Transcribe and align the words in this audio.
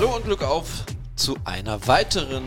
Hallo 0.00 0.14
und 0.14 0.24
Glück 0.26 0.44
auf 0.44 0.68
zu 1.16 1.36
einer 1.44 1.88
weiteren 1.88 2.44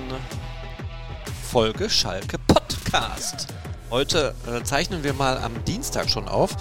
Folge 1.51 1.89
Schalke 1.89 2.37
Podcast. 2.47 3.47
Heute 3.89 4.33
äh, 4.47 4.63
zeichnen 4.63 5.03
wir 5.03 5.13
mal 5.13 5.37
am 5.37 5.61
Dienstag 5.65 6.09
schon 6.09 6.29
auf. 6.29 6.55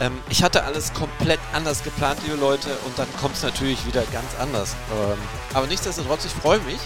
Ähm, 0.00 0.18
ich 0.30 0.42
hatte 0.42 0.64
alles 0.64 0.94
komplett 0.94 1.38
anders 1.52 1.84
geplant, 1.84 2.18
liebe 2.24 2.38
Leute, 2.38 2.70
und 2.86 2.98
dann 2.98 3.08
kommt 3.20 3.34
es 3.34 3.42
natürlich 3.42 3.86
wieder 3.86 4.04
ganz 4.04 4.34
anders. 4.40 4.74
Ähm, 4.90 5.18
aber 5.52 5.66
nichtsdestotrotz, 5.66 6.24
ich 6.24 6.32
freue 6.32 6.60
mich, 6.60 6.80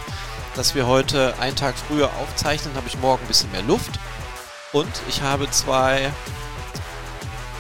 dass 0.57 0.75
wir 0.75 0.89
heute 0.89 1.33
einen 1.39 1.55
Tag 1.55 1.77
früher 1.79 2.11
aufzeichnen. 2.21 2.75
Habe 2.75 2.89
ich 2.89 2.99
morgen 2.99 3.23
ein 3.23 3.29
bisschen 3.29 3.53
mehr 3.53 3.63
Luft. 3.63 4.01
Und 4.73 4.91
ich 5.09 5.23
habe 5.23 5.49
zwei 5.53 6.13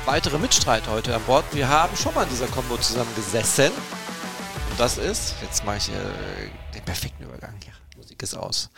weitere 0.05 0.38
Mitstreiter 0.38 0.91
heute 0.91 1.15
an 1.15 1.23
Bord. 1.29 1.45
Wir 1.52 1.68
haben 1.68 1.96
schon 1.96 2.12
mal 2.12 2.24
in 2.24 2.30
dieser 2.30 2.48
Combo 2.48 2.77
zusammen 2.77 3.15
gesessen. 3.15 3.71
Und 4.77 4.80
das 4.80 4.98
ist, 4.98 5.37
jetzt 5.41 5.65
mache 5.65 5.79
ich 5.79 5.89
äh, 5.89 5.95
den 6.75 6.85
perfekten 6.85 7.25
Übergang 7.25 7.55
hier. 7.65 7.73
Musik 7.97 8.23
ist 8.23 8.35
aus. 8.35 8.69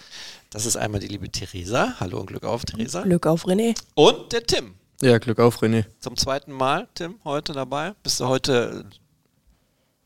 Das 0.49 0.65
ist 0.65 0.77
einmal 0.77 1.01
die 1.01 1.09
liebe 1.09 1.29
Theresa. 1.29 1.97
Hallo 1.99 2.21
und 2.21 2.27
Glück 2.27 2.45
auf, 2.45 2.65
Theresa. 2.65 3.03
Glück 3.03 3.27
auf, 3.27 3.47
René. 3.47 3.77
Und 3.97 4.33
der 4.33 4.45
Tim. 4.45 4.77
Ja, 5.03 5.19
Glück 5.19 5.41
auf, 5.41 5.61
René. 5.61 5.87
Zum 5.99 6.17
zweiten 6.17 6.53
Mal, 6.53 6.87
Tim, 6.95 7.19
heute 7.25 7.53
dabei. 7.53 7.95
Bist 8.05 8.21
du 8.21 8.29
heute 8.29 8.85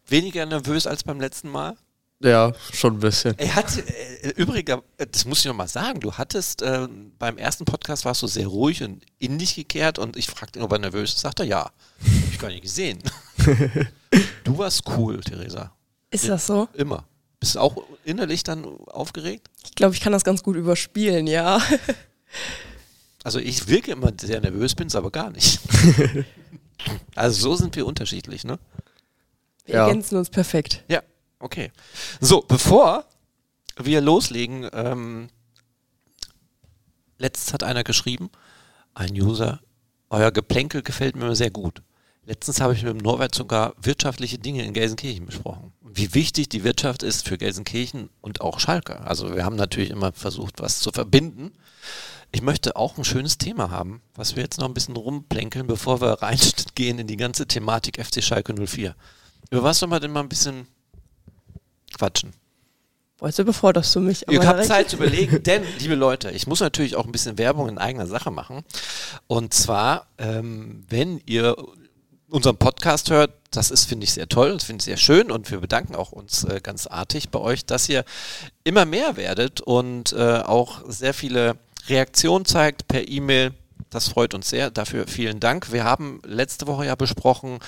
weniger 0.06 0.46
nervös 0.46 0.86
als 0.86 1.04
beim 1.04 1.20
letzten 1.20 1.50
Mal? 1.50 1.76
Ja, 2.20 2.54
schon 2.72 2.94
ein 2.94 3.00
bisschen. 3.00 3.38
Er 3.38 3.54
hat, 3.54 3.76
äh, 3.76 4.30
übrigens, 4.36 4.82
äh, 4.96 5.06
das 5.06 5.26
muss 5.26 5.40
ich 5.40 5.44
noch 5.44 5.54
mal 5.54 5.68
sagen, 5.68 6.00
du 6.00 6.14
hattest, 6.14 6.62
äh, 6.62 6.88
beim 7.18 7.36
ersten 7.36 7.66
Podcast 7.66 8.06
warst 8.06 8.22
du 8.22 8.26
sehr 8.28 8.46
ruhig 8.46 8.82
und 8.82 9.04
in 9.18 9.38
dich 9.38 9.56
gekehrt 9.56 9.98
und 9.98 10.16
ich 10.16 10.26
fragte 10.26 10.58
ihn, 10.58 10.62
ob 10.62 10.72
er 10.72 10.78
nervös 10.78 11.12
ist. 11.12 11.20
Sagt 11.20 11.40
er, 11.40 11.44
ja. 11.44 11.64
Hab 11.64 12.32
ich 12.32 12.38
gar 12.38 12.48
nicht 12.48 12.62
gesehen. 12.62 13.02
du 14.44 14.56
warst 14.56 14.84
cool, 14.88 15.20
Theresa. 15.20 15.70
Ist 16.12 16.28
das 16.28 16.46
so? 16.46 16.68
Immer. 16.74 17.04
Bist 17.40 17.56
du 17.56 17.60
auch 17.60 17.76
innerlich 18.04 18.44
dann 18.44 18.64
aufgeregt? 18.86 19.48
Ich 19.64 19.74
glaube, 19.74 19.94
ich 19.94 20.00
kann 20.00 20.12
das 20.12 20.22
ganz 20.24 20.42
gut 20.42 20.56
überspielen, 20.56 21.26
ja. 21.26 21.60
Also 23.24 23.38
ich 23.38 23.68
wirke 23.68 23.92
immer 23.92 24.10
sehr 24.20 24.40
nervös, 24.40 24.74
bin 24.74 24.88
es 24.88 24.96
aber 24.96 25.12
gar 25.12 25.30
nicht. 25.30 25.60
also 27.14 27.40
so 27.40 27.54
sind 27.54 27.76
wir 27.76 27.86
unterschiedlich, 27.86 28.42
ne? 28.42 28.58
Wir 29.64 29.76
Ja. 29.76 29.86
ergänzen 29.86 30.16
uns 30.16 30.28
perfekt. 30.28 30.82
Ja, 30.88 31.02
okay. 31.38 31.70
So, 32.20 32.40
bevor 32.40 33.04
wir 33.76 34.00
loslegen, 34.00 34.68
ähm, 34.72 35.28
letztens 37.18 37.52
hat 37.54 37.62
einer 37.62 37.84
geschrieben, 37.84 38.28
ein 38.94 39.12
User, 39.12 39.60
euer 40.10 40.32
Geplänkel 40.32 40.82
gefällt 40.82 41.14
mir 41.14 41.36
sehr 41.36 41.50
gut. 41.50 41.80
Letztens 42.24 42.60
habe 42.60 42.74
ich 42.74 42.82
mit 42.82 42.92
dem 42.92 42.98
Norbert 42.98 43.34
sogar 43.36 43.74
wirtschaftliche 43.80 44.38
Dinge 44.38 44.64
in 44.64 44.72
Gelsenkirchen 44.72 45.26
besprochen. 45.26 45.72
Wie 45.94 46.14
wichtig 46.14 46.48
die 46.48 46.64
Wirtschaft 46.64 47.02
ist 47.02 47.28
für 47.28 47.36
Gelsenkirchen 47.36 48.08
und 48.22 48.40
auch 48.40 48.60
Schalke. 48.60 49.00
Also 49.02 49.34
wir 49.34 49.44
haben 49.44 49.56
natürlich 49.56 49.90
immer 49.90 50.12
versucht, 50.12 50.60
was 50.62 50.80
zu 50.80 50.90
verbinden. 50.90 51.52
Ich 52.30 52.40
möchte 52.40 52.76
auch 52.76 52.96
ein 52.96 53.04
schönes 53.04 53.36
Thema 53.36 53.70
haben, 53.70 54.00
was 54.14 54.34
wir 54.34 54.42
jetzt 54.42 54.58
noch 54.58 54.68
ein 54.68 54.74
bisschen 54.74 54.96
rumplänkeln, 54.96 55.66
bevor 55.66 56.00
wir 56.00 56.22
reingehen 56.22 56.98
in 57.00 57.06
die 57.06 57.18
ganze 57.18 57.46
Thematik 57.46 58.02
FC 58.02 58.24
Schalke 58.24 58.54
04. 58.54 58.94
Über 59.50 59.62
was 59.62 59.80
soll 59.80 59.90
man 59.90 60.00
denn 60.00 60.12
mal 60.12 60.20
ein 60.20 60.30
bisschen 60.30 60.66
quatschen? 61.94 62.32
Heute 63.20 63.44
beforderst 63.44 63.94
du 63.94 64.00
mich. 64.00 64.24
Ihr 64.30 64.46
habt 64.46 64.64
Zeit 64.64 64.88
zu 64.88 64.96
überlegen, 64.96 65.42
denn, 65.44 65.62
liebe 65.78 65.94
Leute, 65.94 66.30
ich 66.30 66.46
muss 66.46 66.60
natürlich 66.60 66.96
auch 66.96 67.04
ein 67.04 67.12
bisschen 67.12 67.36
Werbung 67.36 67.68
in 67.68 67.78
eigener 67.78 68.06
Sache 68.06 68.30
machen. 68.30 68.64
Und 69.26 69.52
zwar, 69.52 70.06
ähm, 70.16 70.84
wenn 70.88 71.20
ihr 71.26 71.54
unseren 72.32 72.56
Podcast 72.56 73.10
hört, 73.10 73.30
das 73.50 73.70
ist, 73.70 73.84
finde 73.84 74.04
ich, 74.04 74.12
sehr 74.12 74.28
toll, 74.28 74.54
das 74.54 74.64
finde 74.64 74.80
ich 74.80 74.86
sehr 74.86 74.96
schön 74.96 75.30
und 75.30 75.50
wir 75.50 75.60
bedanken 75.60 75.94
auch 75.94 76.12
uns 76.12 76.44
äh, 76.44 76.60
ganz 76.62 76.86
artig 76.86 77.28
bei 77.28 77.38
euch, 77.38 77.66
dass 77.66 77.88
ihr 77.90 78.04
immer 78.64 78.86
mehr 78.86 79.16
werdet 79.16 79.60
und 79.60 80.12
äh, 80.12 80.38
auch 80.38 80.80
sehr 80.88 81.12
viele 81.12 81.56
Reaktionen 81.88 82.46
zeigt 82.46 82.88
per 82.88 83.06
E-Mail. 83.06 83.52
Das 83.90 84.08
freut 84.08 84.32
uns 84.32 84.48
sehr. 84.48 84.70
Dafür 84.70 85.06
vielen 85.06 85.40
Dank. 85.40 85.72
Wir 85.72 85.84
haben 85.84 86.22
letzte 86.24 86.66
Woche 86.66 86.86
ja 86.86 86.94
besprochen, 86.94 87.58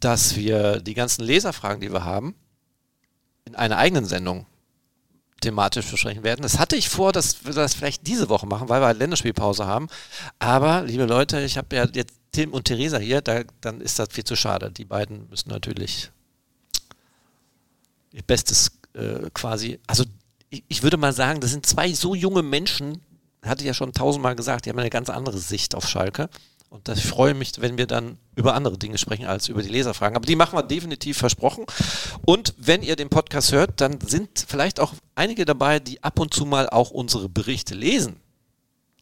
dass 0.00 0.36
wir 0.36 0.80
die 0.80 0.94
ganzen 0.94 1.22
Leserfragen, 1.22 1.82
die 1.82 1.92
wir 1.92 2.04
haben, 2.04 2.34
in 3.44 3.54
einer 3.54 3.76
eigenen 3.76 4.06
Sendung 4.06 4.46
thematisch 5.42 5.90
besprechen 5.90 6.24
werden. 6.24 6.40
Das 6.40 6.58
hatte 6.58 6.76
ich 6.76 6.88
vor, 6.88 7.12
dass 7.12 7.44
wir 7.44 7.52
das 7.52 7.74
vielleicht 7.74 8.06
diese 8.06 8.30
Woche 8.30 8.46
machen, 8.46 8.70
weil 8.70 8.80
wir 8.80 8.86
halt 8.86 8.98
Länderspielpause 8.98 9.66
haben. 9.66 9.88
Aber, 10.38 10.82
liebe 10.82 11.04
Leute, 11.04 11.42
ich 11.42 11.58
habe 11.58 11.76
ja 11.76 11.86
jetzt 11.92 12.14
Tim 12.36 12.52
und 12.52 12.64
Theresa 12.66 12.98
hier, 12.98 13.22
da, 13.22 13.44
dann 13.62 13.80
ist 13.80 13.98
das 13.98 14.08
viel 14.12 14.24
zu 14.24 14.36
schade. 14.36 14.70
Die 14.70 14.84
beiden 14.84 15.26
müssen 15.30 15.48
natürlich 15.48 16.10
ihr 18.12 18.22
Bestes 18.22 18.72
äh, 18.94 19.30
quasi, 19.32 19.78
also 19.86 20.04
ich, 20.50 20.62
ich 20.68 20.82
würde 20.82 20.98
mal 20.98 21.14
sagen, 21.14 21.40
das 21.40 21.50
sind 21.50 21.64
zwei 21.64 21.92
so 21.94 22.14
junge 22.14 22.42
Menschen, 22.42 23.00
hatte 23.42 23.62
ich 23.62 23.66
ja 23.66 23.74
schon 23.74 23.92
tausendmal 23.94 24.36
gesagt, 24.36 24.66
die 24.66 24.70
haben 24.70 24.78
eine 24.78 24.90
ganz 24.90 25.08
andere 25.08 25.38
Sicht 25.38 25.74
auf 25.74 25.88
Schalke. 25.88 26.28
Und 26.68 26.88
das- 26.88 26.98
ich 26.98 27.06
freue 27.06 27.32
mich, 27.32 27.52
wenn 27.60 27.78
wir 27.78 27.86
dann 27.86 28.18
über 28.34 28.52
andere 28.54 28.76
Dinge 28.76 28.98
sprechen 28.98 29.24
als 29.24 29.48
über 29.48 29.62
die 29.62 29.68
Leserfragen. 29.70 30.14
Aber 30.16 30.26
die 30.26 30.36
machen 30.36 30.58
wir 30.58 30.62
definitiv 30.62 31.16
versprochen. 31.16 31.64
Und 32.26 32.52
wenn 32.58 32.82
ihr 32.82 32.96
den 32.96 33.08
Podcast 33.08 33.52
hört, 33.52 33.80
dann 33.80 33.98
sind 34.00 34.44
vielleicht 34.46 34.78
auch 34.78 34.92
einige 35.14 35.46
dabei, 35.46 35.78
die 35.80 36.02
ab 36.02 36.18
und 36.18 36.34
zu 36.34 36.44
mal 36.44 36.68
auch 36.68 36.90
unsere 36.90 37.28
Berichte 37.30 37.74
lesen. 37.74 38.16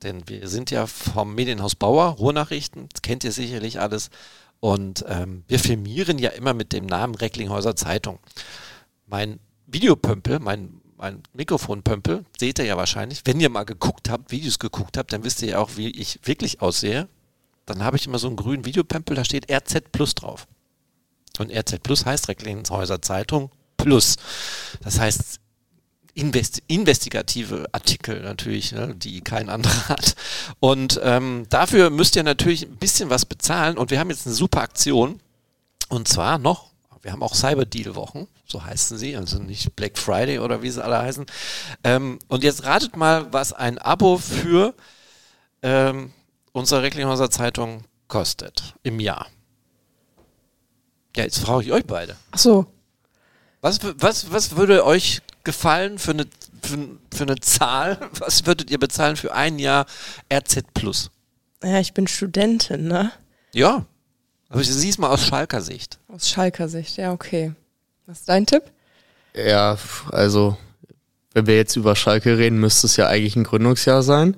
Denn 0.03 0.29
wir 0.29 0.49
sind 0.49 0.71
ja 0.71 0.87
vom 0.87 1.35
Medienhaus 1.35 1.75
Bauer, 1.75 2.07
Ruhrnachrichten, 2.11 2.89
kennt 3.03 3.25
ihr 3.25 3.33
sicherlich 3.33 3.81
alles. 3.81 4.11
Und 4.61 5.05
ähm, 5.09 5.45
wir 5.49 5.59
filmieren 5.59 6.19
ja 6.19 6.31
immer 6.31 6.55
mit 6.55 6.73
dem 6.73 6.87
Namen 6.87 7.15
Recklinghäuser 7.15 7.77
Zeitung. 7.77 8.19
Mein 9.07 9.39
Videopömpel, 9.67 10.39
mein, 10.39 10.81
mein 10.97 11.23
Mikrofonpömpel, 11.33 12.25
seht 12.39 12.59
ihr 12.59 12.65
ja 12.65 12.77
wahrscheinlich. 12.77 13.23
Wenn 13.25 13.41
ihr 13.41 13.51
mal 13.51 13.65
geguckt 13.65 14.09
habt, 14.09 14.31
Videos 14.31 14.59
geguckt 14.59 14.97
habt, 14.97 15.13
dann 15.13 15.25
wisst 15.25 15.43
ihr 15.43 15.49
ja 15.49 15.59
auch, 15.59 15.77
wie 15.77 15.91
ich 15.91 16.21
wirklich 16.25 16.61
aussehe. 16.63 17.09
Dann 17.67 17.83
habe 17.83 17.97
ich 17.97 18.07
immer 18.07 18.19
so 18.19 18.27
einen 18.27 18.37
grünen 18.37 18.65
Videopömpel, 18.65 19.17
da 19.17 19.25
steht 19.25 19.51
RZ 19.51 19.93
Plus 19.93 20.15
drauf. 20.15 20.47
Und 21.39 21.51
RZ 21.51 21.83
Plus 21.83 22.07
heißt 22.07 22.29
Recklinghäuser 22.29 23.03
Zeitung 23.03 23.51
Plus. 23.77 24.17
Das 24.83 24.99
heißt, 24.99 25.41
investi 26.15 26.63
investigative 26.69 27.67
Artikel 27.73 28.21
natürlich, 28.21 28.73
ne, 28.73 28.95
die 28.95 29.21
kein 29.21 29.49
anderer 29.49 29.89
hat. 29.89 30.15
Und 30.61 31.01
ähm, 31.03 31.47
dafür 31.51 31.91
müsst 31.91 32.17
ihr 32.17 32.23
natürlich 32.23 32.63
ein 32.63 32.77
bisschen 32.77 33.11
was 33.11 33.27
bezahlen. 33.27 33.77
Und 33.77 33.91
wir 33.91 33.99
haben 33.99 34.11
jetzt 34.11 34.27
eine 34.27 34.35
super 34.35 34.63
Aktion. 34.63 35.21
Und 35.89 36.09
zwar 36.09 36.39
noch, 36.39 36.71
wir 37.03 37.13
haben 37.13 37.23
auch 37.23 37.35
Cyber 37.35 37.67
Deal 37.67 37.95
Wochen, 37.95 38.27
so 38.47 38.65
heißen 38.65 38.97
sie, 38.97 39.17
also 39.17 39.39
nicht 39.39 39.77
Black 39.77 39.99
Friday 39.99 40.39
oder 40.39 40.63
wie 40.63 40.71
sie 40.71 40.83
alle 40.83 40.99
heißen. 40.99 41.27
Ähm, 41.85 42.19
und 42.29 42.43
jetzt 42.43 42.65
ratet 42.65 42.97
mal, 42.97 43.33
was 43.33 43.53
ein 43.53 43.79
Abo 43.79 44.17
für 44.17 44.75
ähm, 45.63 46.13
unsere 46.53 46.83
Recklinghäuser 46.83 47.31
Zeitung 47.31 47.85
kostet 48.09 48.75
im 48.83 49.01
Jahr. 49.01 49.27
Ja, 51.17 51.25
jetzt 51.25 51.39
frage 51.39 51.65
ich 51.65 51.73
euch 51.73 51.85
beide. 51.85 52.17
Ach 52.31 52.39
so. 52.39 52.67
Was, 53.61 53.79
was, 53.83 54.31
was 54.33 54.57
würde 54.57 54.85
euch 54.85 55.23
gefallen 55.45 55.99
für 55.99 56.13
eine, 56.13 56.27
für, 56.63 56.79
für 57.15 57.25
eine 57.25 57.39
Zahl? 57.41 57.99
Was 58.19 58.47
würdet 58.47 58.71
ihr 58.71 58.79
bezahlen 58.79 59.17
für 59.17 59.33
ein 59.33 59.59
Jahr 59.59 59.87
RZ 60.33 60.65
Plus? 60.75 61.11
Ja, 61.63 61.79
ich 61.79 61.95
bin 61.95 62.07
Studentin, 62.09 62.89
ne? 62.89 63.13
Ja. 63.53 63.87
Aber 64.49 64.61
ich 64.61 64.71
sieh's 64.71 64.99
mal 64.99 65.09
aus 65.09 65.25
Schalker 65.25 65.61
Sicht. 65.61 65.99
Aus 66.09 66.29
Schalker 66.29 66.69
Sicht. 66.69 66.97
Ja, 66.97 67.13
okay. 67.13 67.53
Was 68.07 68.21
ist 68.21 68.29
dein 68.29 68.47
Tipp? 68.47 68.63
Ja, 69.35 69.79
also, 70.13 70.57
wenn 71.33 71.47
wir 71.47 71.57
jetzt 71.57 71.77
über 71.77 71.97
Schalke 71.97 72.39
reden, 72.39 72.61
müsste 72.61 72.87
es 72.87 72.97
ja 72.97 73.09
eigentlich 73.09 73.37
ein 73.37 73.45
Gründungsjahr 73.45 74.03
sein. 74.03 74.37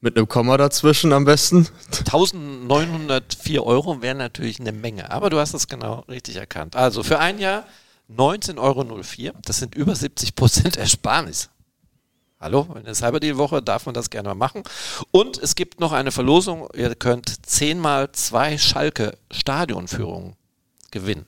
Mit 0.00 0.16
einem 0.16 0.28
Komma 0.28 0.56
dazwischen 0.56 1.12
am 1.12 1.24
besten. 1.24 1.68
1904 1.98 3.64
Euro 3.64 4.02
wären 4.02 4.18
natürlich 4.18 4.60
eine 4.60 4.72
Menge, 4.72 5.10
aber 5.10 5.30
du 5.30 5.38
hast 5.38 5.54
es 5.54 5.68
genau 5.68 6.00
richtig 6.08 6.36
erkannt. 6.36 6.76
Also 6.76 7.02
für 7.02 7.18
ein 7.18 7.38
Jahr 7.38 7.64
19,04 8.10 8.58
Euro, 8.58 9.38
das 9.44 9.58
sind 9.58 9.74
über 9.74 9.94
70 9.94 10.34
Prozent 10.34 10.76
Ersparnis. 10.76 11.50
Hallo, 12.40 12.66
in 12.76 12.84
der 12.84 12.94
Cyberdeal-Woche 12.94 13.62
darf 13.62 13.86
man 13.86 13.94
das 13.94 14.10
gerne 14.10 14.30
mal 14.30 14.34
machen. 14.34 14.64
Und 15.12 15.38
es 15.38 15.54
gibt 15.54 15.78
noch 15.78 15.92
eine 15.92 16.10
Verlosung, 16.10 16.68
ihr 16.74 16.94
könnt 16.96 17.46
zehnmal 17.46 18.10
zwei 18.12 18.58
Schalke-Stadionführungen 18.58 20.34
gewinnen. 20.90 21.26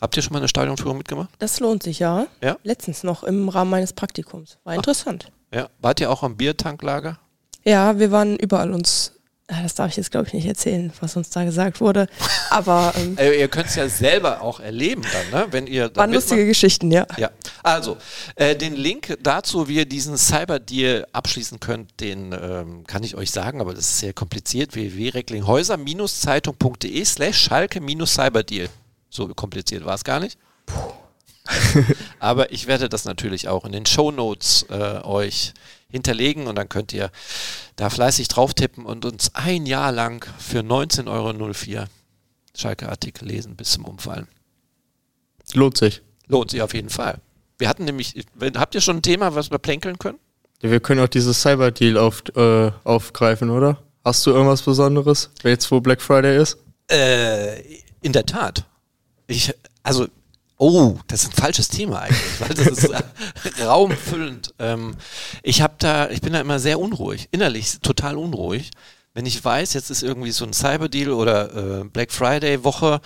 Habt 0.00 0.16
ihr 0.16 0.22
schon 0.22 0.32
mal 0.32 0.38
eine 0.38 0.48
Stadionführung 0.48 0.98
mitgemacht? 0.98 1.30
Das 1.40 1.60
lohnt 1.60 1.82
sich, 1.82 1.98
ja. 1.98 2.26
Ja. 2.40 2.56
Letztens 2.62 3.02
noch 3.02 3.24
im 3.24 3.48
Rahmen 3.48 3.70
meines 3.70 3.92
Praktikums. 3.92 4.58
War 4.64 4.74
interessant. 4.74 5.30
Ja. 5.52 5.68
Wart 5.80 6.00
ihr 6.00 6.10
auch 6.10 6.22
am 6.22 6.36
Biertanklager? 6.36 7.18
Ja, 7.64 7.98
wir 7.98 8.10
waren 8.10 8.36
überall 8.36 8.72
uns. 8.72 9.12
Ah, 9.52 9.62
Das 9.64 9.74
darf 9.74 9.90
ich 9.90 9.96
jetzt, 9.96 10.12
glaube 10.12 10.28
ich, 10.28 10.34
nicht 10.34 10.46
erzählen, 10.46 10.92
was 11.00 11.16
uns 11.16 11.30
da 11.30 11.42
gesagt 11.44 11.80
wurde. 11.80 12.06
Aber 12.50 12.92
ähm, 12.96 13.16
Äh, 13.18 13.40
ihr 13.40 13.48
könnt 13.48 13.66
es 13.66 13.74
ja 13.74 13.88
selber 13.88 14.42
auch 14.42 14.60
erleben 14.60 15.02
dann, 15.12 15.30
ne? 15.40 15.46
wenn 15.50 15.66
ihr 15.66 15.90
waren 15.96 16.12
lustige 16.12 16.46
Geschichten, 16.46 16.92
ja. 16.92 17.04
Ja, 17.16 17.30
also 17.64 17.96
äh, 18.36 18.54
den 18.54 18.76
Link 18.76 19.18
dazu, 19.22 19.66
wie 19.66 19.74
ihr 19.76 19.86
diesen 19.86 20.16
Cyber-Deal 20.16 21.06
abschließen 21.12 21.58
könnt, 21.58 22.00
den 22.00 22.32
ähm, 22.32 22.84
kann 22.86 23.02
ich 23.02 23.16
euch 23.16 23.32
sagen, 23.32 23.60
aber 23.60 23.74
das 23.74 23.86
ist 23.86 23.98
sehr 23.98 24.12
kompliziert. 24.12 24.74
www.recklinghäuser-zeitung.de 24.74 27.04
slash 27.04 27.36
schalke-cyberdeal. 27.38 28.68
So 29.08 29.26
kompliziert 29.28 29.84
war 29.84 29.94
es 29.96 30.04
gar 30.04 30.20
nicht. 30.20 30.38
Aber 32.20 32.52
ich 32.52 32.68
werde 32.68 32.88
das 32.88 33.04
natürlich 33.04 33.48
auch 33.48 33.64
in 33.64 33.72
den 33.72 33.84
Show 33.86 34.12
Notes 34.12 34.64
äh, 34.70 35.00
euch 35.02 35.52
hinterlegen 35.90 36.46
und 36.46 36.56
dann 36.56 36.68
könnt 36.68 36.92
ihr 36.92 37.10
da 37.76 37.90
fleißig 37.90 38.28
drauf 38.28 38.54
tippen 38.54 38.86
und 38.86 39.04
uns 39.04 39.34
ein 39.34 39.66
Jahr 39.66 39.92
lang 39.92 40.26
für 40.38 40.60
19,04 40.60 41.08
Euro 41.08 41.86
Schalke-Artikel 42.56 43.26
lesen 43.26 43.56
bis 43.56 43.72
zum 43.72 43.84
Umfallen. 43.84 44.28
Lohnt 45.54 45.76
sich. 45.76 46.02
Lohnt 46.26 46.50
sich 46.50 46.62
auf 46.62 46.74
jeden 46.74 46.90
Fall. 46.90 47.18
Wir 47.58 47.68
hatten 47.68 47.84
nämlich, 47.84 48.14
habt 48.56 48.74
ihr 48.74 48.80
schon 48.80 48.98
ein 48.98 49.02
Thema, 49.02 49.34
was 49.34 49.50
wir 49.50 49.58
plänkeln 49.58 49.98
können? 49.98 50.18
Ja, 50.62 50.70
wir 50.70 50.80
können 50.80 51.00
auch 51.00 51.08
dieses 51.08 51.40
Cyber-Deal 51.42 51.96
auf, 51.98 52.22
äh, 52.36 52.70
aufgreifen, 52.84 53.50
oder? 53.50 53.82
Hast 54.04 54.24
du 54.26 54.30
irgendwas 54.30 54.62
Besonderes, 54.62 55.30
jetzt 55.42 55.70
wo 55.70 55.80
Black 55.80 56.00
Friday 56.00 56.40
ist? 56.40 56.58
Äh, 56.90 57.60
in 58.02 58.12
der 58.12 58.26
Tat. 58.26 58.64
Ich, 59.26 59.52
also, 59.82 60.08
oh, 60.60 60.98
das 61.08 61.22
ist 61.22 61.30
ein 61.30 61.42
falsches 61.42 61.68
Thema 61.68 62.02
eigentlich, 62.02 62.40
weil 62.40 62.48
das 62.50 62.66
ist 62.66 62.90
äh, 62.90 63.02
raumfüllend. 63.64 64.54
Ähm, 64.58 64.94
ich 65.42 65.62
habe 65.62 65.74
da, 65.78 66.10
ich 66.10 66.20
bin 66.20 66.34
da 66.34 66.40
immer 66.40 66.58
sehr 66.60 66.78
unruhig, 66.78 67.28
innerlich 67.32 67.80
total 67.80 68.16
unruhig. 68.16 68.70
Wenn 69.14 69.26
ich 69.26 69.42
weiß, 69.42 69.72
jetzt 69.72 69.90
ist 69.90 70.02
irgendwie 70.02 70.30
so 70.30 70.44
ein 70.44 70.52
Cyber-Deal 70.52 71.10
oder 71.10 71.80
äh, 71.80 71.84
Black 71.84 72.12
Friday-Woche, 72.12 73.00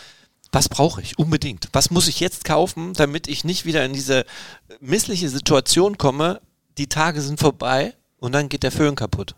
was 0.53 0.69
brauche 0.69 1.01
ich 1.01 1.19
unbedingt? 1.19 1.69
Was 1.73 1.91
muss 1.91 2.09
ich 2.09 2.21
jetzt 2.21 2.45
kaufen, 2.45 2.93
damit 2.93 3.29
ich 3.29 3.45
nicht 3.45 3.65
wieder 3.65 3.85
in 3.85 3.93
diese 3.93 4.25
missliche 4.81 5.29
Situation 5.29 5.97
komme, 5.97 6.41
die 6.77 6.89
Tage 6.89 7.23
sind 7.23 7.41
vorbei 7.41 7.95
und 8.19 8.33
dann 8.33 8.49
geht 8.49 8.65
der 8.65 8.73
Föhn 8.73 8.97
kaputt. 8.97 9.35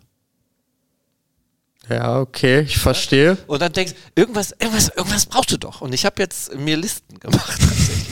Ja, 1.89 2.19
okay, 2.19 2.61
ich 2.61 2.79
verstehe. 2.79 3.39
Und 3.47 3.62
dann 3.62 3.73
denkst 3.73 3.93
du, 3.93 4.21
irgendwas, 4.21 4.53
irgendwas, 4.59 4.89
irgendwas 4.89 5.27
brauchst 5.27 5.53
du 5.53 5.57
doch. 5.57 5.83
Und 5.83 5.93
ich 5.93 6.05
habe 6.05 6.21
jetzt 6.21 6.55
mir 6.57 6.77
Listen 6.77 7.21
gemacht, 7.21 7.61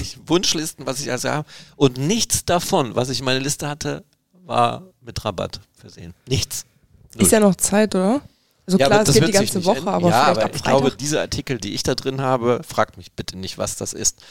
tatsächlich. 0.05 0.29
Wunschlisten, 0.29 0.87
was 0.87 1.01
ich 1.01 1.11
also 1.11 1.31
habe. 1.31 1.49
Und 1.77 1.99
nichts 1.99 2.45
davon, 2.45 2.95
was 2.95 3.09
ich 3.09 3.21
in 3.21 3.25
meiner 3.25 3.41
Liste 3.41 3.69
hatte, 3.69 4.05
war 4.45 4.83
mit 5.01 5.25
Rabatt 5.25 5.61
versehen. 5.73 6.15
Nichts. 6.29 6.65
Null. 7.15 7.25
Ist 7.25 7.33
ja 7.33 7.41
noch 7.41 7.55
Zeit, 7.55 7.95
oder? 7.95 8.21
Also 8.67 8.79
ja, 8.79 8.87
klar, 8.87 9.03
es 9.03 9.12
geht 9.12 9.29
die 9.29 9.33
ganze 9.33 9.65
Woche, 9.67 9.87
aber 9.87 10.09
ja, 10.09 10.25
vielleicht 10.25 10.39
aber 10.39 10.45
ab 10.45 10.51
ich 10.55 10.62
Freitag. 10.62 10.81
glaube, 10.81 10.97
diese 10.97 11.21
Artikel, 11.21 11.59
die 11.59 11.75
ich 11.75 11.83
da 11.83 11.95
drin 11.95 12.23
habe, 12.23 12.62
fragt 12.67 12.97
mich 12.97 13.12
bitte 13.12 13.37
nicht, 13.37 13.59
was 13.59 13.77
das 13.77 13.93
ist. 13.93 14.23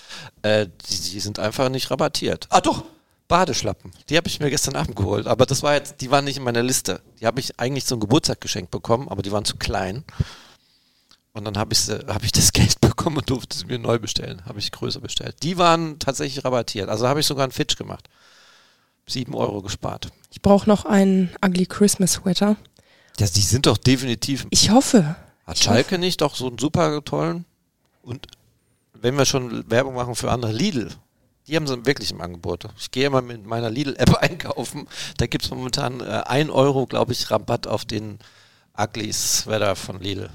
Äh, 0.41 0.67
die, 0.89 1.11
die 1.11 1.19
sind 1.19 1.37
einfach 1.37 1.69
nicht 1.69 1.91
rabattiert. 1.91 2.47
Ah 2.49 2.59
doch, 2.59 2.83
Badeschlappen. 3.27 3.91
Die 4.09 4.17
habe 4.17 4.27
ich 4.27 4.39
mir 4.39 4.49
gestern 4.49 4.75
Abend 4.75 4.95
geholt, 4.95 5.27
aber 5.27 5.45
das 5.45 5.61
war 5.61 5.75
jetzt, 5.75 6.01
die 6.01 6.09
waren 6.09 6.25
nicht 6.25 6.37
in 6.37 6.43
meiner 6.43 6.63
Liste. 6.63 7.01
Die 7.21 7.27
habe 7.27 7.39
ich 7.39 7.59
eigentlich 7.59 7.85
zum 7.85 7.99
Geburtstag 7.99 8.41
geschenkt 8.41 8.71
bekommen, 8.71 9.07
aber 9.07 9.21
die 9.21 9.31
waren 9.31 9.45
zu 9.45 9.55
klein. 9.55 10.03
Und 11.33 11.45
dann 11.45 11.57
habe 11.57 11.73
ich, 11.73 11.79
sie- 11.79 12.05
hab 12.07 12.23
ich 12.23 12.31
das 12.31 12.51
Geld 12.53 12.79
bekommen 12.79 13.17
und 13.17 13.29
durfte 13.29 13.57
sie 13.57 13.65
mir 13.65 13.79
neu 13.79 13.99
bestellen. 13.99 14.43
Habe 14.45 14.59
ich 14.59 14.71
größer 14.71 14.99
bestellt. 15.01 15.35
Die 15.43 15.57
waren 15.57 15.99
tatsächlich 15.99 16.43
rabattiert. 16.45 16.89
Also 16.89 17.07
habe 17.07 17.19
ich 17.19 17.25
sogar 17.25 17.43
einen 17.43 17.51
Fitch 17.51 17.75
gemacht. 17.75 18.07
Sieben 19.07 19.35
Euro 19.35 19.61
gespart. 19.61 20.09
Ich 20.31 20.41
brauche 20.41 20.69
noch 20.69 20.85
einen 20.85 21.29
Ugly 21.45 21.65
Christmas 21.65 22.13
Sweater. 22.13 22.55
Ja, 23.19 23.27
die 23.27 23.41
sind 23.41 23.65
doch 23.65 23.77
definitiv 23.77 24.47
Ich 24.49 24.69
hoffe. 24.71 25.15
Hat 25.45 25.57
Ich 25.57 25.63
Schalke 25.63 25.97
nicht 25.99 26.21
doch 26.21 26.35
so 26.35 26.47
einen 26.47 26.57
super 26.57 27.03
tollen? 27.03 27.45
Und 28.01 28.27
wenn 28.93 29.17
wir 29.17 29.25
schon 29.25 29.69
Werbung 29.69 29.95
machen 29.95 30.15
für 30.15 30.31
andere, 30.31 30.53
Lidl, 30.53 30.89
die 31.47 31.55
haben 31.57 31.67
sie 31.67 31.85
wirklich 31.85 32.11
im 32.11 32.21
Angebot. 32.21 32.69
Ich 32.77 32.91
gehe 32.91 33.09
mal 33.09 33.21
mit 33.21 33.45
meiner 33.45 33.69
Lidl-App 33.69 34.15
einkaufen. 34.21 34.87
Da 35.17 35.27
gibt 35.27 35.43
es 35.43 35.51
momentan 35.51 35.99
äh, 35.99 36.23
1 36.25 36.49
Euro, 36.51 36.85
glaube 36.87 37.11
ich, 37.11 37.29
Rabatt 37.29 37.67
auf 37.67 37.83
den 37.83 38.19
Ugly 38.77 39.11
Sweater 39.11 39.75
von 39.75 39.99
Lidl. 39.99 40.29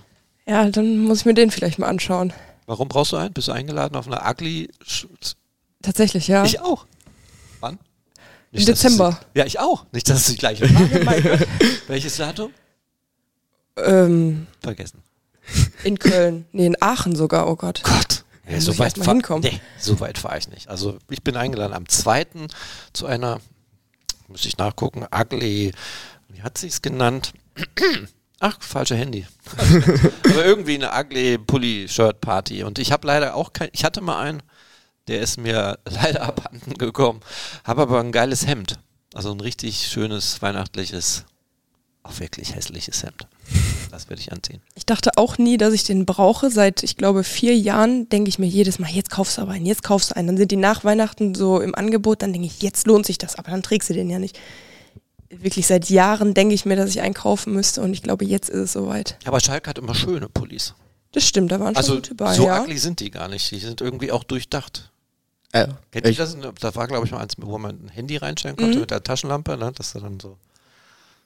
Ja, 0.49 0.69
dann 0.71 0.99
muss 0.99 1.21
ich 1.21 1.25
mir 1.27 1.35
den 1.35 1.51
vielleicht 1.51 1.79
mal 1.79 1.89
anschauen. 1.89 2.33
Warum 2.67 2.89
brauchst 2.89 3.13
du 3.13 3.17
einen? 3.17 3.33
Bist 3.33 3.49
du 3.49 3.53
eingeladen 3.53 3.97
auf 3.97 4.07
eine 4.07 4.21
Ugly? 4.29 4.69
Tatsächlich, 5.83 6.29
ja. 6.29 6.45
Ich 6.45 6.61
auch. 6.61 6.87
Wann? 7.61 7.79
Im 8.53 8.59
dass 8.65 8.81
Dezember. 8.81 9.19
es- 9.21 9.27
Ja, 9.35 9.45
ich 9.47 9.59
auch. 9.61 9.85
Nicht, 9.93 10.09
dass 10.09 10.21
es 10.21 10.27
die 10.29 10.37
gleiche 10.39 10.67
Frage 10.67 11.47
Welches 11.87 12.17
Datum? 12.17 12.51
Ähm, 13.77 14.47
Vergessen. 14.61 15.03
in 15.85 15.99
Köln. 15.99 16.47
Nee, 16.53 16.67
in 16.67 16.77
Aachen 16.83 17.15
sogar, 17.15 17.49
oh 17.49 17.57
Gott. 17.57 17.83
Gott. 17.85 18.25
Ja, 18.49 18.61
so 18.61 18.79
weit 18.79 18.97
fahr-. 18.97 19.15
Nee, 19.41 19.61
so 19.79 20.01
weit 20.01 20.17
fahre 20.19 20.39
ich 20.39 20.49
nicht. 20.49 20.69
Also 20.69 20.99
ich 21.11 21.23
bin 21.23 21.37
eingeladen 21.37 21.75
am 21.75 21.87
2. 21.89 22.27
zu 22.95 23.07
einer, 23.07 23.41
muss 24.27 24.47
ich 24.47 24.57
nachgucken, 24.57 25.05
Ugly, 25.15 25.73
wie 26.29 26.43
hat 26.43 26.57
sie 26.59 26.69
es 26.69 26.81
genannt? 26.83 27.33
Ach, 28.41 28.57
falsche 28.61 28.95
Handy. 28.95 29.27
aber 30.25 30.45
irgendwie 30.45 30.75
eine 30.75 30.93
Ugly 30.93 31.39
Pulli-Shirt 31.39 32.21
Party. 32.21 32.63
Und 32.63 32.79
ich 32.79 32.93
habe 32.93 33.07
leider 33.07 33.35
auch 33.35 33.53
kein, 33.53 33.69
ich 33.73 33.85
hatte 33.85 34.01
mal 34.01 34.21
einen, 34.21 34.43
der 35.09 35.21
ist 35.21 35.39
mir 35.39 35.79
leider 35.89 36.23
abhanden 36.23 36.75
gekommen, 36.75 37.21
habe 37.65 37.83
aber 37.83 38.01
ein 38.01 38.13
geiles 38.13 38.47
Hemd. 38.47 38.79
Also 39.15 39.33
ein 39.33 39.41
richtig 39.41 39.89
schönes, 39.89 40.41
weihnachtliches, 40.43 41.25
auch 42.05 42.21
wirklich 42.21 42.55
hässliches 42.55 43.03
Hemd. 43.03 43.27
Das 43.91 44.09
werde 44.09 44.21
ich 44.21 44.31
anziehen. 44.31 44.61
Ich 44.75 44.87
dachte 44.87 45.13
auch 45.17 45.39
nie, 45.39 45.57
dass 45.57 45.73
ich 45.73 45.83
den 45.83 46.07
brauche. 46.07 46.51
Seit, 46.51 46.83
ich 46.83 46.97
glaube, 46.97 47.25
vier 47.25 47.57
Jahren 47.57 48.09
denke 48.11 48.29
ich 48.29 48.39
mir 48.39 48.47
jedes 48.47 48.79
Mal, 48.79 48.91
jetzt 48.91 49.11
kaufst 49.11 49.39
du 49.39 49.43
aber 49.43 49.53
einen, 49.53 49.67
jetzt 49.67 49.83
kaufst 49.83 50.11
du 50.11 50.17
einen. 50.17 50.29
Dann 50.29 50.37
sind 50.37 50.51
die 50.53 50.57
nach 50.57 50.85
Weihnachten 50.85 51.35
so 51.35 51.61
im 51.61 51.75
Angebot, 51.75 52.23
dann 52.23 52.33
denke 52.33 52.47
ich, 52.47 52.63
jetzt 52.63 52.87
lohnt 52.87 53.07
sich 53.07 53.19
das, 53.19 53.37
aber 53.37 53.51
dann 53.51 53.63
trägst 53.63 53.89
du 53.89 53.95
den 53.95 54.11
ja 54.11 54.19
nicht. 54.19 54.39
Wirklich 55.31 55.67
seit 55.67 55.91
Jahren 55.91 56.33
denke 56.35 56.55
ich 56.55 56.65
mir, 56.65 56.77
dass 56.77 56.91
ich 56.91 57.01
einen 57.03 57.15
kaufen 57.15 57.53
müsste 57.53 57.83
und 57.83 57.93
ich 57.93 58.03
glaube, 58.03 58.25
jetzt 58.25 58.49
ist 58.49 58.59
es 58.61 58.73
soweit. 58.73 59.19
Aber 59.27 59.41
Schalke 59.41 59.69
hat 59.69 59.79
immer 59.79 59.95
schöne 59.95 60.29
Pullis. 60.29 60.75
Das 61.13 61.25
stimmt, 61.25 61.53
da 61.53 61.61
waren 61.61 61.75
schon 61.75 61.77
Also 61.77 61.95
gute 61.97 62.15
bei, 62.15 62.35
so 62.35 62.47
ja. 62.47 62.63
ugly 62.63 62.79
sind 62.79 63.01
die 63.01 63.11
gar 63.11 63.29
nicht. 63.29 63.51
Die 63.51 63.59
sind 63.59 63.81
irgendwie 63.81 64.11
auch 64.13 64.25
durchdacht. 64.25 64.91
Äh, 65.53 65.69
Kennt 65.91 66.07
ihr 66.07 66.15
das? 66.15 66.37
Da 66.61 66.75
war, 66.75 66.87
glaube 66.87 67.07
ich, 67.07 67.13
mal 67.13 67.21
eins, 67.21 67.35
wo 67.39 67.57
man 67.59 67.85
ein 67.87 67.89
Handy 67.89 68.17
reinstellen 68.17 68.57
konnte 68.57 68.75
Mhm. 68.75 68.81
mit 68.81 68.91
der 68.91 69.03
Taschenlampe. 69.03 69.57
Ne? 69.57 69.73
Das 69.75 69.95
ist 69.95 70.03
dann 70.03 70.21
so 70.21 70.37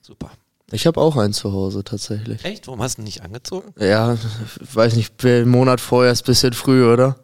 super. 0.00 0.30
ich 0.70 0.86
habe 0.86 1.00
auch 1.00 1.16
einen 1.16 1.32
zu 1.32 1.52
Hause 1.52 1.82
tatsächlich. 1.84 2.44
Echt? 2.44 2.66
Warum 2.66 2.80
hast 2.82 2.98
du 2.98 3.02
ihn 3.02 3.04
nicht 3.04 3.22
angezogen? 3.22 3.72
Ja, 3.78 4.16
weiß 4.72 4.94
nicht, 4.96 5.24
einen 5.24 5.48
Monat 5.48 5.80
vorher 5.80 6.12
ist 6.12 6.22
ein 6.22 6.26
bisschen 6.26 6.52
früh, 6.52 6.84
oder? 6.90 7.16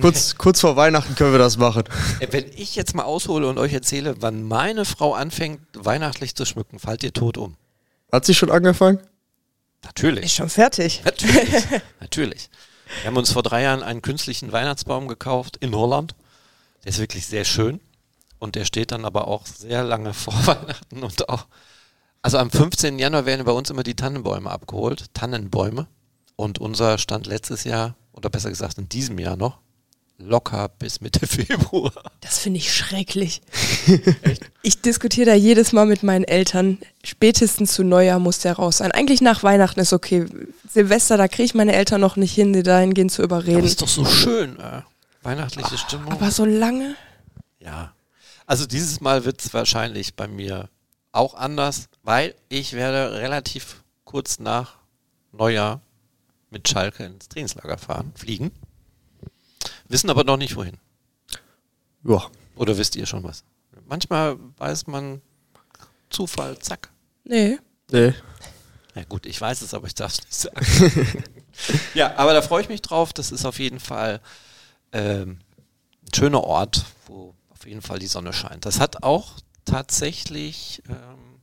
Kurz, 0.00 0.36
kurz 0.36 0.60
vor 0.60 0.76
Weihnachten 0.76 1.14
können 1.14 1.32
wir 1.32 1.38
das 1.38 1.56
machen. 1.56 1.84
Wenn 2.30 2.46
ich 2.56 2.74
jetzt 2.74 2.94
mal 2.94 3.04
aushole 3.04 3.48
und 3.48 3.58
euch 3.58 3.72
erzähle, 3.72 4.16
wann 4.20 4.42
meine 4.42 4.84
Frau 4.84 5.14
anfängt, 5.14 5.60
weihnachtlich 5.74 6.34
zu 6.34 6.44
schmücken, 6.44 6.78
fallt 6.78 7.02
ihr 7.02 7.12
tot 7.12 7.36
um. 7.36 7.56
Hat 8.10 8.24
sie 8.24 8.34
schon 8.34 8.50
angefangen? 8.50 9.00
Natürlich. 9.84 10.24
Ist 10.26 10.34
schon 10.34 10.48
fertig. 10.48 11.02
Natürlich. 11.04 11.64
Natürlich. 12.00 12.50
Wir 13.02 13.08
haben 13.08 13.16
uns 13.16 13.32
vor 13.32 13.42
drei 13.42 13.62
Jahren 13.62 13.82
einen 13.82 14.02
künstlichen 14.02 14.52
Weihnachtsbaum 14.52 15.08
gekauft 15.08 15.56
in 15.58 15.74
Holland. 15.74 16.14
Der 16.84 16.90
ist 16.90 16.98
wirklich 16.98 17.26
sehr 17.26 17.44
schön. 17.44 17.80
Und 18.38 18.56
der 18.56 18.64
steht 18.64 18.92
dann 18.92 19.04
aber 19.04 19.28
auch 19.28 19.46
sehr 19.46 19.84
lange 19.84 20.14
vor 20.14 20.34
Weihnachten 20.46 21.02
und 21.02 21.28
auch. 21.28 21.46
Also 22.22 22.38
am 22.38 22.50
15. 22.50 22.98
Januar 22.98 23.26
werden 23.26 23.44
bei 23.44 23.52
uns 23.52 23.70
immer 23.70 23.82
die 23.82 23.96
Tannenbäume 23.96 24.50
abgeholt. 24.50 25.06
Tannenbäume. 25.14 25.86
Und 26.36 26.58
unser 26.58 26.98
stand 26.98 27.26
letztes 27.26 27.64
Jahr, 27.64 27.94
oder 28.12 28.30
besser 28.30 28.50
gesagt 28.50 28.78
in 28.78 28.88
diesem 28.88 29.18
Jahr 29.18 29.36
noch, 29.36 29.58
locker 30.18 30.68
bis 30.78 31.00
Mitte 31.00 31.26
Februar. 31.26 31.92
Das 32.20 32.38
finde 32.38 32.58
ich 32.58 32.74
schrecklich. 32.74 33.42
Ich 34.66 34.80
diskutiere 34.80 35.26
da 35.26 35.34
jedes 35.34 35.72
Mal 35.74 35.84
mit 35.84 36.02
meinen 36.02 36.24
Eltern. 36.24 36.78
Spätestens 37.04 37.74
zu 37.74 37.84
Neujahr 37.84 38.18
muss 38.18 38.38
der 38.38 38.54
raus 38.54 38.78
sein. 38.78 38.92
Eigentlich 38.92 39.20
nach 39.20 39.42
Weihnachten 39.42 39.78
ist 39.80 39.92
okay. 39.92 40.24
Silvester, 40.66 41.18
da 41.18 41.28
kriege 41.28 41.44
ich 41.44 41.54
meine 41.54 41.74
Eltern 41.74 42.00
noch 42.00 42.16
nicht 42.16 42.32
hin, 42.32 42.54
die 42.54 42.62
dahingehend 42.62 43.12
zu 43.12 43.22
überreden. 43.22 43.62
ist 43.62 43.82
doch 43.82 43.88
so 43.88 44.06
schön. 44.06 44.58
Äh, 44.58 44.80
weihnachtliche 45.22 45.76
Stimmung. 45.76 46.10
Aber 46.12 46.30
so 46.30 46.46
lange? 46.46 46.96
Ja. 47.58 47.92
Also 48.46 48.64
dieses 48.64 49.02
Mal 49.02 49.26
wird 49.26 49.44
es 49.44 49.52
wahrscheinlich 49.52 50.14
bei 50.14 50.28
mir 50.28 50.70
auch 51.12 51.34
anders, 51.34 51.88
weil 52.02 52.34
ich 52.48 52.72
werde 52.72 53.18
relativ 53.20 53.82
kurz 54.04 54.38
nach 54.38 54.76
Neujahr 55.32 55.82
mit 56.48 56.66
Schalke 56.68 57.04
ins 57.04 57.28
Trainingslager 57.28 57.76
fahren, 57.76 58.12
fliegen. 58.16 58.50
Wissen 59.94 60.10
aber 60.10 60.24
noch 60.24 60.36
nicht 60.36 60.56
wohin. 60.56 60.76
Ja. 62.02 62.26
Oder 62.56 62.76
wisst 62.76 62.96
ihr 62.96 63.06
schon 63.06 63.22
was? 63.22 63.44
Manchmal 63.86 64.36
weiß 64.56 64.88
man 64.88 65.22
Zufall, 66.10 66.58
zack. 66.58 66.90
Nee. 67.22 67.60
Nee. 67.92 68.12
Ja 68.96 69.04
gut, 69.04 69.24
ich 69.24 69.40
weiß 69.40 69.62
es, 69.62 69.72
aber 69.72 69.86
ich 69.86 69.94
darf 69.94 70.10
es 70.10 70.24
nicht 70.24 70.34
sagen. 70.34 71.24
ja, 71.94 72.16
aber 72.16 72.32
da 72.32 72.42
freue 72.42 72.62
ich 72.62 72.68
mich 72.68 72.82
drauf. 72.82 73.12
Das 73.12 73.30
ist 73.30 73.44
auf 73.44 73.60
jeden 73.60 73.78
Fall 73.78 74.20
ähm, 74.90 75.38
ein 76.02 76.12
schöner 76.12 76.42
Ort, 76.42 76.86
wo 77.06 77.32
auf 77.50 77.64
jeden 77.64 77.80
Fall 77.80 78.00
die 78.00 78.08
Sonne 78.08 78.32
scheint. 78.32 78.66
Das 78.66 78.80
hat 78.80 79.04
auch 79.04 79.34
tatsächlich, 79.64 80.82
ähm, 80.88 81.38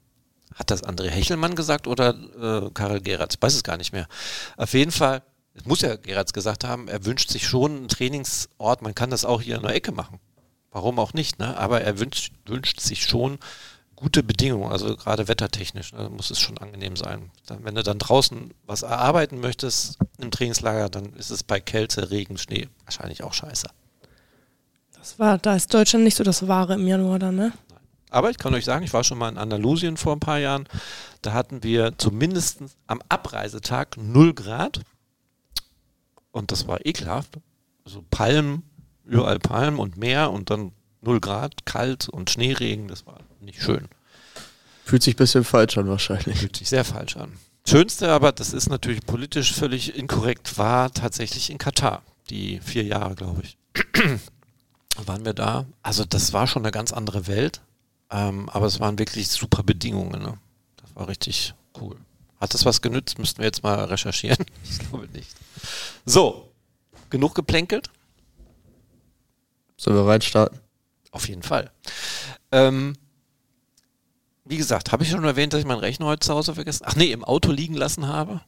hat 0.55 0.71
das 0.71 0.83
André 0.83 1.07
Hechelmann 1.07 1.55
gesagt 1.55 1.87
oder 1.87 2.65
äh, 2.65 2.69
Karel 2.73 2.99
Geratz? 2.99 3.35
Ich 3.35 3.41
weiß 3.41 3.55
es 3.55 3.63
gar 3.63 3.77
nicht 3.77 3.93
mehr. 3.93 4.09
Auf 4.57 4.73
jeden 4.73 4.91
Fall, 4.91 5.23
es 5.53 5.65
muss 5.65 5.81
ja 5.81 5.95
Geratz 5.95 6.33
gesagt 6.33 6.63
haben, 6.63 6.87
er 6.87 7.05
wünscht 7.05 7.29
sich 7.29 7.47
schon 7.47 7.75
einen 7.75 7.87
Trainingsort. 7.87 8.81
Man 8.81 8.95
kann 8.95 9.09
das 9.09 9.25
auch 9.25 9.41
hier 9.41 9.57
in 9.57 9.63
der 9.63 9.75
Ecke 9.75 9.91
machen. 9.91 10.19
Warum 10.71 10.99
auch 10.99 11.13
nicht, 11.13 11.39
ne? 11.39 11.57
Aber 11.57 11.81
er 11.81 11.99
wünscht, 11.99 12.33
wünscht 12.45 12.79
sich 12.79 13.03
schon 13.03 13.39
gute 14.01 14.23
Bedingungen, 14.23 14.71
also 14.71 14.95
gerade 14.97 15.27
wettertechnisch, 15.27 15.93
ne, 15.93 16.09
muss 16.09 16.31
es 16.31 16.39
schon 16.39 16.57
angenehm 16.57 16.95
sein. 16.95 17.29
Dann, 17.45 17.63
wenn 17.63 17.75
du 17.75 17.83
dann 17.83 17.99
draußen 17.99 18.51
was 18.65 18.81
erarbeiten 18.81 19.39
möchtest 19.39 19.99
im 20.17 20.31
Trainingslager, 20.31 20.89
dann 20.89 21.13
ist 21.13 21.29
es 21.29 21.43
bei 21.43 21.59
Kälte, 21.59 22.09
Regen, 22.09 22.39
Schnee 22.39 22.67
wahrscheinlich 22.85 23.23
auch 23.23 23.33
scheiße. 23.33 23.67
Das 24.93 25.01
Das 25.11 25.19
war, 25.19 25.37
da 25.37 25.55
ist 25.55 25.73
Deutschland 25.73 26.03
nicht 26.03 26.15
so 26.15 26.23
das 26.23 26.47
Wahre 26.47 26.75
im 26.75 26.87
Januar 26.87 27.19
dann, 27.19 27.35
ne? 27.35 27.53
Aber 28.11 28.29
ich 28.29 28.37
kann 28.37 28.53
euch 28.53 28.65
sagen, 28.65 28.83
ich 28.83 28.93
war 28.93 29.03
schon 29.03 29.17
mal 29.17 29.29
in 29.29 29.37
Andalusien 29.37 29.97
vor 29.97 30.13
ein 30.13 30.19
paar 30.19 30.37
Jahren. 30.37 30.67
Da 31.21 31.33
hatten 31.33 31.63
wir 31.63 31.97
zumindest 31.97 32.59
am 32.87 33.01
Abreisetag 33.09 33.97
0 33.97 34.33
Grad. 34.33 34.81
Und 36.31 36.51
das 36.51 36.67
war 36.67 36.85
ekelhaft. 36.85 37.39
So 37.85 38.03
Palmen, 38.09 38.63
überall 39.05 39.39
Palmen 39.39 39.79
und 39.79 39.97
Meer 39.97 40.31
und 40.31 40.49
dann 40.49 40.71
0 41.01 41.19
Grad, 41.19 41.65
kalt 41.65 42.09
und 42.09 42.29
Schneeregen. 42.29 42.87
Das 42.87 43.05
war 43.05 43.19
nicht 43.39 43.61
schön. 43.61 43.87
Fühlt 44.85 45.03
sich 45.03 45.15
ein 45.15 45.17
bisschen 45.17 45.43
falsch 45.43 45.77
an 45.77 45.87
wahrscheinlich. 45.87 46.39
Fühlt 46.39 46.55
sich 46.55 46.69
sehr 46.69 46.85
falsch 46.85 47.17
an. 47.17 47.33
Schönste 47.67 48.09
aber, 48.11 48.31
das 48.31 48.53
ist 48.53 48.69
natürlich 48.69 49.05
politisch 49.05 49.53
völlig 49.53 49.95
inkorrekt, 49.95 50.57
war 50.57 50.91
tatsächlich 50.91 51.49
in 51.49 51.57
Katar. 51.57 52.01
Die 52.29 52.59
vier 52.59 52.83
Jahre, 52.83 53.15
glaube 53.15 53.43
ich. 53.43 53.57
waren 55.05 55.25
wir 55.25 55.33
da. 55.33 55.65
Also 55.83 56.05
das 56.05 56.33
war 56.33 56.47
schon 56.47 56.63
eine 56.63 56.71
ganz 56.71 56.91
andere 56.91 57.27
Welt. 57.27 57.61
Ähm, 58.09 58.49
aber 58.49 58.65
es 58.65 58.79
waren 58.79 58.99
wirklich 58.99 59.29
super 59.29 59.63
Bedingungen. 59.63 60.21
Ne? 60.21 60.37
Das 60.77 60.95
war 60.95 61.07
richtig 61.07 61.53
cool. 61.79 61.95
Hat 62.41 62.55
das 62.55 62.65
was 62.65 62.81
genützt? 62.81 63.19
Müssten 63.19 63.37
wir 63.37 63.45
jetzt 63.45 63.63
mal 63.63 63.85
recherchieren. 63.85 64.45
Ich 64.63 64.79
glaube 64.79 65.07
nicht. 65.13 65.29
So, 66.05 66.51
genug 67.09 67.35
geplänkelt? 67.35 67.89
Sollen 69.77 69.95
wir 69.95 70.07
reinstarten? 70.07 70.59
Auf 71.11 71.27
jeden 71.27 71.43
Fall. 71.43 71.71
Ähm, 72.51 72.95
wie 74.45 74.57
gesagt, 74.57 74.91
habe 74.91 75.03
ich 75.03 75.09
schon 75.09 75.23
erwähnt, 75.23 75.53
dass 75.53 75.59
ich 75.59 75.65
meinen 75.65 75.79
Rechner 75.79 76.07
heute 76.07 76.25
zu 76.25 76.33
Hause 76.33 76.55
vergessen 76.55 76.83
Ach 76.87 76.95
nee, 76.95 77.11
im 77.11 77.23
Auto 77.23 77.51
liegen 77.51 77.75
lassen 77.75 78.07
habe. 78.07 78.41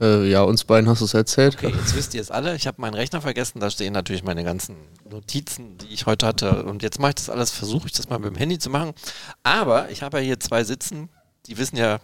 Äh, 0.00 0.30
ja, 0.30 0.42
uns 0.42 0.64
beiden 0.64 0.88
hast 0.88 1.00
du 1.00 1.04
es 1.04 1.12
erzählt. 1.14 1.56
Okay, 1.56 1.74
jetzt 1.76 1.94
wisst 1.94 2.14
ihr 2.14 2.22
es 2.22 2.30
alle. 2.30 2.56
Ich 2.56 2.66
habe 2.66 2.80
meinen 2.80 2.94
Rechner 2.94 3.20
vergessen. 3.20 3.60
Da 3.60 3.70
stehen 3.70 3.92
natürlich 3.92 4.24
meine 4.24 4.44
ganzen 4.44 4.76
Notizen, 5.08 5.76
die 5.78 5.92
ich 5.92 6.06
heute 6.06 6.26
hatte. 6.26 6.64
Und 6.64 6.82
jetzt 6.82 6.98
mache 6.98 7.10
ich 7.10 7.16
das 7.16 7.28
alles, 7.28 7.50
versuche 7.50 7.86
ich 7.86 7.92
das 7.92 8.08
mal 8.08 8.18
mit 8.18 8.30
dem 8.30 8.36
Handy 8.36 8.58
zu 8.58 8.70
machen. 8.70 8.94
Aber 9.42 9.90
ich 9.90 10.02
habe 10.02 10.18
ja 10.18 10.24
hier 10.24 10.40
zwei 10.40 10.64
sitzen, 10.64 11.10
die 11.46 11.58
wissen 11.58 11.76
ja, 11.76 12.00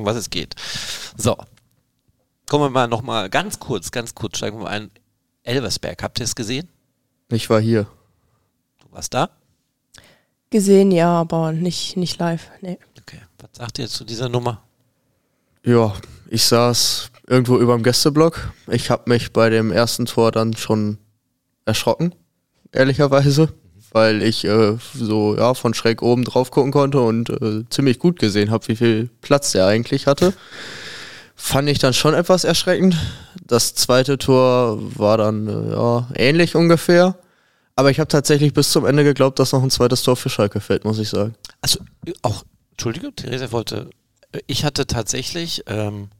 um 0.00 0.06
was 0.06 0.16
es 0.16 0.30
geht. 0.30 0.54
So. 1.16 1.36
Kommen 2.48 2.64
wir 2.64 2.70
mal 2.70 2.88
nochmal 2.88 3.30
ganz 3.30 3.60
kurz, 3.60 3.90
ganz 3.92 4.14
kurz 4.14 4.38
steigen 4.38 4.58
wir 4.58 4.64
mal 4.64 4.70
ein. 4.70 4.90
Elversberg, 5.42 6.02
habt 6.02 6.18
ihr 6.18 6.24
es 6.24 6.34
gesehen? 6.34 6.68
Ich 7.30 7.48
war 7.48 7.60
hier. 7.60 7.86
Du 8.80 8.92
warst 8.92 9.14
da? 9.14 9.30
Gesehen, 10.50 10.90
ja, 10.90 11.20
aber 11.20 11.52
nicht, 11.52 11.96
nicht 11.96 12.18
live. 12.18 12.50
Nee. 12.60 12.78
Okay. 12.98 13.20
Was 13.38 13.50
sagt 13.54 13.78
ihr 13.78 13.88
zu 13.88 14.04
dieser 14.04 14.28
Nummer? 14.28 14.62
Ja, 15.64 15.94
ich 16.28 16.44
saß 16.44 17.10
irgendwo 17.26 17.58
über 17.58 17.74
dem 17.74 17.82
Gästeblock. 17.82 18.52
Ich 18.66 18.90
habe 18.90 19.08
mich 19.08 19.32
bei 19.32 19.48
dem 19.48 19.70
ersten 19.70 20.06
Tor 20.06 20.32
dann 20.32 20.56
schon 20.56 20.98
erschrocken, 21.64 22.14
ehrlicherweise, 22.72 23.52
weil 23.92 24.22
ich 24.22 24.44
äh, 24.44 24.76
so 24.94 25.36
ja 25.36 25.54
von 25.54 25.74
schräg 25.74 26.02
oben 26.02 26.24
drauf 26.24 26.50
gucken 26.50 26.72
konnte 26.72 27.00
und 27.00 27.30
äh, 27.30 27.64
ziemlich 27.70 27.98
gut 27.98 28.18
gesehen 28.18 28.50
habe, 28.50 28.68
wie 28.68 28.76
viel 28.76 29.10
Platz 29.20 29.52
der 29.52 29.66
eigentlich 29.66 30.06
hatte. 30.06 30.32
Fand 31.34 31.68
ich 31.68 31.78
dann 31.78 31.94
schon 31.94 32.14
etwas 32.14 32.44
erschreckend. 32.44 32.96
Das 33.46 33.74
zweite 33.74 34.18
Tor 34.18 34.78
war 34.96 35.16
dann 35.16 35.48
äh, 35.48 35.72
ja 35.72 36.08
ähnlich 36.14 36.54
ungefähr. 36.54 37.16
Aber 37.76 37.90
ich 37.90 37.98
habe 37.98 38.08
tatsächlich 38.08 38.52
bis 38.52 38.70
zum 38.70 38.84
Ende 38.84 39.04
geglaubt, 39.04 39.38
dass 39.38 39.52
noch 39.52 39.62
ein 39.62 39.70
zweites 39.70 40.02
Tor 40.02 40.16
für 40.16 40.28
Schalke 40.28 40.60
fällt, 40.60 40.84
muss 40.84 40.98
ich 40.98 41.08
sagen. 41.08 41.34
Also 41.62 41.80
auch, 42.20 42.44
Entschuldige, 42.72 43.12
Theresa 43.14 43.52
wollte, 43.52 43.88
ich 44.46 44.64
hatte 44.64 44.86
tatsächlich 44.86 45.62
ähm, 45.66 46.10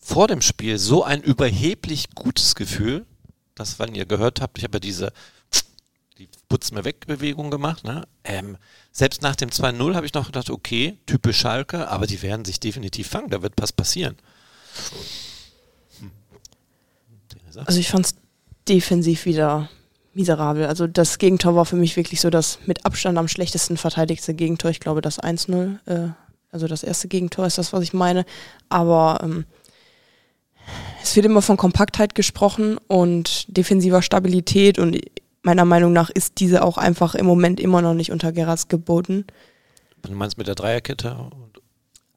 vor 0.00 0.26
dem 0.26 0.42
Spiel 0.42 0.78
so 0.78 1.04
ein 1.04 1.22
überheblich 1.22 2.10
gutes 2.14 2.56
Gefühl, 2.56 3.06
dass, 3.54 3.78
wenn 3.78 3.94
ihr 3.94 4.04
gehört 4.04 4.40
habt, 4.40 4.58
ich 4.58 4.64
habe 4.64 4.76
ja 4.76 4.80
diese 4.80 5.12
die 5.12 5.12
Putz 6.48 6.72
mir 6.72 6.84
weg 6.84 7.06
Bewegung 7.06 7.50
gemacht. 7.50 7.84
Ne? 7.84 8.06
Ähm, 8.24 8.56
selbst 8.90 9.22
nach 9.22 9.36
dem 9.36 9.50
2-0 9.50 9.94
habe 9.94 10.06
ich 10.06 10.14
noch 10.14 10.26
gedacht, 10.26 10.50
okay, 10.50 10.98
typisch 11.06 11.38
Schalke, 11.38 11.88
aber 11.88 12.06
die 12.06 12.22
werden 12.22 12.44
sich 12.44 12.58
definitiv 12.58 13.08
fangen, 13.08 13.30
da 13.30 13.42
wird 13.42 13.54
was 13.58 13.72
passieren. 13.72 14.16
Hm. 16.00 16.10
Also 17.64 17.80
ich 17.80 17.88
fand 17.88 18.06
es 18.06 18.14
defensiv 18.68 19.26
wieder 19.26 19.68
miserabel. 20.14 20.66
Also 20.66 20.86
das 20.86 21.18
Gegentor 21.18 21.54
war 21.54 21.64
für 21.64 21.76
mich 21.76 21.96
wirklich 21.96 22.20
so 22.20 22.30
das 22.30 22.58
mit 22.66 22.84
Abstand 22.84 23.18
am 23.18 23.28
schlechtesten 23.28 23.76
verteidigte 23.76 24.34
Gegentor. 24.34 24.70
Ich 24.70 24.80
glaube 24.80 25.00
das 25.00 25.20
1-0, 25.20 25.78
äh, 25.86 26.10
also 26.50 26.66
das 26.66 26.82
erste 26.82 27.08
Gegentor 27.08 27.46
ist 27.46 27.58
das, 27.58 27.72
was 27.72 27.82
ich 27.82 27.92
meine. 27.92 28.24
Aber 28.68 29.20
ähm, 29.22 29.44
es 31.02 31.14
wird 31.16 31.26
immer 31.26 31.42
von 31.42 31.56
Kompaktheit 31.56 32.14
gesprochen 32.14 32.78
und 32.88 33.44
defensiver 33.56 34.02
Stabilität 34.02 34.78
und 34.78 34.98
meiner 35.48 35.64
Meinung 35.64 35.94
nach 35.94 36.10
ist 36.10 36.40
diese 36.40 36.62
auch 36.62 36.76
einfach 36.76 37.14
im 37.14 37.24
Moment 37.24 37.58
immer 37.58 37.80
noch 37.80 37.94
nicht 37.94 38.12
unter 38.12 38.32
Geras 38.32 38.68
geboten. 38.68 39.24
Du 40.02 40.12
meinst 40.12 40.36
mit 40.36 40.46
der 40.46 40.54
Dreierkette? 40.54 41.16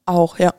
Auch, 0.05 0.37
ja. 0.37 0.53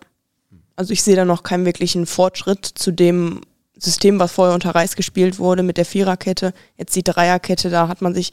Also 0.74 0.94
ich 0.94 1.02
sehe 1.02 1.14
da 1.14 1.26
noch 1.26 1.42
keinen 1.42 1.66
wirklichen 1.66 2.06
Fortschritt 2.06 2.64
zu 2.64 2.90
dem 2.90 3.42
System, 3.76 4.18
was 4.18 4.32
vorher 4.32 4.54
unter 4.54 4.74
Reis 4.74 4.96
gespielt 4.96 5.38
wurde 5.38 5.62
mit 5.62 5.76
der 5.76 5.84
Viererkette. 5.84 6.54
Jetzt 6.78 6.96
die 6.96 7.02
Dreierkette, 7.02 7.68
da 7.68 7.88
hat 7.88 8.00
man 8.00 8.14
sich, 8.14 8.32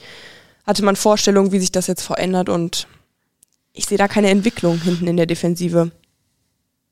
hatte 0.66 0.86
man 0.86 0.96
Vorstellungen, 0.96 1.52
wie 1.52 1.60
sich 1.60 1.74
das 1.74 1.88
jetzt 1.88 2.04
verändert 2.04 2.48
und 2.48 2.88
ich 3.74 3.88
sehe 3.88 3.98
da 3.98 4.08
keine 4.08 4.30
Entwicklung 4.30 4.80
hinten 4.80 5.08
in 5.08 5.18
der 5.18 5.26
Defensive. 5.26 5.92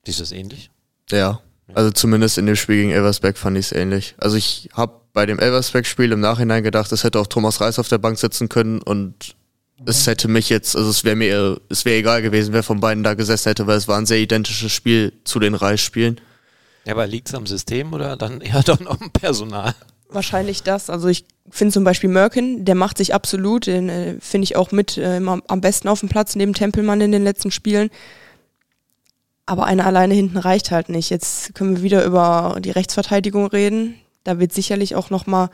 Ist 0.04 0.20
das 0.20 0.34
ähnlich? 0.34 0.70
Ja, 1.10 1.40
also 1.74 1.92
zumindest 1.92 2.38
in 2.38 2.46
dem 2.46 2.58
Spiel 2.58 2.76
gegen 2.76 2.92
Elversberg 2.92 3.38
fand 3.38 3.58
ich 3.58 3.68
es 3.68 3.72
ähnlich. 3.72 4.16
Also 4.18 4.36
ich 4.36 4.70
habe 4.74 5.00
bei 5.18 5.26
dem 5.26 5.40
Elversberg-Spiel 5.40 6.12
im 6.12 6.20
Nachhinein 6.20 6.62
gedacht, 6.62 6.92
es 6.92 7.04
hätte 7.04 7.20
auch 7.20 7.26
Thomas 7.26 7.60
Reis 7.60 7.80
auf 7.80 7.88
der 7.88 7.98
Bank 7.98 8.20
sitzen 8.20 8.50
können 8.50 8.84
und 8.84 9.36
es 9.84 10.06
hätte 10.06 10.28
mich 10.28 10.48
jetzt, 10.48 10.76
also 10.76 10.92
es 10.92 11.04
wäre 11.04 11.16
mir, 11.16 11.60
es 11.70 11.86
wäre 11.86 11.98
egal 11.98 12.22
gewesen, 12.22 12.54
wer 12.54 12.62
von 12.62 12.82
beiden 12.82 13.04
da 13.04 13.16
gesessen 13.16 13.50
hätte, 13.50 13.66
weil 13.66 13.78
es 13.78 13.88
war 13.88 13.98
ein 13.98 14.06
sehr 14.06 14.20
identisches 14.20 14.72
Spiel 14.72 15.14
zu 15.24 15.40
den 15.40 15.56
Reis-Spielen. 15.56 16.22
Ja, 16.86 16.94
aber 16.94 17.08
liegt 17.08 17.30
es 17.30 17.34
am 17.34 17.48
System 17.48 17.94
oder 17.94 18.16
dann 18.16 18.42
eher 18.42 18.62
doch 18.62 18.80
noch 18.80 19.02
am 19.02 19.10
Personal? 19.10 19.74
Wahrscheinlich 20.08 20.62
das. 20.62 20.92
Also 20.92 21.08
ich 21.08 21.26
finde 21.50 21.74
zum 21.74 21.84
Beispiel 21.84 22.12
Merkin, 22.12 22.64
der 22.64 22.76
macht 22.76 23.00
sich 23.00 23.16
absolut, 23.16 23.66
den 23.66 23.90
äh, 23.90 24.18
finde 24.20 24.44
ich 24.44 24.56
auch 24.56 24.72
mit 24.72 25.00
äh, 25.00 25.20
am 25.26 25.62
besten 25.62 25.88
auf 25.88 26.02
dem 26.02 26.10
Platz 26.10 26.36
neben 26.36 26.54
Tempelmann 26.54 27.02
in 27.02 27.12
den 27.12 27.24
letzten 27.24 27.50
Spielen. 27.50 27.90
Aber 29.48 29.66
einer 29.66 29.88
alleine 29.88 30.14
hinten 30.14 30.38
reicht 30.38 30.70
halt 30.70 30.90
nicht. 30.90 31.10
Jetzt 31.10 31.56
können 31.56 31.78
wir 31.78 31.82
wieder 31.82 32.06
über 32.06 32.58
die 32.60 32.70
Rechtsverteidigung 32.70 33.48
reden. 33.48 33.96
Da 34.28 34.40
wird 34.40 34.52
sicherlich 34.52 34.94
auch 34.94 35.10
nochmal 35.10 35.50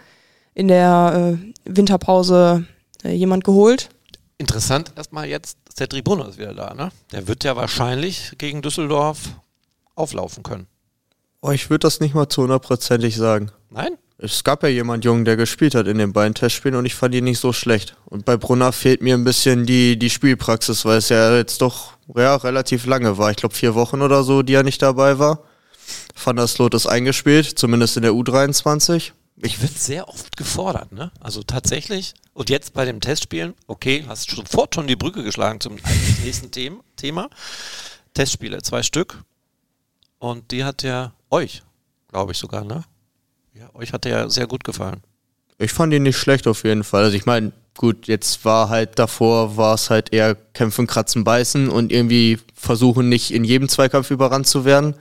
in 0.55 0.67
der 0.67 1.37
äh, 1.37 1.53
Winterpause 1.63 2.65
äh, 3.03 3.11
jemand 3.11 3.43
geholt. 3.43 3.89
Interessant 4.39 4.93
erstmal 4.95 5.27
jetzt, 5.27 5.59
der 5.77 5.85
Bruno 6.01 6.23
ist 6.23 6.39
wieder 6.39 6.55
da, 6.55 6.73
ne? 6.73 6.89
Der 7.11 7.27
wird 7.27 7.43
ja 7.43 7.55
wahrscheinlich 7.55 8.31
gegen 8.39 8.63
Düsseldorf 8.63 9.19
auflaufen 9.93 10.41
können. 10.41 10.65
Oh, 11.43 11.51
ich 11.51 11.69
würde 11.69 11.85
das 11.85 11.99
nicht 11.99 12.15
mal 12.15 12.29
zu 12.29 12.41
hundertprozentig 12.41 13.15
sagen. 13.15 13.51
Nein? 13.69 13.91
Es 14.17 14.43
gab 14.43 14.63
ja 14.63 14.69
jemand 14.69 15.05
Jungen, 15.05 15.23
der 15.23 15.37
gespielt 15.37 15.75
hat 15.75 15.85
in 15.85 15.99
den 15.99 16.11
beiden 16.11 16.33
Testspielen 16.33 16.75
und 16.75 16.87
ich 16.87 16.95
fand 16.95 17.13
ihn 17.13 17.25
nicht 17.25 17.39
so 17.39 17.53
schlecht. 17.53 17.95
Und 18.05 18.25
bei 18.25 18.37
Brunner 18.37 18.71
fehlt 18.71 19.03
mir 19.03 19.13
ein 19.13 19.23
bisschen 19.23 19.67
die, 19.67 19.99
die 19.99 20.09
Spielpraxis, 20.09 20.83
weil 20.83 20.97
es 20.97 21.09
ja 21.09 21.35
jetzt 21.35 21.61
doch 21.61 21.93
ja, 22.15 22.35
relativ 22.37 22.87
lange 22.87 23.19
war. 23.19 23.29
Ich 23.29 23.37
glaube 23.37 23.53
vier 23.53 23.75
Wochen 23.75 24.01
oder 24.01 24.23
so, 24.23 24.41
die 24.41 24.55
er 24.55 24.63
nicht 24.63 24.81
dabei 24.81 25.19
war. 25.19 25.43
Van 26.15 26.35
der 26.35 26.47
Sloot 26.47 26.73
ist 26.73 26.87
eingespielt, 26.87 27.57
zumindest 27.57 27.97
in 27.97 28.03
der 28.03 28.11
U23. 28.11 29.11
Ich 29.37 29.61
wird 29.61 29.77
sehr 29.77 30.07
oft 30.07 30.37
gefordert, 30.37 30.91
ne? 30.91 31.11
Also 31.19 31.43
tatsächlich. 31.43 32.13
Und 32.33 32.49
jetzt 32.49 32.73
bei 32.73 32.85
dem 32.85 33.01
Testspielen, 33.01 33.53
okay, 33.67 34.05
hast 34.07 34.29
sofort 34.29 34.75
schon 34.75 34.87
die 34.87 34.95
Brücke 34.95 35.23
geschlagen 35.23 35.59
zum 35.59 35.77
nächsten 36.23 36.51
Thema. 36.95 37.29
Testspiele, 38.13 38.61
zwei 38.61 38.83
Stück. 38.83 39.23
Und 40.19 40.51
die 40.51 40.63
hat 40.63 40.83
ja 40.83 41.13
euch, 41.29 41.63
glaube 42.09 42.31
ich 42.31 42.37
sogar, 42.37 42.63
ne? 42.63 42.83
Ja, 43.53 43.69
euch 43.73 43.91
hat 43.91 44.05
der 44.05 44.19
ja 44.19 44.29
sehr 44.29 44.47
gut 44.47 44.63
gefallen. 44.63 45.01
Ich 45.57 45.73
fand 45.73 45.93
ihn 45.93 46.03
nicht 46.03 46.17
schlecht 46.17 46.47
auf 46.47 46.63
jeden 46.63 46.83
Fall. 46.83 47.03
Also 47.03 47.15
ich 47.15 47.25
meine, 47.25 47.51
gut, 47.75 48.07
jetzt 48.07 48.45
war 48.45 48.69
halt 48.69 48.97
davor, 48.99 49.57
war 49.57 49.75
es 49.75 49.89
halt 49.89 50.13
eher 50.13 50.35
kämpfen, 50.35 50.87
kratzen, 50.87 51.23
beißen 51.23 51.69
und 51.69 51.91
irgendwie 51.91 52.39
versuchen 52.53 53.09
nicht 53.09 53.31
in 53.31 53.43
jedem 53.43 53.67
Zweikampf 53.69 54.11
überrannt 54.11 54.47
zu 54.47 54.65
werden. 54.65 54.95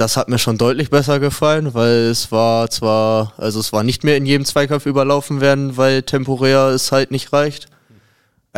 Das 0.00 0.16
hat 0.16 0.30
mir 0.30 0.38
schon 0.38 0.56
deutlich 0.56 0.88
besser 0.88 1.20
gefallen, 1.20 1.74
weil 1.74 2.06
es 2.06 2.32
war 2.32 2.70
zwar, 2.70 3.34
also 3.36 3.60
es 3.60 3.70
war 3.70 3.82
nicht 3.82 4.02
mehr 4.02 4.16
in 4.16 4.24
jedem 4.24 4.46
Zweikampf 4.46 4.86
überlaufen 4.86 5.42
werden, 5.42 5.76
weil 5.76 6.02
temporär 6.02 6.68
es 6.68 6.90
halt 6.90 7.10
nicht 7.10 7.34
reicht. 7.34 7.66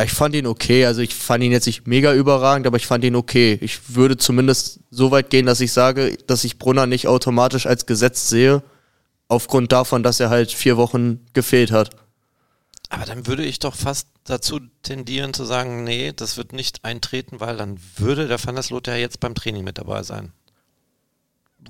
Ich 0.01 0.13
fand 0.13 0.35
ihn 0.35 0.47
okay, 0.47 0.85
also 0.85 1.01
ich 1.01 1.13
fand 1.13 1.43
ihn 1.43 1.51
jetzt 1.51 1.65
nicht 1.65 1.85
mega 1.85 2.13
überragend, 2.13 2.65
aber 2.65 2.77
ich 2.77 2.87
fand 2.87 3.03
ihn 3.03 3.17
okay. 3.17 3.57
Ich 3.59 3.93
würde 3.93 4.15
zumindest 4.15 4.79
so 4.89 5.11
weit 5.11 5.29
gehen, 5.31 5.45
dass 5.45 5.59
ich 5.59 5.73
sage, 5.73 6.17
dass 6.27 6.45
ich 6.45 6.59
Brunner 6.59 6.87
nicht 6.87 7.09
automatisch 7.09 7.65
als 7.65 7.87
Gesetz 7.87 8.29
sehe, 8.29 8.63
aufgrund 9.27 9.73
davon, 9.73 10.01
dass 10.01 10.21
er 10.21 10.29
halt 10.29 10.49
vier 10.49 10.77
Wochen 10.77 11.25
gefehlt 11.33 11.73
hat. 11.73 11.89
Aber 12.87 13.03
dann 13.03 13.27
würde 13.27 13.43
ich 13.43 13.59
doch 13.59 13.75
fast 13.75 14.07
dazu 14.23 14.61
tendieren 14.81 15.33
zu 15.33 15.43
sagen, 15.43 15.83
nee, 15.83 16.13
das 16.15 16.37
wird 16.37 16.53
nicht 16.53 16.85
eintreten, 16.85 17.41
weil 17.41 17.57
dann 17.57 17.81
würde 17.97 18.29
der 18.29 18.41
Van 18.41 18.55
der 18.55 18.63
Sloot 18.63 18.87
ja 18.87 18.95
jetzt 18.95 19.19
beim 19.19 19.35
Training 19.35 19.65
mit 19.65 19.77
dabei 19.77 20.03
sein. 20.03 20.31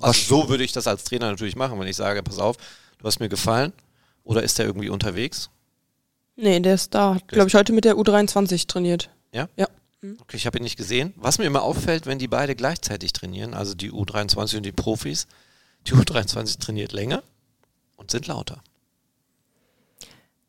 Also 0.00 0.42
so 0.42 0.48
würde 0.48 0.64
ich 0.64 0.72
das 0.72 0.86
als 0.86 1.04
Trainer 1.04 1.30
natürlich 1.30 1.56
machen, 1.56 1.78
wenn 1.78 1.88
ich 1.88 1.96
sage, 1.96 2.22
pass 2.22 2.38
auf, 2.38 2.56
du 2.98 3.06
hast 3.06 3.20
mir 3.20 3.28
gefallen 3.28 3.72
oder 4.24 4.42
ist 4.42 4.58
der 4.58 4.66
irgendwie 4.66 4.88
unterwegs? 4.88 5.50
Nee, 6.36 6.58
der 6.60 6.74
ist 6.74 6.94
da. 6.94 7.14
Hat, 7.14 7.28
glaube 7.28 7.48
ich, 7.48 7.54
heute 7.54 7.72
mit 7.72 7.84
der 7.84 7.94
U23 7.94 8.66
trainiert. 8.66 9.10
Ja? 9.32 9.48
Ja. 9.56 9.68
Okay, 10.20 10.36
ich 10.36 10.46
habe 10.46 10.58
ihn 10.58 10.64
nicht 10.64 10.76
gesehen. 10.76 11.14
Was 11.16 11.38
mir 11.38 11.44
immer 11.44 11.62
auffällt, 11.62 12.06
wenn 12.06 12.18
die 12.18 12.28
beide 12.28 12.54
gleichzeitig 12.54 13.12
trainieren, 13.12 13.54
also 13.54 13.74
die 13.74 13.90
U23 13.90 14.58
und 14.58 14.64
die 14.64 14.72
Profis, 14.72 15.26
die 15.86 15.92
U23 15.92 16.60
trainiert 16.60 16.92
länger 16.92 17.22
und 17.96 18.10
sind 18.10 18.26
lauter. 18.26 18.62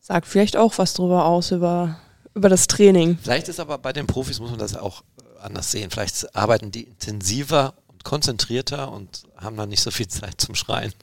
Sagt 0.02 0.28
vielleicht 0.28 0.58
auch 0.58 0.78
was 0.78 0.94
drüber 0.94 1.26
aus, 1.26 1.52
über, 1.52 2.00
über 2.34 2.50
das 2.50 2.68
Training. 2.68 3.18
Vielleicht 3.22 3.48
ist 3.48 3.60
aber 3.60 3.78
bei 3.78 3.94
den 3.94 4.08
Profis, 4.08 4.40
muss 4.40 4.50
man 4.50 4.60
das 4.60 4.76
auch 4.76 5.04
äh, 5.18 5.40
anders 5.42 5.72
sehen. 5.72 5.90
Vielleicht 5.90 6.36
arbeiten 6.36 6.72
die 6.72 6.84
intensiver 6.84 7.74
konzentrierter 8.06 8.90
und 8.92 9.24
haben 9.36 9.58
dann 9.58 9.68
nicht 9.68 9.82
so 9.82 9.92
viel 9.92 10.08
Zeit 10.08 10.40
zum 10.40 10.56
Schreien. 10.56 10.94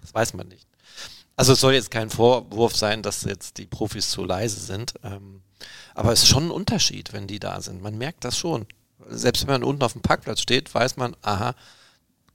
Das 0.00 0.14
weiß 0.14 0.34
man 0.34 0.46
nicht. 0.46 0.66
Also 1.34 1.54
es 1.54 1.60
soll 1.60 1.74
jetzt 1.74 1.90
kein 1.90 2.08
Vorwurf 2.08 2.76
sein, 2.76 3.02
dass 3.02 3.24
jetzt 3.24 3.58
die 3.58 3.66
Profis 3.66 4.10
zu 4.10 4.24
leise 4.24 4.60
sind. 4.60 4.94
Ähm, 5.02 5.42
aber 5.94 6.12
es 6.12 6.22
ist 6.22 6.28
schon 6.28 6.46
ein 6.46 6.50
Unterschied, 6.50 7.12
wenn 7.12 7.26
die 7.26 7.40
da 7.40 7.60
sind. 7.60 7.82
Man 7.82 7.98
merkt 7.98 8.24
das 8.24 8.38
schon. 8.38 8.66
Selbst 9.08 9.46
wenn 9.46 9.54
man 9.54 9.64
unten 9.64 9.82
auf 9.82 9.92
dem 9.92 10.02
Parkplatz 10.02 10.40
steht, 10.40 10.72
weiß 10.72 10.96
man, 10.96 11.16
aha, 11.22 11.54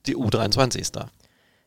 die 0.06 0.16
U23 0.16 0.78
ist 0.80 0.96
da. 0.96 1.10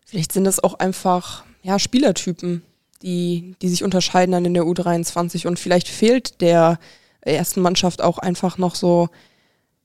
Vielleicht 0.05 0.33
sind 0.33 0.45
das 0.45 0.63
auch 0.63 0.75
einfach 0.75 1.45
ja, 1.63 1.79
Spielertypen, 1.79 2.63
die, 3.03 3.55
die 3.63 3.69
sich 3.69 3.83
unterscheiden 3.83 4.33
dann 4.33 4.45
in 4.45 4.55
der 4.55 4.65
U23 4.65 5.47
und 5.47 5.59
vielleicht 5.59 5.89
fehlt 5.89 6.41
der 6.41 6.79
ersten 7.21 7.63
Mannschaft 7.63 8.03
auch 8.03 8.19
einfach 8.19 8.59
noch 8.59 8.75
so, 8.75 9.09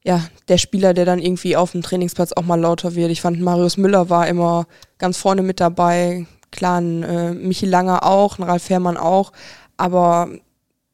ja, 0.04 0.28
der 0.48 0.58
Spieler, 0.58 0.94
der 0.94 1.06
dann 1.06 1.20
irgendwie 1.20 1.56
auf 1.56 1.74
dem 1.74 1.82
Trainingsplatz 1.82 2.32
auch 2.34 2.44
mal 2.44 2.60
lauter 2.60 2.96
wird. 2.96 3.12
Ich 3.12 3.22
fand, 3.22 3.40
Marius 3.42 3.78
Müller 3.78 4.10
war 4.10 4.28
immer 4.28 4.68
ganz 4.98 5.18
vorne 5.18 5.42
mit 5.42 5.60
dabei. 5.60 6.26
Klar, 6.52 6.80
ein 6.80 7.04
äh, 7.04 7.34
Michi 7.34 7.66
Langer 7.66 8.04
auch, 8.04 8.40
ein 8.40 8.44
Ralf 8.44 8.64
Fährmann 8.64 8.98
auch. 8.98 9.32
Aber 9.78 10.30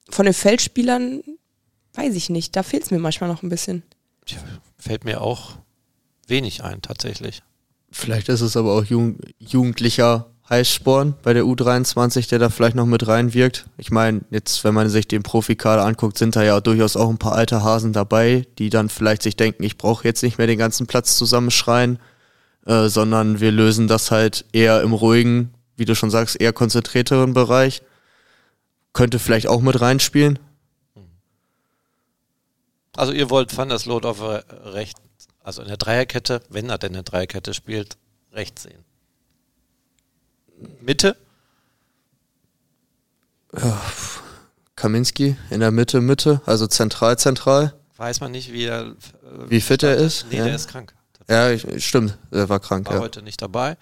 von 0.09 0.25
den 0.25 0.33
Feldspielern 0.33 1.21
weiß 1.93 2.15
ich 2.15 2.29
nicht. 2.29 2.55
Da 2.55 2.63
fehlt 2.63 2.83
es 2.83 2.91
mir 2.91 2.99
manchmal 2.99 3.29
noch 3.29 3.43
ein 3.43 3.49
bisschen. 3.49 3.83
Tja, 4.25 4.39
fällt 4.77 5.05
mir 5.05 5.21
auch 5.21 5.53
wenig 6.27 6.63
ein, 6.63 6.81
tatsächlich. 6.81 7.41
Vielleicht 7.91 8.27
ist 8.29 8.41
es 8.41 8.57
aber 8.57 8.73
auch 8.73 8.83
jugendlicher 9.39 10.31
Heißsporn 10.49 11.15
bei 11.23 11.33
der 11.33 11.43
U23, 11.43 12.29
der 12.29 12.37
da 12.37 12.49
vielleicht 12.49 12.75
noch 12.75 12.85
mit 12.85 13.07
reinwirkt. 13.07 13.65
Ich 13.77 13.89
meine, 13.89 14.21
jetzt, 14.29 14.63
wenn 14.63 14.75
man 14.75 14.89
sich 14.89 15.07
den 15.07 15.23
Profikader 15.23 15.83
anguckt, 15.83 16.19
sind 16.19 16.35
da 16.35 16.43
ja 16.43 16.61
durchaus 16.61 16.95
auch 16.95 17.09
ein 17.09 17.17
paar 17.17 17.33
alte 17.33 17.63
Hasen 17.63 17.93
dabei, 17.93 18.45
die 18.59 18.69
dann 18.69 18.89
vielleicht 18.89 19.23
sich 19.23 19.35
denken, 19.35 19.63
ich 19.63 19.77
brauche 19.77 20.07
jetzt 20.07 20.21
nicht 20.21 20.37
mehr 20.37 20.45
den 20.45 20.59
ganzen 20.59 20.85
Platz 20.85 21.17
zusammenschreien, 21.17 21.97
äh, 22.67 22.89
sondern 22.89 23.39
wir 23.39 23.51
lösen 23.51 23.87
das 23.87 24.11
halt 24.11 24.45
eher 24.51 24.81
im 24.81 24.93
ruhigen, 24.93 25.51
wie 25.77 25.85
du 25.85 25.95
schon 25.95 26.11
sagst, 26.11 26.39
eher 26.39 26.53
konzentrierteren 26.53 27.33
Bereich. 27.33 27.81
Könnte 28.93 29.17
vielleicht 29.17 29.47
auch 29.47 29.61
mit 29.61 29.81
reinspielen. 29.81 30.37
Also 32.95 33.11
ihr 33.13 33.31
wollt 33.31 33.55
Van 33.57 33.69
der 33.69 33.79
Sloot 33.79 34.05
auf 34.05 34.21
rechts, 34.21 35.01
also 35.43 35.63
in 35.63 35.67
der 35.67 35.77
Dreierkette, 35.77 36.43
wenn 36.49 36.69
er 36.69 36.77
denn 36.77 36.93
eine 36.93 37.03
Dreierkette 37.03 37.53
spielt, 37.53 37.97
rechts 38.31 38.63
sehen. 38.63 38.84
Mitte? 40.81 41.15
Ja, 43.57 43.81
Kaminski 44.75 45.37
in 45.49 45.61
der 45.61 45.71
Mitte, 45.71 46.01
Mitte, 46.01 46.41
also 46.45 46.67
zentral, 46.67 47.17
zentral. 47.17 47.73
Weiß 47.97 48.19
man 48.19 48.31
nicht, 48.31 48.51
wie 48.51 48.65
er. 48.65 48.81
Äh, 48.81 48.93
wie 49.47 49.61
fit 49.61 49.83
er 49.83 49.95
ist? 49.95 50.25
Nee, 50.29 50.37
ja. 50.37 50.45
der 50.45 50.55
ist 50.55 50.67
krank. 50.67 50.93
Ja, 51.29 51.49
ich, 51.49 51.85
stimmt, 51.85 52.17
er 52.31 52.49
war 52.49 52.59
krank. 52.59 52.87
War 52.87 52.95
ja. 52.95 53.01
heute 53.01 53.21
nicht 53.21 53.41
dabei. 53.41 53.77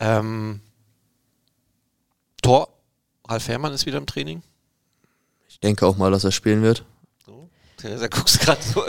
Ähm, 0.00 0.60
Tor, 2.42 2.68
Ralf 3.28 3.48
Herrmann 3.48 3.72
ist 3.72 3.86
wieder 3.86 3.98
im 3.98 4.06
Training. 4.06 4.42
Ich 5.48 5.60
denke 5.60 5.86
auch 5.86 5.96
mal, 5.96 6.10
dass 6.10 6.24
er 6.24 6.32
spielen 6.32 6.62
wird. 6.62 6.84
So. 7.24 7.48
Da 7.82 8.08
guckst 8.08 8.40
gerade 8.40 8.62
so. 8.62 8.84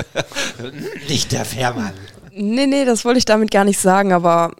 nicht 1.07 1.31
der 1.31 1.45
Fährmann. 1.45 1.93
Nee, 2.31 2.67
nee, 2.67 2.85
das 2.85 3.05
wollte 3.05 3.19
ich 3.19 3.25
damit 3.25 3.51
gar 3.51 3.63
nicht 3.63 3.79
sagen, 3.79 4.13
aber 4.13 4.55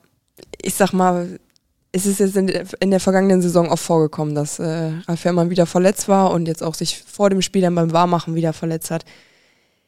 ich 0.62 0.76
sag 0.76 0.94
mal, 0.94 1.40
es 1.92 2.06
ist 2.06 2.20
jetzt 2.20 2.36
in 2.36 2.48
der, 2.48 2.66
in 2.80 2.92
der 2.92 3.00
vergangenen 3.00 3.42
Saison 3.42 3.70
auch 3.70 3.80
vorgekommen, 3.80 4.36
dass 4.36 4.60
äh, 4.60 4.92
Ralf 5.08 5.20
Fährmann 5.20 5.50
wieder 5.50 5.66
verletzt 5.66 6.08
war 6.08 6.32
und 6.32 6.48
jetzt 6.48 6.64
auch 6.64 6.76
sich 6.76 7.04
vor 7.04 7.30
dem 7.30 7.42
Spiel 7.42 7.62
dann 7.62 7.76
beim 7.76 7.94
Warmachen 7.94 8.36
wieder 8.36 8.54
verletzt 8.54 8.92
hat. 8.92 9.06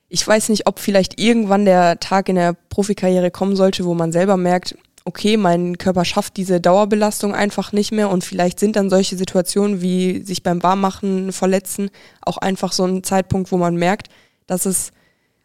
Ich 0.07 0.25
weiß 0.27 0.49
nicht, 0.49 0.65
ob 0.65 0.79
vielleicht 0.79 1.19
irgendwann 1.19 1.65
der 1.65 1.99
Tag 1.99 2.29
in 2.29 2.35
der 2.35 2.55
Profikarriere 2.69 3.31
kommen 3.31 3.55
sollte, 3.55 3.85
wo 3.85 3.93
man 3.93 4.11
selber 4.11 4.37
merkt, 4.37 4.75
okay, 5.05 5.37
mein 5.37 5.77
Körper 5.77 6.05
schafft 6.05 6.37
diese 6.37 6.59
Dauerbelastung 6.59 7.33
einfach 7.33 7.71
nicht 7.71 7.91
mehr 7.91 8.09
und 8.09 8.23
vielleicht 8.23 8.59
sind 8.59 8.75
dann 8.75 8.89
solche 8.89 9.17
Situationen 9.17 9.81
wie 9.81 10.21
sich 10.23 10.43
beim 10.43 10.61
Warmmachen 10.61 11.31
verletzen 11.31 11.89
auch 12.21 12.37
einfach 12.37 12.71
so 12.71 12.85
ein 12.85 13.03
Zeitpunkt, 13.03 13.51
wo 13.51 13.57
man 13.57 13.75
merkt, 13.75 14.09
dass 14.47 14.65
es 14.65 14.91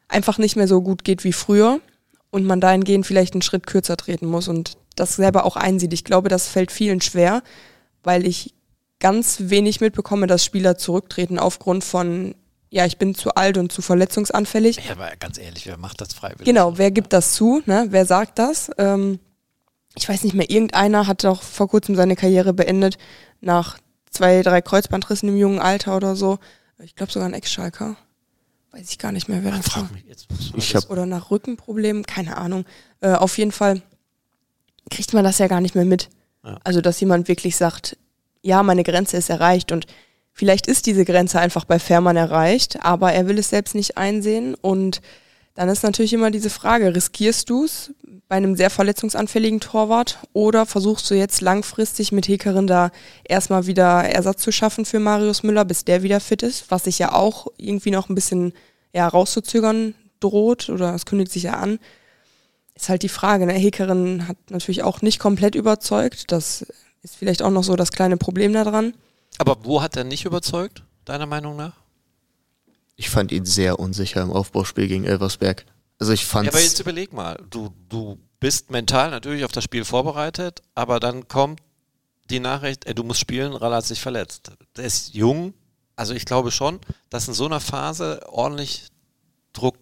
einfach 0.09 0.39
nicht 0.39 0.57
mehr 0.57 0.69
so 0.69 0.83
gut 0.83 1.05
geht 1.05 1.25
wie 1.25 1.33
früher 1.33 1.81
und 2.31 2.45
man 2.45 2.61
dahingehend 2.61 3.07
vielleicht 3.07 3.35
einen 3.35 3.43
Schritt 3.43 3.67
kürzer 3.67 3.97
treten 3.97 4.27
muss 4.27 4.49
und 4.49 4.77
das 4.95 5.17
selber 5.17 5.45
auch 5.45 5.57
einsieht. 5.57 5.93
Ich 5.93 6.05
glaube, 6.05 6.29
das 6.29 6.49
fällt 6.49 6.71
vielen 6.73 7.01
schwer, 7.01 7.43
weil 8.03 8.27
ich 8.27 8.55
ganz 9.01 9.37
wenig 9.51 9.81
mitbekomme, 9.81 10.27
dass 10.27 10.45
Spieler 10.45 10.77
zurücktreten 10.79 11.39
aufgrund 11.39 11.85
von, 11.85 12.35
ja, 12.71 12.87
ich 12.87 12.97
bin 12.99 13.15
zu 13.15 13.35
alt 13.35 13.59
und 13.59 13.71
zu 13.73 13.83
verletzungsanfällig. 13.83 14.77
Ja, 14.77 14.93
aber 14.93 15.11
ganz 15.19 15.39
ehrlich, 15.39 15.67
wer 15.67 15.77
macht 15.77 16.01
das 16.01 16.15
freiwillig? 16.15 16.45
Genau, 16.45 16.79
wer 16.79 16.91
gibt 16.91 17.13
das 17.13 17.35
zu? 17.35 17.63
Ne? 17.67 17.87
Wer 17.91 18.07
sagt 18.07 18.39
das? 18.39 18.71
Ähm, 18.79 19.19
ich 19.97 20.09
weiß 20.09 20.25
nicht 20.25 20.35
mehr, 20.35 20.51
irgendeiner 20.51 21.07
hat 21.07 21.25
doch 21.25 21.43
vor 21.43 21.69
kurzem 21.69 21.95
seine 21.95 22.17
Karriere 22.17 22.53
beendet 22.53 22.97
nach 23.41 23.79
zwei, 24.11 24.43
drei 24.43 24.63
Kreuzbandrissen 24.63 25.29
im 25.29 25.37
jungen 25.37 25.59
Alter 25.61 25.97
oder 25.97 26.17
so. 26.17 26.39
Ich 26.83 26.97
glaube 26.97 27.13
sogar 27.13 27.29
ein 27.29 27.35
Ex-Schalker. 27.35 27.97
Weiß 28.73 28.91
ich 28.91 28.99
gar 28.99 29.13
nicht 29.13 29.29
mehr, 29.29 29.45
wer 29.45 29.53
Ach, 29.53 29.59
das 29.59 29.77
war. 29.77 29.83
frag 29.85 29.93
mich 29.93 30.05
jetzt. 30.07 30.27
Ich 30.57 30.75
hab- 30.75 30.91
Oder 30.91 31.07
nach 31.07 31.31
Rückenproblemen, 31.31 32.05
keine 32.05 32.37
Ahnung. 32.37 32.65
Äh, 33.01 33.13
auf 33.13 33.39
jeden 33.39 33.53
Fall 33.53 33.83
kriegt 34.91 35.13
man 35.13 35.25
das 35.25 35.39
ja 35.39 35.47
gar 35.47 35.61
nicht 35.61 35.75
mehr 35.75 35.85
mit. 35.85 36.09
Ja. 36.45 36.59
Also, 36.65 36.81
dass 36.81 37.01
jemand 37.01 37.29
wirklich 37.29 37.57
sagt, 37.57 37.97
ja, 38.43 38.63
meine 38.63 38.83
Grenze 38.83 39.17
ist 39.17 39.31
erreicht 39.31 39.73
und 39.73 39.87
vielleicht 40.33 40.67
ist 40.67 40.87
diese 40.87 41.05
Grenze 41.05 41.41
einfach 41.41 41.65
bei 41.65 41.79
Fährmann 41.79 42.17
erreicht, 42.17 42.79
aber 42.83 43.13
er 43.13 43.27
will 43.29 43.39
es 43.39 43.51
selbst 43.51 43.75
nicht 43.75 43.97
einsehen 43.97 44.55
und 44.55 45.01
dann 45.55 45.69
ist 45.69 45.85
natürlich 45.85 46.13
immer 46.13 46.31
diese 46.31 46.51
Frage, 46.51 46.95
riskierst 46.95 47.49
du 47.49 47.65
es 47.65 47.93
bei 48.29 48.37
einem 48.37 48.57
sehr 48.57 48.71
verletzungsanfälligen 48.71 49.61
Torwart 49.61 50.19
oder 50.33 50.67
versuchst 50.67 51.09
du 51.11 51.15
jetzt 51.15 51.41
langfristig 51.41 52.11
mit 52.11 52.27
Hekerin 52.27 52.67
da 52.67 52.91
erstmal 53.23 53.67
wieder 53.67 54.03
Ersatz 54.03 54.43
zu 54.43 54.51
schaffen 54.51 54.85
für 54.85 54.99
Marius 54.99 55.43
Müller, 55.43 55.65
bis 55.65 55.85
der 55.85 56.03
wieder 56.03 56.21
fit 56.21 56.43
ist, 56.43 56.71
was 56.71 56.85
sich 56.85 56.99
ja 56.99 57.13
auch 57.13 57.47
irgendwie 57.57 57.93
noch 57.93 58.09
ein 58.09 58.15
bisschen 58.15 58.53
ja, 58.93 59.07
rauszuzögern 59.07 59.95
droht 60.21 60.69
oder 60.71 60.95
es 60.95 61.07
kündigt 61.07 61.33
sich 61.33 61.45
ja 61.45 61.55
an. 61.55 61.79
Ist 62.75 62.89
halt 62.89 63.03
die 63.03 63.09
Frage, 63.09 63.47
ne? 63.47 63.53
Hekerin 63.53 64.27
hat 64.27 64.37
natürlich 64.51 64.83
auch 64.83 65.01
nicht 65.01 65.19
komplett 65.19 65.55
überzeugt. 65.55 66.33
Das 66.33 66.67
ist 67.03 67.17
vielleicht 67.17 67.43
auch 67.43 67.51
noch 67.51 67.65
so 67.65 67.77
das 67.77 67.93
kleine 67.93 68.17
Problem 68.17 68.53
daran. 68.53 68.95
Aber 69.39 69.65
wo 69.65 69.83
hat 69.83 69.97
er 69.97 70.05
nicht 70.05 70.25
überzeugt, 70.25 70.83
deiner 71.05 71.27
Meinung 71.27 71.57
nach? 71.57 71.75
Ich 72.97 73.11
fand 73.11 73.33
ihn 73.33 73.45
sehr 73.45 73.79
unsicher 73.79 74.23
im 74.23 74.31
Aufbauspiel 74.31 74.89
gegen 74.89 75.05
Elversberg. 75.05 75.67
Also 75.99 76.13
ich 76.13 76.25
fand 76.25 76.47
Ja, 76.47 76.53
aber 76.53 76.61
jetzt 76.61 76.81
überleg 76.81 77.13
mal, 77.13 77.41
du, 77.51 77.71
du 77.89 78.19
bist 78.41 78.71
mental 78.71 79.11
natürlich 79.11 79.45
auf 79.45 79.53
das 79.53 79.65
Spiel 79.65 79.85
vorbereitet, 79.85 80.63
aber 80.75 81.01
dann 81.01 81.29
kommt 81.29 81.61
die 82.31 82.41
Nachricht, 82.41 82.87
ey, 82.87 82.95
du 82.95 83.05
musst 83.05 83.21
spielen, 83.21 83.53
Ralla 83.53 83.77
hat 83.77 83.87
sich 83.87 84.01
verletzt. 84.01 84.53
Der 84.77 84.85
ist 84.85 85.15
jung, 85.15 85.55
also 85.97 86.15
ich 86.15 86.25
glaube 86.25 86.51
schon, 86.51 86.81
dass 87.11 87.29
in 87.29 87.35
so 87.35 87.47
einer 87.47 87.61
Phase 87.61 88.21
ordentlich 88.29 88.89
Druck 89.53 89.77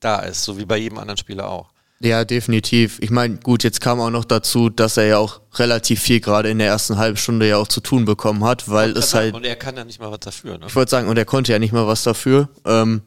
da 0.00 0.20
ist, 0.20 0.44
so 0.44 0.58
wie 0.58 0.64
bei 0.64 0.76
jedem 0.76 0.98
anderen 0.98 1.16
Spieler 1.16 1.48
auch. 1.48 1.72
Ja, 2.00 2.24
definitiv. 2.24 2.98
Ich 3.00 3.10
meine, 3.10 3.38
gut, 3.38 3.64
jetzt 3.64 3.80
kam 3.80 4.00
auch 4.00 4.10
noch 4.10 4.24
dazu, 4.24 4.70
dass 4.70 4.96
er 4.96 5.06
ja 5.06 5.18
auch 5.18 5.40
relativ 5.54 6.00
viel 6.00 6.20
gerade 6.20 6.48
in 6.48 6.58
der 6.58 6.68
ersten 6.68 6.96
halben 6.96 7.16
Stunde 7.16 7.48
ja 7.48 7.56
auch 7.56 7.66
zu 7.66 7.80
tun 7.80 8.04
bekommen 8.04 8.44
hat, 8.44 8.68
weil 8.68 8.96
es 8.96 9.14
halt, 9.14 9.34
Und 9.34 9.44
er 9.44 9.56
kann 9.56 9.76
ja 9.76 9.84
nicht 9.84 10.00
mal 10.00 10.10
was 10.10 10.20
dafür, 10.20 10.58
ne? 10.58 10.66
ich 10.68 10.76
wollte 10.76 10.90
sagen, 10.90 11.08
und 11.08 11.16
er 11.16 11.24
konnte 11.24 11.50
ja 11.50 11.58
nicht 11.58 11.72
mal 11.72 11.88
was 11.88 12.04
dafür. 12.04 12.48
Ähm, 12.64 13.02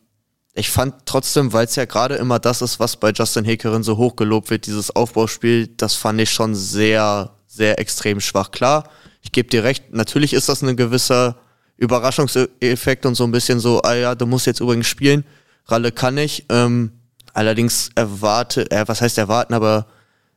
ich 0.54 0.70
fand 0.70 1.06
trotzdem, 1.06 1.54
weil 1.54 1.66
es 1.66 1.78
ja 1.78 1.86
gerade 1.86 2.16
immer 2.16 2.38
das 2.40 2.62
ist, 2.62 2.82
was 2.82 2.98
bei 2.98 3.12
Justin 3.12 3.46
Hekerin 3.46 3.84
so 3.84 3.96
hoch 3.96 4.18
gelobt 4.18 4.50
wird, 4.50 4.66
dieses 4.68 4.94
Aufbauspiel, 4.94 5.68
das 5.68 5.96
fand 5.96 6.20
ich 6.20 6.30
schon 6.30 6.54
sehr, 6.54 7.38
sehr 7.48 7.80
extrem 7.80 8.20
schwach. 8.20 8.52
Klar, 8.52 8.90
ich 9.22 9.32
gebe 9.32 9.48
dir 9.48 9.64
recht, 9.64 9.94
natürlich 9.94 10.34
ist 10.34 10.50
das 10.50 10.62
ein 10.62 10.76
gewisser 10.76 11.38
Überraschungseffekt 11.78 13.06
und 13.06 13.16
so 13.16 13.24
ein 13.24 13.32
bisschen 13.32 13.62
so, 13.62 13.82
ah 13.84 13.96
ja, 13.96 14.16
du 14.16 14.26
musst 14.26 14.46
jetzt 14.46 14.60
übrigens 14.60 14.88
spielen. 14.88 15.24
Ralle 15.66 15.94
kann 15.94 16.18
ich. 16.18 16.46
Ähm, 16.50 16.92
allerdings 17.34 17.90
erwarte, 17.96 18.70
äh, 18.72 18.88
was 18.88 19.02
heißt 19.02 19.18
erwarten, 19.18 19.54
aber 19.54 19.88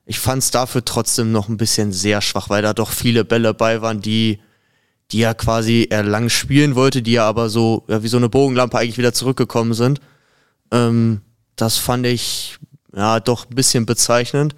ich 0.07 0.18
fand 0.18 0.42
es 0.42 0.50
dafür 0.50 0.85
trotzdem 0.85 1.33
noch 1.33 1.48
ein 1.48 1.57
bisschen 1.57 1.92
sehr 1.92 2.20
schwach, 2.20 2.50
weil 2.50 2.62
da 2.62 2.74
doch 2.74 2.90
viele 2.90 3.24
Bälle 3.24 3.54
bei 3.54 3.80
waren, 3.80 4.00
die, 4.00 4.40
die 5.11 5.22
er 5.22 5.35
quasi 5.35 5.87
er 5.90 6.02
lang 6.02 6.28
spielen 6.28 6.74
wollte, 6.74 7.02
die 7.02 7.12
ja 7.12 7.26
aber 7.26 7.48
so, 7.48 7.85
ja, 7.88 8.02
wie 8.02 8.09
so 8.09 8.18
eine 8.18 8.28
Bogenlampe 8.28 8.78
eigentlich 8.78 8.98
wieder 8.98 9.14
zurückgekommen 9.14 9.74
sind. 9.74 10.00
Ähm, 10.70 11.22
das 11.57 11.78
fand 11.78 12.07
ich 12.07 12.59
ja 12.94 13.20
doch 13.20 13.48
ein 13.48 13.54
bisschen 13.54 13.87
bezeichnend. 13.87 14.54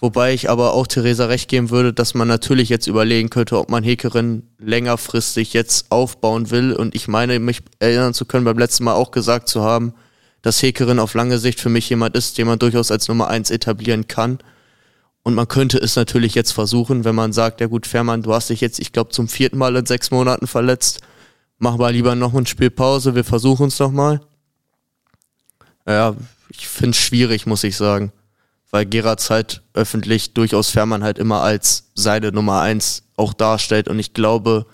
Wobei 0.00 0.32
ich 0.32 0.48
aber 0.48 0.74
auch 0.74 0.86
Theresa 0.86 1.26
recht 1.26 1.48
geben 1.48 1.70
würde, 1.70 1.92
dass 1.92 2.14
man 2.14 2.28
natürlich 2.28 2.68
jetzt 2.68 2.86
überlegen 2.86 3.30
könnte, 3.30 3.58
ob 3.58 3.68
man 3.68 3.82
Hekerin 3.82 4.44
längerfristig 4.58 5.52
jetzt 5.52 5.90
aufbauen 5.90 6.50
will. 6.50 6.72
Und 6.72 6.94
ich 6.94 7.08
meine, 7.08 7.40
mich 7.40 7.62
erinnern 7.80 8.14
zu 8.14 8.24
können, 8.24 8.44
beim 8.44 8.58
letzten 8.58 8.84
Mal 8.84 8.94
auch 8.94 9.10
gesagt 9.10 9.48
zu 9.48 9.62
haben, 9.62 9.94
dass 10.42 10.62
Hekerin 10.62 10.98
auf 10.98 11.14
lange 11.14 11.38
Sicht 11.38 11.60
für 11.60 11.68
mich 11.68 11.88
jemand 11.88 12.16
ist, 12.16 12.38
den 12.38 12.46
man 12.46 12.58
durchaus 12.58 12.90
als 12.90 13.08
Nummer 13.08 13.28
eins 13.28 13.50
etablieren 13.50 14.08
kann. 14.08 14.38
Und 15.22 15.34
man 15.34 15.48
könnte 15.48 15.78
es 15.78 15.96
natürlich 15.96 16.34
jetzt 16.34 16.52
versuchen, 16.52 17.04
wenn 17.04 17.14
man 17.14 17.32
sagt, 17.32 17.60
ja 17.60 17.66
gut, 17.66 17.86
Fährmann, 17.86 18.22
du 18.22 18.32
hast 18.32 18.50
dich 18.50 18.60
jetzt, 18.60 18.78
ich 18.78 18.92
glaube, 18.92 19.10
zum 19.10 19.28
vierten 19.28 19.58
Mal 19.58 19.76
in 19.76 19.86
sechs 19.86 20.10
Monaten 20.10 20.46
verletzt. 20.46 21.00
Mach 21.58 21.76
mal 21.76 21.92
lieber 21.92 22.14
noch 22.14 22.34
ein 22.34 22.46
Spielpause, 22.46 23.14
wir 23.14 23.24
versuchen 23.24 23.68
es 23.68 23.78
nochmal. 23.78 24.20
Ja, 25.86 26.14
ich 26.50 26.68
finde 26.68 26.90
es 26.90 26.98
schwierig, 26.98 27.46
muss 27.46 27.64
ich 27.64 27.76
sagen 27.76 28.12
weil 28.70 28.86
Gerards 28.86 29.30
halt 29.30 29.62
öffentlich 29.72 30.34
durchaus 30.34 30.70
Fährmann 30.70 31.02
halt 31.02 31.18
immer 31.18 31.42
als 31.42 31.90
seine 31.94 32.32
Nummer 32.32 32.60
eins 32.60 33.04
auch 33.16 33.32
darstellt 33.32 33.88
und 33.88 33.98
ich 33.98 34.12
glaube, 34.12 34.66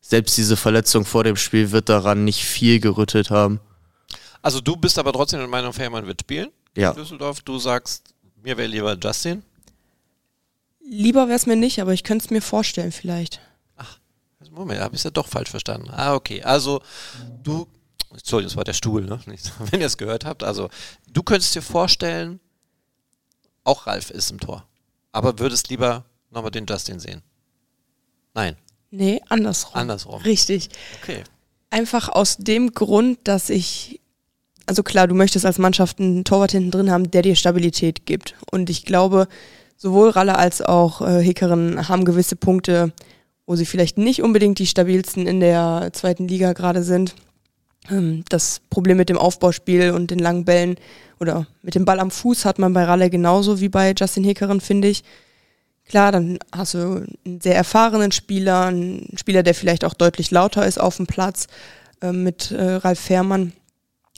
selbst 0.00 0.36
diese 0.36 0.56
Verletzung 0.56 1.04
vor 1.04 1.24
dem 1.24 1.36
Spiel 1.36 1.70
wird 1.70 1.88
daran 1.88 2.24
nicht 2.24 2.44
viel 2.44 2.80
gerüttelt 2.80 3.30
haben. 3.30 3.60
Also 4.44 4.60
du 4.60 4.76
bist 4.76 4.98
aber 4.98 5.10
trotzdem 5.10 5.38
der 5.38 5.48
Meinung, 5.48 5.72
Fährmann 5.72 6.06
wird 6.06 6.20
spielen 6.20 6.50
ja. 6.76 6.90
in 6.90 6.96
Düsseldorf. 6.96 7.40
Du 7.40 7.58
sagst, 7.58 8.14
mir 8.42 8.58
wäre 8.58 8.68
lieber 8.68 8.94
Justin. 8.94 9.42
Lieber 10.86 11.28
wäre 11.28 11.36
es 11.36 11.46
mir 11.46 11.56
nicht, 11.56 11.80
aber 11.80 11.94
ich 11.94 12.04
könnte 12.04 12.26
es 12.26 12.30
mir 12.30 12.42
vorstellen 12.42 12.92
vielleicht. 12.92 13.40
Ach, 13.78 13.98
Moment, 14.50 14.82
habe 14.82 14.94
ich 14.94 15.00
es 15.00 15.04
ja 15.04 15.10
doch 15.10 15.28
falsch 15.28 15.48
verstanden. 15.48 15.88
Ah, 15.90 16.14
okay. 16.14 16.42
Also 16.42 16.82
du, 17.42 17.66
Entschuldigung, 18.10 18.50
das 18.50 18.56
war 18.58 18.64
der 18.64 18.74
Stuhl, 18.74 19.06
ne? 19.06 19.18
wenn 19.70 19.80
ihr 19.80 19.86
es 19.86 19.96
gehört 19.96 20.26
habt. 20.26 20.44
Also 20.44 20.68
du 21.10 21.22
könntest 21.22 21.54
dir 21.54 21.62
vorstellen, 21.62 22.38
auch 23.64 23.86
Ralf 23.86 24.10
ist 24.10 24.30
im 24.30 24.40
Tor. 24.40 24.68
Aber 25.10 25.38
würdest 25.38 25.70
lieber 25.70 26.04
nochmal 26.30 26.50
den 26.50 26.66
Justin 26.66 27.00
sehen? 27.00 27.22
Nein. 28.34 28.58
Nee, 28.90 29.22
andersrum. 29.30 29.74
Andersrum. 29.74 30.20
Richtig. 30.20 30.68
Okay. 31.00 31.24
Einfach 31.70 32.10
aus 32.10 32.36
dem 32.36 32.72
Grund, 32.72 33.20
dass 33.24 33.48
ich, 33.48 34.02
also 34.66 34.82
klar, 34.82 35.06
du 35.06 35.14
möchtest 35.14 35.46
als 35.46 35.58
Mannschaft 35.58 36.00
einen 36.00 36.24
Torwart 36.24 36.52
hinten 36.52 36.70
drin 36.70 36.90
haben, 36.90 37.10
der 37.10 37.22
dir 37.22 37.36
Stabilität 37.36 38.06
gibt. 38.06 38.34
Und 38.50 38.70
ich 38.70 38.84
glaube, 38.84 39.28
sowohl 39.76 40.10
Ralle 40.10 40.36
als 40.36 40.62
auch 40.62 41.00
äh, 41.00 41.22
Hickerin 41.22 41.88
haben 41.88 42.04
gewisse 42.04 42.36
Punkte, 42.36 42.92
wo 43.46 43.56
sie 43.56 43.66
vielleicht 43.66 43.98
nicht 43.98 44.22
unbedingt 44.22 44.58
die 44.58 44.66
stabilsten 44.66 45.26
in 45.26 45.40
der 45.40 45.90
zweiten 45.92 46.28
Liga 46.28 46.52
gerade 46.52 46.82
sind. 46.82 47.14
Ähm, 47.90 48.24
das 48.28 48.60
Problem 48.70 48.96
mit 48.96 49.08
dem 49.08 49.18
Aufbauspiel 49.18 49.90
und 49.90 50.10
den 50.10 50.18
langen 50.18 50.44
Bällen 50.44 50.76
oder 51.20 51.46
mit 51.62 51.74
dem 51.74 51.84
Ball 51.84 52.00
am 52.00 52.10
Fuß 52.10 52.44
hat 52.44 52.58
man 52.58 52.72
bei 52.72 52.84
Ralle 52.84 53.10
genauso 53.10 53.60
wie 53.60 53.68
bei 53.68 53.94
Justin 53.98 54.24
Hickerin, 54.24 54.60
finde 54.60 54.88
ich. 54.88 55.04
Klar, 55.86 56.12
dann 56.12 56.38
hast 56.50 56.74
du 56.74 57.04
einen 57.26 57.40
sehr 57.42 57.56
erfahrenen 57.56 58.10
Spieler, 58.10 58.66
einen 58.66 59.14
Spieler, 59.18 59.42
der 59.42 59.54
vielleicht 59.54 59.84
auch 59.84 59.92
deutlich 59.92 60.30
lauter 60.30 60.66
ist 60.66 60.80
auf 60.80 60.96
dem 60.96 61.06
Platz 61.06 61.46
äh, 62.00 62.12
mit 62.12 62.50
äh, 62.50 62.76
Ralf 62.76 62.98
Fährmann. 62.98 63.52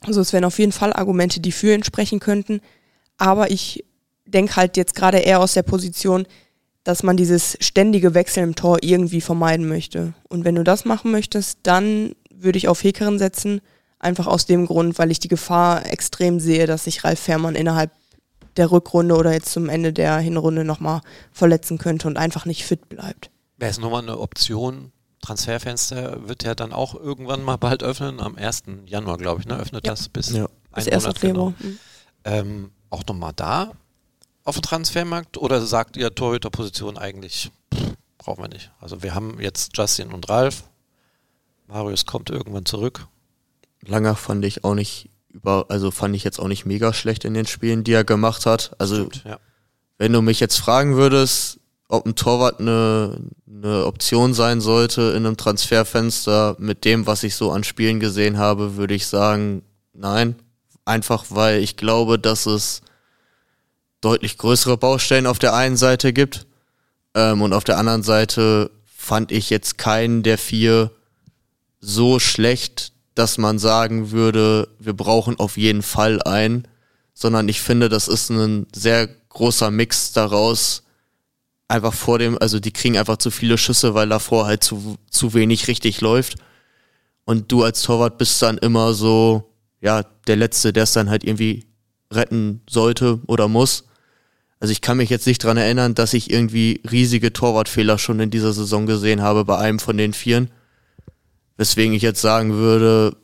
Also 0.06 0.20
es 0.20 0.32
wären 0.32 0.44
auf 0.44 0.58
jeden 0.58 0.72
Fall 0.72 0.92
Argumente, 0.92 1.40
die 1.40 1.52
für 1.52 1.74
ihn 1.74 1.84
sprechen 1.84 2.20
könnten. 2.20 2.60
Aber 3.18 3.50
ich 3.50 3.84
denke 4.24 4.56
halt 4.56 4.76
jetzt 4.76 4.94
gerade 4.94 5.18
eher 5.18 5.40
aus 5.40 5.54
der 5.54 5.62
Position, 5.62 6.26
dass 6.84 7.02
man 7.02 7.16
dieses 7.16 7.56
ständige 7.60 8.14
Wechseln 8.14 8.44
im 8.44 8.54
Tor 8.54 8.78
irgendwie 8.82 9.20
vermeiden 9.20 9.68
möchte. 9.68 10.14
Und 10.28 10.44
wenn 10.44 10.54
du 10.54 10.62
das 10.62 10.84
machen 10.84 11.10
möchtest, 11.10 11.58
dann 11.64 12.14
würde 12.30 12.58
ich 12.58 12.68
auf 12.68 12.82
Hekeren 12.82 13.18
setzen. 13.18 13.60
Einfach 13.98 14.28
aus 14.28 14.46
dem 14.46 14.66
Grund, 14.66 14.98
weil 14.98 15.10
ich 15.10 15.18
die 15.18 15.28
Gefahr 15.28 15.90
extrem 15.90 16.38
sehe, 16.38 16.66
dass 16.66 16.84
sich 16.84 17.02
Ralf 17.02 17.18
Fährmann 17.18 17.56
innerhalb 17.56 17.90
der 18.56 18.70
Rückrunde 18.70 19.16
oder 19.16 19.32
jetzt 19.32 19.50
zum 19.50 19.68
Ende 19.68 19.92
der 19.92 20.18
Hinrunde 20.18 20.64
nochmal 20.64 21.00
verletzen 21.32 21.78
könnte 21.78 22.06
und 22.06 22.16
einfach 22.16 22.46
nicht 22.46 22.64
fit 22.64 22.88
bleibt. 22.88 23.30
Wäre 23.56 23.70
es 23.70 23.78
nochmal 23.78 24.02
eine 24.02 24.18
Option? 24.18 24.92
Transferfenster 25.26 26.28
wird 26.28 26.44
ja 26.44 26.54
dann 26.54 26.72
auch 26.72 26.94
irgendwann 26.94 27.42
mal 27.42 27.56
bald 27.56 27.82
öffnen. 27.82 28.20
Am 28.20 28.36
1. 28.36 28.64
Januar, 28.86 29.18
glaube 29.18 29.40
ich, 29.40 29.46
ne? 29.46 29.58
öffnet 29.58 29.86
ja. 29.86 29.92
das 29.92 30.08
bis, 30.08 30.30
ja. 30.30 30.46
bis 30.74 30.88
1. 30.88 31.04
Februar. 31.18 31.52
Genau. 31.58 31.68
Mhm. 31.68 31.78
Ähm, 32.24 32.70
auch 32.90 33.04
nochmal 33.06 33.32
da 33.34 33.72
auf 34.44 34.54
dem 34.54 34.62
Transfermarkt 34.62 35.36
oder 35.38 35.60
sagt 35.60 35.96
ihr 35.96 36.14
Torhüterposition 36.14 36.96
eigentlich, 36.96 37.50
pff, 37.74 37.94
brauchen 38.18 38.44
wir 38.44 38.48
nicht. 38.48 38.70
Also 38.80 39.02
wir 39.02 39.14
haben 39.14 39.40
jetzt 39.40 39.76
Justin 39.76 40.12
und 40.12 40.28
Ralf, 40.28 40.64
Marius 41.66 42.06
kommt 42.06 42.30
irgendwann 42.30 42.64
zurück. 42.64 43.08
Langer 43.84 44.14
fand 44.14 44.44
ich 44.44 44.62
auch 44.62 44.74
nicht 44.74 45.10
über, 45.30 45.66
also 45.68 45.90
fand 45.90 46.14
ich 46.14 46.22
jetzt 46.22 46.38
auch 46.38 46.46
nicht 46.46 46.64
mega 46.64 46.92
schlecht 46.92 47.24
in 47.24 47.34
den 47.34 47.46
Spielen, 47.46 47.82
die 47.82 47.92
er 47.92 48.04
gemacht 48.04 48.46
hat. 48.46 48.76
Also 48.78 48.96
Stimmt, 48.96 49.24
ja. 49.24 49.40
wenn 49.98 50.12
du 50.12 50.22
mich 50.22 50.38
jetzt 50.38 50.56
fragen 50.56 50.94
würdest, 50.94 51.58
ob 51.88 52.06
ein 52.06 52.16
Torwart 52.16 52.60
eine, 52.60 53.18
eine 53.46 53.86
Option 53.86 54.34
sein 54.34 54.60
sollte 54.60 55.12
in 55.16 55.26
einem 55.26 55.36
Transferfenster 55.36 56.56
mit 56.58 56.84
dem, 56.84 57.06
was 57.06 57.22
ich 57.22 57.34
so 57.34 57.52
an 57.52 57.64
Spielen 57.64 58.00
gesehen 58.00 58.38
habe, 58.38 58.76
würde 58.76 58.94
ich 58.94 59.06
sagen, 59.06 59.62
nein. 59.92 60.36
Einfach 60.84 61.26
weil 61.30 61.62
ich 61.62 61.76
glaube, 61.76 62.18
dass 62.18 62.46
es 62.46 62.80
deutlich 64.00 64.38
größere 64.38 64.76
Baustellen 64.76 65.26
auf 65.26 65.38
der 65.38 65.54
einen 65.54 65.76
Seite 65.76 66.12
gibt. 66.12 66.46
Ähm, 67.14 67.42
und 67.42 67.52
auf 67.52 67.64
der 67.64 67.78
anderen 67.78 68.02
Seite 68.02 68.70
fand 68.84 69.32
ich 69.32 69.50
jetzt 69.50 69.78
keinen 69.78 70.22
der 70.22 70.38
vier 70.38 70.90
so 71.80 72.18
schlecht, 72.18 72.92
dass 73.14 73.38
man 73.38 73.58
sagen 73.58 74.10
würde, 74.10 74.68
wir 74.78 74.92
brauchen 74.92 75.38
auf 75.38 75.56
jeden 75.56 75.82
Fall 75.82 76.22
einen, 76.22 76.68
sondern 77.14 77.48
ich 77.48 77.60
finde, 77.60 77.88
das 77.88 78.08
ist 78.08 78.30
ein 78.30 78.66
sehr 78.74 79.08
großer 79.28 79.70
Mix 79.70 80.12
daraus. 80.12 80.82
Einfach 81.68 81.94
vor 81.94 82.18
dem, 82.18 82.38
also 82.38 82.60
die 82.60 82.72
kriegen 82.72 82.96
einfach 82.96 83.16
zu 83.16 83.30
viele 83.30 83.58
Schüsse, 83.58 83.94
weil 83.94 84.08
davor 84.08 84.46
halt 84.46 84.62
zu, 84.62 84.96
zu 85.10 85.34
wenig 85.34 85.68
richtig 85.68 86.00
läuft. 86.00 86.36
Und 87.24 87.50
du 87.50 87.64
als 87.64 87.82
Torwart 87.82 88.18
bist 88.18 88.40
dann 88.40 88.58
immer 88.58 88.94
so, 88.94 89.52
ja, 89.80 90.04
der 90.26 90.36
Letzte, 90.36 90.72
der 90.72 90.84
es 90.84 90.92
dann 90.92 91.10
halt 91.10 91.24
irgendwie 91.24 91.66
retten 92.12 92.62
sollte 92.70 93.20
oder 93.26 93.48
muss. 93.48 93.84
Also 94.60 94.72
ich 94.72 94.80
kann 94.80 94.96
mich 94.96 95.10
jetzt 95.10 95.26
nicht 95.26 95.42
dran 95.42 95.56
erinnern, 95.56 95.94
dass 95.94 96.14
ich 96.14 96.30
irgendwie 96.30 96.80
riesige 96.90 97.32
Torwartfehler 97.32 97.98
schon 97.98 98.20
in 98.20 98.30
dieser 98.30 98.52
Saison 98.52 98.86
gesehen 98.86 99.20
habe 99.22 99.44
bei 99.44 99.58
einem 99.58 99.78
von 99.78 99.96
den 99.96 100.12
Vieren. 100.12 100.50
Weswegen 101.56 101.94
ich 101.94 102.02
jetzt 102.02 102.20
sagen 102.20 102.54
würde, 102.54 103.16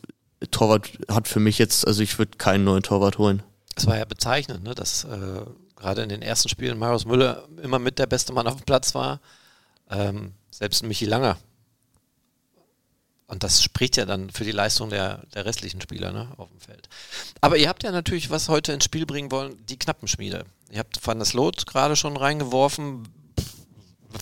Torwart 0.51 0.91
hat 1.09 1.29
für 1.29 1.41
mich 1.41 1.59
jetzt, 1.59 1.87
also 1.87 2.03
ich 2.03 2.19
würde 2.19 2.37
keinen 2.39 2.65
neuen 2.65 2.83
Torwart 2.83 3.19
holen. 3.19 3.43
Es 3.77 3.87
war 3.87 3.97
ja 3.97 4.05
bezeichnend, 4.05 4.65
ne, 4.65 4.75
dass 4.75 5.05
äh, 5.05 5.43
gerade 5.83 6.03
in 6.03 6.09
den 6.09 6.23
ersten 6.23 6.49
Spielen 6.49 6.79
Marius 6.79 7.05
Müller 7.05 7.49
immer 7.61 7.81
mit 7.81 7.99
der 7.99 8.07
beste 8.07 8.33
Mann 8.33 8.47
auf 8.47 8.57
dem 8.57 8.65
Platz 8.65 8.95
war. 8.95 9.21
Ähm, 9.91 10.33
selbst 10.51 10.85
Michi 10.85 11.07
Langer. 11.07 11.37
Und 13.27 13.43
das 13.43 13.63
spricht 13.63 13.97
ja 13.97 14.05
dann 14.05 14.31
für 14.31 14.45
die 14.45 14.53
Leistung 14.53 14.91
der, 14.91 15.25
der 15.35 15.45
restlichen 15.45 15.81
Spieler 15.81 16.13
ne, 16.13 16.33
auf 16.37 16.51
dem 16.51 16.61
Feld. 16.61 16.89
Aber 17.41 17.57
ihr 17.57 17.69
habt 17.69 17.83
ja 17.83 17.91
natürlich 17.91 18.31
was 18.31 18.49
heute 18.49 18.73
ins 18.73 18.85
Spiel 18.85 19.07
bringen 19.07 19.33
wollen, 19.33 19.57
die 19.67 19.79
Knappenschmiede. 19.79 20.45
Ihr 20.71 20.79
habt 20.79 21.05
Van 21.05 21.19
der 21.19 21.27
Sloot 21.27 21.67
gerade 21.67 21.97
schon 21.97 22.17
reingeworfen. 22.17 23.09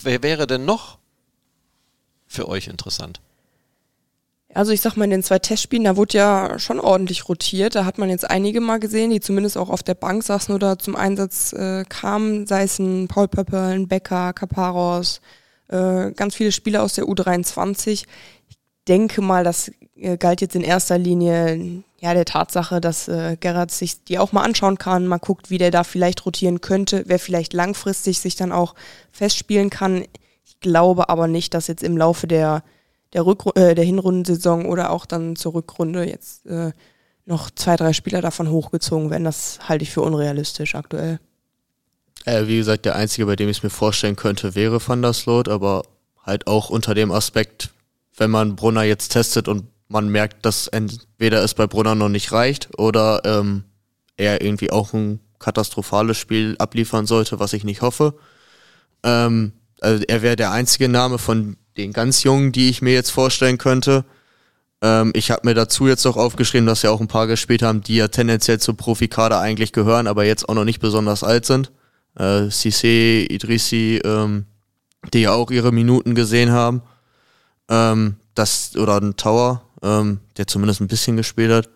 Wer 0.01 0.23
wäre 0.23 0.47
denn 0.47 0.65
noch 0.65 0.97
für 2.25 2.47
euch 2.47 2.67
interessant? 2.67 3.21
Also 4.53 4.71
ich 4.71 4.81
sag 4.81 4.95
mal, 4.95 5.05
in 5.05 5.11
den 5.11 5.23
zwei 5.23 5.39
Testspielen, 5.39 5.85
da 5.85 5.95
wurde 5.95 6.17
ja 6.17 6.59
schon 6.59 6.79
ordentlich 6.79 7.29
rotiert. 7.29 7.75
Da 7.75 7.85
hat 7.85 7.97
man 7.97 8.09
jetzt 8.09 8.29
einige 8.29 8.61
mal 8.61 8.79
gesehen, 8.79 9.09
die 9.09 9.19
zumindest 9.19 9.57
auch 9.57 9.69
auf 9.69 9.83
der 9.83 9.93
Bank 9.95 10.23
saßen 10.23 10.53
oder 10.53 10.77
zum 10.77 10.95
Einsatz 10.95 11.53
äh, 11.53 11.85
kamen, 11.87 12.47
sei 12.47 12.63
es 12.63 12.79
ein 12.79 13.07
Paul 13.07 13.27
Pöppel, 13.27 13.59
ein 13.59 13.87
Becker, 13.87 14.33
Kaparos, 14.33 15.21
äh, 15.69 16.11
ganz 16.11 16.35
viele 16.35 16.51
Spieler 16.51 16.83
aus 16.83 16.93
der 16.93 17.05
U23. 17.05 17.91
Ich 18.49 18.57
denke 18.87 19.21
mal, 19.21 19.43
das 19.43 19.71
äh, 19.95 20.17
galt 20.17 20.41
jetzt 20.41 20.55
in 20.55 20.63
erster 20.63 20.97
Linie 20.97 21.83
ja 22.01 22.13
der 22.13 22.25
Tatsache, 22.25 22.81
dass 22.81 23.07
äh, 23.07 23.37
Gerhard 23.39 23.71
sich 23.71 24.03
die 24.03 24.19
auch 24.19 24.31
mal 24.31 24.43
anschauen 24.43 24.77
kann, 24.77 25.07
mal 25.07 25.19
guckt, 25.19 25.49
wie 25.49 25.59
der 25.59 25.71
da 25.71 25.83
vielleicht 25.83 26.25
rotieren 26.25 26.59
könnte, 26.59 27.03
wer 27.05 27.19
vielleicht 27.19 27.53
langfristig 27.53 28.19
sich 28.19 28.35
dann 28.35 28.51
auch 28.51 28.75
festspielen 29.11 29.69
kann. 29.69 30.03
Ich 30.43 30.59
glaube 30.59 31.09
aber 31.09 31.27
nicht, 31.27 31.53
dass 31.53 31.67
jetzt 31.67 31.83
im 31.83 31.97
Laufe 31.97 32.27
der 32.27 32.63
der, 33.13 33.25
Rück 33.25 33.43
äh, 33.55 33.75
der 33.75 33.85
Hinrundensaison 33.85 34.65
oder 34.65 34.91
auch 34.91 35.05
dann 35.05 35.35
zur 35.35 35.53
Rückrunde 35.53 36.07
jetzt 36.07 36.45
äh, 36.45 36.71
noch 37.25 37.51
zwei, 37.51 37.75
drei 37.75 37.93
Spieler 37.93 38.21
davon 38.21 38.49
hochgezogen 38.49 39.09
werden. 39.09 39.23
Das 39.23 39.59
halte 39.67 39.83
ich 39.83 39.91
für 39.91 40.01
unrealistisch 40.01 40.75
aktuell. 40.75 41.19
Äh, 42.25 42.47
wie 42.47 42.57
gesagt, 42.57 42.85
der 42.85 42.95
einzige, 42.95 43.25
bei 43.25 43.35
dem 43.35 43.49
ich 43.49 43.57
es 43.57 43.63
mir 43.63 43.69
vorstellen 43.69 44.15
könnte, 44.15 44.55
wäre 44.55 44.85
Van 44.85 45.01
der 45.01 45.13
Sloot, 45.13 45.49
aber 45.49 45.83
halt 46.23 46.47
auch 46.47 46.69
unter 46.69 46.93
dem 46.93 47.11
Aspekt, 47.11 47.71
wenn 48.17 48.29
man 48.29 48.55
Brunner 48.55 48.83
jetzt 48.83 49.09
testet 49.09 49.47
und 49.47 49.65
man 49.87 50.09
merkt, 50.09 50.45
dass 50.45 50.67
entweder 50.67 51.43
es 51.43 51.53
bei 51.53 51.67
Brunner 51.67 51.95
noch 51.95 52.09
nicht 52.09 52.31
reicht 52.31 52.69
oder 52.77 53.21
ähm, 53.25 53.65
er 54.17 54.41
irgendwie 54.41 54.71
auch 54.71 54.93
ein 54.93 55.19
katastrophales 55.39 56.17
Spiel 56.17 56.55
abliefern 56.59 57.07
sollte, 57.07 57.39
was 57.39 57.53
ich 57.53 57.63
nicht 57.63 57.81
hoffe. 57.81 58.13
Ähm, 59.03 59.53
also 59.81 60.03
er 60.07 60.21
wäre 60.21 60.35
der 60.35 60.51
einzige 60.51 60.87
Name 60.87 61.17
von 61.17 61.57
den 61.77 61.93
ganz 61.93 62.23
Jungen, 62.23 62.51
die 62.51 62.69
ich 62.69 62.81
mir 62.81 62.93
jetzt 62.93 63.11
vorstellen 63.11 63.57
könnte. 63.57 64.05
Ähm, 64.81 65.11
ich 65.15 65.31
habe 65.31 65.47
mir 65.47 65.53
dazu 65.53 65.87
jetzt 65.87 66.05
noch 66.05 66.17
aufgeschrieben, 66.17 66.67
dass 66.67 66.81
ja 66.81 66.91
auch 66.91 67.01
ein 67.01 67.07
paar 67.07 67.27
gespielt 67.27 67.61
haben, 67.63 67.81
die 67.81 67.95
ja 67.97 68.07
tendenziell 68.07 68.59
zum 68.59 68.77
Profikader 68.77 69.39
eigentlich 69.39 69.71
gehören, 69.73 70.07
aber 70.07 70.25
jetzt 70.25 70.49
auch 70.49 70.55
noch 70.55 70.65
nicht 70.65 70.79
besonders 70.79 71.23
alt 71.23 71.45
sind. 71.45 71.71
äh, 72.17 72.49
Cissé, 72.49 73.25
Idrissi, 73.29 74.01
ähm, 74.03 74.45
die 75.13 75.21
ja 75.21 75.31
auch 75.33 75.51
ihre 75.51 75.71
Minuten 75.71 76.15
gesehen 76.15 76.51
haben. 76.51 76.81
Ähm, 77.69 78.17
das, 78.35 78.75
oder 78.75 78.97
ein 78.97 79.15
Tower, 79.17 79.63
ähm, 79.81 80.19
der 80.37 80.47
zumindest 80.47 80.81
ein 80.81 80.87
bisschen 80.87 81.17
gespielt 81.17 81.51
hat. 81.51 81.69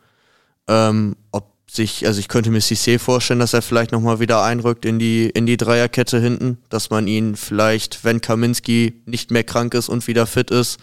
Ähm, 0.67 1.15
ob 1.31 1.55
sich, 1.67 2.06
also 2.06 2.19
ich 2.19 2.28
könnte 2.28 2.51
mir 2.51 2.62
Cissé 2.62 2.99
vorstellen, 2.99 3.39
dass 3.39 3.54
er 3.54 3.62
vielleicht 3.62 3.91
nochmal 3.91 4.19
wieder 4.19 4.43
einrückt 4.43 4.86
in 4.86 4.99
die, 4.99 5.30
in 5.30 5.45
die 5.45 5.58
Dreierkette 5.58 6.19
hinten, 6.19 6.58
dass 6.69 6.89
man 6.89 7.08
ihn 7.08 7.36
vielleicht, 7.36 8.04
wenn 8.04 8.21
Kaminski 8.21 9.01
nicht 9.06 9.32
mehr 9.32 9.43
krank 9.43 9.73
ist 9.73 9.89
und 9.89 10.08
wieder 10.08 10.28
fit 10.28 10.51
ist, 10.51 10.78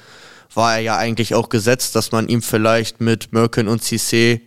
war 0.55 0.75
er 0.75 0.81
ja 0.81 0.97
eigentlich 0.97 1.35
auch 1.35 1.49
gesetzt, 1.49 1.95
dass 1.97 2.13
man 2.13 2.29
ihm 2.29 2.43
vielleicht 2.43 3.01
mit 3.01 3.33
Merkin 3.33 3.69
und 3.69 3.83
Cissé 3.83 4.41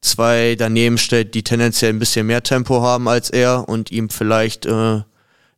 zwei 0.00 0.54
daneben 0.56 0.98
stellt, 0.98 1.34
die 1.34 1.42
tendenziell 1.42 1.92
ein 1.92 1.98
bisschen 1.98 2.26
mehr 2.26 2.42
Tempo 2.42 2.82
haben 2.82 3.08
als 3.08 3.30
er 3.30 3.68
und 3.68 3.90
ihm 3.90 4.10
vielleicht 4.10 4.66
äh, 4.66 5.00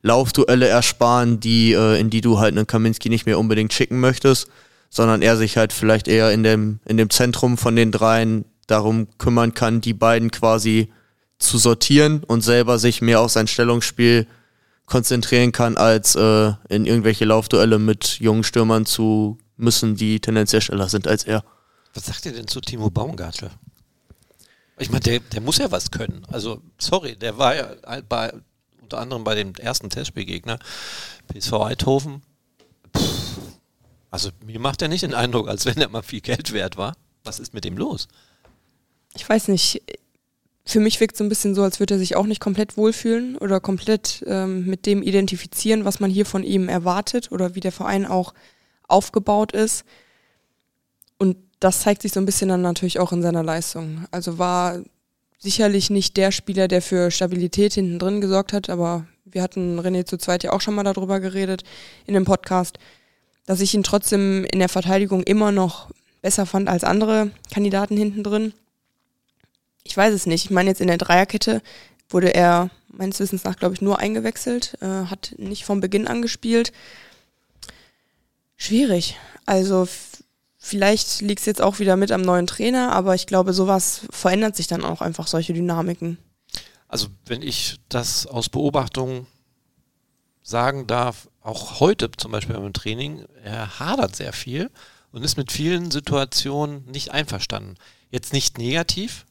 Laufduelle 0.03 0.69
ersparen, 0.69 1.40
die, 1.40 1.73
äh, 1.73 1.99
in 1.99 2.11
die 2.11 2.21
du 2.21 2.38
halt 2.38 2.57
einen 2.57 2.66
Kaminski 2.66 3.09
nicht 3.09 3.27
mehr 3.27 3.38
unbedingt 3.38 3.73
schicken 3.73 3.99
möchtest, 3.99 4.49
sondern 4.88 5.21
er 5.21 5.37
sich 5.37 5.57
halt 5.57 5.73
vielleicht 5.73 6.07
eher 6.07 6.31
in 6.31 6.45
dem, 6.45 6.79
in 6.87 6.97
dem 6.97 7.11
Zentrum 7.11 7.59
von 7.59 7.75
den 7.75 7.90
dreien 7.90 8.45
darum 8.66 9.09
kümmern 9.18 9.55
kann, 9.55 9.81
die 9.81 9.94
beiden 9.94 10.31
quasi 10.31 10.92
zu 11.38 11.59
sortieren 11.59 12.24
und 12.24 12.42
selber 12.42 12.79
sich 12.79 13.02
mehr 13.02 13.20
auf 13.20 13.31
sein 13.31 13.46
Stellungsspiel 13.46 14.26
konzentrieren 14.87 15.52
kann, 15.52 15.76
als 15.76 16.14
äh, 16.14 16.52
in 16.68 16.87
irgendwelche 16.87 17.24
Laufduelle 17.24 17.79
mit 17.79 18.18
jungen 18.20 18.44
Stürmern 18.44 18.87
zu 18.87 19.38
müssen, 19.57 19.96
die 19.96 20.20
tendenziell 20.20 20.62
schneller 20.62 20.88
sind 20.88 21.09
als 21.09 21.24
er. 21.24 21.44
Was 21.94 22.07
sagt 22.07 22.26
ihr 22.26 22.33
denn 22.33 22.46
zu 22.46 22.61
Timo 22.61 22.90
Baumgartel? 22.90 23.50
Ich 24.79 24.90
meine, 24.90 25.00
der, 25.00 25.20
der 25.20 25.40
muss 25.40 25.59
ja 25.59 25.70
was 25.70 25.90
können. 25.90 26.24
Also, 26.31 26.62
sorry, 26.79 27.16
der 27.16 27.38
war 27.38 27.57
ja 27.57 27.74
bei, 28.09 28.33
unter 28.83 28.98
anderem 28.98 29.24
bei 29.24 29.35
dem 29.35 29.55
ersten 29.55 29.88
Testspielgegner, 29.88 30.59
PSV 31.29 31.52
Eindhoven. 31.55 32.22
Also, 34.11 34.31
mir 34.44 34.61
macht 34.61 34.83
er 34.83 34.88
nicht 34.88 35.02
den 35.02 35.14
Eindruck, 35.14 35.48
als 35.48 35.64
wenn 35.64 35.79
er 35.79 35.88
mal 35.88 36.02
viel 36.02 36.20
Geld 36.20 36.52
wert 36.52 36.76
war. 36.76 36.94
Was 37.24 37.40
ist 37.40 37.55
mit 37.55 37.64
dem 37.64 37.76
los? 37.76 38.07
Ich 39.16 39.29
weiß 39.29 39.48
nicht. 39.48 39.83
Für 40.64 40.81
mich 40.81 41.00
wirkt 41.00 41.14
es 41.14 41.18
so 41.18 41.24
ein 41.24 41.29
bisschen 41.29 41.55
so, 41.55 41.62
als 41.62 41.79
würde 41.79 41.94
er 41.94 41.98
sich 41.98 42.16
auch 42.16 42.26
nicht 42.26 42.40
komplett 42.40 42.76
wohlfühlen 42.76 43.37
oder 43.37 43.61
komplett 43.61 44.24
ähm, 44.26 44.66
mit 44.66 44.85
dem 44.85 45.02
identifizieren, 45.02 45.85
was 45.85 46.00
man 46.00 46.11
hier 46.11 46.26
von 46.26 46.42
ihm 46.42 46.68
erwartet 46.68 47.31
oder 47.31 47.55
wie 47.55 47.61
der 47.61 47.70
Verein 47.70 48.05
auch 48.05 48.35
aufgebaut 48.88 49.52
ist. 49.52 49.85
Und 51.18 51.37
das 51.61 51.81
zeigt 51.81 52.02
sich 52.02 52.12
so 52.12 52.20
ein 52.20 52.26
bisschen 52.26 52.48
dann 52.48 52.62
natürlich 52.62 52.98
auch 52.98 53.12
in 53.12 53.22
seiner 53.22 53.44
Leistung. 53.44 54.07
Also 54.11 54.38
war 54.38 54.81
sicherlich 55.38 55.88
nicht 55.88 56.16
der 56.16 56.33
Spieler, 56.33 56.66
der 56.66 56.83
für 56.83 57.12
Stabilität 57.12 57.74
hinten 57.74 58.00
drin 58.00 58.20
gesorgt 58.20 58.52
hat, 58.52 58.68
aber 58.68 59.07
wir 59.24 59.42
hatten 59.42 59.79
René 59.79 60.05
zu 60.05 60.18
zweit 60.18 60.42
ja 60.42 60.52
auch 60.52 60.61
schon 60.61 60.74
mal 60.74 60.83
darüber 60.83 61.20
geredet 61.20 61.62
in 62.07 62.14
dem 62.14 62.24
Podcast, 62.24 62.79
dass 63.46 63.61
ich 63.61 63.72
ihn 63.74 63.85
trotzdem 63.85 64.44
in 64.44 64.59
der 64.59 64.68
Verteidigung 64.68 65.22
immer 65.22 65.52
noch 65.52 65.90
besser 66.22 66.46
fand 66.46 66.68
als 66.68 66.83
andere 66.85 67.31
Kandidaten 67.52 67.96
hinten 67.96 68.24
drin. 68.24 68.52
Ich 69.87 69.96
weiß 69.96 70.12
es 70.12 70.27
nicht. 70.27 70.44
Ich 70.44 70.51
meine, 70.51 70.70
jetzt 70.70 70.81
in 70.81 70.88
der 70.88 70.99
Dreierkette 70.99 71.62
wurde 72.09 72.35
er 72.35 72.70
meines 72.88 73.20
Wissens 73.20 73.44
nach, 73.44 73.57
glaube 73.57 73.75
ich, 73.75 73.81
nur 73.81 73.99
eingewechselt, 73.99 74.77
äh, 74.81 75.07
hat 75.07 75.35
nicht 75.38 75.64
von 75.64 75.81
Beginn 75.81 76.09
an 76.09 76.22
gespielt. 76.22 76.72
Schwierig. 78.57 79.16
Also 79.44 79.87
vielleicht 80.59 81.20
liegt 81.20 81.40
es 81.40 81.46
jetzt 81.46 81.62
auch 81.62 81.79
wieder 81.79 81.96
mit 81.96 82.11
am 82.11 82.22
neuen 82.22 82.46
Trainer, 82.46 82.92
aber 82.92 83.14
ich 83.14 83.27
glaube, 83.27 83.53
sowas 83.53 84.03
verändert 84.11 84.57
sich 84.57 84.66
dann 84.66 84.85
auch 84.85 85.03
einfach, 85.03 85.27
solche 85.27 85.53
Dynamiken. 85.53 86.18
Also 86.88 87.09
wenn 87.27 87.42
ich 87.42 87.79
das 87.88 88.27
aus 88.27 88.49
Beobachtung 88.49 89.27
sagen 90.42 90.87
darf, 90.87 91.29
auch 91.42 91.81
heute 91.81 92.11
zum 92.16 92.33
Beispiel 92.33 92.57
beim 92.57 92.72
Training, 92.72 93.25
er 93.42 93.79
hadert 93.79 94.16
sehr 94.16 94.33
viel 94.33 94.70
und 95.12 95.25
ist 95.25 95.37
mit 95.37 95.53
vielen 95.53 95.90
Situationen 95.90 96.85
nicht 96.87 97.11
einverstanden. 97.11 97.75
Jetzt 98.11 98.33
nicht 98.33 98.59
negativ, 98.59 99.27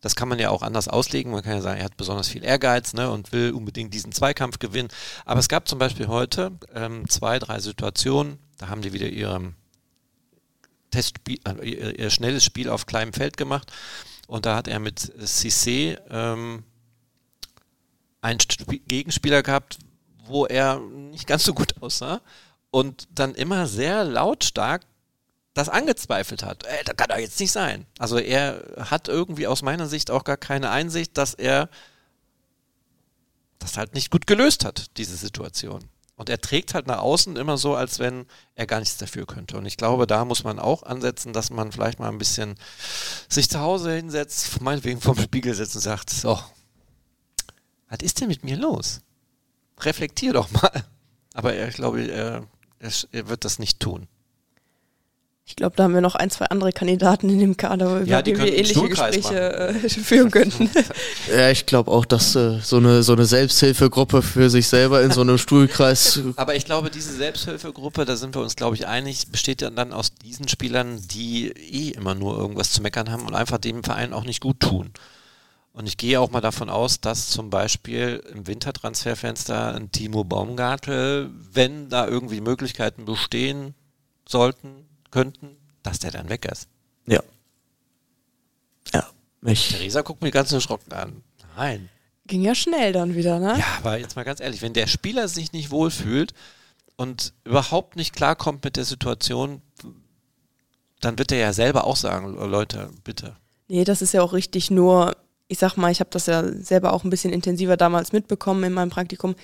das 0.00 0.16
kann 0.16 0.28
man 0.28 0.38
ja 0.38 0.50
auch 0.50 0.62
anders 0.62 0.88
auslegen. 0.88 1.32
Man 1.32 1.42
kann 1.42 1.54
ja 1.54 1.60
sagen, 1.60 1.78
er 1.78 1.84
hat 1.84 1.96
besonders 1.96 2.28
viel 2.28 2.44
Ehrgeiz 2.44 2.94
ne, 2.94 3.10
und 3.10 3.32
will 3.32 3.52
unbedingt 3.52 3.92
diesen 3.92 4.12
Zweikampf 4.12 4.58
gewinnen. 4.58 4.88
Aber 5.24 5.40
es 5.40 5.48
gab 5.48 5.68
zum 5.68 5.78
Beispiel 5.78 6.08
heute 6.08 6.52
ähm, 6.74 7.08
zwei, 7.08 7.38
drei 7.38 7.60
Situationen, 7.60 8.38
da 8.58 8.68
haben 8.68 8.82
die 8.82 8.92
wieder 8.92 9.08
ihre 9.08 9.52
Testspiel, 10.90 11.38
äh, 11.46 11.68
ihr, 11.68 11.98
ihr, 11.98 12.10
schnelles 12.10 12.44
Spiel 12.44 12.68
auf 12.68 12.86
kleinem 12.86 13.12
Feld 13.12 13.36
gemacht. 13.36 13.72
Und 14.26 14.46
da 14.46 14.56
hat 14.56 14.68
er 14.68 14.78
mit 14.78 15.00
Cissé 15.00 15.98
ähm, 16.08 16.64
einen 18.22 18.38
Sp 18.40 18.80
Gegenspieler 18.86 19.42
gehabt, 19.42 19.78
wo 20.26 20.46
er 20.46 20.78
nicht 20.78 21.26
ganz 21.26 21.44
so 21.44 21.52
gut 21.52 21.74
aussah 21.82 22.20
und 22.70 23.08
dann 23.12 23.34
immer 23.34 23.66
sehr 23.66 24.04
lautstark 24.04 24.82
das 25.60 25.68
angezweifelt 25.68 26.42
hat. 26.42 26.64
Ey, 26.64 26.84
das 26.84 26.96
kann 26.96 27.08
doch 27.08 27.18
jetzt 27.18 27.38
nicht 27.38 27.52
sein. 27.52 27.86
Also 27.98 28.18
er 28.18 28.64
hat 28.78 29.08
irgendwie 29.08 29.46
aus 29.46 29.62
meiner 29.62 29.86
Sicht 29.86 30.10
auch 30.10 30.24
gar 30.24 30.38
keine 30.38 30.70
Einsicht, 30.70 31.18
dass 31.18 31.34
er 31.34 31.68
das 33.58 33.76
halt 33.76 33.94
nicht 33.94 34.10
gut 34.10 34.26
gelöst 34.26 34.64
hat, 34.64 34.96
diese 34.96 35.16
Situation. 35.16 35.84
Und 36.16 36.30
er 36.30 36.40
trägt 36.40 36.74
halt 36.74 36.86
nach 36.86 36.98
außen 36.98 37.36
immer 37.36 37.58
so, 37.58 37.74
als 37.74 37.98
wenn 37.98 38.26
er 38.54 38.66
gar 38.66 38.80
nichts 38.80 38.96
dafür 38.96 39.26
könnte. 39.26 39.58
Und 39.58 39.66
ich 39.66 39.76
glaube, 39.76 40.06
da 40.06 40.24
muss 40.24 40.44
man 40.44 40.58
auch 40.58 40.82
ansetzen, 40.82 41.32
dass 41.32 41.50
man 41.50 41.72
vielleicht 41.72 41.98
mal 41.98 42.08
ein 42.08 42.18
bisschen 42.18 42.56
sich 43.28 43.50
zu 43.50 43.60
Hause 43.60 43.94
hinsetzt, 43.94 44.60
meinetwegen 44.60 45.00
vom 45.00 45.18
Spiegel 45.18 45.54
setzt 45.54 45.74
und 45.76 45.82
sagt, 45.82 46.10
so, 46.10 46.38
was 47.88 47.98
ist 48.02 48.20
denn 48.20 48.28
mit 48.28 48.44
mir 48.44 48.56
los? 48.56 49.02
Reflektier 49.78 50.32
doch 50.32 50.50
mal. 50.50 50.84
Aber 51.34 51.54
ich 51.54 51.74
glaube, 51.74 52.02
er, 52.02 52.46
er 52.78 53.28
wird 53.28 53.44
das 53.44 53.58
nicht 53.58 53.80
tun. 53.80 54.08
Ich 55.50 55.56
glaube, 55.56 55.74
da 55.74 55.82
haben 55.82 55.94
wir 55.94 56.00
noch 56.00 56.14
ein, 56.14 56.30
zwei 56.30 56.44
andere 56.44 56.72
Kandidaten 56.72 57.28
in 57.28 57.40
dem 57.40 57.56
Kader, 57.56 58.02
über 58.02 58.08
ja, 58.08 58.22
die 58.22 58.38
wir 58.38 58.46
ähnliche 58.46 58.88
Gespräche 58.88 59.52
äh, 59.52 59.88
führen 59.88 60.30
könnten. 60.30 60.70
Ja, 61.28 61.50
ich 61.50 61.66
glaube 61.66 61.90
auch, 61.90 62.04
dass 62.04 62.36
äh, 62.36 62.60
so, 62.62 62.76
eine, 62.76 63.02
so 63.02 63.12
eine 63.12 63.24
Selbsthilfegruppe 63.24 64.22
für 64.22 64.48
sich 64.48 64.68
selber 64.68 65.02
in 65.02 65.10
so 65.10 65.22
einem 65.22 65.38
Stuhlkreis. 65.38 66.20
Aber 66.36 66.54
ich 66.54 66.64
glaube, 66.64 66.90
diese 66.90 67.12
Selbsthilfegruppe, 67.12 68.04
da 68.04 68.14
sind 68.14 68.36
wir 68.36 68.42
uns, 68.42 68.54
glaube 68.54 68.76
ich, 68.76 68.86
einig, 68.86 69.28
besteht 69.32 69.60
ja 69.60 69.70
dann 69.70 69.92
aus 69.92 70.14
diesen 70.14 70.46
Spielern, 70.46 71.02
die 71.08 71.48
eh 71.48 71.90
immer 71.90 72.14
nur 72.14 72.38
irgendwas 72.38 72.70
zu 72.70 72.80
meckern 72.80 73.10
haben 73.10 73.26
und 73.26 73.34
einfach 73.34 73.58
dem 73.58 73.82
Verein 73.82 74.12
auch 74.12 74.24
nicht 74.24 74.40
gut 74.40 74.60
tun. 74.60 74.92
Und 75.72 75.88
ich 75.88 75.96
gehe 75.96 76.20
auch 76.20 76.30
mal 76.30 76.40
davon 76.40 76.70
aus, 76.70 77.00
dass 77.00 77.28
zum 77.28 77.50
Beispiel 77.50 78.22
im 78.32 78.46
Wintertransferfenster 78.46 79.74
ein 79.74 79.90
Timo 79.90 80.22
Baumgartel, 80.22 81.30
wenn 81.52 81.88
da 81.88 82.06
irgendwie 82.06 82.40
Möglichkeiten 82.40 83.04
bestehen 83.04 83.74
sollten, 84.28 84.86
könnten, 85.10 85.56
dass 85.82 85.98
der 85.98 86.10
dann 86.10 86.28
weg 86.28 86.44
ist. 86.44 86.68
Ja. 87.06 87.22
Ja. 88.92 89.06
Ich. 89.42 89.68
Theresa 89.68 90.02
guckt 90.02 90.22
mir 90.22 90.30
ganz 90.30 90.52
erschrocken 90.52 90.92
an. 90.92 91.22
Nein. 91.56 91.88
Ging 92.26 92.42
ja 92.42 92.54
schnell 92.54 92.92
dann 92.92 93.14
wieder, 93.14 93.38
ne? 93.40 93.56
Ja, 93.58 93.66
aber 93.78 93.98
jetzt 93.98 94.16
mal 94.16 94.24
ganz 94.24 94.40
ehrlich, 94.40 94.62
wenn 94.62 94.72
der 94.72 94.86
Spieler 94.86 95.26
sich 95.28 95.52
nicht 95.52 95.70
wohlfühlt 95.70 96.32
und 96.96 97.32
überhaupt 97.44 97.96
nicht 97.96 98.14
klarkommt 98.14 98.62
mit 98.62 98.76
der 98.76 98.84
Situation, 98.84 99.62
dann 101.00 101.18
wird 101.18 101.32
er 101.32 101.38
ja 101.38 101.52
selber 101.52 101.84
auch 101.84 101.96
sagen, 101.96 102.34
Leute, 102.34 102.90
bitte. 103.04 103.36
Nee, 103.68 103.84
das 103.84 104.02
ist 104.02 104.12
ja 104.12 104.22
auch 104.22 104.32
richtig, 104.32 104.70
nur 104.70 105.16
ich 105.50 105.58
sag 105.58 105.76
mal, 105.76 105.90
ich 105.90 105.98
habe 105.98 106.10
das 106.10 106.26
ja 106.26 106.44
selber 106.62 106.92
auch 106.92 107.02
ein 107.02 107.10
bisschen 107.10 107.32
intensiver 107.32 107.76
damals 107.76 108.12
mitbekommen 108.12 108.62
in 108.62 108.72
meinem 108.72 108.90
Praktikum 108.90 109.34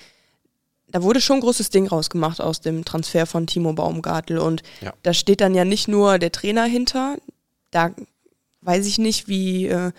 da 0.89 1.03
wurde 1.03 1.21
schon 1.21 1.37
ein 1.37 1.41
großes 1.41 1.69
Ding 1.69 1.87
rausgemacht 1.87 2.41
aus 2.41 2.61
dem 2.61 2.85
Transfer 2.85 3.25
von 3.25 3.47
Timo 3.47 3.73
Baumgartel. 3.73 4.37
Und 4.37 4.63
ja. 4.81 4.93
da 5.03 5.13
steht 5.13 5.41
dann 5.41 5.53
ja 5.53 5.65
nicht 5.65 5.87
nur 5.87 6.17
der 6.17 6.31
Trainer 6.31 6.63
hinter. 6.63 7.17
Da 7.71 7.91
weiß 8.61 8.85
ich 8.85 8.97
nicht, 8.97 9.27
wie, 9.27 9.67
äh, 9.67 9.91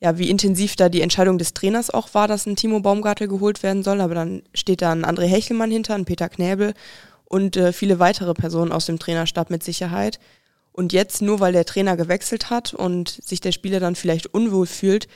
ja, 0.00 0.18
wie 0.18 0.30
intensiv 0.30 0.74
da 0.74 0.88
die 0.88 1.00
Entscheidung 1.00 1.38
des 1.38 1.54
Trainers 1.54 1.90
auch 1.90 2.12
war, 2.14 2.26
dass 2.26 2.46
ein 2.46 2.56
Timo 2.56 2.80
Baumgartel 2.80 3.28
geholt 3.28 3.62
werden 3.62 3.84
soll. 3.84 4.00
Aber 4.00 4.14
dann 4.14 4.42
steht 4.52 4.82
da 4.82 4.92
ein 4.92 5.04
André 5.04 5.26
Hechelmann 5.26 5.70
hinter, 5.70 5.94
ein 5.94 6.04
Peter 6.04 6.28
Knäbel 6.28 6.74
und 7.24 7.56
äh, 7.56 7.72
viele 7.72 8.00
weitere 8.00 8.34
Personen 8.34 8.72
aus 8.72 8.86
dem 8.86 8.98
Trainerstab 8.98 9.48
mit 9.48 9.62
Sicherheit. 9.62 10.18
Und 10.72 10.92
jetzt, 10.92 11.22
nur 11.22 11.38
weil 11.38 11.52
der 11.52 11.66
Trainer 11.66 11.96
gewechselt 11.96 12.50
hat 12.50 12.74
und 12.74 13.08
sich 13.08 13.40
der 13.40 13.52
Spieler 13.52 13.78
dann 13.78 13.94
vielleicht 13.94 14.34
unwohl 14.34 14.66
fühlt, 14.66 15.06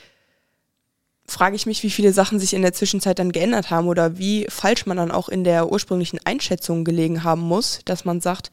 frage 1.29 1.57
ich 1.57 1.67
mich, 1.67 1.83
wie 1.83 1.91
viele 1.91 2.13
Sachen 2.13 2.39
sich 2.39 2.55
in 2.55 2.63
der 2.63 2.73
Zwischenzeit 2.73 3.19
dann 3.19 3.33
geändert 3.33 3.71
haben 3.71 3.89
oder 3.89 4.19
wie 4.19 4.47
falsch 4.49 4.87
man 4.87 4.97
dann 4.97 5.11
auch 5.11 5.29
in 5.29 5.45
der 5.45 5.71
ursprünglichen 5.71 6.21
Einschätzung 6.25 6.85
gelegen 6.85 7.25
haben 7.25 7.43
muss, 7.43 7.81
dass 7.85 8.05
man 8.05 8.21
sagt, 8.21 8.51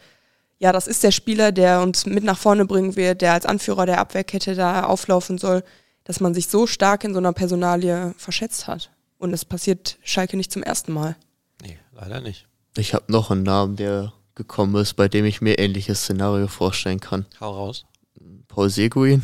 ja, 0.59 0.71
das 0.71 0.87
ist 0.87 1.03
der 1.03 1.11
Spieler, 1.11 1.51
der 1.51 1.81
uns 1.81 2.05
mit 2.05 2.23
nach 2.23 2.37
vorne 2.37 2.65
bringen 2.65 2.95
wird, 2.95 3.21
der 3.21 3.33
als 3.33 3.45
Anführer 3.45 3.85
der 3.85 3.99
Abwehrkette 3.99 4.55
da 4.55 4.85
auflaufen 4.85 5.37
soll, 5.37 5.63
dass 6.03 6.19
man 6.19 6.33
sich 6.33 6.47
so 6.47 6.67
stark 6.67 7.03
in 7.03 7.13
so 7.13 7.19
einer 7.19 7.33
Personalie 7.33 8.13
verschätzt 8.17 8.67
hat. 8.67 8.91
Und 9.17 9.33
es 9.33 9.45
passiert 9.45 9.97
Schalke 10.03 10.37
nicht 10.37 10.51
zum 10.51 10.63
ersten 10.63 10.91
Mal. 10.91 11.15
Nee, 11.61 11.77
leider 11.93 12.21
nicht. 12.21 12.47
Ich 12.77 12.93
habe 12.93 13.11
noch 13.11 13.31
einen 13.31 13.43
Namen, 13.43 13.75
der 13.75 14.13
gekommen 14.35 14.75
ist, 14.75 14.95
bei 14.95 15.07
dem 15.07 15.25
ich 15.25 15.41
mir 15.41 15.59
ähnliches 15.59 16.01
Szenario 16.01 16.47
vorstellen 16.47 16.99
kann. 16.99 17.25
Hau 17.39 17.51
raus. 17.51 17.85
Paul 18.47 18.69
Seguin. 18.69 19.21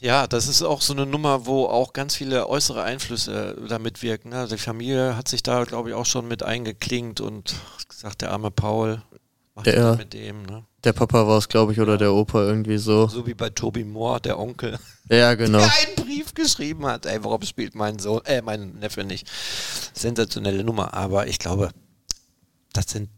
Ja, 0.00 0.26
das 0.28 0.46
ist 0.46 0.62
auch 0.62 0.80
so 0.80 0.92
eine 0.92 1.06
Nummer, 1.06 1.46
wo 1.46 1.66
auch 1.66 1.92
ganz 1.92 2.14
viele 2.14 2.48
äußere 2.48 2.82
Einflüsse 2.84 3.56
da 3.68 3.78
mitwirken. 3.80 4.30
Ne? 4.30 4.46
Die 4.48 4.56
Familie 4.58 5.16
hat 5.16 5.26
sich 5.28 5.42
da, 5.42 5.64
glaube 5.64 5.88
ich, 5.90 5.94
auch 5.96 6.06
schon 6.06 6.28
mit 6.28 6.42
eingeklingt 6.44 7.20
und 7.20 7.54
gesagt, 7.88 8.22
der 8.22 8.30
arme 8.30 8.50
Paul 8.52 9.02
macht 9.56 9.66
Der- 9.66 9.74
das 9.74 9.98
mit 9.98 10.12
dem. 10.14 10.44
Ne? 10.44 10.64
Der 10.84 10.92
Papa 10.92 11.26
war 11.26 11.38
es, 11.38 11.48
glaube 11.48 11.72
ich, 11.72 11.80
oder 11.80 11.98
der 11.98 12.12
Opa 12.12 12.40
irgendwie 12.44 12.78
so. 12.78 13.08
So 13.08 13.26
wie 13.26 13.34
bei 13.34 13.50
Toby 13.50 13.82
Moore, 13.82 14.20
der 14.20 14.38
Onkel, 14.38 14.78
Ja, 15.10 15.34
genau. 15.34 15.58
der 15.58 15.72
einen 15.86 15.96
Brief 16.06 16.32
geschrieben 16.32 16.86
hat. 16.86 17.04
Ey, 17.04 17.24
warum 17.24 17.42
spielt 17.42 17.74
mein 17.74 17.98
Sohn, 17.98 18.24
äh, 18.26 18.40
mein 18.40 18.74
Neffe 18.78 19.02
nicht? 19.02 19.26
Sensationelle 19.92 20.62
Nummer, 20.62 20.94
aber 20.94 21.26
ich 21.26 21.40
glaube, 21.40 21.70
das 22.72 22.86
sind, 22.90 23.10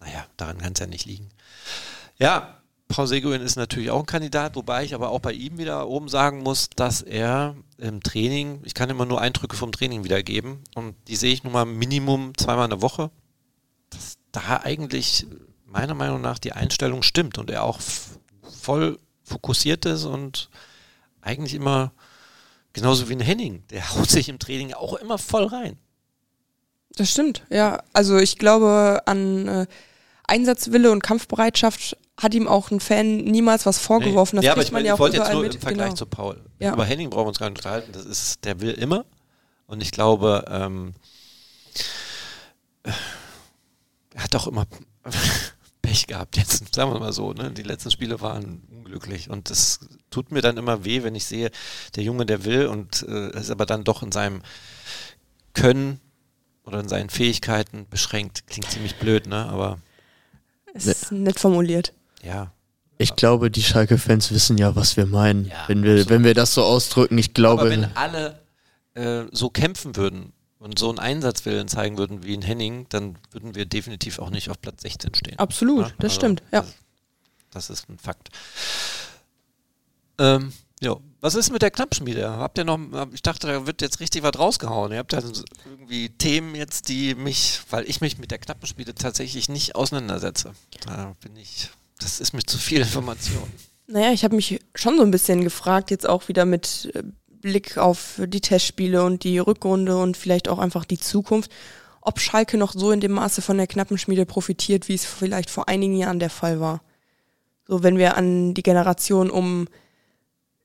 naja, 0.00 0.26
daran 0.36 0.58
kann 0.58 0.74
es 0.74 0.80
ja 0.80 0.86
nicht 0.86 1.06
liegen. 1.06 1.30
Ja, 2.18 2.59
Paul 2.90 3.06
Seguin 3.06 3.40
ist 3.40 3.54
natürlich 3.54 3.90
auch 3.90 4.00
ein 4.00 4.06
Kandidat, 4.06 4.56
wobei 4.56 4.84
ich 4.84 4.94
aber 4.94 5.10
auch 5.10 5.20
bei 5.20 5.32
ihm 5.32 5.58
wieder 5.58 5.88
oben 5.88 6.08
sagen 6.08 6.42
muss, 6.42 6.68
dass 6.74 7.02
er 7.02 7.54
im 7.78 8.02
Training, 8.02 8.60
ich 8.64 8.74
kann 8.74 8.90
immer 8.90 9.06
nur 9.06 9.20
Eindrücke 9.20 9.56
vom 9.56 9.70
Training 9.70 10.02
wiedergeben 10.02 10.58
und 10.74 10.96
die 11.06 11.14
sehe 11.14 11.32
ich 11.32 11.44
nun 11.44 11.52
mal 11.52 11.64
Minimum 11.64 12.36
zweimal 12.36 12.64
in 12.64 12.70
der 12.70 12.82
Woche, 12.82 13.12
dass 13.90 14.18
da 14.32 14.62
eigentlich 14.64 15.26
meiner 15.66 15.94
Meinung 15.94 16.20
nach 16.20 16.40
die 16.40 16.52
Einstellung 16.52 17.04
stimmt 17.04 17.38
und 17.38 17.48
er 17.48 17.62
auch 17.62 17.78
voll 18.42 18.98
fokussiert 19.22 19.86
ist 19.86 20.04
und 20.04 20.50
eigentlich 21.20 21.54
immer 21.54 21.92
genauso 22.72 23.08
wie 23.08 23.14
ein 23.14 23.20
Henning, 23.20 23.62
der 23.70 23.94
haut 23.94 24.10
sich 24.10 24.28
im 24.28 24.40
Training 24.40 24.74
auch 24.74 24.94
immer 24.94 25.16
voll 25.16 25.44
rein. 25.44 25.78
Das 26.96 27.12
stimmt, 27.12 27.46
ja. 27.50 27.84
Also 27.92 28.18
ich 28.18 28.36
glaube, 28.36 29.02
an 29.06 29.46
äh, 29.46 29.66
Einsatzwille 30.30 30.90
und 30.90 31.02
Kampfbereitschaft 31.02 31.96
hat 32.16 32.34
ihm 32.34 32.46
auch 32.46 32.70
ein 32.70 32.80
Fan 32.80 33.18
niemals 33.18 33.66
was 33.66 33.78
vorgeworfen. 33.78 34.36
Das 34.36 34.44
ja, 34.44 34.52
aber 34.52 34.62
ich, 34.62 34.72
man 34.72 34.82
mein, 34.82 34.86
ja 34.86 34.94
ich 34.94 35.00
wollte 35.00 35.16
jetzt 35.16 35.32
nur 35.32 35.42
mit. 35.42 35.54
im 35.54 35.60
Vergleich 35.60 35.88
genau. 35.88 35.96
zu 35.96 36.06
Paul. 36.06 36.40
Ja. 36.58 36.72
Über 36.72 36.84
Henning 36.84 37.10
brauchen 37.10 37.24
wir 37.24 37.28
uns 37.28 37.38
gar 37.38 37.50
nicht 37.50 37.58
unterhalten. 37.58 37.92
Das 37.92 38.04
ist, 38.04 38.44
der 38.44 38.60
will 38.60 38.72
immer. 38.72 39.04
Und 39.66 39.82
ich 39.82 39.90
glaube, 39.90 40.44
ähm, 40.48 40.94
er 44.14 44.24
hat 44.24 44.34
auch 44.36 44.46
immer 44.46 44.66
Pech 45.82 46.06
gehabt 46.06 46.36
jetzt, 46.36 46.74
sagen 46.74 46.92
wir 46.92 47.00
mal 47.00 47.12
so. 47.12 47.32
Ne? 47.32 47.50
Die 47.50 47.62
letzten 47.62 47.90
Spiele 47.90 48.20
waren 48.20 48.62
unglücklich 48.70 49.30
und 49.30 49.50
das 49.50 49.80
tut 50.10 50.30
mir 50.30 50.42
dann 50.42 50.56
immer 50.56 50.84
weh, 50.84 51.02
wenn 51.02 51.14
ich 51.14 51.24
sehe, 51.24 51.50
der 51.96 52.02
Junge, 52.02 52.26
der 52.26 52.44
will 52.44 52.66
und 52.66 53.02
äh, 53.08 53.30
ist 53.38 53.50
aber 53.50 53.66
dann 53.66 53.84
doch 53.84 54.02
in 54.02 54.12
seinem 54.12 54.42
Können 55.54 56.00
oder 56.64 56.80
in 56.80 56.88
seinen 56.88 57.10
Fähigkeiten 57.10 57.86
beschränkt. 57.88 58.46
Klingt 58.46 58.70
ziemlich 58.70 58.96
blöd, 58.96 59.26
ne? 59.26 59.48
Aber 59.48 59.78
ist 60.74 61.12
nett 61.12 61.38
formuliert. 61.38 61.92
ja, 62.22 62.52
Ich 62.98 63.16
glaube, 63.16 63.50
die 63.50 63.62
Schalke-Fans 63.62 64.30
wissen 64.32 64.58
ja, 64.58 64.76
was 64.76 64.96
wir 64.96 65.06
meinen. 65.06 65.46
Ja, 65.46 65.64
wenn, 65.68 65.82
wir, 65.82 65.92
absolut. 65.92 66.10
wenn 66.10 66.24
wir 66.24 66.34
das 66.34 66.54
so 66.54 66.62
ausdrücken, 66.62 67.18
ich 67.18 67.34
glaube. 67.34 67.62
Aber 67.62 67.70
wenn 67.70 67.84
alle 67.96 68.40
äh, 68.94 69.24
so 69.32 69.50
kämpfen 69.50 69.96
würden 69.96 70.32
und 70.58 70.78
so 70.78 70.90
einen 70.90 70.98
Einsatzwillen 70.98 71.68
zeigen 71.68 71.96
würden 71.96 72.22
wie 72.24 72.34
in 72.34 72.42
Henning, 72.42 72.86
dann 72.90 73.16
würden 73.30 73.54
wir 73.54 73.64
definitiv 73.66 74.18
auch 74.18 74.30
nicht 74.30 74.50
auf 74.50 74.60
Platz 74.60 74.82
16 74.82 75.14
stehen. 75.14 75.38
Absolut, 75.38 75.86
Ja, 75.86 75.92
das 75.98 76.12
also 76.12 76.14
stimmt, 76.14 76.42
ja. 76.52 76.60
Das, 77.50 77.68
das 77.68 77.70
ist 77.70 77.88
ein 77.88 77.98
Fakt. 77.98 78.28
Ähm, 80.18 80.52
ja. 80.80 80.96
Was 81.20 81.34
ist 81.34 81.52
mit 81.52 81.60
der 81.60 81.70
Knappschmiede? 81.70 82.30
Habt 82.38 82.56
ihr 82.56 82.64
noch, 82.64 82.78
ich 83.12 83.20
dachte, 83.20 83.46
da 83.46 83.66
wird 83.66 83.82
jetzt 83.82 84.00
richtig 84.00 84.22
was 84.22 84.38
rausgehauen. 84.38 84.92
Ihr 84.92 84.98
habt 84.98 85.12
ja 85.12 85.20
irgendwie 85.66 86.08
Themen 86.08 86.54
jetzt, 86.54 86.88
die 86.88 87.14
mich, 87.14 87.60
weil 87.68 87.84
ich 87.88 88.00
mich 88.00 88.18
mit 88.18 88.30
der 88.30 88.38
Knappenschmiede 88.38 88.94
tatsächlich 88.94 89.50
nicht 89.50 89.74
auseinandersetze. 89.74 90.52
Da 90.86 91.14
bin 91.20 91.36
ich, 91.36 91.68
das 91.98 92.20
ist 92.20 92.32
mir 92.32 92.42
zu 92.42 92.56
viel 92.56 92.80
Information. 92.80 93.42
Naja, 93.86 94.12
ich 94.12 94.24
habe 94.24 94.36
mich 94.36 94.60
schon 94.74 94.96
so 94.96 95.02
ein 95.02 95.10
bisschen 95.10 95.44
gefragt, 95.44 95.90
jetzt 95.90 96.08
auch 96.08 96.28
wieder 96.28 96.46
mit 96.46 96.90
äh, 96.94 97.02
Blick 97.28 97.76
auf 97.76 98.20
die 98.24 98.40
Testspiele 98.40 99.04
und 99.04 99.24
die 99.24 99.38
Rückrunde 99.38 99.98
und 99.98 100.16
vielleicht 100.16 100.48
auch 100.48 100.58
einfach 100.58 100.84
die 100.84 100.98
Zukunft, 100.98 101.50
ob 102.00 102.20
Schalke 102.20 102.56
noch 102.56 102.72
so 102.72 102.92
in 102.92 103.00
dem 103.00 103.12
Maße 103.12 103.42
von 103.42 103.58
der 103.58 103.66
Knappenschmiede 103.66 104.26
profitiert, 104.26 104.88
wie 104.88 104.94
es 104.94 105.04
vielleicht 105.04 105.50
vor 105.50 105.68
einigen 105.68 105.96
Jahren 105.96 106.18
der 106.18 106.30
Fall 106.30 106.60
war. 106.60 106.82
So, 107.66 107.82
wenn 107.82 107.98
wir 107.98 108.16
an 108.16 108.54
die 108.54 108.62
Generation 108.62 109.30
um 109.30 109.68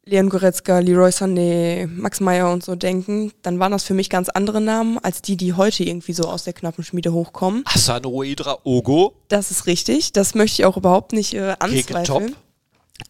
Leon 0.08 0.30
Goretzka, 0.30 0.80
Leroy 0.80 1.10
Sané, 1.10 1.88
Max 1.88 2.20
Meyer 2.20 2.52
und 2.52 2.64
so 2.64 2.76
denken, 2.76 3.32
dann 3.42 3.58
waren 3.58 3.72
das 3.72 3.84
für 3.84 3.96
mich 3.96 4.12
ganz 4.12 4.30
andere 4.30 4.62
Namen 4.62 5.00
als 5.00 5.24
die, 5.24 5.36
die 5.36 5.54
heute 5.54 5.84
irgendwie 5.84 6.14
so 6.14 6.26
aus 6.26 6.44
der 6.44 6.54
Knappenschmiede 6.54 7.12
hochkommen. 7.12 7.64
Hassan 7.66 8.06
Oedra 8.06 8.60
Ogo, 8.64 9.16
Das 9.30 9.50
ist 9.50 9.66
richtig. 9.66 10.14
Das 10.14 10.36
möchte 10.36 10.62
ich 10.62 10.66
auch 10.66 10.78
überhaupt 10.78 11.12
nicht 11.12 11.34
äh, 11.34 11.56
anzweifeln. 11.58 12.06
Top. 12.06 12.24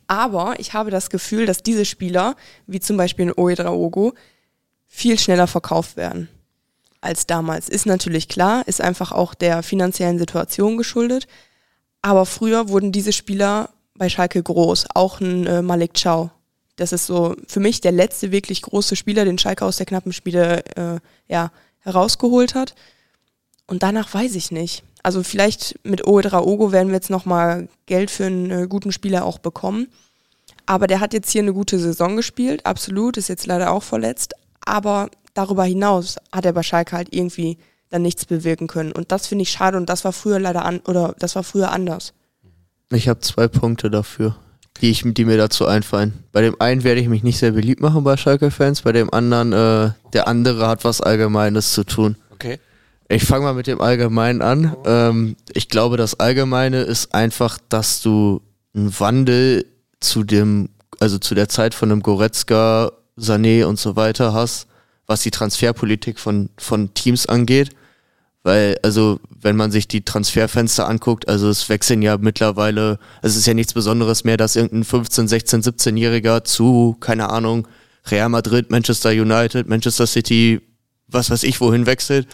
Aber 0.07 0.55
ich 0.57 0.73
habe 0.73 0.89
das 0.89 1.09
Gefühl, 1.09 1.45
dass 1.45 1.63
diese 1.63 1.83
Spieler, 1.83 2.37
wie 2.65 2.79
zum 2.79 2.95
Beispiel 2.95 3.25
in 3.25 3.33
Oedraogo, 3.33 4.13
viel 4.87 5.19
schneller 5.19 5.47
verkauft 5.47 5.97
werden 5.97 6.29
als 7.01 7.27
damals. 7.27 7.67
Ist 7.67 7.85
natürlich 7.85 8.29
klar, 8.29 8.63
ist 8.67 8.79
einfach 8.79 9.11
auch 9.11 9.33
der 9.33 9.63
finanziellen 9.63 10.17
Situation 10.17 10.77
geschuldet. 10.77 11.27
Aber 12.01 12.25
früher 12.25 12.69
wurden 12.69 12.93
diese 12.93 13.11
Spieler 13.11 13.69
bei 13.95 14.07
Schalke 14.07 14.41
groß. 14.41 14.87
Auch 14.93 15.19
ein 15.19 15.45
äh, 15.45 15.61
Malik 15.61 15.91
Chow. 16.01 16.29
Das 16.75 16.91
ist 16.91 17.05
so 17.05 17.35
für 17.47 17.59
mich 17.59 17.81
der 17.81 17.91
letzte 17.91 18.31
wirklich 18.31 18.61
große 18.61 18.95
Spieler, 18.95 19.25
den 19.25 19.37
Schalke 19.37 19.65
aus 19.65 19.77
der 19.77 19.85
knappen 19.85 20.13
Spiele 20.13 20.63
äh, 20.75 20.99
ja, 21.27 21.51
herausgeholt 21.79 22.55
hat. 22.55 22.75
Und 23.67 23.83
danach 23.83 24.13
weiß 24.13 24.35
ich 24.35 24.51
nicht. 24.51 24.83
Also 25.01 25.23
vielleicht 25.23 25.79
mit 25.83 26.07
Oedraogo 26.07 26.71
werden 26.71 26.87
wir 26.89 26.95
jetzt 26.95 27.09
nochmal 27.09 27.67
Geld 27.85 28.11
für 28.11 28.25
einen 28.25 28.51
äh, 28.51 28.67
guten 28.67 28.91
Spieler 28.91 29.23
auch 29.23 29.37
bekommen. 29.37 29.87
Aber 30.65 30.87
der 30.87 30.99
hat 30.99 31.13
jetzt 31.13 31.31
hier 31.31 31.43
eine 31.43 31.53
gute 31.53 31.79
Saison 31.79 32.15
gespielt, 32.15 32.65
absolut, 32.65 33.17
ist 33.17 33.29
jetzt 33.29 33.45
leider 33.45 33.71
auch 33.71 33.83
verletzt. 33.83 34.33
Aber 34.65 35.09
darüber 35.35 35.63
hinaus 35.63 36.17
hat 36.31 36.45
er 36.45 36.53
bei 36.53 36.63
Schalke 36.63 36.95
halt 36.95 37.09
irgendwie 37.11 37.57
dann 37.89 38.01
nichts 38.01 38.25
bewirken 38.25 38.67
können. 38.67 38.91
Und 38.91 39.11
das 39.11 39.27
finde 39.27 39.43
ich 39.43 39.51
schade 39.51 39.77
und 39.77 39.89
das 39.89 40.03
war 40.05 40.11
früher 40.11 40.39
leider 40.39 40.65
an 40.65 40.79
oder 40.87 41.15
das 41.19 41.35
war 41.35 41.43
früher 41.43 41.71
anders. 41.71 42.13
Ich 42.91 43.07
habe 43.07 43.19
zwei 43.19 43.47
Punkte 43.47 43.89
dafür, 43.89 44.35
die, 44.81 44.91
ich, 44.91 45.03
die 45.05 45.25
mir 45.25 45.37
dazu 45.37 45.65
einfallen. 45.65 46.13
Bei 46.31 46.41
dem 46.41 46.59
einen 46.59 46.83
werde 46.83 47.01
ich 47.01 47.07
mich 47.07 47.23
nicht 47.23 47.37
sehr 47.37 47.51
beliebt 47.51 47.81
machen 47.81 48.03
bei 48.03 48.17
Schalke-Fans, 48.17 48.81
bei 48.81 48.91
dem 48.91 49.13
anderen, 49.13 49.53
äh, 49.53 49.91
der 50.13 50.27
andere 50.27 50.67
hat 50.67 50.83
was 50.83 51.01
Allgemeines 51.01 51.73
zu 51.73 51.83
tun. 51.83 52.17
Okay. 52.31 52.59
Ich 53.07 53.23
fange 53.23 53.45
mal 53.45 53.53
mit 53.53 53.67
dem 53.67 53.81
Allgemeinen 53.81 54.41
an. 54.41 54.75
Ähm, 54.85 55.35
ich 55.53 55.69
glaube, 55.69 55.95
das 55.95 56.19
Allgemeine 56.19 56.81
ist 56.81 57.13
einfach, 57.13 57.59
dass 57.69 58.01
du 58.01 58.41
einen 58.75 58.99
Wandel 58.99 59.65
zu 59.99 60.23
dem, 60.23 60.69
also 60.99 61.19
zu 61.19 61.35
der 61.35 61.47
Zeit 61.47 61.73
von 61.73 61.91
einem 61.91 62.01
Goretzka, 62.01 62.91
Sané 63.17 63.65
und 63.65 63.79
so 63.79 63.95
weiter 63.95 64.33
hast, 64.33 64.67
was 65.07 65.21
die 65.21 65.31
Transferpolitik 65.31 66.19
von, 66.19 66.49
von 66.57 66.93
Teams 66.93 67.27
angeht. 67.27 67.69
Weil, 68.45 68.77
also, 68.83 69.19
wenn 69.41 69.55
man 69.55 69.71
sich 69.71 69.87
die 69.87 70.05
Transferfenster 70.05 70.87
anguckt, 70.87 71.27
also 71.27 71.49
es 71.49 71.67
wechseln 71.67 72.03
ja 72.03 72.19
mittlerweile, 72.19 72.99
es 73.23 73.35
ist 73.35 73.47
ja 73.47 73.55
nichts 73.55 73.73
Besonderes 73.73 74.23
mehr, 74.23 74.37
dass 74.37 74.55
irgendein 74.55 74.83
15, 74.83 75.27
16, 75.27 75.63
17-Jähriger 75.63 76.43
zu, 76.43 76.95
keine 76.99 77.31
Ahnung, 77.31 77.67
Real 78.05 78.29
Madrid, 78.29 78.69
Manchester 78.69 79.09
United, 79.09 79.67
Manchester 79.67 80.05
City, 80.05 80.61
was 81.07 81.31
weiß 81.31 81.41
ich, 81.41 81.59
wohin 81.59 81.87
wechselt, 81.87 82.27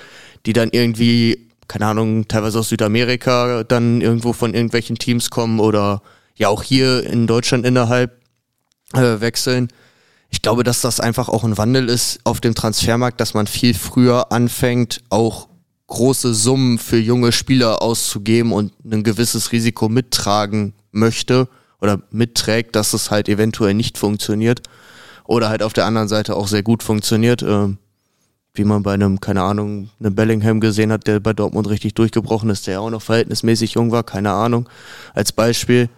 die 0.46 0.52
dann 0.52 0.72
irgendwie, 0.74 1.48
keine 1.70 1.86
Ahnung, 1.86 2.28
teilweise 2.28 2.60
aus 2.60 2.68
Südamerika 2.68 3.64
dann 3.64 4.02
irgendwo 4.02 4.34
von 4.34 4.54
irgendwelchen 4.54 4.98
Teams 4.98 5.30
kommen 5.30 5.62
oder 5.62 6.02
ja 6.36 6.50
auch 6.50 6.62
hier 6.62 7.06
in 7.06 7.26
Deutschland 7.26 7.66
innerhalb 7.66 8.20
äh, 8.96 9.22
wechseln. 9.22 9.70
Ich 10.30 10.42
glaube, 10.42 10.66
dass 10.66 10.82
das 10.82 11.00
einfach 11.00 11.30
auch 11.30 11.46
ein 11.46 11.58
Wandel 11.58 11.88
ist 11.88 12.20
auf 12.26 12.42
dem 12.42 12.54
Transfermarkt, 12.54 13.22
dass 13.22 13.34
man 13.34 13.48
viel 13.48 13.74
früher 13.74 14.34
anfängt, 14.34 15.04
auch 15.10 15.48
große 15.92 16.34
Summen 16.34 16.80
für 16.80 16.98
junge 16.98 17.34
Spieler 17.34 17.82
auszugeben 17.82 18.54
und 18.54 18.72
ein 18.90 19.04
gewisses 19.04 19.52
Risiko 19.52 19.90
mittragen 19.90 20.74
möchte 20.92 21.50
oder 21.82 22.02
mitträgt, 22.12 22.78
dass 22.78 22.94
es 22.94 23.12
halt 23.12 23.28
eventuell 23.28 23.74
nicht 23.74 23.98
funktioniert 23.98 24.62
oder 25.26 25.50
halt 25.50 25.62
auf 25.62 25.74
der 25.74 25.86
anderen 25.86 26.08
Seite 26.08 26.38
auch 26.38 26.48
sehr 26.48 26.64
gut 26.64 26.82
funktioniert. 26.82 27.44
Ähm, 27.44 27.78
wie 28.54 28.64
man 28.64 28.84
bei 28.84 28.94
einem, 28.94 29.20
keine 29.20 29.44
Ahnung, 29.44 29.90
einem 30.00 30.16
Bellingham 30.16 30.60
gesehen 30.60 30.92
hat, 30.92 31.08
der 31.08 31.20
bei 31.20 31.34
Dortmund 31.34 31.70
richtig 31.70 31.94
durchgebrochen 31.94 32.50
ist, 32.50 32.68
der 32.68 32.82
auch 32.82 32.90
noch 32.90 33.02
verhältnismäßig 33.02 33.74
jung 33.74 33.92
war, 33.92 34.04
keine 34.04 34.32
Ahnung, 34.32 34.68
als 35.14 35.32
Beispiel. 35.32 35.90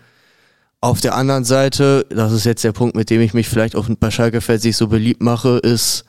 Auf 0.79 1.01
der 1.01 1.15
anderen 1.15 1.45
Seite, 1.45 2.05
das 2.09 2.31
ist 2.31 2.45
jetzt 2.45 2.63
der 2.63 2.71
Punkt, 2.71 2.95
mit 2.95 3.09
dem 3.09 3.21
ich 3.21 3.33
mich 3.33 3.47
vielleicht 3.47 3.75
auch 3.75 3.87
bei 3.99 4.11
Schalke-Fans 4.11 4.63
nicht 4.63 4.77
so 4.77 4.87
beliebt 4.87 5.21
mache, 5.21 5.59
ist, 5.59 6.05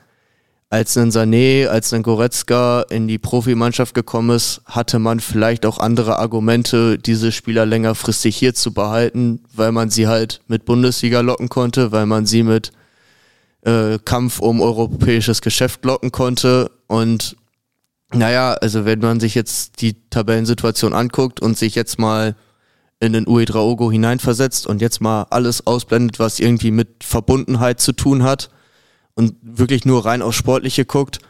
als 0.74 0.96
ein 0.96 1.12
Sané, 1.12 1.68
als 1.68 1.92
ein 1.92 2.02
Goretzka 2.02 2.82
in 2.90 3.06
die 3.06 3.18
Profimannschaft 3.18 3.94
gekommen 3.94 4.34
ist, 4.34 4.60
hatte 4.64 4.98
man 4.98 5.20
vielleicht 5.20 5.66
auch 5.66 5.78
andere 5.78 6.18
Argumente, 6.18 6.98
diese 6.98 7.30
Spieler 7.30 7.64
längerfristig 7.64 8.36
hier 8.36 8.54
zu 8.54 8.74
behalten, 8.74 9.44
weil 9.54 9.70
man 9.70 9.90
sie 9.90 10.08
halt 10.08 10.40
mit 10.48 10.64
Bundesliga 10.64 11.20
locken 11.20 11.48
konnte, 11.48 11.92
weil 11.92 12.06
man 12.06 12.26
sie 12.26 12.42
mit 12.42 12.72
äh, 13.62 14.00
Kampf 14.04 14.40
um 14.40 14.60
europäisches 14.60 15.42
Geschäft 15.42 15.84
locken 15.84 16.10
konnte. 16.10 16.72
Und 16.88 17.36
naja, 18.12 18.54
also 18.54 18.84
wenn 18.84 18.98
man 18.98 19.20
sich 19.20 19.36
jetzt 19.36 19.80
die 19.80 19.94
Tabellensituation 20.10 20.92
anguckt 20.92 21.38
und 21.38 21.56
sich 21.56 21.76
jetzt 21.76 22.00
mal 22.00 22.34
in 22.98 23.12
den 23.12 23.28
Uedraogo 23.28 23.92
hineinversetzt 23.92 24.66
und 24.66 24.80
jetzt 24.80 25.00
mal 25.00 25.28
alles 25.30 25.68
ausblendet, 25.68 26.18
was 26.18 26.40
irgendwie 26.40 26.72
mit 26.72 27.04
Verbundenheit 27.04 27.78
zu 27.80 27.92
tun 27.92 28.24
hat 28.24 28.50
und 29.14 29.34
wirklich 29.42 29.84
nur 29.84 30.04
rein 30.04 30.22
auf 30.22 30.34
Sportliche 30.34 30.84
guckt. 30.84 31.20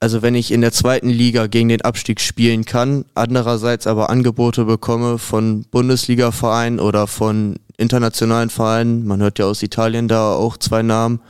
Also 0.00 0.22
wenn 0.22 0.34
ich 0.34 0.52
in 0.52 0.60
der 0.60 0.72
zweiten 0.72 1.08
Liga 1.08 1.48
gegen 1.48 1.68
den 1.68 1.82
Abstieg 1.82 2.20
spielen 2.20 2.64
kann, 2.64 3.04
andererseits 3.14 3.86
aber 3.86 4.10
Angebote 4.10 4.64
bekomme 4.64 5.18
von 5.18 5.64
Bundesliga-Vereinen 5.70 6.78
oder 6.78 7.06
von 7.08 7.56
internationalen 7.76 8.50
Vereinen, 8.50 9.06
man 9.06 9.20
hört 9.20 9.38
ja 9.38 9.46
aus 9.46 9.62
Italien 9.62 10.06
da 10.06 10.34
auch 10.34 10.56
zwei 10.56 10.82
Namen, 10.82 11.20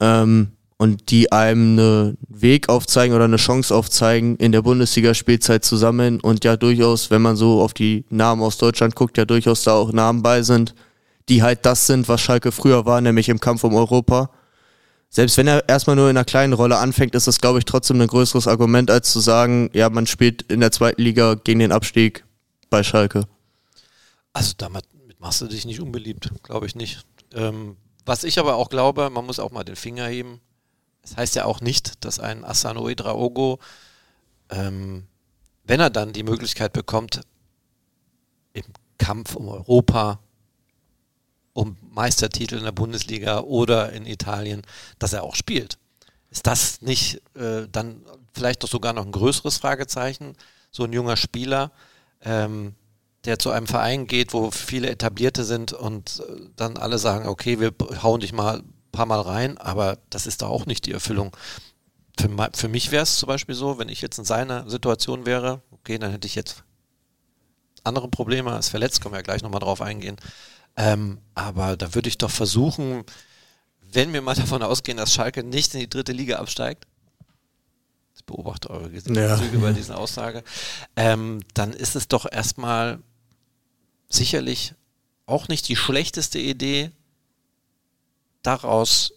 ähm, 0.00 0.52
und 0.82 1.12
die 1.12 1.30
einem 1.30 1.78
einen 1.78 2.18
Weg 2.28 2.68
aufzeigen 2.68 3.14
oder 3.14 3.26
eine 3.26 3.36
Chance 3.36 3.72
aufzeigen, 3.72 4.34
in 4.38 4.50
der 4.50 4.62
Bundesliga-Spielzeit 4.62 5.64
zu 5.64 5.76
sammeln 5.76 6.18
und 6.18 6.44
ja 6.44 6.56
durchaus, 6.56 7.08
wenn 7.08 7.22
man 7.22 7.36
so 7.36 7.60
auf 7.60 7.72
die 7.72 8.04
Namen 8.10 8.42
aus 8.42 8.58
Deutschland 8.58 8.96
guckt, 8.96 9.16
ja 9.16 9.24
durchaus 9.24 9.62
da 9.62 9.74
auch 9.74 9.92
Namen 9.92 10.22
bei 10.22 10.42
sind, 10.42 10.74
die 11.28 11.40
halt 11.40 11.64
das 11.66 11.86
sind, 11.86 12.08
was 12.08 12.20
Schalke 12.20 12.50
früher 12.50 12.84
war, 12.84 13.00
nämlich 13.00 13.28
im 13.28 13.38
Kampf 13.38 13.62
um 13.62 13.76
Europa. 13.76 14.30
Selbst 15.14 15.36
wenn 15.36 15.46
er 15.46 15.68
erstmal 15.68 15.94
nur 15.94 16.08
in 16.08 16.16
einer 16.16 16.24
kleinen 16.24 16.54
Rolle 16.54 16.78
anfängt, 16.78 17.14
ist 17.14 17.26
das, 17.26 17.40
glaube 17.40 17.58
ich, 17.58 17.66
trotzdem 17.66 18.00
ein 18.00 18.08
größeres 18.08 18.48
Argument, 18.48 18.90
als 18.90 19.12
zu 19.12 19.20
sagen, 19.20 19.70
ja, 19.74 19.88
man 19.90 20.06
spielt 20.06 20.42
in 20.50 20.60
der 20.60 20.72
zweiten 20.72 21.02
Liga 21.02 21.34
gegen 21.34 21.60
den 21.60 21.70
Abstieg 21.70 22.24
bei 22.70 22.82
Schalke. 22.82 23.28
Also 24.32 24.54
damit 24.56 24.84
machst 25.18 25.42
du 25.42 25.46
dich 25.46 25.66
nicht 25.66 25.80
unbeliebt, 25.80 26.30
glaube 26.42 26.66
ich 26.66 26.74
nicht. 26.74 27.04
Ähm, 27.34 27.76
was 28.06 28.24
ich 28.24 28.38
aber 28.38 28.56
auch 28.56 28.70
glaube, 28.70 29.10
man 29.10 29.26
muss 29.26 29.38
auch 29.38 29.52
mal 29.52 29.64
den 29.64 29.76
Finger 29.76 30.08
heben 30.08 30.40
das 31.02 31.16
heißt 31.16 31.34
ja 31.34 31.44
auch 31.44 31.60
nicht, 31.60 32.04
dass 32.04 32.20
ein 32.20 32.44
Asano 32.44 32.88
Idraogo, 32.88 33.58
ähm, 34.50 35.06
wenn 35.64 35.80
er 35.80 35.90
dann 35.90 36.12
die 36.12 36.22
Möglichkeit 36.22 36.72
bekommt, 36.72 37.20
im 38.52 38.64
Kampf 38.98 39.34
um 39.34 39.48
Europa, 39.48 40.20
um 41.52 41.76
Meistertitel 41.90 42.56
in 42.56 42.64
der 42.64 42.72
Bundesliga 42.72 43.40
oder 43.40 43.92
in 43.92 44.06
Italien, 44.06 44.62
dass 44.98 45.12
er 45.12 45.22
auch 45.22 45.34
spielt. 45.34 45.78
Ist 46.30 46.46
das 46.46 46.80
nicht 46.80 47.20
äh, 47.34 47.68
dann 47.70 48.02
vielleicht 48.32 48.62
doch 48.62 48.68
sogar 48.68 48.92
noch 48.92 49.04
ein 49.04 49.12
größeres 49.12 49.58
Fragezeichen? 49.58 50.34
So 50.70 50.84
ein 50.84 50.92
junger 50.92 51.16
Spieler, 51.16 51.72
ähm, 52.22 52.74
der 53.26 53.38
zu 53.38 53.50
einem 53.50 53.66
Verein 53.66 54.06
geht, 54.06 54.32
wo 54.32 54.50
viele 54.50 54.88
Etablierte 54.88 55.44
sind 55.44 55.72
und 55.74 56.22
äh, 56.26 56.46
dann 56.56 56.78
alle 56.78 56.98
sagen, 56.98 57.28
okay, 57.28 57.60
wir 57.60 57.74
hauen 58.02 58.20
dich 58.20 58.32
mal 58.32 58.62
paar 58.92 59.06
Mal 59.06 59.20
rein, 59.20 59.58
aber 59.58 59.98
das 60.10 60.26
ist 60.26 60.42
doch 60.42 60.50
auch 60.50 60.66
nicht 60.66 60.86
die 60.86 60.92
Erfüllung. 60.92 61.34
Für, 62.20 62.28
für 62.54 62.68
mich 62.68 62.92
wäre 62.92 63.02
es 63.02 63.16
zum 63.16 63.26
Beispiel 63.26 63.54
so, 63.54 63.78
wenn 63.78 63.88
ich 63.88 64.02
jetzt 64.02 64.18
in 64.18 64.24
seiner 64.24 64.68
Situation 64.68 65.26
wäre, 65.26 65.62
okay, 65.72 65.98
dann 65.98 66.12
hätte 66.12 66.26
ich 66.26 66.34
jetzt 66.34 66.62
andere 67.84 68.08
Probleme 68.08 68.52
als 68.52 68.68
verletzt, 68.68 69.00
können 69.00 69.14
wir 69.14 69.18
ja 69.18 69.22
gleich 69.22 69.42
nochmal 69.42 69.60
drauf 69.60 69.80
eingehen. 69.80 70.16
Ähm, 70.76 71.18
aber 71.34 71.76
da 71.76 71.94
würde 71.94 72.08
ich 72.08 72.18
doch 72.18 72.30
versuchen, 72.30 73.04
wenn 73.92 74.12
wir 74.12 74.22
mal 74.22 74.34
davon 74.36 74.62
ausgehen, 74.62 74.98
dass 74.98 75.12
Schalke 75.12 75.42
nicht 75.42 75.74
in 75.74 75.80
die 75.80 75.90
dritte 75.90 76.12
Liga 76.12 76.38
absteigt, 76.38 76.86
ich 78.14 78.24
beobachte 78.24 78.70
eure 78.70 78.90
Gesichtszüge 78.90 79.56
ja. 79.56 79.60
bei 79.60 79.72
dieser 79.72 79.98
Aussage, 79.98 80.44
ähm, 80.96 81.40
dann 81.54 81.72
ist 81.72 81.96
es 81.96 82.08
doch 82.08 82.30
erstmal 82.30 82.98
sicherlich 84.08 84.74
auch 85.26 85.48
nicht 85.48 85.68
die 85.68 85.76
schlechteste 85.76 86.38
Idee, 86.38 86.90
daraus 88.42 89.12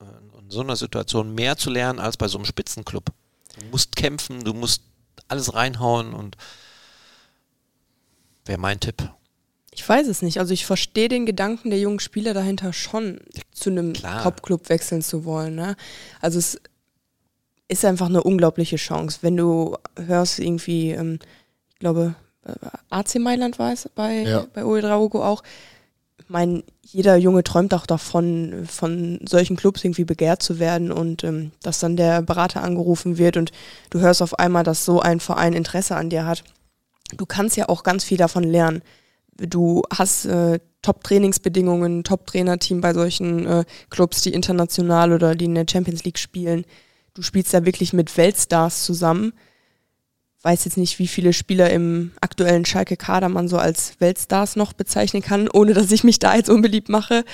äh, 0.00 0.38
in 0.38 0.50
so 0.50 0.60
einer 0.60 0.76
Situation 0.76 1.34
mehr 1.34 1.56
zu 1.56 1.70
lernen 1.70 1.98
als 1.98 2.16
bei 2.16 2.28
so 2.28 2.38
einem 2.38 2.44
Spitzenclub. 2.44 3.12
Du 3.58 3.64
musst 3.66 3.96
kämpfen, 3.96 4.44
du 4.44 4.54
musst 4.54 4.82
alles 5.28 5.54
reinhauen 5.54 6.14
und 6.14 6.36
wäre 8.44 8.58
mein 8.58 8.80
Tipp. 8.80 9.10
Ich 9.76 9.86
weiß 9.86 10.08
es 10.08 10.22
nicht. 10.22 10.40
Also 10.40 10.54
ich 10.54 10.64
verstehe 10.64 11.08
den 11.08 11.26
Gedanken 11.26 11.68
der 11.68 11.78
jungen 11.78 12.00
Spieler 12.00 12.32
dahinter 12.32 12.72
schon, 12.72 13.20
zu 13.52 13.70
einem 13.70 13.92
Top-Club 13.94 14.70
wechseln 14.70 15.02
zu 15.02 15.26
wollen. 15.26 15.54
Ne? 15.54 15.76
Also 16.20 16.38
es 16.38 16.58
ist 17.68 17.84
einfach 17.84 18.06
eine 18.06 18.22
unglaubliche 18.22 18.76
Chance. 18.76 19.18
Wenn 19.20 19.36
du 19.36 19.76
hörst 19.96 20.38
irgendwie, 20.38 20.92
ähm, 20.92 21.18
ich 21.68 21.78
glaube, 21.78 22.14
äh, 22.44 22.52
AC 22.88 23.16
Mailand 23.16 23.58
war 23.58 23.72
es 23.72 23.88
bei, 23.94 24.22
ja. 24.22 24.46
bei 24.54 24.64
Uedraogo 24.64 25.22
auch, 25.22 25.42
meine, 26.28 26.64
jeder 26.82 27.16
Junge 27.16 27.44
träumt 27.44 27.74
auch 27.74 27.86
davon, 27.86 28.66
von 28.66 29.20
solchen 29.28 29.56
Clubs 29.56 29.84
irgendwie 29.84 30.04
begehrt 30.04 30.42
zu 30.42 30.58
werden 30.58 30.90
und 30.90 31.22
ähm, 31.22 31.52
dass 31.62 31.78
dann 31.78 31.96
der 31.96 32.22
Berater 32.22 32.62
angerufen 32.62 33.18
wird 33.18 33.36
und 33.36 33.52
du 33.90 34.00
hörst 34.00 34.22
auf 34.22 34.38
einmal, 34.38 34.64
dass 34.64 34.86
so 34.86 35.00
ein 35.00 35.20
Verein 35.20 35.52
Interesse 35.52 35.96
an 35.96 36.10
dir 36.10 36.24
hat. 36.24 36.42
Du 37.16 37.26
kannst 37.26 37.56
ja 37.56 37.68
auch 37.68 37.82
ganz 37.82 38.04
viel 38.04 38.16
davon 38.16 38.42
lernen. 38.42 38.82
Du 39.38 39.82
hast 39.92 40.24
äh, 40.26 40.60
Top-Trainingsbedingungen, 40.82 42.04
Top-Trainerteam 42.04 42.80
bei 42.80 42.94
solchen 42.94 43.46
äh, 43.46 43.64
Clubs, 43.90 44.22
die 44.22 44.32
international 44.32 45.12
oder 45.12 45.34
die 45.34 45.46
in 45.46 45.54
der 45.54 45.66
Champions 45.70 46.04
League 46.04 46.18
spielen. 46.18 46.64
Du 47.14 47.22
spielst 47.22 47.52
da 47.52 47.64
wirklich 47.64 47.92
mit 47.92 48.16
Weltstars 48.16 48.84
zusammen 48.84 49.32
weiß 50.46 50.64
jetzt 50.64 50.76
nicht, 50.76 51.00
wie 51.00 51.08
viele 51.08 51.32
Spieler 51.32 51.70
im 51.70 52.12
aktuellen 52.20 52.64
Schalke-Kader 52.64 53.28
man 53.28 53.48
so 53.48 53.58
als 53.58 54.00
Weltstars 54.00 54.54
noch 54.54 54.72
bezeichnen 54.74 55.20
kann, 55.20 55.48
ohne 55.48 55.74
dass 55.74 55.90
ich 55.90 56.04
mich 56.04 56.20
da 56.20 56.36
jetzt 56.36 56.48
unbeliebt 56.48 56.88
mache. 56.88 57.24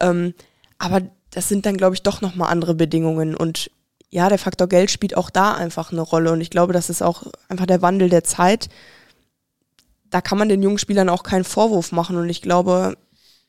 Ähm, 0.00 0.32
aber 0.78 1.02
das 1.30 1.50
sind 1.50 1.66
dann, 1.66 1.76
glaube 1.76 1.94
ich, 1.94 2.02
doch 2.02 2.22
nochmal 2.22 2.50
andere 2.50 2.74
Bedingungen. 2.74 3.34
Und 3.34 3.70
ja, 4.08 4.30
der 4.30 4.38
Faktor 4.38 4.68
Geld 4.68 4.90
spielt 4.90 5.18
auch 5.18 5.28
da 5.28 5.52
einfach 5.52 5.92
eine 5.92 6.00
Rolle. 6.00 6.32
Und 6.32 6.40
ich 6.40 6.48
glaube, 6.48 6.72
das 6.72 6.88
ist 6.88 7.02
auch 7.02 7.24
einfach 7.50 7.66
der 7.66 7.82
Wandel 7.82 8.08
der 8.08 8.24
Zeit. 8.24 8.70
Da 10.12 10.20
kann 10.20 10.38
man 10.38 10.48
den 10.48 10.62
jungen 10.62 10.78
Spielern 10.78 11.08
auch 11.08 11.24
keinen 11.24 11.42
Vorwurf 11.42 11.90
machen. 11.90 12.16
Und 12.16 12.28
ich 12.28 12.40
glaube, 12.40 12.96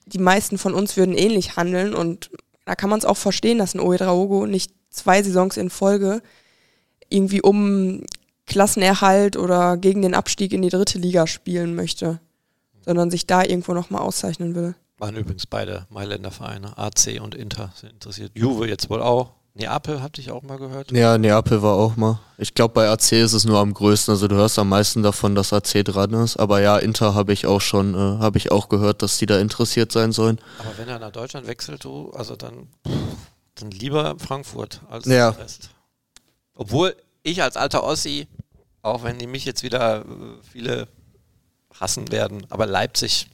die 0.08 0.18
meisten 0.18 0.58
von 0.58 0.74
uns 0.74 0.98
würden 0.98 1.16
ähnlich 1.16 1.56
handeln. 1.56 1.94
Und 1.94 2.32
da 2.66 2.74
kann 2.74 2.90
man 2.90 2.98
es 2.98 3.06
auch 3.06 3.18
verstehen, 3.18 3.60
dass 3.60 3.76
ein 3.76 3.80
Oedraogo 3.80 4.48
nicht 4.48 4.72
zwei 4.90 5.22
Saisons 5.22 5.58
in 5.58 5.70
Folge 5.70 6.22
irgendwie 7.10 7.42
um 7.42 8.04
Klassenerhalt 8.48 9.38
oder 9.38 9.78
gegen 9.78 10.02
den 10.02 10.16
Abstieg 10.16 10.52
in 10.52 10.62
die 10.62 10.70
dritte 10.70 10.98
Liga 10.98 11.28
spielen 11.28 11.76
möchte, 11.76 12.20
sondern 12.82 13.12
sich 13.12 13.28
da 13.28 13.44
irgendwo 13.44 13.74
nochmal 13.74 14.02
auszeichnen 14.02 14.56
will. 14.56 14.76
Waren 14.98 15.16
übrigens 15.16 15.46
beide 15.46 15.86
Mailänder 15.90 16.32
Vereine, 16.32 16.78
AC 16.78 17.20
und 17.22 17.36
Inter 17.36 17.72
sind 17.76 17.94
interessiert. 17.94 18.32
Juve 18.36 18.68
jetzt 18.68 18.90
wohl 18.90 19.02
auch. 19.02 19.34
Neapel 19.56 20.02
hatte 20.02 20.20
ich 20.20 20.32
auch 20.32 20.42
mal 20.42 20.58
gehört. 20.58 20.92
Ja, 20.92 21.18
Neapel 21.18 21.62
war 21.62 21.76
auch 21.76 21.96
mal. 21.96 22.20
Ich 22.40 22.56
glaube, 22.56 22.74
bei 22.74 22.90
AC 22.90 23.12
ist 23.12 23.34
es 23.34 23.46
nur 23.46 23.60
am 23.60 23.74
größten. 23.74 24.12
Also 24.12 24.28
du 24.28 24.36
hörst 24.36 24.58
am 24.58 24.70
meisten 24.70 25.04
davon, 25.04 25.36
dass 25.36 25.54
AC 25.54 25.86
dran 25.86 26.14
ist. 26.14 26.38
Aber 26.38 26.60
ja, 26.60 26.80
Inter 26.80 27.14
habe 27.14 27.34
ich 27.34 27.46
auch 27.46 27.62
schon, 27.62 27.94
äh, 27.94 28.20
habe 28.20 28.40
ich 28.40 28.52
auch 28.52 28.68
gehört, 28.68 29.04
dass 29.04 29.20
die 29.20 29.28
da 29.28 29.40
interessiert 29.40 29.92
sein 29.92 30.12
sollen. 30.12 30.42
Aber 30.58 30.76
wenn 30.80 30.90
er 30.90 30.98
nach 30.98 31.12
Deutschland 31.12 31.46
wechselt, 31.46 31.84
du, 31.84 32.10
also 32.12 32.36
dann, 32.36 32.68
dann 33.56 33.70
lieber 33.70 34.16
Frankfurt 34.18 34.82
als 34.90 35.06
ja. 35.06 35.32
der 35.32 35.44
Rest. 35.44 35.70
Obwohl 36.56 36.96
ich 37.22 37.44
als 37.44 37.56
alter 37.56 37.84
Ossi, 37.84 38.28
auch 38.82 39.04
wenn 39.04 39.20
die 39.20 39.28
mich 39.28 39.46
jetzt 39.46 39.62
wieder 39.62 40.02
äh, 40.02 40.06
viele 40.52 40.88
hassen 41.80 42.12
werden, 42.12 42.46
aber 42.50 42.66
Leipzig 42.66 43.28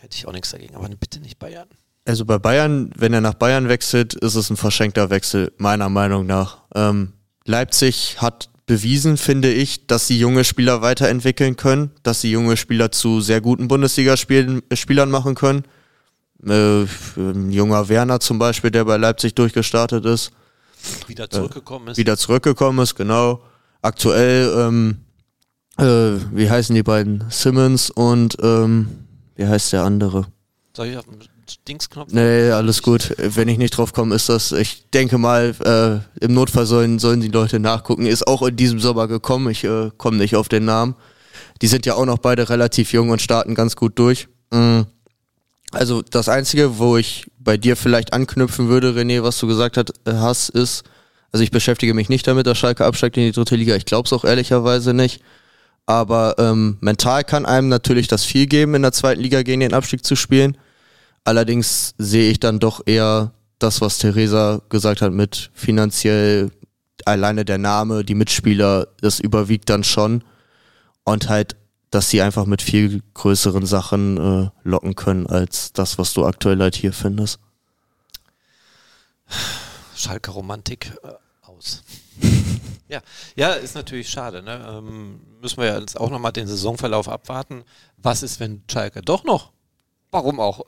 hätte 0.00 0.16
ich 0.16 0.26
auch 0.26 0.32
nichts 0.32 0.50
dagegen. 0.50 0.74
Aber 0.76 0.88
bitte 0.88 1.20
nicht 1.20 1.38
Bayern. 1.38 1.68
Also 2.04 2.24
bei 2.24 2.38
Bayern, 2.38 2.90
wenn 2.96 3.12
er 3.12 3.20
nach 3.20 3.34
Bayern 3.34 3.68
wechselt, 3.68 4.14
ist 4.14 4.34
es 4.34 4.50
ein 4.50 4.56
verschenkter 4.56 5.10
Wechsel, 5.10 5.52
meiner 5.58 5.88
Meinung 5.88 6.26
nach. 6.26 6.62
Ähm, 6.74 7.12
Leipzig 7.44 8.20
hat 8.20 8.50
bewiesen, 8.66 9.16
finde 9.16 9.52
ich, 9.52 9.86
dass 9.86 10.06
sie 10.06 10.18
junge 10.18 10.44
Spieler 10.44 10.82
weiterentwickeln 10.82 11.56
können, 11.56 11.90
dass 12.02 12.20
sie 12.20 12.30
junge 12.30 12.56
Spieler 12.56 12.90
zu 12.90 13.20
sehr 13.20 13.40
guten 13.40 13.68
Bundesligaspielern 13.68 15.10
machen 15.10 15.34
können. 15.34 15.64
Äh, 16.44 16.84
ein 17.16 17.52
junger 17.52 17.88
Werner 17.88 18.18
zum 18.18 18.38
Beispiel, 18.38 18.70
der 18.70 18.84
bei 18.84 18.96
Leipzig 18.96 19.34
durchgestartet 19.34 20.04
ist. 20.04 20.32
Wieder 21.06 21.30
zurückgekommen 21.30 21.88
ist. 21.88 21.98
Wieder 21.98 22.16
zurückgekommen 22.16 22.80
ist, 22.80 22.96
genau. 22.96 23.42
Aktuell, 23.80 24.52
ähm, 24.56 24.96
äh, 25.78 26.18
wie 26.32 26.50
heißen 26.50 26.74
die 26.74 26.82
beiden? 26.82 27.24
Simmons 27.30 27.90
und 27.90 28.36
ähm, 28.42 29.06
wie 29.36 29.46
heißt 29.46 29.72
der 29.72 29.84
andere? 29.84 30.26
Soll 30.74 30.88
ich 30.88 30.96
auf 30.96 31.04
den 31.04 31.20
Dingsknopf? 31.66 32.12
Nee, 32.12 32.50
alles 32.50 32.82
gut. 32.82 33.14
Wenn 33.18 33.48
ich 33.48 33.58
nicht 33.58 33.76
drauf 33.76 33.92
komme, 33.92 34.14
ist 34.14 34.28
das, 34.28 34.52
ich 34.52 34.88
denke 34.90 35.18
mal, 35.18 35.54
äh, 35.64 36.24
im 36.24 36.34
Notfall 36.34 36.66
sollen, 36.66 36.98
sollen 36.98 37.20
die 37.20 37.28
Leute 37.28 37.58
nachgucken. 37.58 38.06
Ist 38.06 38.26
auch 38.26 38.42
in 38.42 38.56
diesem 38.56 38.80
Sommer 38.80 39.08
gekommen. 39.08 39.50
Ich 39.50 39.64
äh, 39.64 39.90
komme 39.96 40.18
nicht 40.18 40.36
auf 40.36 40.48
den 40.48 40.64
Namen. 40.64 40.94
Die 41.60 41.66
sind 41.66 41.86
ja 41.86 41.94
auch 41.94 42.06
noch 42.06 42.18
beide 42.18 42.48
relativ 42.48 42.92
jung 42.92 43.10
und 43.10 43.22
starten 43.22 43.54
ganz 43.54 43.76
gut 43.76 43.98
durch. 43.98 44.28
Mhm. 44.52 44.86
Also 45.70 46.02
das 46.02 46.28
Einzige, 46.28 46.78
wo 46.78 46.96
ich 46.96 47.26
bei 47.38 47.56
dir 47.56 47.76
vielleicht 47.76 48.12
anknüpfen 48.12 48.68
würde, 48.68 48.90
René, 48.90 49.22
was 49.22 49.38
du 49.38 49.46
gesagt 49.46 49.78
äh, 49.78 49.84
hast, 50.06 50.50
ist, 50.50 50.84
also 51.32 51.42
ich 51.42 51.50
beschäftige 51.50 51.94
mich 51.94 52.08
nicht 52.08 52.26
damit, 52.26 52.46
dass 52.46 52.58
Schalke 52.58 52.84
absteigt 52.84 53.16
in 53.16 53.24
die 53.24 53.32
dritte 53.32 53.56
Liga. 53.56 53.74
Ich 53.74 53.86
glaube 53.86 54.06
es 54.06 54.12
auch 54.12 54.24
ehrlicherweise 54.24 54.92
nicht. 54.92 55.22
Aber 55.86 56.36
ähm, 56.38 56.76
mental 56.80 57.24
kann 57.24 57.46
einem 57.46 57.68
natürlich 57.68 58.06
das 58.06 58.24
viel 58.24 58.46
geben, 58.46 58.74
in 58.74 58.82
der 58.82 58.92
zweiten 58.92 59.20
Liga 59.20 59.42
gegen 59.42 59.60
den 59.60 59.74
Abstieg 59.74 60.04
zu 60.04 60.14
spielen. 60.14 60.56
Allerdings 61.24 61.94
sehe 61.98 62.30
ich 62.30 62.40
dann 62.40 62.58
doch 62.58 62.82
eher 62.86 63.32
das, 63.58 63.80
was 63.80 63.98
Theresa 63.98 64.60
gesagt 64.68 65.02
hat, 65.02 65.12
mit 65.12 65.50
finanziell 65.54 66.50
alleine 67.04 67.44
der 67.44 67.58
Name, 67.58 68.04
die 68.04 68.14
Mitspieler, 68.14 68.88
das 69.00 69.20
überwiegt 69.20 69.70
dann 69.70 69.84
schon. 69.84 70.24
Und 71.04 71.28
halt 71.28 71.56
dass 71.92 72.08
sie 72.08 72.22
einfach 72.22 72.46
mit 72.46 72.62
viel 72.62 73.02
größeren 73.14 73.66
Sachen 73.66 74.16
äh, 74.16 74.50
locken 74.64 74.96
können 74.96 75.26
als 75.26 75.74
das, 75.74 75.98
was 75.98 76.14
du 76.14 76.24
aktuell 76.24 76.58
halt 76.58 76.74
hier 76.74 76.92
findest. 76.92 77.38
Schalke 79.94 80.30
Romantik 80.30 80.96
äh, 81.02 81.12
aus. 81.42 81.82
ja. 82.88 83.02
ja, 83.36 83.52
ist 83.52 83.74
natürlich 83.74 84.08
schade. 84.08 84.42
Ne? 84.42 84.66
Ähm, 84.66 85.20
müssen 85.42 85.58
wir 85.58 85.78
jetzt 85.78 86.00
auch 86.00 86.08
nochmal 86.08 86.32
den 86.32 86.46
Saisonverlauf 86.46 87.10
abwarten. 87.10 87.62
Was 87.98 88.22
ist, 88.22 88.40
wenn 88.40 88.62
Schalke 88.70 89.02
doch 89.02 89.24
noch, 89.24 89.52
warum 90.10 90.40
auch 90.40 90.64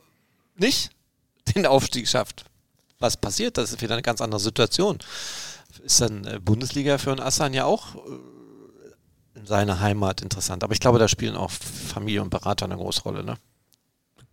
nicht, 0.57 0.91
den 1.55 1.65
Aufstieg 1.65 2.07
schafft? 2.07 2.45
Was 2.99 3.17
passiert? 3.17 3.57
Das 3.57 3.71
ist 3.71 3.81
wieder 3.81 3.93
eine 3.93 4.01
ganz 4.01 4.21
andere 4.21 4.39
Situation. 4.39 4.99
Ist 5.83 6.01
dann 6.01 6.25
äh, 6.25 6.39
Bundesliga 6.39 6.97
für 6.97 7.11
einen 7.11 7.19
Assan 7.19 7.53
ja 7.53 7.65
auch 7.65 7.95
äh, 7.95 9.39
in 9.39 9.45
seiner 9.45 9.79
Heimat 9.81 10.21
interessant. 10.21 10.63
Aber 10.63 10.73
ich 10.73 10.79
glaube, 10.79 10.99
da 10.99 11.07
spielen 11.07 11.35
auch 11.35 11.51
Familie 11.51 12.21
und 12.21 12.29
Berater 12.29 12.65
eine 12.65 12.77
große 12.77 13.03
Rolle. 13.03 13.23
Ne? 13.23 13.35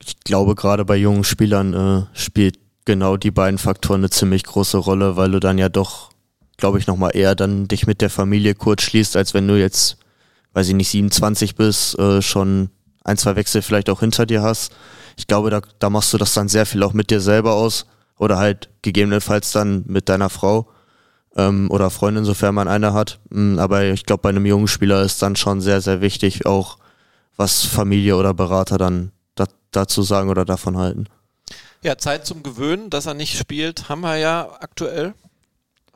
Ich 0.05 0.21
glaube, 0.21 0.55
gerade 0.55 0.85
bei 0.85 0.97
jungen 0.97 1.25
Spielern 1.25 1.75
äh, 1.75 2.19
spielt 2.19 2.59
genau 2.85 3.17
die 3.17 3.31
beiden 3.31 3.59
Faktoren 3.59 4.01
eine 4.01 4.11
ziemlich 4.11 4.45
große 4.45 4.79
Rolle, 4.79 5.17
weil 5.17 5.31
du 5.31 5.41
dann 5.41 5.59
ja 5.59 5.69
doch, 5.69 6.11
glaube 6.57 6.79
ich, 6.79 6.87
nochmal 6.87 7.13
eher 7.15 7.35
dann 7.35 7.69
dich 7.69 7.87
mit 7.87 8.01
der 8.01 8.11
Familie 8.11 8.55
kurz 8.55 8.83
schließt, 8.83 9.17
als 9.17 9.35
wenn 9.35 9.47
du 9.47 9.59
jetzt, 9.59 9.99
weiß 10.53 10.69
ich 10.69 10.75
nicht, 10.75 10.91
27 10.91 11.55
bist, 11.55 11.99
äh, 11.99 12.23
schon 12.23 12.71
ein, 13.05 13.17
zwei 13.17 13.37
Wechsel 13.37 13.63
vielleicht 13.63 13.91
auch 13.91 14.01
hinter 14.01 14.27
dir 14.27 14.43
hast. 14.43 14.73
Ich 15.17 15.27
glaube, 15.27 15.51
da, 15.51 15.61
da 15.79 15.91
machst 15.91 16.13
du 16.13 16.19
das 16.19 16.35
dann 16.35 16.49
sehr 16.49 16.67
viel 16.67 16.83
auch 16.83 16.93
mit 16.93 17.11
dir 17.11 17.21
selber 17.21 17.55
aus 17.55 17.87
oder 18.19 18.39
halt 18.39 18.69
gegebenenfalls 18.83 19.53
dann 19.53 19.85
mit 19.87 20.09
deiner 20.09 20.31
Frau 20.31 20.69
ähm, 21.37 21.71
oder 21.71 21.91
Freundin, 21.91 22.25
sofern 22.25 22.55
man 22.55 22.69
eine 22.69 22.93
hat. 22.93 23.21
Mm, 23.31 23.59
aber 23.59 23.85
ich 23.85 24.05
glaube, 24.05 24.23
bei 24.23 24.29
einem 24.29 24.47
jungen 24.47 24.69
Spieler 24.69 25.03
ist 25.03 25.23
dann 25.23 25.37
schon 25.37 25.61
sehr, 25.61 25.81
sehr 25.81 26.01
wichtig, 26.01 26.47
auch 26.47 26.79
was 27.37 27.65
Familie 27.65 28.17
oder 28.17 28.35
Berater 28.35 28.79
dann 28.79 29.13
da, 29.35 29.47
dazu 29.71 30.03
sagen 30.03 30.31
oder 30.31 30.45
davon 30.45 30.77
halten. 30.77 31.07
Ja, 31.83 31.99
Zeit 31.99 32.27
zum 32.27 32.43
Gewöhnen, 32.43 32.91
dass 32.91 33.07
er 33.07 33.15
nicht 33.15 33.37
spielt, 33.37 33.89
haben 33.89 34.03
wir 34.03 34.17
ja 34.17 34.57
aktuell. 34.61 35.15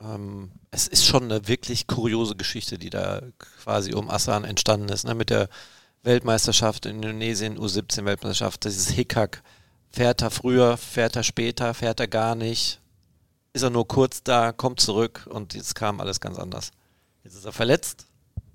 Ähm, 0.01 0.51
es 0.71 0.87
ist 0.87 1.05
schon 1.05 1.23
eine 1.23 1.47
wirklich 1.47 1.87
kuriose 1.87 2.35
Geschichte, 2.35 2.77
die 2.77 2.89
da 2.89 3.21
quasi 3.63 3.93
um 3.93 4.09
Assan 4.09 4.43
entstanden 4.43 4.89
ist, 4.89 5.05
ne? 5.05 5.15
mit 5.15 5.29
der 5.29 5.47
Weltmeisterschaft 6.03 6.85
in 6.85 6.97
Indonesien, 6.97 7.57
U17-Weltmeisterschaft, 7.57 8.63
dieses 8.63 8.89
Hickhack. 8.89 9.43
Fährt 9.89 10.21
er 10.21 10.31
früher, 10.31 10.77
fährt 10.77 11.15
er 11.15 11.23
später, 11.23 11.73
fährt 11.73 11.99
er 11.99 12.07
gar 12.07 12.35
nicht? 12.35 12.79
Ist 13.53 13.63
er 13.63 13.69
nur 13.69 13.87
kurz 13.87 14.23
da, 14.23 14.51
kommt 14.51 14.79
zurück 14.79 15.27
und 15.29 15.53
jetzt 15.53 15.75
kam 15.75 15.99
alles 15.99 16.19
ganz 16.19 16.37
anders. 16.37 16.71
Jetzt 17.23 17.35
ist 17.35 17.45
er 17.45 17.51
verletzt, 17.51 18.07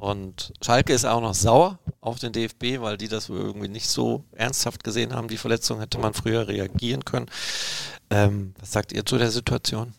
und 0.03 0.53
Schalke 0.61 0.93
ist 0.93 1.05
auch 1.05 1.21
noch 1.21 1.33
sauer 1.33 1.79
auf 2.01 2.19
den 2.19 2.33
DFB, 2.33 2.81
weil 2.81 2.97
die 2.97 3.07
das 3.07 3.29
irgendwie 3.29 3.69
nicht 3.69 3.89
so 3.89 4.25
ernsthaft 4.33 4.83
gesehen 4.83 5.13
haben. 5.13 5.29
Die 5.29 5.37
Verletzung 5.37 5.79
hätte 5.79 5.99
man 5.99 6.13
früher 6.13 6.49
reagieren 6.49 7.05
können. 7.05 7.27
Ähm, 8.11 8.53
was 8.59 8.73
sagt 8.73 8.93
ihr 8.93 9.07
zu 9.07 9.17
der 9.17 9.31
Situation? 9.31 9.95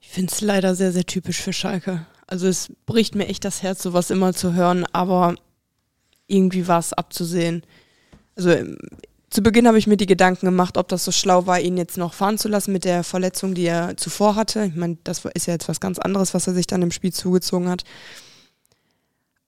Ich 0.00 0.08
finde 0.08 0.32
es 0.32 0.40
leider 0.40 0.74
sehr, 0.74 0.92
sehr 0.92 1.04
typisch 1.04 1.36
für 1.36 1.52
Schalke. 1.52 2.06
Also 2.26 2.46
es 2.46 2.72
bricht 2.86 3.14
mir 3.14 3.26
echt 3.26 3.44
das 3.44 3.62
Herz, 3.62 3.82
sowas 3.82 4.08
immer 4.08 4.32
zu 4.32 4.54
hören, 4.54 4.86
aber 4.90 5.34
irgendwie 6.28 6.68
war 6.68 6.78
es 6.78 6.92
abzusehen. 6.92 7.64
Also 8.36 8.50
ähm, 8.50 8.78
zu 9.30 9.42
Beginn 9.42 9.66
habe 9.66 9.78
ich 9.78 9.86
mir 9.86 9.96
die 9.96 10.06
Gedanken 10.06 10.46
gemacht, 10.46 10.78
ob 10.78 10.88
das 10.88 11.04
so 11.04 11.12
schlau 11.12 11.46
war, 11.46 11.60
ihn 11.60 11.76
jetzt 11.76 11.98
noch 11.98 12.14
fahren 12.14 12.38
zu 12.38 12.48
lassen 12.48 12.72
mit 12.72 12.84
der 12.84 13.04
Verletzung, 13.04 13.54
die 13.54 13.66
er 13.66 13.96
zuvor 13.96 14.36
hatte. 14.36 14.64
Ich 14.64 14.74
meine, 14.74 14.96
das 15.04 15.24
ist 15.34 15.46
ja 15.46 15.52
jetzt 15.52 15.68
was 15.68 15.80
ganz 15.80 15.98
anderes, 15.98 16.32
was 16.32 16.46
er 16.46 16.54
sich 16.54 16.66
dann 16.66 16.82
im 16.82 16.90
Spiel 16.90 17.12
zugezogen 17.12 17.68
hat. 17.68 17.84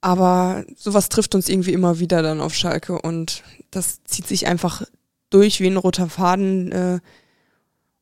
Aber 0.02 0.64
sowas 0.76 1.08
trifft 1.08 1.34
uns 1.34 1.48
irgendwie 1.48 1.72
immer 1.72 1.98
wieder 1.98 2.22
dann 2.22 2.40
auf 2.40 2.54
Schalke 2.54 3.00
und 3.00 3.42
das 3.70 4.02
zieht 4.04 4.26
sich 4.26 4.46
einfach 4.46 4.82
durch 5.30 5.60
wie 5.60 5.68
ein 5.68 5.76
roter 5.76 6.08
Faden. 6.08 6.72
Äh, 6.72 7.00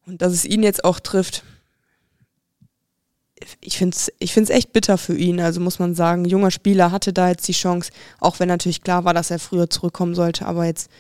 und 0.06 0.22
dass 0.22 0.32
es 0.32 0.44
ihn 0.44 0.62
jetzt 0.62 0.84
auch 0.84 1.00
trifft, 1.00 1.44
ich 3.60 3.78
finde 3.78 3.96
es 3.96 4.12
ich 4.18 4.32
find's 4.32 4.50
echt 4.50 4.72
bitter 4.72 4.98
für 4.98 5.16
ihn. 5.16 5.40
Also 5.40 5.60
muss 5.60 5.78
man 5.78 5.94
sagen, 5.94 6.24
junger 6.24 6.50
Spieler 6.50 6.90
hatte 6.90 7.12
da 7.12 7.28
jetzt 7.28 7.46
die 7.48 7.52
Chance, 7.52 7.90
auch 8.20 8.40
wenn 8.40 8.48
natürlich 8.48 8.82
klar 8.82 9.04
war, 9.04 9.14
dass 9.14 9.30
er 9.30 9.38
früher 9.38 9.70
zurückkommen 9.70 10.14
sollte, 10.14 10.46
aber 10.46 10.64
jetzt 10.64 10.90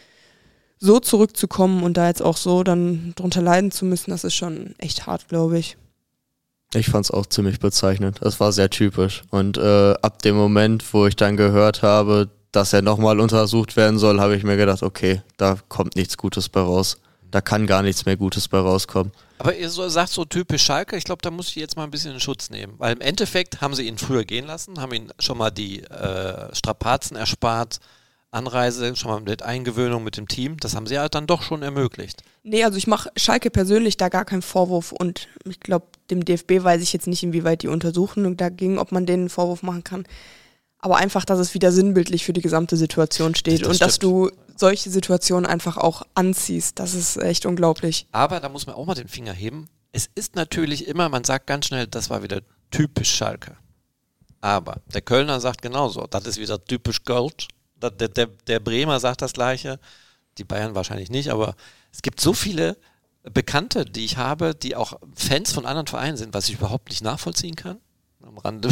so 0.78 1.00
zurückzukommen 1.00 1.82
und 1.82 1.96
da 1.96 2.08
jetzt 2.08 2.22
auch 2.22 2.36
so 2.36 2.62
dann 2.62 3.12
drunter 3.16 3.42
leiden 3.42 3.70
zu 3.70 3.84
müssen, 3.84 4.10
das 4.10 4.24
ist 4.24 4.34
schon 4.34 4.74
echt 4.78 5.06
hart, 5.06 5.28
glaube 5.28 5.58
ich. 5.58 5.76
Ich 6.74 6.88
fand 6.90 7.06
es 7.06 7.10
auch 7.10 7.26
ziemlich 7.26 7.60
bezeichnend. 7.60 8.20
Es 8.20 8.40
war 8.40 8.52
sehr 8.52 8.68
typisch. 8.68 9.22
Und 9.30 9.56
äh, 9.56 9.94
ab 10.02 10.20
dem 10.22 10.36
Moment, 10.36 10.84
wo 10.92 11.06
ich 11.06 11.16
dann 11.16 11.36
gehört 11.36 11.82
habe, 11.82 12.28
dass 12.52 12.72
er 12.72 12.82
nochmal 12.82 13.20
untersucht 13.20 13.76
werden 13.76 13.98
soll, 13.98 14.20
habe 14.20 14.36
ich 14.36 14.44
mir 14.44 14.56
gedacht, 14.56 14.82
okay, 14.82 15.22
da 15.38 15.58
kommt 15.68 15.96
nichts 15.96 16.18
Gutes 16.18 16.48
bei 16.48 16.60
raus. 16.60 16.98
Da 17.30 17.40
kann 17.40 17.66
gar 17.66 17.82
nichts 17.82 18.04
mehr 18.04 18.16
Gutes 18.16 18.48
bei 18.48 18.58
rauskommen. 18.58 19.12
Aber 19.38 19.54
ihr 19.54 19.70
so, 19.70 19.88
sagt 19.88 20.10
so 20.10 20.24
typisch 20.24 20.62
Schalke, 20.62 20.96
ich 20.96 21.04
glaube, 21.04 21.22
da 21.22 21.30
muss 21.30 21.48
ich 21.48 21.56
jetzt 21.56 21.76
mal 21.76 21.84
ein 21.84 21.90
bisschen 21.90 22.12
in 22.12 22.20
Schutz 22.20 22.50
nehmen. 22.50 22.74
Weil 22.78 22.94
im 22.94 23.00
Endeffekt 23.00 23.60
haben 23.60 23.74
sie 23.74 23.86
ihn 23.86 23.98
früher 23.98 24.24
gehen 24.24 24.46
lassen, 24.46 24.80
haben 24.80 24.92
ihn 24.92 25.12
schon 25.18 25.38
mal 25.38 25.50
die 25.50 25.82
äh, 25.84 26.54
Strapazen 26.54 27.16
erspart, 27.16 27.80
Anreise, 28.30 28.94
schon 28.94 29.10
mal 29.10 29.20
mit 29.20 29.42
Eingewöhnung 29.42 30.04
mit 30.04 30.18
dem 30.18 30.28
Team, 30.28 30.58
das 30.58 30.76
haben 30.76 30.86
sie 30.86 30.98
halt 30.98 31.14
dann 31.14 31.26
doch 31.26 31.42
schon 31.42 31.62
ermöglicht. 31.62 32.22
Nee, 32.42 32.62
also 32.62 32.76
ich 32.76 32.86
mache 32.86 33.10
Schalke 33.16 33.50
persönlich 33.50 33.96
da 33.96 34.10
gar 34.10 34.26
keinen 34.26 34.42
Vorwurf 34.42 34.92
und 34.92 35.28
ich 35.48 35.60
glaube, 35.60 35.86
dem 36.10 36.24
DFB 36.24 36.62
weiß 36.62 36.82
ich 36.82 36.92
jetzt 36.92 37.06
nicht, 37.06 37.22
inwieweit 37.22 37.62
die 37.62 37.68
Untersuchung 37.68 38.36
dagegen, 38.36 38.78
ob 38.78 38.92
man 38.92 39.06
denen 39.06 39.22
einen 39.22 39.30
Vorwurf 39.30 39.62
machen 39.62 39.82
kann. 39.82 40.04
Aber 40.78 40.98
einfach, 40.98 41.24
dass 41.24 41.38
es 41.38 41.54
wieder 41.54 41.72
sinnbildlich 41.72 42.24
für 42.24 42.34
die 42.34 42.42
gesamte 42.42 42.76
Situation 42.76 43.34
steht 43.34 43.62
das 43.62 43.68
und 43.68 43.76
stimmt. 43.76 43.88
dass 43.88 43.98
du 43.98 44.30
solche 44.58 44.90
Situationen 44.90 45.46
einfach 45.46 45.76
auch 45.76 46.02
anziehst. 46.14 46.78
Das 46.78 46.94
ist 46.94 47.16
echt 47.16 47.46
unglaublich. 47.46 48.06
Aber 48.12 48.40
da 48.40 48.48
muss 48.48 48.66
man 48.66 48.76
auch 48.76 48.86
mal 48.86 48.94
den 48.94 49.08
Finger 49.08 49.32
heben. 49.32 49.68
Es 49.92 50.08
ist 50.14 50.36
natürlich 50.36 50.86
immer, 50.86 51.08
man 51.08 51.24
sagt 51.24 51.46
ganz 51.46 51.66
schnell, 51.66 51.86
das 51.86 52.10
war 52.10 52.22
wieder 52.22 52.40
typisch 52.70 53.14
Schalke. 53.14 53.56
Aber 54.40 54.80
der 54.92 55.00
Kölner 55.00 55.40
sagt 55.40 55.62
genauso, 55.62 56.06
das 56.06 56.26
ist 56.26 56.38
wieder 56.38 56.64
typisch 56.64 57.04
Gold 57.04 57.48
der, 57.80 58.08
der, 58.08 58.26
der 58.26 58.60
Bremer 58.60 59.00
sagt 59.00 59.22
das 59.22 59.32
Gleiche, 59.32 59.78
die 60.36 60.44
Bayern 60.44 60.74
wahrscheinlich 60.74 61.10
nicht, 61.10 61.30
aber 61.30 61.54
es 61.92 62.02
gibt 62.02 62.20
so 62.20 62.32
viele 62.32 62.76
Bekannte, 63.22 63.84
die 63.84 64.04
ich 64.04 64.16
habe, 64.16 64.54
die 64.54 64.76
auch 64.76 64.98
Fans 65.14 65.52
von 65.52 65.66
anderen 65.66 65.86
Vereinen 65.86 66.16
sind, 66.16 66.34
was 66.34 66.48
ich 66.48 66.54
überhaupt 66.54 66.88
nicht 66.88 67.02
nachvollziehen 67.02 67.56
kann. 67.56 67.78
Am 68.22 68.38
Rande 68.38 68.70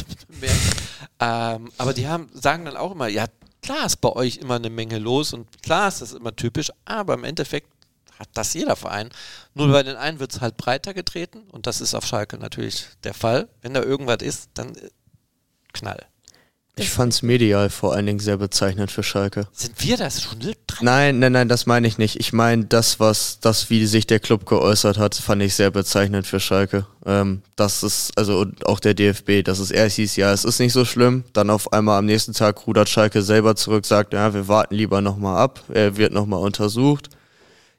ähm, 1.21 1.71
aber 1.79 1.95
die 1.95 2.09
haben, 2.09 2.29
sagen 2.33 2.65
dann 2.65 2.77
auch 2.77 2.93
immer, 2.93 3.09
ja, 3.09 3.27
klar 3.67 3.85
ist 3.87 3.97
bei 3.97 4.11
euch 4.11 4.37
immer 4.37 4.55
eine 4.55 4.71
Menge 4.71 4.99
los 4.99 5.33
und 5.33 5.63
klar 5.63 5.89
ist 5.89 6.01
das 6.01 6.13
immer 6.13 6.35
typisch, 6.35 6.71
aber 6.85 7.15
im 7.15 7.25
Endeffekt 7.25 7.69
hat 8.19 8.29
das 8.35 8.55
jeder 8.55 8.77
Verein. 8.77 9.11
Nur 9.55 9.71
bei 9.71 9.83
den 9.83 9.97
einen 9.97 10.21
wird 10.21 10.33
es 10.33 10.41
halt 10.41 10.57
breiter 10.57 10.95
getreten 10.95 11.43
und 11.51 11.67
das 11.67 11.81
ist 11.81 11.95
auf 11.95 12.07
Schalke 12.07 12.39
natürlich 12.39 12.87
der 13.03 13.13
Fall. 13.13 13.49
Wenn 13.63 13.75
da 13.75 13.83
irgendwas 13.83 14.23
ist, 14.23 14.51
dann 14.55 14.75
äh, 14.77 14.91
Knall. 15.73 16.07
Ich 16.79 16.91
fand's 16.91 17.23
medial 17.23 17.71
vor 17.71 17.95
allen 17.95 18.05
Dingen 18.05 18.19
sehr 18.19 18.37
bezeichnend 18.37 18.91
für 18.91 19.03
Schalke. 19.03 19.49
Sind 19.53 19.83
wir 19.83 19.97
das 19.97 20.23
schon? 20.23 20.39
Nein, 20.83 21.19
nein, 21.19 21.33
nein, 21.33 21.49
das 21.49 21.65
meine 21.65 21.89
ich 21.89 21.97
nicht. 21.97 22.21
Ich 22.21 22.35
meine, 22.35 22.67
das, 22.67 23.01
was, 23.01 23.41
das, 23.41 23.71
wie 23.71 23.87
sich 23.87 24.07
der 24.07 24.21
Club 24.21 24.45
geäußert 24.45 24.99
hat, 24.99 25.15
fand 25.15 25.43
ich 25.43 25.55
sehr 25.55 25.71
bezeichnend 25.71 26.27
für 26.27 26.39
Schalke. 26.39 26.87
Ähm, 27.07 27.41
das 27.57 27.83
ist, 27.83 28.13
also 28.19 28.41
und 28.41 28.67
auch 28.67 28.79
der 28.79 28.93
DFB, 28.93 29.43
dass 29.43 29.59
es 29.59 29.71
erst 29.71 29.97
hieß, 29.97 30.17
ja, 30.17 30.31
es 30.33 30.45
ist 30.45 30.59
nicht 30.61 30.75
so 30.75 30.85
schlimm. 30.85 31.25
Dann 31.33 31.49
auf 31.49 31.73
einmal 31.73 31.99
am 31.99 32.05
nächsten 32.05 32.35
Tag 32.35 32.67
rudert 32.67 32.91
Schalke 32.91 33.23
selber 33.23 33.57
zurück, 33.57 33.87
sagt, 33.87 34.13
ja, 34.13 34.35
wir 34.35 34.47
warten 34.47 34.75
lieber 34.75 35.01
nochmal 35.01 35.39
ab. 35.39 35.65
Er 35.73 35.97
wird 35.97 36.13
nochmal 36.13 36.41
untersucht. 36.41 37.09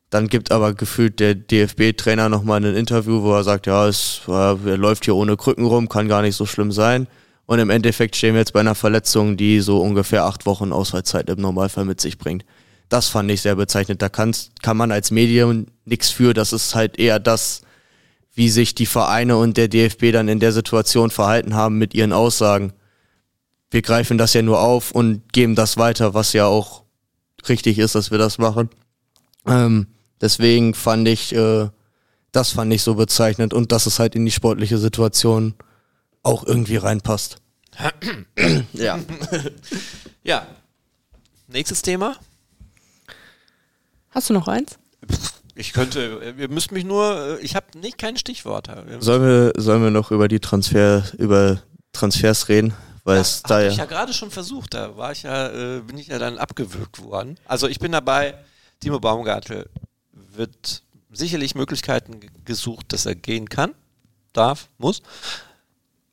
Dann 0.09 0.27
gibt 0.27 0.51
aber 0.51 0.73
gefühlt 0.73 1.19
der 1.19 1.35
DFB-Trainer 1.35 2.29
nochmal 2.29 2.65
ein 2.65 2.75
Interview, 2.75 3.21
wo 3.21 3.35
er 3.35 3.43
sagt, 3.43 3.67
ja, 3.67 3.87
es 3.87 4.21
äh, 4.27 4.31
er 4.31 4.77
läuft 4.77 5.05
hier 5.05 5.15
ohne 5.15 5.37
Krücken 5.37 5.67
rum, 5.67 5.87
kann 5.87 6.07
gar 6.07 6.23
nicht 6.23 6.35
so 6.35 6.47
schlimm 6.47 6.71
sein. 6.71 7.05
Und 7.47 7.59
im 7.59 7.69
Endeffekt 7.69 8.15
stehen 8.15 8.33
wir 8.33 8.41
jetzt 8.41 8.53
bei 8.53 8.59
einer 8.59 8.75
Verletzung, 8.75 9.37
die 9.37 9.61
so 9.61 9.81
ungefähr 9.81 10.25
acht 10.25 10.45
Wochen 10.45 10.73
Ausfallzeit 10.73 11.29
im 11.29 11.39
Normalfall 11.39 11.85
mit 11.85 12.01
sich 12.01 12.17
bringt. 12.17 12.45
Das 12.89 13.07
fand 13.07 13.31
ich 13.31 13.41
sehr 13.41 13.55
bezeichnend. 13.55 14.01
Da 14.01 14.09
kann's, 14.09 14.51
kann 14.61 14.77
man 14.77 14.91
als 14.91 15.11
Medium 15.11 15.65
nichts 15.85 16.09
für. 16.09 16.33
Das 16.33 16.51
ist 16.51 16.75
halt 16.75 16.99
eher 16.99 17.19
das, 17.19 17.61
wie 18.33 18.49
sich 18.49 18.75
die 18.75 18.85
Vereine 18.85 19.37
und 19.37 19.55
der 19.55 19.69
DFB 19.69 20.11
dann 20.11 20.27
in 20.27 20.41
der 20.41 20.51
Situation 20.51 21.09
verhalten 21.09 21.55
haben 21.55 21.77
mit 21.77 21.93
ihren 21.93 22.11
Aussagen. 22.11 22.73
Wir 23.71 23.81
greifen 23.81 24.17
das 24.17 24.33
ja 24.33 24.41
nur 24.41 24.59
auf 24.59 24.91
und 24.91 25.31
geben 25.31 25.55
das 25.55 25.77
weiter, 25.77 26.13
was 26.13 26.33
ja 26.33 26.45
auch 26.45 26.83
richtig 27.47 27.79
ist, 27.79 27.95
dass 27.95 28.11
wir 28.11 28.17
das 28.17 28.37
machen. 28.37 28.69
Ähm, 29.45 29.87
deswegen 30.19 30.73
fand 30.73 31.07
ich, 31.07 31.33
äh, 31.33 31.69
das 32.33 32.51
fand 32.51 32.73
ich 32.73 32.83
so 32.83 32.95
bezeichnend 32.95 33.53
und 33.53 33.71
dass 33.71 33.85
es 33.85 33.99
halt 33.99 34.15
in 34.15 34.25
die 34.25 34.31
sportliche 34.31 34.77
Situation 34.77 35.53
auch 36.23 36.43
irgendwie 36.45 36.77
reinpasst. 36.77 37.37
ja. 38.73 38.99
ja. 40.23 40.47
Nächstes 41.47 41.81
Thema. 41.81 42.17
Hast 44.09 44.29
du 44.29 44.33
noch 44.33 44.47
eins? 44.47 44.79
Ich 45.55 45.73
könnte, 45.73 46.35
ihr 46.37 46.49
müsst 46.49 46.71
mich 46.71 46.85
nur, 46.85 47.39
ich 47.41 47.55
habe 47.55 47.79
nicht 47.79 47.97
kein 47.97 48.17
Stichwort. 48.17 48.69
Sollen 48.99 49.21
wir, 49.21 49.53
sollen 49.61 49.81
wir 49.83 49.91
noch 49.91 50.11
über 50.11 50.27
die 50.27 50.39
Transfer, 50.39 51.03
über 51.17 51.61
Transfers 51.93 52.49
reden? 52.49 52.73
Weil 53.03 53.19
es 53.21 53.41
da 53.41 53.61
ja. 53.61 53.69
ich 53.69 53.77
ja 53.77 53.85
gerade 53.85 54.13
schon 54.13 54.31
versucht, 54.31 54.73
da 54.73 54.97
war 54.97 55.13
ich 55.13 55.23
ja, 55.23 55.47
äh, 55.47 55.79
bin 55.79 55.97
ich 55.97 56.07
ja 56.07 56.19
dann 56.19 56.37
abgewürgt 56.37 57.01
worden. 57.01 57.39
Also 57.45 57.67
ich 57.67 57.79
bin 57.79 57.93
dabei, 57.93 58.35
Timo 58.81 58.99
Baumgartel 58.99 59.69
wird 60.11 60.83
sicherlich 61.09 61.55
Möglichkeiten 61.55 62.19
gesucht, 62.43 62.91
dass 62.91 63.05
er 63.05 63.15
gehen 63.15 63.47
kann, 63.47 63.73
darf, 64.33 64.69
muss. 64.77 65.01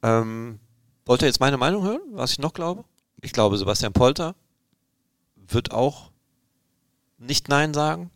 Ähm, 0.05 0.61
wollt 1.07 1.23
ihr 1.23 1.29
jetzt 1.29 1.41
meine 1.41 1.57
Meinung 1.57 1.83
hören, 1.83 2.03
was 2.11 2.33
ich 2.33 2.39
noch 2.39 2.53
glaube? 2.53 2.85
Ich 3.23 3.33
glaube, 3.33 3.57
Sebastian 3.57 3.95
Polter 3.95 4.35
wird 5.35 5.73
auch 5.73 6.11
nicht 7.17 7.49
Nein 7.49 7.73
sagen. 7.73 8.11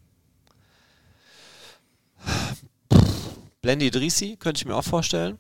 Blendy 3.63 3.91
Drisi 3.91 4.37
könnte 4.37 4.59
ich 4.59 4.67
mir 4.67 4.77
auch 4.77 4.85
vorstellen. 4.85 5.39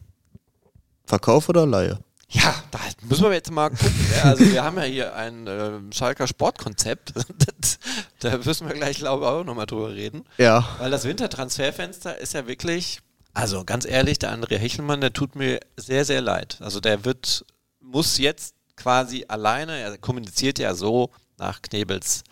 Verkauf 1.04 1.50
oder 1.50 1.66
Laie? 1.66 1.98
Ja, 2.30 2.54
da 2.70 2.78
müssen 3.02 3.24
wir 3.24 3.32
jetzt 3.32 3.50
mal 3.50 3.68
gucken. 3.68 4.06
Ja, 4.16 4.22
also 4.24 4.44
wir 4.44 4.62
haben 4.62 4.76
ja 4.78 4.82
hier 4.84 5.14
ein 5.14 5.46
äh, 5.46 5.80
Schalker 5.92 6.26
Sportkonzept. 6.26 7.12
Das, 7.60 7.78
da 8.20 8.38
müssen 8.38 8.68
wir 8.68 8.74
gleich, 8.74 8.98
glaube 8.98 9.24
ich, 9.24 9.30
auch 9.30 9.44
nochmal 9.44 9.66
drüber 9.66 9.92
reden. 9.92 10.24
Ja. 10.38 10.66
Weil 10.78 10.90
das 10.90 11.04
Wintertransferfenster 11.04 12.18
ist 12.18 12.34
ja 12.34 12.46
wirklich, 12.46 13.00
also 13.34 13.64
ganz 13.64 13.84
ehrlich, 13.84 14.18
der 14.18 14.32
André 14.32 14.56
Hechelmann, 14.56 15.00
der 15.00 15.12
tut 15.12 15.36
mir 15.36 15.60
sehr, 15.76 16.04
sehr 16.04 16.20
leid. 16.20 16.58
Also 16.60 16.80
der 16.80 17.04
wird, 17.04 17.44
muss 17.80 18.18
jetzt 18.18 18.54
quasi 18.76 19.24
alleine, 19.28 19.78
er 19.78 19.98
kommuniziert 19.98 20.58
ja 20.58 20.74
so 20.74 21.10
nach 21.36 21.62
Knebels 21.62 22.24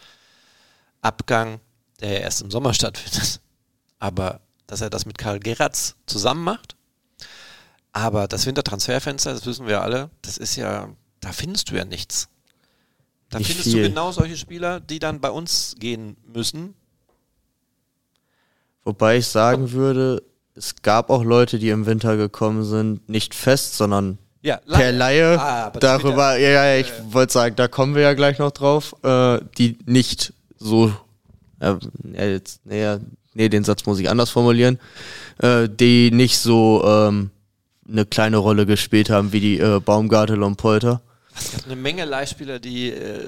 Abgang, 1.00 1.60
der 2.00 2.12
ja 2.12 2.18
erst 2.20 2.42
im 2.42 2.50
Sommer 2.50 2.74
stattfindet. 2.74 3.40
Aber 3.98 4.40
dass 4.66 4.80
er 4.80 4.90
das 4.90 5.06
mit 5.06 5.18
Karl 5.18 5.38
Geratz 5.38 5.94
zusammen 6.06 6.42
macht. 6.44 6.76
Aber 7.92 8.28
das 8.28 8.44
Wintertransferfenster, 8.46 9.32
das 9.32 9.46
wissen 9.46 9.66
wir 9.66 9.80
alle, 9.80 10.10
das 10.22 10.36
ist 10.36 10.56
ja, 10.56 10.90
da 11.20 11.32
findest 11.32 11.70
du 11.70 11.76
ja 11.76 11.84
nichts. 11.84 12.28
Da 13.30 13.38
Nicht 13.38 13.48
findest 13.48 13.70
viel. 13.70 13.82
du 13.82 13.88
genau 13.88 14.12
solche 14.12 14.36
Spieler, 14.36 14.80
die 14.80 14.98
dann 14.98 15.20
bei 15.20 15.30
uns 15.30 15.74
gehen 15.78 16.16
müssen. 16.26 16.74
Wobei 18.84 19.16
ich 19.16 19.26
sagen 19.26 19.72
würde, 19.72 20.22
es 20.56 20.76
gab 20.82 21.10
auch 21.10 21.22
Leute, 21.22 21.58
die 21.58 21.68
im 21.68 21.86
Winter 21.86 22.16
gekommen 22.16 22.64
sind, 22.64 23.08
nicht 23.08 23.34
fest, 23.34 23.76
sondern 23.76 24.18
Ja, 24.42 24.58
per 24.66 24.92
Laie. 24.92 25.38
Ah, 25.38 25.70
Darüber, 25.70 26.36
ja, 26.38 26.50
ja, 26.64 26.80
ich 26.80 26.90
wollte 27.10 27.32
sagen, 27.32 27.56
da 27.56 27.68
kommen 27.68 27.94
wir 27.94 28.02
ja 28.02 28.14
gleich 28.14 28.38
noch 28.38 28.52
drauf, 28.52 28.94
äh, 29.02 29.40
die 29.58 29.78
nicht 29.84 30.32
so, 30.58 30.92
äh, 31.60 31.74
jetzt, 32.14 32.60
nee, 32.64 32.96
nee, 33.34 33.48
den 33.48 33.64
Satz 33.64 33.84
muss 33.86 33.98
ich 33.98 34.08
anders 34.08 34.30
formulieren, 34.30 34.78
äh, 35.38 35.68
die 35.68 36.10
nicht 36.10 36.38
so 36.38 36.82
ähm, 36.86 37.30
eine 37.88 38.06
kleine 38.06 38.38
Rolle 38.38 38.66
gespielt 38.66 39.10
haben 39.10 39.32
wie 39.32 39.40
die 39.40 39.58
äh, 39.58 39.80
Baumgartel 39.80 40.42
und 40.42 40.56
Polter. 40.56 41.02
Es 41.38 41.52
gab 41.52 41.66
eine 41.66 41.76
Menge 41.76 42.06
Leihspieler, 42.06 42.58
die, 42.58 42.90
äh, 42.90 43.20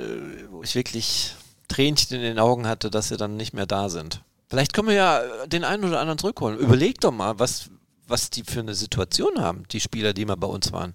wo 0.50 0.62
ich 0.62 0.74
wirklich 0.74 1.34
Tränchen 1.68 2.16
in 2.16 2.22
den 2.22 2.38
Augen 2.38 2.66
hatte, 2.66 2.88
dass 2.90 3.08
sie 3.08 3.18
dann 3.18 3.36
nicht 3.36 3.52
mehr 3.52 3.66
da 3.66 3.90
sind. 3.90 4.22
Vielleicht 4.48 4.72
können 4.72 4.88
wir 4.88 4.94
ja 4.94 5.20
äh, 5.22 5.48
den 5.48 5.64
einen 5.64 5.84
oder 5.84 6.00
anderen 6.00 6.18
zurückholen. 6.18 6.58
Überleg 6.58 7.00
doch 7.00 7.12
mal, 7.12 7.38
was, 7.38 7.70
was 8.06 8.30
die 8.30 8.42
für 8.44 8.60
eine 8.60 8.74
Situation 8.74 9.40
haben, 9.40 9.64
die 9.70 9.80
Spieler, 9.80 10.12
die 10.12 10.24
mal 10.24 10.36
bei 10.36 10.46
uns 10.46 10.72
waren. 10.72 10.94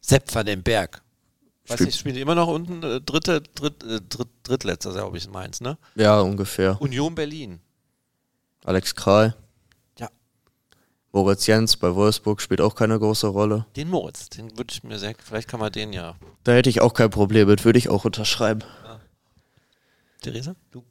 Sepp 0.00 0.32
van 0.34 0.46
den 0.46 0.62
Berg. 0.62 1.02
Weiß 1.66 1.76
Spiel- 1.76 1.86
nicht, 1.86 1.98
spielen 1.98 2.14
die 2.14 2.20
immer 2.20 2.34
noch 2.34 2.48
unten 2.48 2.82
äh, 2.82 3.00
dritte, 3.00 3.40
dritt, 3.40 3.82
äh, 3.82 4.00
dritt, 4.08 4.28
drittletzter, 4.42 4.92
glaube 4.92 5.16
ich, 5.16 5.24
in 5.24 5.32
Mainz, 5.32 5.60
ne? 5.60 5.78
Ja, 5.94 6.20
ungefähr. 6.20 6.80
Union 6.80 7.14
Berlin. 7.14 7.60
Alex 8.64 8.94
Kral. 8.94 9.34
Ja. 9.98 10.08
Moritz 11.12 11.46
Jens 11.46 11.76
bei 11.76 11.94
Wolfsburg 11.94 12.40
spielt 12.42 12.60
auch 12.60 12.74
keine 12.74 12.98
große 12.98 13.26
Rolle. 13.26 13.66
Den 13.76 13.88
Moritz, 13.88 14.28
den 14.28 14.56
würde 14.58 14.72
ich 14.72 14.84
mir 14.84 14.98
sehr, 14.98 15.14
vielleicht 15.22 15.48
kann 15.48 15.58
man 15.60 15.72
den 15.72 15.92
ja. 15.92 16.16
Da 16.44 16.52
hätte 16.52 16.68
ich 16.70 16.80
auch 16.82 16.92
kein 16.94 17.10
Problem 17.10 17.48
mit, 17.48 17.64
würde 17.64 17.78
ich 17.78 17.88
auch 17.88 18.04
unterschreiben. 18.04 18.62
Theresa, 20.20 20.54
du 20.70 20.82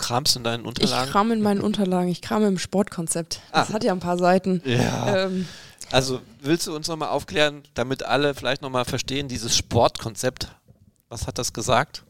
kramst 0.00 0.34
in 0.36 0.42
deinen 0.42 0.62
Ich 0.62 0.66
Unterlagen. 0.66 1.10
kram 1.12 1.30
in 1.30 1.40
meinen 1.42 1.60
Unterlagen, 1.68 2.08
ich 2.10 2.20
kram 2.22 2.44
im 2.44 2.58
Sportkonzept. 2.58 3.40
Das 3.52 3.70
Ah. 3.70 3.72
hat 3.74 3.84
ja 3.84 3.92
ein 3.92 4.00
paar 4.00 4.18
Seiten. 4.18 4.60
ja. 4.64 5.26
Ähm, 5.26 5.46
Also 5.92 6.20
willst 6.40 6.66
du 6.66 6.74
uns 6.76 6.88
nochmal 6.88 7.08
aufklären, 7.10 7.62
damit 7.74 8.02
alle 8.04 8.34
vielleicht 8.34 8.62
nochmal 8.62 8.84
verstehen, 8.84 9.28
dieses 9.28 9.56
Sportkonzept? 9.56 10.48
Was 11.08 11.26
hat 11.26 11.38
das 11.38 11.52
gesagt? 11.52 12.04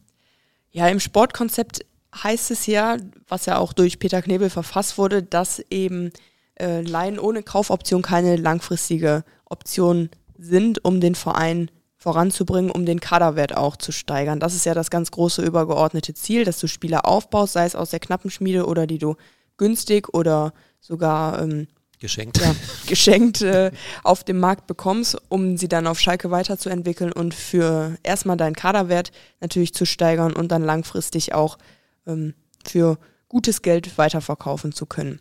Ja, 0.72 0.88
im 0.88 1.00
Sportkonzept 1.00 1.80
heißt 2.14 2.50
es 2.50 2.66
ja, 2.66 2.96
was 3.28 3.46
ja 3.46 3.56
auch 3.58 3.72
durch 3.72 3.98
Peter 3.98 4.20
Knebel 4.22 4.50
verfasst 4.50 4.98
wurde, 4.98 5.22
dass 5.22 5.60
eben 5.70 6.10
äh, 6.56 6.82
Laien 6.82 7.18
ohne 7.18 7.42
Kaufoption 7.42 8.02
keine 8.02 8.36
langfristige 8.36 9.24
Option 9.46 10.10
sind, 10.38 10.84
um 10.84 11.00
den 11.00 11.14
Verein 11.14 11.70
voranzubringen, 12.00 12.70
um 12.70 12.86
den 12.86 12.98
Kaderwert 12.98 13.54
auch 13.54 13.76
zu 13.76 13.92
steigern. 13.92 14.40
Das 14.40 14.54
ist 14.54 14.64
ja 14.64 14.72
das 14.72 14.90
ganz 14.90 15.10
große 15.10 15.44
übergeordnete 15.44 16.14
Ziel, 16.14 16.44
dass 16.44 16.58
du 16.58 16.66
Spieler 16.66 17.06
aufbaust, 17.06 17.52
sei 17.52 17.66
es 17.66 17.76
aus 17.76 17.90
der 17.90 18.00
knappen 18.00 18.30
Schmiede 18.30 18.64
oder 18.64 18.86
die 18.86 18.96
du 18.96 19.16
günstig 19.58 20.08
oder 20.14 20.54
sogar 20.80 21.42
ähm, 21.42 21.68
Geschenkt. 21.98 22.38
ja, 22.38 22.56
geschenkt 22.86 23.42
äh, 23.42 23.70
auf 24.02 24.24
dem 24.24 24.40
Markt 24.40 24.66
bekommst, 24.66 25.18
um 25.28 25.58
sie 25.58 25.68
dann 25.68 25.86
auf 25.86 26.00
Schalke 26.00 26.30
weiterzuentwickeln 26.30 27.12
und 27.12 27.34
für 27.34 27.98
erstmal 28.02 28.38
deinen 28.38 28.56
Kaderwert 28.56 29.12
natürlich 29.40 29.74
zu 29.74 29.84
steigern 29.84 30.32
und 30.32 30.50
dann 30.50 30.64
langfristig 30.64 31.34
auch 31.34 31.58
ähm, 32.06 32.32
für 32.64 32.98
gutes 33.28 33.60
Geld 33.60 33.98
weiterverkaufen 33.98 34.72
zu 34.72 34.86
können. 34.86 35.20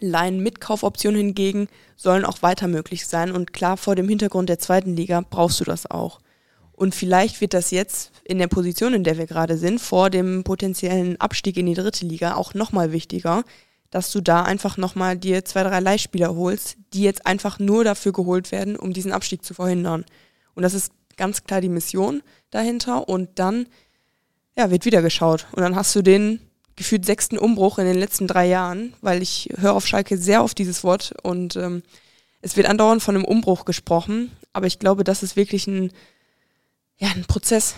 Laien 0.00 0.42
mit 0.42 0.60
Kaufoption 0.60 1.14
hingegen 1.14 1.68
sollen 1.96 2.24
auch 2.24 2.42
weiter 2.42 2.68
möglich 2.68 3.06
sein 3.06 3.32
und 3.32 3.52
klar 3.52 3.76
vor 3.76 3.96
dem 3.96 4.08
Hintergrund 4.08 4.48
der 4.48 4.58
zweiten 4.58 4.96
Liga 4.96 5.22
brauchst 5.28 5.60
du 5.60 5.64
das 5.64 5.90
auch. 5.90 6.20
Und 6.72 6.94
vielleicht 6.94 7.40
wird 7.40 7.54
das 7.54 7.72
jetzt 7.72 8.12
in 8.22 8.38
der 8.38 8.46
Position, 8.46 8.94
in 8.94 9.02
der 9.02 9.18
wir 9.18 9.26
gerade 9.26 9.58
sind, 9.58 9.80
vor 9.80 10.10
dem 10.10 10.44
potenziellen 10.44 11.20
Abstieg 11.20 11.56
in 11.56 11.66
die 11.66 11.74
dritte 11.74 12.06
Liga 12.06 12.34
auch 12.36 12.54
nochmal 12.54 12.92
wichtiger, 12.92 13.42
dass 13.90 14.12
du 14.12 14.20
da 14.20 14.42
einfach 14.42 14.76
nochmal 14.76 15.16
dir 15.16 15.44
zwei, 15.44 15.64
drei 15.64 15.80
Leihspieler 15.80 16.36
holst, 16.36 16.76
die 16.92 17.02
jetzt 17.02 17.26
einfach 17.26 17.58
nur 17.58 17.84
dafür 17.84 18.12
geholt 18.12 18.52
werden, 18.52 18.76
um 18.76 18.92
diesen 18.92 19.12
Abstieg 19.12 19.44
zu 19.44 19.54
verhindern. 19.54 20.04
Und 20.54 20.62
das 20.62 20.74
ist 20.74 20.92
ganz 21.16 21.44
klar 21.44 21.60
die 21.60 21.68
Mission 21.68 22.22
dahinter. 22.50 23.08
Und 23.08 23.38
dann 23.38 23.66
ja, 24.56 24.70
wird 24.70 24.84
wieder 24.84 25.02
geschaut. 25.02 25.46
Und 25.52 25.62
dann 25.62 25.76
hast 25.76 25.94
du 25.96 26.02
den 26.02 26.40
gefühlt 26.78 27.04
sechsten 27.04 27.36
Umbruch 27.36 27.78
in 27.78 27.84
den 27.84 27.98
letzten 27.98 28.26
drei 28.26 28.46
Jahren, 28.46 28.94
weil 29.02 29.20
ich 29.20 29.50
höre 29.58 29.74
auf 29.74 29.86
Schalke 29.86 30.16
sehr 30.16 30.42
oft 30.42 30.56
dieses 30.56 30.84
Wort 30.84 31.12
und 31.22 31.56
ähm, 31.56 31.82
es 32.40 32.56
wird 32.56 32.68
andauernd 32.68 33.02
von 33.02 33.16
einem 33.16 33.24
Umbruch 33.24 33.64
gesprochen. 33.64 34.30
Aber 34.52 34.66
ich 34.66 34.78
glaube, 34.78 35.04
das 35.04 35.22
ist 35.22 35.36
wirklich 35.36 35.66
ein, 35.66 35.92
ja, 36.96 37.08
ein 37.08 37.24
Prozess. 37.24 37.74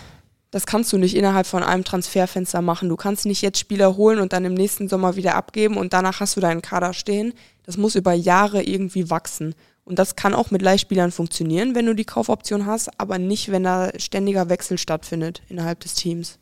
Das 0.51 0.65
kannst 0.65 0.93
du 0.93 0.97
nicht 0.97 1.15
innerhalb 1.15 1.47
von 1.47 1.63
einem 1.63 1.83
Transferfenster 1.83 2.61
machen. 2.61 2.89
Du 2.89 2.95
kannst 2.95 3.25
nicht 3.25 3.41
jetzt 3.41 3.59
Spieler 3.59 3.97
holen 3.97 4.19
und 4.19 4.33
dann 4.33 4.45
im 4.45 4.53
nächsten 4.53 4.87
Sommer 4.87 5.15
wieder 5.15 5.35
abgeben 5.35 5.77
und 5.77 5.93
danach 5.93 6.19
hast 6.19 6.35
du 6.35 6.41
deinen 6.41 6.61
Kader 6.61 6.93
stehen. 6.93 7.33
Das 7.63 7.77
muss 7.77 7.95
über 7.95 8.13
Jahre 8.13 8.61
irgendwie 8.61 9.09
wachsen. 9.09 9.55
Und 9.83 9.97
das 9.97 10.15
kann 10.15 10.35
auch 10.35 10.51
mit 10.51 10.61
Leihspielern 10.61 11.11
funktionieren, 11.11 11.73
wenn 11.73 11.87
du 11.87 11.95
die 11.95 12.05
Kaufoption 12.05 12.65
hast, 12.65 12.99
aber 12.99 13.17
nicht, 13.17 13.51
wenn 13.51 13.63
da 13.63 13.89
ständiger 13.97 14.49
Wechsel 14.49 14.77
stattfindet 14.77 15.41
innerhalb 15.49 15.79
des 15.79 15.95
Teams. 15.95 16.37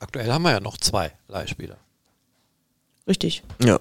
Aktuell 0.00 0.30
haben 0.30 0.42
wir 0.42 0.50
ja 0.50 0.60
noch 0.60 0.76
zwei 0.76 1.12
Leihspieler. 1.28 1.78
Richtig. 3.06 3.42
Ja. 3.62 3.78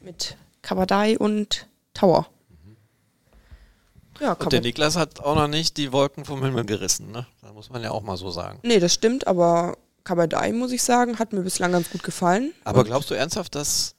Mit 0.00 0.36
Kabadai 0.62 1.18
und 1.18 1.66
Tower. 1.94 2.26
Ja, 4.20 4.32
Und 4.32 4.52
der. 4.52 4.60
Niklas 4.62 4.96
hat 4.96 5.20
auch 5.20 5.34
noch 5.34 5.48
nicht 5.48 5.76
die 5.76 5.92
Wolken 5.92 6.24
vom 6.24 6.42
Himmel 6.42 6.64
gerissen, 6.64 7.10
ne? 7.12 7.26
Da 7.42 7.52
muss 7.52 7.68
man 7.70 7.82
ja 7.82 7.90
auch 7.90 8.02
mal 8.02 8.16
so 8.16 8.30
sagen. 8.30 8.58
Nee, 8.62 8.78
das 8.80 8.94
stimmt, 8.94 9.26
aber 9.26 9.76
Kabadai, 10.04 10.52
muss 10.52 10.72
ich 10.72 10.82
sagen, 10.82 11.18
hat 11.18 11.32
mir 11.32 11.42
bislang 11.42 11.72
ganz 11.72 11.90
gut 11.90 12.02
gefallen. 12.02 12.54
Aber 12.64 12.80
Und- 12.80 12.86
glaubst 12.86 13.10
du 13.10 13.14
ernsthaft, 13.14 13.54
dass 13.54 13.94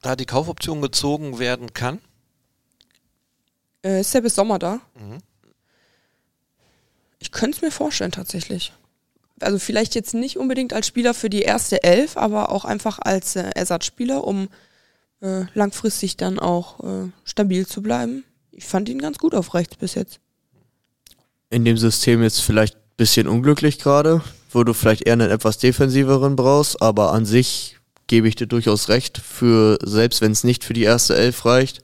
da 0.00 0.14
die 0.14 0.26
Kaufoption 0.26 0.80
gezogen 0.80 1.38
werden 1.38 1.72
kann? 1.74 2.00
Äh, 3.84 4.00
ist 4.00 4.14
der 4.14 4.20
bis 4.20 4.34
Sommer 4.36 4.58
da? 4.60 4.80
Mhm. 4.94 5.18
Ich 7.18 7.32
könnte 7.32 7.56
es 7.56 7.62
mir 7.62 7.70
vorstellen, 7.72 8.12
tatsächlich. 8.12 8.72
Also 9.42 9.58
vielleicht 9.58 9.94
jetzt 9.94 10.14
nicht 10.14 10.36
unbedingt 10.36 10.72
als 10.72 10.86
Spieler 10.86 11.14
für 11.14 11.30
die 11.30 11.42
erste 11.42 11.82
Elf, 11.82 12.16
aber 12.16 12.50
auch 12.50 12.64
einfach 12.64 12.98
als 13.00 13.36
äh, 13.36 13.50
Ersatzspieler, 13.54 14.24
um 14.24 14.48
äh, 15.20 15.44
langfristig 15.54 16.16
dann 16.16 16.38
auch 16.38 16.80
äh, 16.80 17.10
stabil 17.24 17.66
zu 17.66 17.82
bleiben. 17.82 18.24
Ich 18.50 18.64
fand 18.64 18.88
ihn 18.88 19.00
ganz 19.00 19.18
gut 19.18 19.34
auf 19.34 19.54
rechts 19.54 19.76
bis 19.76 19.94
jetzt. 19.94 20.20
In 21.50 21.64
dem 21.64 21.76
System 21.76 22.22
jetzt 22.22 22.40
vielleicht 22.40 22.76
ein 22.76 22.96
bisschen 22.96 23.28
unglücklich 23.28 23.78
gerade, 23.78 24.22
wo 24.50 24.64
du 24.64 24.74
vielleicht 24.74 25.02
eher 25.02 25.14
einen 25.14 25.30
etwas 25.30 25.58
defensiveren 25.58 26.36
brauchst, 26.36 26.80
aber 26.82 27.12
an 27.12 27.24
sich 27.24 27.78
gebe 28.06 28.28
ich 28.28 28.36
dir 28.36 28.46
durchaus 28.46 28.88
recht, 28.88 29.18
für 29.18 29.78
selbst 29.82 30.20
wenn 30.20 30.32
es 30.32 30.44
nicht 30.44 30.64
für 30.64 30.74
die 30.74 30.82
erste 30.82 31.14
Elf 31.14 31.44
reicht, 31.44 31.82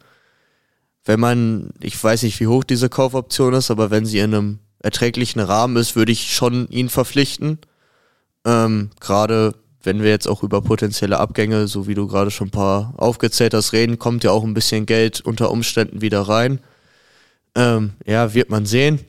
wenn 1.04 1.20
man, 1.20 1.70
ich 1.80 2.02
weiß 2.02 2.22
nicht, 2.22 2.38
wie 2.40 2.48
hoch 2.48 2.64
diese 2.64 2.90
Kaufoption 2.90 3.54
ist, 3.54 3.70
aber 3.70 3.90
wenn 3.90 4.04
sie 4.04 4.18
in 4.18 4.34
einem 4.34 4.59
erträglichen 4.80 5.40
Rahmen 5.40 5.76
ist, 5.76 5.96
würde 5.96 6.12
ich 6.12 6.34
schon 6.34 6.68
ihn 6.68 6.88
verpflichten. 6.88 7.58
Ähm, 8.44 8.90
gerade 9.00 9.54
wenn 9.82 10.02
wir 10.02 10.10
jetzt 10.10 10.28
auch 10.28 10.42
über 10.42 10.60
potenzielle 10.62 11.18
Abgänge, 11.18 11.68
so 11.68 11.86
wie 11.86 11.94
du 11.94 12.06
gerade 12.06 12.30
schon 12.30 12.48
ein 12.48 12.52
paar 12.52 12.94
aufgezählt 12.96 13.54
hast, 13.54 13.72
reden, 13.72 13.98
kommt 13.98 14.24
ja 14.24 14.30
auch 14.30 14.44
ein 14.44 14.54
bisschen 14.54 14.86
Geld 14.86 15.20
unter 15.20 15.50
Umständen 15.50 16.00
wieder 16.00 16.22
rein. 16.22 16.60
Ähm, 17.54 17.92
ja, 18.06 18.34
wird 18.34 18.50
man 18.50 18.66
sehen. 18.66 19.00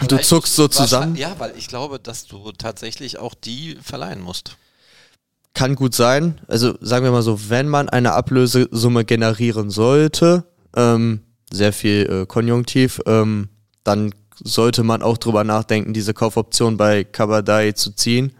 Und 0.00 0.10
du 0.10 0.16
Vielleicht- 0.16 0.28
zuckst 0.28 0.54
so 0.56 0.68
zusammen. 0.68 1.16
Ja, 1.16 1.34
weil 1.38 1.52
ich 1.56 1.68
glaube, 1.68 1.98
dass 1.98 2.26
du 2.26 2.52
tatsächlich 2.52 3.18
auch 3.18 3.34
die 3.34 3.76
verleihen 3.82 4.20
musst. 4.20 4.56
Kann 5.54 5.74
gut 5.74 5.94
sein. 5.94 6.40
Also 6.46 6.76
sagen 6.80 7.04
wir 7.04 7.10
mal 7.10 7.22
so, 7.22 7.50
wenn 7.50 7.68
man 7.68 7.88
eine 7.88 8.12
Ablösesumme 8.12 9.04
generieren 9.04 9.70
sollte, 9.70 10.44
ähm, 10.76 11.20
sehr 11.50 11.72
viel 11.72 12.08
äh, 12.22 12.26
Konjunktiv, 12.26 13.00
ähm, 13.06 13.48
dann 13.82 14.14
sollte 14.44 14.82
man 14.82 15.02
auch 15.02 15.18
drüber 15.18 15.44
nachdenken, 15.44 15.92
diese 15.92 16.14
Kaufoption 16.14 16.76
bei 16.76 17.04
Kabadai 17.04 17.72
zu 17.72 17.92
ziehen. 17.92 18.34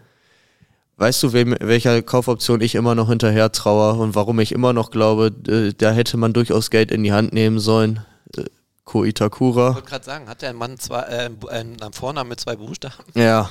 Weißt 0.97 1.23
du, 1.23 1.33
wem, 1.33 1.55
welcher 1.61 2.01
Kaufoption 2.01 2.59
ich 2.61 2.75
immer 2.75 2.93
noch 2.93 3.07
hinterher 3.07 3.51
traue 3.51 3.93
und 3.93 4.15
warum 4.15 4.39
ich 4.39 4.51
immer 4.51 4.73
noch 4.73 4.91
glaube, 4.91 5.33
äh, 5.47 5.73
da 5.73 5.91
hätte 5.91 6.17
man 6.17 6.33
durchaus 6.33 6.69
Geld 6.69 6.91
in 6.91 7.03
die 7.03 7.13
Hand 7.13 7.31
nehmen 7.33 7.59
sollen? 7.59 8.05
Äh, 8.35 8.45
Ko 8.83 9.05
Ich 9.05 9.19
wollte 9.19 9.83
gerade 9.83 10.03
sagen, 10.03 10.27
hat 10.27 10.41
der 10.41 10.53
Mann 10.53 10.77
zwei, 10.79 11.01
äh, 11.01 11.29
einen 11.49 11.81
einen 11.81 11.93
Vornamen 11.93 12.29
mit 12.29 12.39
zwei 12.39 12.55
Buchstaben? 12.55 12.95
Ja, 13.13 13.49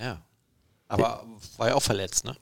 Ja. 0.00 0.18
Aber 0.88 1.24
war 1.56 1.68
ja 1.68 1.74
auch 1.74 1.82
verletzt, 1.82 2.24
ne? 2.24 2.34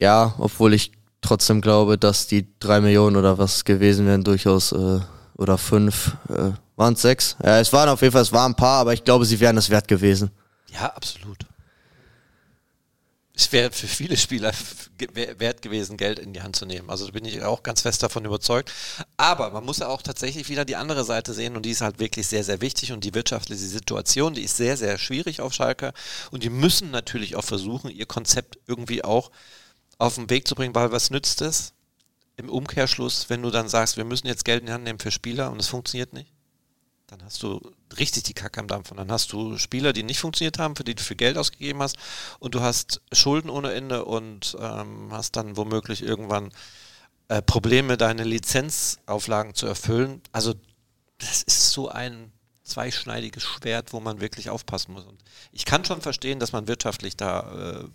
ja, 0.00 0.34
obwohl 0.38 0.74
ich 0.74 0.92
trotzdem 1.20 1.60
glaube, 1.60 1.96
dass 1.96 2.26
die 2.26 2.46
drei 2.58 2.80
Millionen 2.80 3.16
oder 3.16 3.38
was 3.38 3.64
gewesen 3.64 4.06
wären 4.06 4.24
durchaus 4.24 4.72
äh, 4.72 5.00
oder 5.42 5.58
fünf, 5.58 6.16
äh, 6.28 6.52
waren 6.76 6.94
es 6.94 7.02
sechs? 7.02 7.36
Ja, 7.42 7.60
es 7.60 7.72
waren 7.72 7.88
auf 7.88 8.00
jeden 8.00 8.12
Fall, 8.12 8.22
es 8.22 8.32
waren 8.32 8.52
ein 8.52 8.56
paar, 8.56 8.80
aber 8.80 8.94
ich 8.94 9.04
glaube, 9.04 9.24
sie 9.26 9.40
wären 9.40 9.56
es 9.58 9.68
wert 9.68 9.88
gewesen. 9.88 10.30
Ja, 10.72 10.86
absolut. 10.94 11.46
Es 13.34 13.50
wäre 13.50 13.72
für 13.72 13.86
viele 13.86 14.16
Spieler 14.16 14.52
wert 15.14 15.62
gewesen, 15.62 15.96
Geld 15.96 16.18
in 16.18 16.34
die 16.34 16.42
Hand 16.42 16.54
zu 16.54 16.66
nehmen. 16.66 16.90
Also 16.90 17.06
da 17.06 17.12
bin 17.12 17.24
ich 17.24 17.42
auch 17.42 17.62
ganz 17.62 17.80
fest 17.80 18.02
davon 18.02 18.24
überzeugt. 18.26 18.70
Aber 19.16 19.50
man 19.50 19.64
muss 19.64 19.78
ja 19.78 19.88
auch 19.88 20.02
tatsächlich 20.02 20.48
wieder 20.50 20.66
die 20.66 20.76
andere 20.76 21.02
Seite 21.04 21.32
sehen 21.32 21.56
und 21.56 21.64
die 21.64 21.70
ist 21.70 21.80
halt 21.80 21.98
wirklich 21.98 22.26
sehr, 22.26 22.44
sehr 22.44 22.60
wichtig 22.60 22.92
und 22.92 23.04
die 23.04 23.14
wirtschaftliche 23.14 23.64
Situation, 23.64 24.34
die 24.34 24.42
ist 24.44 24.58
sehr, 24.58 24.76
sehr 24.76 24.98
schwierig 24.98 25.40
auf 25.40 25.54
Schalke 25.54 25.92
und 26.30 26.42
die 26.42 26.50
müssen 26.50 26.90
natürlich 26.90 27.34
auch 27.34 27.44
versuchen, 27.44 27.90
ihr 27.90 28.06
Konzept 28.06 28.58
irgendwie 28.66 29.02
auch 29.02 29.30
auf 29.98 30.16
den 30.16 30.28
Weg 30.28 30.46
zu 30.46 30.54
bringen, 30.54 30.74
weil 30.74 30.92
was 30.92 31.10
nützt 31.10 31.40
es 31.40 31.72
im 32.36 32.48
Umkehrschluss, 32.48 33.28
wenn 33.30 33.42
du 33.42 33.50
dann 33.50 33.68
sagst, 33.68 33.96
wir 33.96 34.04
müssen 34.04 34.26
jetzt 34.26 34.44
Geld 34.44 34.60
in 34.60 34.66
die 34.66 34.72
Hand 34.72 34.84
nehmen 34.84 34.98
für 34.98 35.10
Spieler 35.10 35.50
und 35.50 35.60
es 35.60 35.68
funktioniert 35.68 36.12
nicht? 36.12 36.32
Dann 37.06 37.22
hast 37.24 37.42
du 37.42 37.60
richtig 37.98 38.22
die 38.22 38.32
Kacke 38.32 38.60
am 38.60 38.68
Dampf 38.68 38.90
und 38.90 38.96
dann 38.96 39.12
hast 39.12 39.32
du 39.32 39.58
Spieler, 39.58 39.92
die 39.92 40.02
nicht 40.02 40.18
funktioniert 40.18 40.58
haben, 40.58 40.76
für 40.76 40.84
die 40.84 40.94
du 40.94 41.02
viel 41.02 41.16
Geld 41.16 41.36
ausgegeben 41.36 41.82
hast 41.82 41.96
und 42.38 42.54
du 42.54 42.60
hast 42.60 43.02
Schulden 43.12 43.50
ohne 43.50 43.72
Ende 43.72 44.06
und 44.06 44.56
ähm, 44.58 45.08
hast 45.12 45.36
dann 45.36 45.58
womöglich 45.58 46.02
irgendwann 46.02 46.52
äh, 47.28 47.42
Probleme, 47.42 47.98
deine 47.98 48.24
Lizenzauflagen 48.24 49.54
zu 49.54 49.66
erfüllen. 49.66 50.22
Also 50.32 50.54
das 51.18 51.42
ist 51.42 51.70
so 51.70 51.88
ein 51.88 52.32
zweischneidiges 52.64 53.42
Schwert, 53.42 53.92
wo 53.92 54.00
man 54.00 54.20
wirklich 54.20 54.48
aufpassen 54.48 54.92
muss. 54.92 55.04
Und 55.04 55.22
ich 55.52 55.64
kann 55.64 55.84
schon 55.84 56.00
verstehen, 56.00 56.38
dass 56.38 56.52
man 56.52 56.68
wirtschaftlich 56.68 57.16
da 57.16 57.82
äh, 57.82 57.88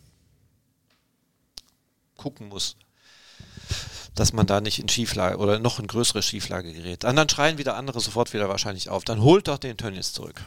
gucken 2.17 2.49
muss, 2.49 2.75
dass 4.19 4.33
man 4.33 4.47
da 4.47 4.61
nicht 4.61 4.79
in 4.79 4.89
Schieflage 4.89 5.37
oder 5.37 5.59
noch 5.59 5.79
in 5.79 5.87
größere 5.87 6.21
Schieflage 6.21 6.73
gerät. 6.73 7.05
Und 7.05 7.15
dann 7.15 7.29
schreien 7.29 7.57
wieder 7.57 7.75
andere 7.75 7.99
sofort 7.99 8.33
wieder 8.33 8.49
wahrscheinlich 8.49 8.89
auf. 8.89 9.03
Dann 9.03 9.21
holt 9.21 9.47
doch 9.47 9.57
den 9.57 9.77
Tönnies 9.77 10.13
zurück. 10.13 10.41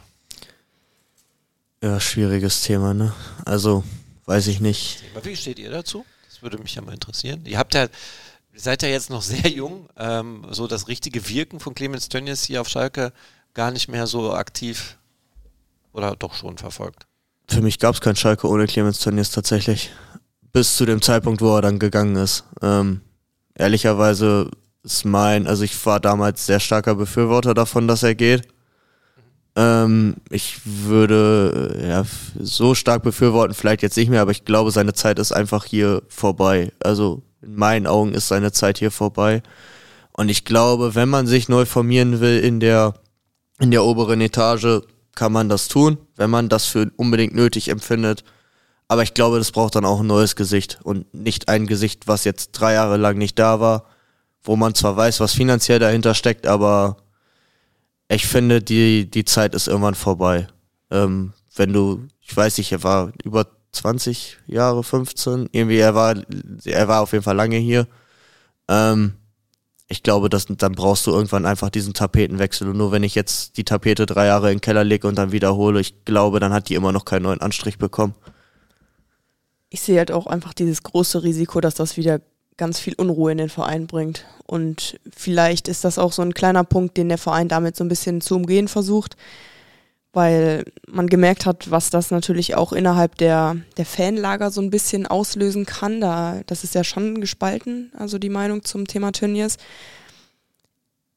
Ja, 1.83 1.99
schwieriges 1.99 2.63
Thema, 2.63 2.93
ne? 2.93 3.15
Also, 3.47 3.85
weiß 4.27 4.49
ich 4.49 4.61
nicht. 4.61 5.03
Wie 5.23 5.37
steht 5.37 5.59
ihr 5.59 5.71
dazu? 5.71 6.05
Das 6.29 6.43
würde 6.43 6.59
mich 6.59 6.75
ja 6.75 6.83
mal 6.83 6.93
interessieren. 6.93 7.43
Ihr 7.47 7.59
habt 7.59 7.75
ja, 7.75 7.85
ihr 7.85 8.61
seid 8.61 8.83
ja 8.83 8.89
jetzt 8.89 9.09
noch 9.09 9.23
sehr 9.23 9.49
jung, 9.49 9.89
ähm, 9.97 10.47
so 10.51 10.67
das 10.67 10.89
richtige 10.89 11.29
Wirken 11.29 11.61
von 11.61 11.75
Clemens 11.75 12.09
Tönnies 12.09 12.45
hier 12.45 12.61
auf 12.61 12.69
Schalke 12.69 13.13
gar 13.55 13.71
nicht 13.71 13.89
mehr 13.89 14.07
so 14.07 14.35
aktiv 14.35 14.99
oder 15.93 16.17
doch 16.17 16.35
schon 16.35 16.59
verfolgt. 16.59 17.07
Für 17.49 17.63
mich 17.63 17.79
gab 17.79 17.95
es 17.95 18.01
kein 18.01 18.17
Schalke 18.17 18.49
ohne 18.49 18.67
Clemens 18.67 19.01
Tönnies 19.01 19.31
tatsächlich. 19.31 19.91
Bis 20.53 20.77
zu 20.77 20.85
dem 20.85 21.01
Zeitpunkt, 21.01 21.41
wo 21.41 21.57
er 21.57 21.63
dann 21.63 21.79
gegangen 21.79 22.17
ist. 22.17 22.45
Ähm, 22.61 23.01
ehrlicherweise 23.61 24.51
ist 24.83 25.05
mein, 25.05 25.47
also 25.47 25.63
ich 25.63 25.87
war 25.87 26.01
damals 26.01 26.47
sehr 26.47 26.61
starker 26.61 26.95
Befürworter 26.95 27.55
davon, 27.55 27.87
dass 27.87 28.03
er 28.03 28.15
geht. 28.15 28.49
Ähm, 29.57 30.17
ich 30.31 30.61
würde 30.65 31.77
äh, 31.77 31.89
ja, 31.89 32.05
so 32.39 32.75
stark 32.75 33.03
befürworten, 33.03 33.55
vielleicht 33.55 33.83
jetzt 33.83 33.97
nicht 33.97 34.09
mehr, 34.09 34.23
aber 34.23 34.31
ich 34.31 34.45
glaube, 34.45 34.71
seine 34.71 34.95
Zeit 34.95 35.19
ist 35.19 35.33
einfach 35.33 35.65
hier 35.65 36.03
vorbei. 36.09 36.73
Also 36.83 37.23
in 37.43 37.57
meinen 37.57 37.87
Augen 37.87 38.15
ist 38.15 38.29
seine 38.29 38.53
Zeit 38.53 38.79
hier 38.79 38.91
vorbei. 38.91 39.43
Und 40.13 40.29
ich 40.29 40.45
glaube, 40.45 40.95
wenn 40.95 41.09
man 41.09 41.27
sich 41.27 41.49
neu 41.49 41.67
formieren 41.67 42.21
will 42.21 42.41
in 42.41 42.61
der, 42.61 42.95
in 43.59 43.71
der 43.71 43.85
oberen 43.85 44.21
Etage, 44.21 44.83
kann 45.15 45.33
man 45.33 45.49
das 45.49 45.69
tun, 45.69 45.99
wenn 46.17 46.31
man 46.31 46.49
das 46.49 46.67
für 46.67 46.91
unbedingt 46.97 47.35
nötig 47.35 47.69
empfindet. 47.69 48.25
Aber 48.91 49.05
ich 49.05 49.15
glaube, 49.15 49.39
das 49.39 49.53
braucht 49.53 49.77
dann 49.77 49.85
auch 49.85 50.01
ein 50.01 50.09
neues 50.09 50.35
Gesicht 50.35 50.81
und 50.83 51.15
nicht 51.15 51.49
ein 51.49 51.69
Gesicht, 51.69 52.09
was 52.09 52.25
jetzt 52.25 52.51
drei 52.51 52.73
Jahre 52.73 52.97
lang 52.97 53.19
nicht 53.19 53.39
da 53.39 53.61
war, 53.61 53.85
wo 54.43 54.57
man 54.57 54.75
zwar 54.75 54.97
weiß, 54.97 55.21
was 55.21 55.33
finanziell 55.33 55.79
dahinter 55.79 56.13
steckt, 56.13 56.45
aber 56.45 56.97
ich 58.09 58.27
finde, 58.27 58.61
die, 58.61 59.09
die 59.09 59.25
Zeit 59.25 59.55
ist 59.55 59.69
irgendwann 59.69 59.95
vorbei. 59.95 60.49
Ähm, 60.91 61.35
wenn 61.55 61.73
du, 61.73 62.09
ich 62.21 62.37
weiß 62.37 62.59
nicht, 62.59 62.73
er 62.73 62.83
war 62.83 63.13
über 63.23 63.47
20 63.71 64.39
Jahre, 64.49 64.83
15, 64.83 65.51
irgendwie, 65.53 65.79
er 65.79 65.95
war, 65.95 66.17
er 66.65 66.89
war 66.89 67.03
auf 67.03 67.13
jeden 67.13 67.23
Fall 67.23 67.37
lange 67.37 67.59
hier. 67.59 67.87
Ähm, 68.67 69.13
ich 69.87 70.03
glaube, 70.03 70.29
dass, 70.29 70.47
dann 70.47 70.73
brauchst 70.73 71.07
du 71.07 71.13
irgendwann 71.13 71.47
einfach 71.47 71.71
diesen 71.71 71.95
Tapetenwechsel. 71.95 72.69
Und 72.69 72.79
nur 72.79 72.91
wenn 72.91 73.05
ich 73.05 73.15
jetzt 73.15 73.57
die 73.57 73.65
Tapete 73.65 74.07
drei 74.07 74.27
Jahre 74.27 74.51
in 74.51 74.57
den 74.57 74.63
Keller 74.63 74.83
lege 74.83 75.07
und 75.07 75.15
dann 75.15 75.31
wiederhole, 75.31 75.79
ich 75.79 76.05
glaube, 76.05 76.41
dann 76.41 76.53
hat 76.53 76.69
die 76.69 76.75
immer 76.75 76.91
noch 76.91 77.05
keinen 77.05 77.23
neuen 77.23 77.41
Anstrich 77.41 77.79
bekommen. 77.79 78.17
Ich 79.71 79.81
sehe 79.81 79.99
halt 79.99 80.13
auch 80.13 80.27
einfach 80.27 80.53
dieses 80.53 80.83
große 80.83 81.23
Risiko, 81.23 81.61
dass 81.61 81.75
das 81.75 81.97
wieder 81.97 82.21
ganz 82.57 82.79
viel 82.79 82.95
Unruhe 82.95 83.33
in 83.33 83.39
den 83.39 83.49
Verein 83.49 83.87
bringt. 83.87 84.27
Und 84.47 85.01
vielleicht 85.17 85.69
ist 85.69 85.85
das 85.85 85.99
auch 85.99 86.13
so 86.13 86.23
ein 86.23 86.35
kleiner 86.35 86.65
Punkt, 86.65 86.97
den 86.97 87.09
der 87.09 87.17
Verein 87.17 87.49
damit 87.49 87.77
so 87.77 87.85
ein 87.85 87.89
bisschen 87.89 88.21
zu 88.21 88.37
umgehen 88.37 88.69
versucht, 88.69 89.17
weil 90.13 90.65
man 90.89 91.07
gemerkt 91.07 91.47
hat, 91.47 91.71
was 91.71 91.89
das 91.89 92.11
natürlich 92.11 92.57
auch 92.57 92.73
innerhalb 92.73 93.17
der, 93.17 93.57
der 93.77 93.87
Fanlager 93.87 94.51
so 94.51 94.61
ein 94.61 94.71
bisschen 94.71 95.07
auslösen 95.07 95.65
kann. 95.65 96.01
Da, 96.01 96.43
das 96.47 96.65
ist 96.65 96.75
ja 96.75 96.85
schon 96.85 97.21
gespalten, 97.21 97.93
also 97.97 98.19
die 98.19 98.29
Meinung 98.29 98.65
zum 98.65 98.87
Thema 98.87 99.13
Tönnies. 99.13 99.57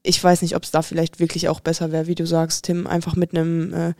Ich 0.03 0.23
weiß 0.23 0.43
nicht, 0.43 0.55
ob 0.55 0.63
es 0.63 0.71
da 0.71 0.81
vielleicht 0.81 1.19
wirklich 1.19 1.49
auch 1.49 1.59
besser 1.59 1.91
wäre, 1.91 2.07
wie 2.07 2.15
du 2.15 2.27
sagst, 2.27 2.65
Tim, 2.65 2.85
einfach 2.85 3.15
mit 3.15 3.35
einem, 3.35 3.73
äh, 3.73 3.93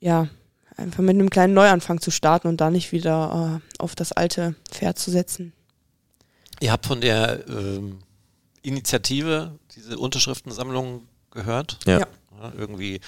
ja, 0.00 0.28
einfach 0.76 1.02
mit 1.02 1.14
einem 1.14 1.30
kleinen 1.30 1.54
Neuanfang 1.54 2.00
zu 2.00 2.10
starten 2.10 2.48
und 2.48 2.60
da 2.60 2.70
nicht 2.70 2.92
wieder 2.92 3.60
äh, 3.60 3.82
auf 3.82 3.94
das 3.94 4.12
alte 4.12 4.54
Pferd 4.70 4.98
zu 4.98 5.10
setzen. 5.10 5.52
Ihr 6.60 6.72
habt 6.72 6.86
von 6.86 7.00
der 7.00 7.46
ähm, 7.48 7.98
Initiative, 8.62 9.58
diese 9.74 9.98
Unterschriftensammlung 9.98 11.06
gehört. 11.30 11.78
Ja. 11.86 12.00
Ja. 12.00 12.06
Irgendwie 12.56 13.00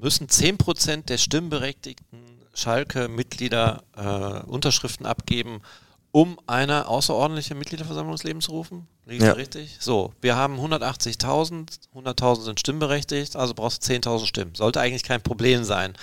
müssen 0.00 0.26
10% 0.26 1.04
der 1.04 1.18
stimmberechtigten 1.18 2.18
Schalke-Mitglieder 2.54 3.82
äh, 3.96 4.46
Unterschriften 4.48 5.06
abgeben, 5.06 5.62
um 6.10 6.38
eine 6.46 6.88
außerordentliche 6.88 7.54
Mitgliederversammlung 7.54 8.12
ins 8.12 8.24
Leben 8.24 8.40
zu 8.40 8.52
rufen. 8.52 8.86
Liegt 9.06 9.22
Ja. 9.22 9.28
ja. 9.28 9.34
richtig? 9.34 9.76
So, 9.80 10.12
wir 10.20 10.36
haben 10.36 10.58
180.000, 10.58 11.88
100.000 11.94 12.42
sind 12.42 12.60
stimmberechtigt, 12.60 13.36
also 13.36 13.54
brauchst 13.54 13.88
du 13.88 13.92
10.000 13.92 14.26
Stimmen. 14.26 14.54
Sollte 14.54 14.80
eigentlich 14.80 15.04
kein 15.04 15.22
Problem 15.22 15.64
sein. 15.64 15.94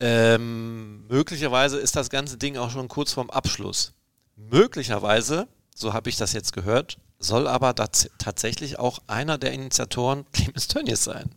Ähm, 0.00 1.06
möglicherweise 1.08 1.78
ist 1.78 1.94
das 1.96 2.08
ganze 2.10 2.38
Ding 2.38 2.56
auch 2.56 2.70
schon 2.70 2.88
kurz 2.88 3.12
vorm 3.12 3.30
Abschluss. 3.30 3.92
Möglicherweise, 4.36 5.46
so 5.74 5.92
habe 5.92 6.08
ich 6.08 6.16
das 6.16 6.32
jetzt 6.32 6.52
gehört, 6.54 6.98
soll 7.18 7.46
aber 7.46 7.70
tats- 7.74 8.08
tatsächlich 8.18 8.78
auch 8.78 9.00
einer 9.06 9.36
der 9.36 9.52
Initiatoren 9.52 10.24
Clemens 10.32 10.68
Tönnies 10.68 11.04
sein, 11.04 11.30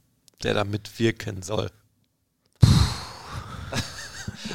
der 0.43 0.53
da 0.53 0.63
mitwirken 0.63 1.43
soll. 1.43 1.69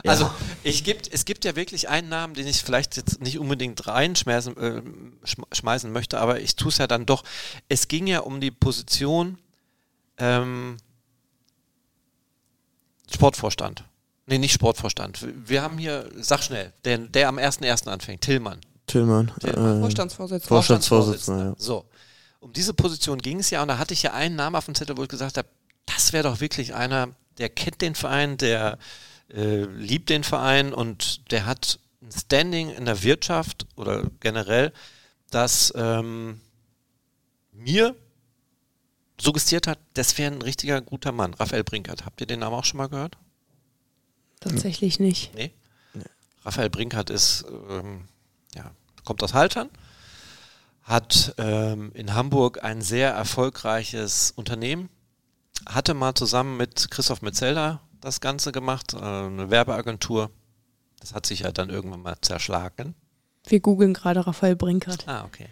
Also 0.06 0.30
ich 0.62 0.84
gibt, 0.84 1.12
es 1.12 1.24
gibt 1.24 1.44
ja 1.44 1.56
wirklich 1.56 1.88
einen 1.88 2.08
Namen, 2.08 2.34
den 2.34 2.46
ich 2.46 2.62
vielleicht 2.62 2.96
jetzt 2.96 3.20
nicht 3.20 3.38
unbedingt 3.38 3.86
reinschmeißen 3.86 4.56
äh, 4.56 4.82
schm- 5.26 5.52
schmeißen 5.54 5.90
möchte, 5.92 6.20
aber 6.20 6.40
ich 6.40 6.56
tue 6.56 6.68
es 6.70 6.78
ja 6.78 6.86
dann 6.86 7.04
doch. 7.04 7.24
Es 7.68 7.88
ging 7.88 8.06
ja 8.06 8.20
um 8.20 8.40
die 8.40 8.50
Position 8.50 9.38
ähm, 10.18 10.76
Sportvorstand. 13.12 13.84
Nee, 14.28 14.36
nicht 14.38 14.52
Sportvorstand. 14.52 15.26
Wir 15.46 15.62
haben 15.62 15.78
hier, 15.78 16.10
sag 16.16 16.42
schnell, 16.42 16.72
der, 16.84 16.98
der 16.98 17.28
am 17.28 17.38
1.1. 17.38 17.88
anfängt, 17.88 18.20
Tillmann. 18.20 18.60
Tillmann. 18.86 19.32
Der 19.42 19.56
Äh, 19.56 19.80
Vorstandsvorsitzender. 19.80 20.48
Vorstandsvorsitzender, 20.48 21.44
ja. 21.44 21.54
So. 21.56 21.86
Um 22.40 22.52
diese 22.52 22.74
Position 22.74 23.18
ging 23.18 23.40
es 23.40 23.48
ja 23.50 23.62
und 23.62 23.68
da 23.68 23.78
hatte 23.78 23.94
ich 23.94 24.02
ja 24.02 24.12
einen 24.12 24.36
Namen 24.36 24.54
auf 24.54 24.66
dem 24.66 24.74
Zettel, 24.74 24.96
wo 24.98 25.02
ich 25.02 25.08
gesagt 25.08 25.38
habe, 25.38 25.48
das 25.86 26.12
wäre 26.12 26.24
doch 26.24 26.40
wirklich 26.40 26.74
einer, 26.74 27.08
der 27.38 27.48
kennt 27.48 27.80
den 27.80 27.94
Verein, 27.94 28.36
der 28.36 28.78
äh, 29.32 29.62
liebt 29.64 30.10
den 30.10 30.24
Verein 30.24 30.74
und 30.74 31.30
der 31.32 31.46
hat 31.46 31.80
ein 32.02 32.12
Standing 32.12 32.68
in 32.70 32.84
der 32.84 33.02
Wirtschaft 33.02 33.66
oder 33.76 34.04
generell, 34.20 34.72
das 35.30 35.72
ähm, 35.74 36.40
mir 37.52 37.96
suggestiert 39.20 39.66
hat, 39.66 39.78
das 39.94 40.16
wäre 40.18 40.32
ein 40.32 40.42
richtiger 40.42 40.80
guter 40.80 41.12
Mann. 41.12 41.34
Raphael 41.34 41.64
Brinkert. 41.64 42.04
Habt 42.04 42.20
ihr 42.20 42.26
den 42.26 42.40
Namen 42.40 42.54
auch 42.54 42.64
schon 42.64 42.78
mal 42.78 42.88
gehört? 42.88 43.16
Tatsächlich 44.40 45.00
nicht. 45.00 45.34
Nee. 45.34 45.52
Raphael 46.44 46.70
Brinkert 46.70 47.10
ist, 47.10 47.44
ähm, 47.68 48.04
ja, 48.54 48.70
kommt 49.04 49.22
aus 49.22 49.34
Haltern, 49.34 49.68
hat 50.82 51.34
ähm, 51.36 51.90
in 51.94 52.14
Hamburg 52.14 52.64
ein 52.64 52.80
sehr 52.80 53.10
erfolgreiches 53.10 54.32
Unternehmen, 54.34 54.88
hatte 55.66 55.92
mal 55.94 56.14
zusammen 56.14 56.56
mit 56.56 56.90
Christoph 56.90 57.20
Metzelder 57.20 57.82
das 58.00 58.20
Ganze 58.20 58.52
gemacht, 58.52 58.94
äh, 58.94 58.98
eine 58.98 59.50
Werbeagentur. 59.50 60.30
Das 61.00 61.14
hat 61.14 61.26
sich 61.26 61.40
ja 61.40 61.52
dann 61.52 61.68
irgendwann 61.68 62.02
mal 62.02 62.16
zerschlagen. 62.20 62.94
Wir 63.50 63.60
googeln 63.60 63.94
gerade 63.94 64.26
Raphael 64.26 64.56
Brinkert. 64.56 65.06
Ah, 65.06 65.24
okay. 65.24 65.48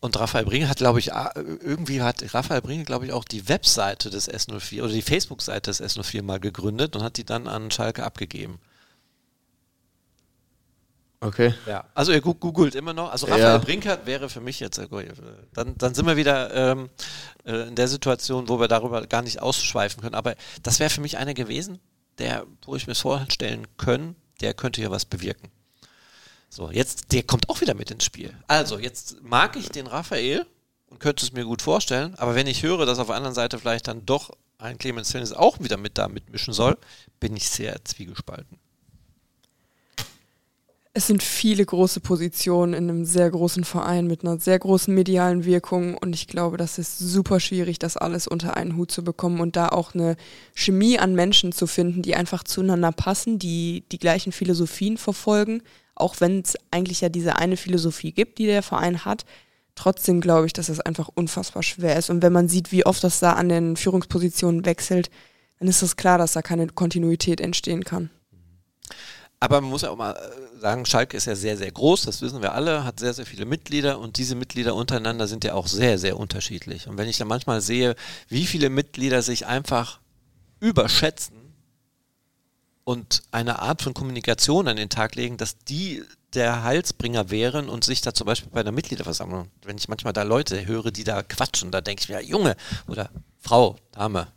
Und 0.00 0.18
Raphael 0.18 0.44
Brinkert 0.44 0.70
hat, 0.70 0.78
glaube 0.78 0.98
ich, 0.98 1.10
irgendwie 1.34 2.02
hat 2.02 2.34
Raphael 2.34 2.60
Brinkert, 2.60 2.86
glaube 2.86 3.06
ich, 3.06 3.12
auch 3.12 3.24
die 3.24 3.48
Webseite 3.48 4.10
des 4.10 4.30
S04 4.30 4.82
oder 4.82 4.92
die 4.92 5.02
Facebook-Seite 5.02 5.70
des 5.70 5.80
S04 5.80 6.22
mal 6.22 6.40
gegründet 6.40 6.96
und 6.96 7.02
hat 7.02 7.16
die 7.16 7.24
dann 7.24 7.46
an 7.46 7.70
Schalke 7.70 8.04
abgegeben. 8.04 8.58
Okay. 11.20 11.54
Ja, 11.66 11.84
also 11.94 12.10
ihr 12.10 12.20
googelt 12.20 12.74
immer 12.74 12.92
noch. 12.92 13.12
Also 13.12 13.28
Ja. 13.28 13.36
Raphael 13.36 13.60
Brinkert 13.60 14.06
wäre 14.06 14.28
für 14.28 14.40
mich 14.40 14.58
jetzt, 14.58 14.78
äh, 14.78 14.88
dann, 15.54 15.78
dann 15.78 15.94
sind 15.94 16.04
wir 16.06 16.16
wieder 16.16 16.52
ähm, 16.52 16.90
äh, 17.44 17.68
in 17.68 17.76
der 17.76 17.86
Situation, 17.86 18.48
wo 18.48 18.58
wir 18.58 18.66
darüber 18.66 19.06
gar 19.06 19.22
nicht 19.22 19.40
ausschweifen 19.40 20.02
können. 20.02 20.16
Aber 20.16 20.34
das 20.64 20.80
wäre 20.80 20.90
für 20.90 21.00
mich 21.00 21.18
einer 21.18 21.32
gewesen, 21.32 21.78
der, 22.18 22.44
wo 22.64 22.74
ich 22.74 22.88
mir 22.88 22.96
vorstellen 22.96 23.68
können, 23.76 24.16
der 24.40 24.52
könnte 24.52 24.80
hier 24.80 24.90
was 24.90 25.04
bewirken. 25.04 25.48
So, 26.54 26.70
jetzt, 26.70 27.12
der 27.12 27.22
kommt 27.22 27.48
auch 27.48 27.62
wieder 27.62 27.72
mit 27.72 27.90
ins 27.90 28.04
Spiel. 28.04 28.30
Also, 28.46 28.78
jetzt 28.78 29.22
mag 29.22 29.56
ich 29.56 29.70
den 29.70 29.86
Raphael 29.86 30.44
und 30.90 31.00
könnte 31.00 31.24
es 31.24 31.32
mir 31.32 31.46
gut 31.46 31.62
vorstellen, 31.62 32.14
aber 32.16 32.34
wenn 32.34 32.46
ich 32.46 32.62
höre, 32.62 32.84
dass 32.84 32.98
auf 32.98 33.06
der 33.06 33.16
anderen 33.16 33.34
Seite 33.34 33.58
vielleicht 33.58 33.88
dann 33.88 34.04
doch 34.04 34.32
ein 34.58 34.76
Clemens 34.76 35.08
Tönnies 35.08 35.32
auch 35.32 35.60
wieder 35.60 35.78
mit 35.78 35.96
da 35.96 36.08
mitmischen 36.08 36.52
soll, 36.52 36.76
bin 37.20 37.34
ich 37.34 37.48
sehr 37.48 37.82
zwiegespalten. 37.86 38.58
Es 40.92 41.06
sind 41.06 41.22
viele 41.22 41.64
große 41.64 42.00
Positionen 42.00 42.74
in 42.74 42.90
einem 42.90 43.06
sehr 43.06 43.30
großen 43.30 43.64
Verein 43.64 44.06
mit 44.06 44.22
einer 44.22 44.38
sehr 44.38 44.58
großen 44.58 44.94
medialen 44.94 45.46
Wirkung 45.46 45.96
und 45.96 46.14
ich 46.14 46.26
glaube, 46.26 46.58
das 46.58 46.76
ist 46.76 46.98
super 46.98 47.40
schwierig, 47.40 47.78
das 47.78 47.96
alles 47.96 48.28
unter 48.28 48.58
einen 48.58 48.76
Hut 48.76 48.90
zu 48.90 49.02
bekommen 49.02 49.40
und 49.40 49.56
da 49.56 49.70
auch 49.70 49.94
eine 49.94 50.18
Chemie 50.52 50.98
an 50.98 51.14
Menschen 51.14 51.52
zu 51.52 51.66
finden, 51.66 52.02
die 52.02 52.14
einfach 52.14 52.44
zueinander 52.44 52.92
passen, 52.92 53.38
die 53.38 53.84
die 53.90 53.98
gleichen 53.98 54.32
Philosophien 54.32 54.98
verfolgen, 54.98 55.62
auch 56.02 56.20
wenn 56.20 56.40
es 56.40 56.56
eigentlich 56.70 57.00
ja 57.00 57.08
diese 57.08 57.36
eine 57.36 57.56
Philosophie 57.56 58.12
gibt, 58.12 58.38
die 58.38 58.46
der 58.46 58.62
Verein 58.62 59.04
hat. 59.04 59.24
Trotzdem 59.74 60.20
glaube 60.20 60.46
ich, 60.46 60.52
dass 60.52 60.68
es 60.68 60.80
einfach 60.80 61.08
unfassbar 61.14 61.62
schwer 61.62 61.96
ist 61.96 62.10
und 62.10 62.22
wenn 62.22 62.32
man 62.32 62.48
sieht, 62.48 62.72
wie 62.72 62.84
oft 62.84 63.02
das 63.02 63.20
da 63.20 63.32
an 63.34 63.48
den 63.48 63.76
Führungspositionen 63.76 64.66
wechselt, 64.66 65.10
dann 65.58 65.68
ist 65.68 65.80
es 65.80 65.96
klar, 65.96 66.18
dass 66.18 66.32
da 66.32 66.42
keine 66.42 66.66
Kontinuität 66.66 67.40
entstehen 67.40 67.84
kann. 67.84 68.10
Aber 69.42 69.60
man 69.60 69.70
muss 69.70 69.82
ja 69.82 69.90
auch 69.90 69.96
mal 69.96 70.12
äh, 70.12 70.60
sagen, 70.60 70.86
Schalke 70.86 71.16
ist 71.16 71.24
ja 71.26 71.34
sehr, 71.34 71.56
sehr 71.56 71.72
groß, 71.72 72.02
das 72.02 72.22
wissen 72.22 72.42
wir 72.42 72.52
alle, 72.52 72.84
hat 72.84 73.00
sehr, 73.00 73.12
sehr 73.12 73.26
viele 73.26 73.44
Mitglieder 73.44 73.98
und 73.98 74.18
diese 74.18 74.36
Mitglieder 74.36 74.76
untereinander 74.76 75.26
sind 75.26 75.42
ja 75.42 75.54
auch 75.54 75.66
sehr, 75.66 75.98
sehr 75.98 76.16
unterschiedlich. 76.16 76.86
Und 76.86 76.96
wenn 76.96 77.08
ich 77.08 77.18
dann 77.18 77.26
manchmal 77.26 77.60
sehe, 77.60 77.96
wie 78.28 78.46
viele 78.46 78.70
Mitglieder 78.70 79.20
sich 79.20 79.46
einfach 79.46 80.00
überschätzen 80.60 81.41
und 82.84 83.22
eine 83.30 83.60
Art 83.60 83.82
von 83.82 83.94
Kommunikation 83.94 84.68
an 84.68 84.76
den 84.76 84.88
Tag 84.88 85.14
legen, 85.14 85.36
dass 85.36 85.58
die 85.58 86.02
der 86.34 86.62
Halsbringer 86.62 87.30
wären 87.30 87.68
und 87.68 87.84
sich 87.84 88.00
da 88.00 88.14
zum 88.14 88.26
Beispiel 88.26 88.50
bei 88.50 88.60
einer 88.60 88.72
Mitgliederversammlung, 88.72 89.50
wenn 89.64 89.76
ich 89.76 89.88
manchmal 89.88 90.12
da 90.12 90.22
Leute 90.22 90.66
höre, 90.66 90.90
die 90.90 91.04
da 91.04 91.22
quatschen, 91.22 91.70
da 91.70 91.80
denke 91.80 92.02
ich 92.02 92.08
mir, 92.08 92.22
Junge 92.22 92.56
oder 92.86 93.10
Frau, 93.40 93.76
Dame, 93.92 94.28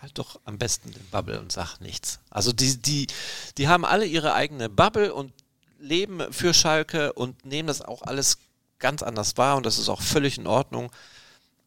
halt 0.00 0.18
doch 0.18 0.40
am 0.44 0.58
besten 0.58 0.92
den 0.92 1.04
Bubble 1.10 1.40
und 1.40 1.52
sag 1.52 1.78
nichts. 1.80 2.20
Also 2.30 2.52
die, 2.52 2.76
die, 2.80 3.06
die 3.58 3.68
haben 3.68 3.84
alle 3.84 4.06
ihre 4.06 4.34
eigene 4.34 4.68
Bubble 4.68 5.12
und 5.12 5.32
leben 5.78 6.32
für 6.32 6.54
Schalke 6.54 7.12
und 7.12 7.44
nehmen 7.44 7.66
das 7.66 7.82
auch 7.82 8.02
alles 8.02 8.38
ganz 8.78 9.02
anders 9.02 9.36
wahr 9.36 9.56
und 9.56 9.66
das 9.66 9.78
ist 9.78 9.88
auch 9.88 10.00
völlig 10.00 10.38
in 10.38 10.46
Ordnung. 10.46 10.90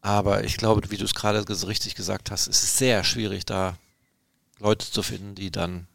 Aber 0.00 0.44
ich 0.44 0.56
glaube, 0.56 0.90
wie 0.90 0.96
du 0.96 1.04
es 1.04 1.14
gerade 1.14 1.44
richtig 1.66 1.94
gesagt 1.94 2.30
hast, 2.30 2.46
es 2.46 2.62
ist 2.62 2.76
sehr 2.78 3.04
schwierig, 3.04 3.46
da 3.46 3.76
Leute 4.58 4.90
zu 4.90 5.02
finden, 5.02 5.34
die 5.34 5.50
dann 5.50 5.86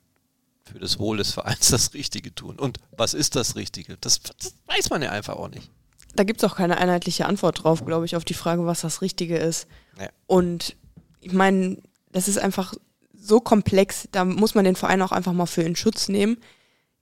für 0.64 0.80
das 0.80 1.00
Wohl 1.00 1.18
des 1.18 1.32
Vereins 1.32 1.70
das 1.70 1.94
Richtige 1.94 2.34
tun. 2.34 2.58
Und 2.60 2.78
was 2.96 3.14
ist 3.14 3.36
das 3.36 3.56
Richtige? 3.56 3.98
Das, 4.02 4.22
das 4.22 4.54
weiß 4.68 4.90
man 4.90 5.02
ja 5.02 5.12
einfach 5.12 5.36
auch 5.36 5.50
nicht. 5.50 5.70
Da 6.16 6.24
gibt 6.24 6.44
es 6.44 6.50
auch 6.50 6.56
keine 6.56 6.78
einheitliche 6.78 7.26
Antwort 7.26 7.64
drauf, 7.64 7.86
glaube 7.86 8.06
ich, 8.06 8.16
auf 8.16 8.26
die 8.26 8.34
Frage, 8.34 8.66
was 8.66 8.82
das 8.82 9.02
Richtige 9.02 9.38
ist. 9.38 9.68
Ja. 10.00 10.10
Und 10.28 10.76
ich 11.22 11.34
meine, 11.34 11.78
das 12.12 12.28
ist 12.28 12.40
einfach 12.40 12.74
so 13.14 13.40
komplex, 13.40 14.08
da 14.12 14.26
muss 14.26 14.56
man 14.56 14.66
den 14.66 14.76
Verein 14.76 15.02
auch 15.02 15.12
einfach 15.12 15.34
mal 15.34 15.46
für 15.46 15.62
in 15.62 15.76
Schutz 15.76 16.08
nehmen. 16.08 16.38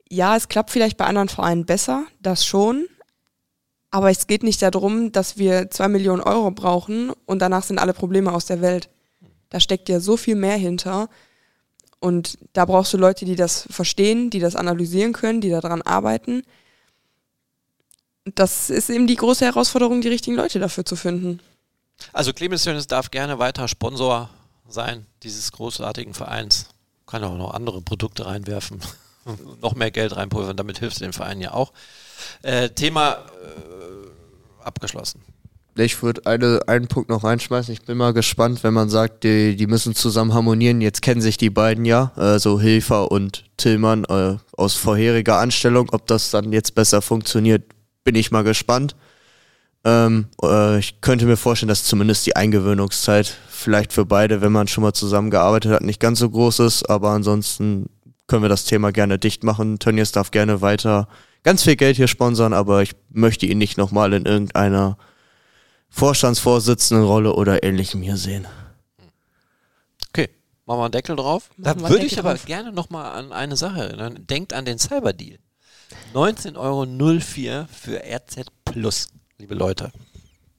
Ja, 0.10 0.36
es 0.36 0.50
klappt 0.50 0.72
vielleicht 0.72 0.98
bei 0.98 1.06
anderen 1.06 1.30
Vereinen 1.30 1.66
besser, 1.66 2.06
das 2.22 2.46
schon. 2.46 2.88
Aber 3.92 4.10
es 4.10 4.28
geht 4.28 4.44
nicht 4.44 4.62
darum, 4.62 5.12
dass 5.12 5.38
wir 5.38 5.70
zwei 5.70 5.88
Millionen 5.88 6.22
Euro 6.22 6.52
brauchen 6.52 7.12
und 7.26 7.40
danach 7.40 7.64
sind 7.64 7.80
alle 7.80 7.94
Probleme 7.94 8.34
aus 8.34 8.46
der 8.46 8.62
Welt. 8.62 8.90
Da 9.50 9.60
steckt 9.60 9.88
ja 9.88 10.00
so 10.00 10.18
viel 10.18 10.36
mehr 10.36 10.58
hinter. 10.58 11.10
Und 12.00 12.38
da 12.54 12.66
brauchst 12.66 12.94
du 12.94 12.98
Leute, 12.98 13.26
die 13.26 13.36
das 13.36 13.68
verstehen, 13.70 14.30
die 14.30 14.40
das 14.40 14.56
analysieren 14.56 15.14
können, 15.14 15.42
die 15.42 15.50
daran 15.50 15.82
arbeiten. 15.82 16.44
Das 18.36 18.70
ist 18.70 18.90
eben 18.90 19.08
die 19.08 19.16
große 19.16 19.46
Herausforderung, 19.46 20.02
die 20.02 20.10
richtigen 20.10 20.36
Leute 20.36 20.60
dafür 20.60 20.86
zu 20.86 20.96
finden. 20.96 21.40
Also 22.14 22.34
Clemens 22.34 22.64
Tönnies 22.64 22.88
darf 22.88 23.10
gerne 23.10 23.40
weiter 23.40 23.68
Sponsor 23.68 24.30
sein 24.68 25.06
dieses 25.24 25.52
großartigen 25.52 26.14
Vereins. 26.14 26.68
Kann 27.06 27.24
auch 27.24 27.38
noch 27.38 27.54
andere 27.54 27.82
Produkte 27.82 28.26
reinwerfen, 28.26 28.82
noch 29.62 29.76
mehr 29.76 29.92
Geld 29.92 30.16
reinpulvern, 30.16 30.58
damit 30.58 30.80
hilft 30.80 31.00
den 31.00 31.14
Verein 31.14 31.42
ja 31.42 31.54
auch. 31.54 31.72
Äh, 32.42 32.70
Thema 32.70 33.14
äh, 33.14 34.64
abgeschlossen. 34.64 35.24
Ich 35.80 36.02
würde 36.02 36.26
eine, 36.26 36.62
einen 36.68 36.88
Punkt 36.88 37.10
noch 37.10 37.24
reinschmeißen. 37.24 37.74
Ich 37.74 37.84
bin 37.84 37.98
mal 37.98 38.14
gespannt, 38.14 38.64
wenn 38.64 38.74
man 38.74 38.90
sagt, 38.90 39.24
die, 39.24 39.56
die 39.56 39.68
müssen 39.68 39.96
zusammen 39.96 40.34
harmonieren. 40.34 40.82
Jetzt 40.82 41.02
kennen 41.02 41.22
sich 41.22 41.38
die 41.38 41.50
beiden 41.50 41.86
ja, 41.86 42.12
äh, 42.18 42.40
so 42.40 42.60
Hilfer 42.60 43.12
und 43.12 43.46
Tillmann 43.58 44.06
äh, 44.06 44.38
aus 44.56 44.76
vorheriger 44.76 45.40
Anstellung. 45.40 45.90
Ob 45.92 46.08
das 46.08 46.32
dann 46.32 46.52
jetzt 46.52 46.76
besser 46.76 47.02
funktioniert, 47.02 47.64
bin 48.04 48.16
ich 48.16 48.32
mal 48.32 48.44
gespannt. 48.44 48.96
Ähm, 49.84 50.28
äh, 50.44 50.80
ich 50.80 51.02
könnte 51.02 51.26
mir 51.26 51.38
vorstellen, 51.38 51.70
dass 51.70 51.84
zumindest 51.84 52.26
die 52.26 52.36
Eingewöhnungszeit 52.36 53.36
vielleicht 53.50 53.94
für 53.94 54.06
beide, 54.06 54.42
wenn 54.42 54.52
man 54.52 54.68
schon 54.68 54.84
mal 54.84 54.94
zusammengearbeitet 54.94 55.72
hat, 55.72 55.82
nicht 55.84 56.00
ganz 56.00 56.20
so 56.20 56.30
groß 56.30 56.60
ist. 56.60 56.90
Aber 56.90 57.12
ansonsten 57.12 57.88
können 58.28 58.42
wir 58.42 58.50
das 58.50 58.66
Thema 58.66 58.92
gerne 58.92 59.20
dicht 59.20 59.44
machen. 59.44 59.80
Tönnies 59.80 60.12
darf 60.12 60.32
gerne 60.32 60.62
weiter 60.62 61.08
ganz 61.48 61.64
viel 61.64 61.78
Geld 61.78 61.96
hier 61.96 62.10
sponsern, 62.10 62.52
aber 62.52 62.82
ich 62.82 62.92
möchte 63.10 63.46
ihn 63.46 63.58
nicht 63.58 63.78
nochmal 63.78 64.12
in 64.12 64.26
irgendeiner 64.26 64.98
Vorstandsvorsitzendenrolle 65.90 67.34
oder 67.34 67.64
ähnlichem 67.64 68.02
hier 68.02 68.18
sehen. 68.18 68.48
Okay, 70.10 70.30
machen 70.66 70.80
wir 70.80 70.86
einen 70.86 70.92
Deckel 70.92 71.16
drauf. 71.16 71.50
Da 71.58 71.80
würde 71.80 72.06
ich 72.06 72.20
aber 72.20 72.36
drauf. 72.36 72.46
gerne 72.46 72.72
nochmal 72.72 73.18
an 73.18 73.32
eine 73.32 73.58
Sache 73.58 73.82
erinnern. 73.82 74.26
Denkt 74.28 74.54
an 74.54 74.66
den 74.66 74.80
Cyberdeal. 74.80 75.40
19,04 76.14 76.58
Euro 76.58 76.86
für 77.72 78.04
RZ 78.04 78.46
Plus, 78.66 79.10
liebe 79.38 79.56
Leute. 79.56 79.92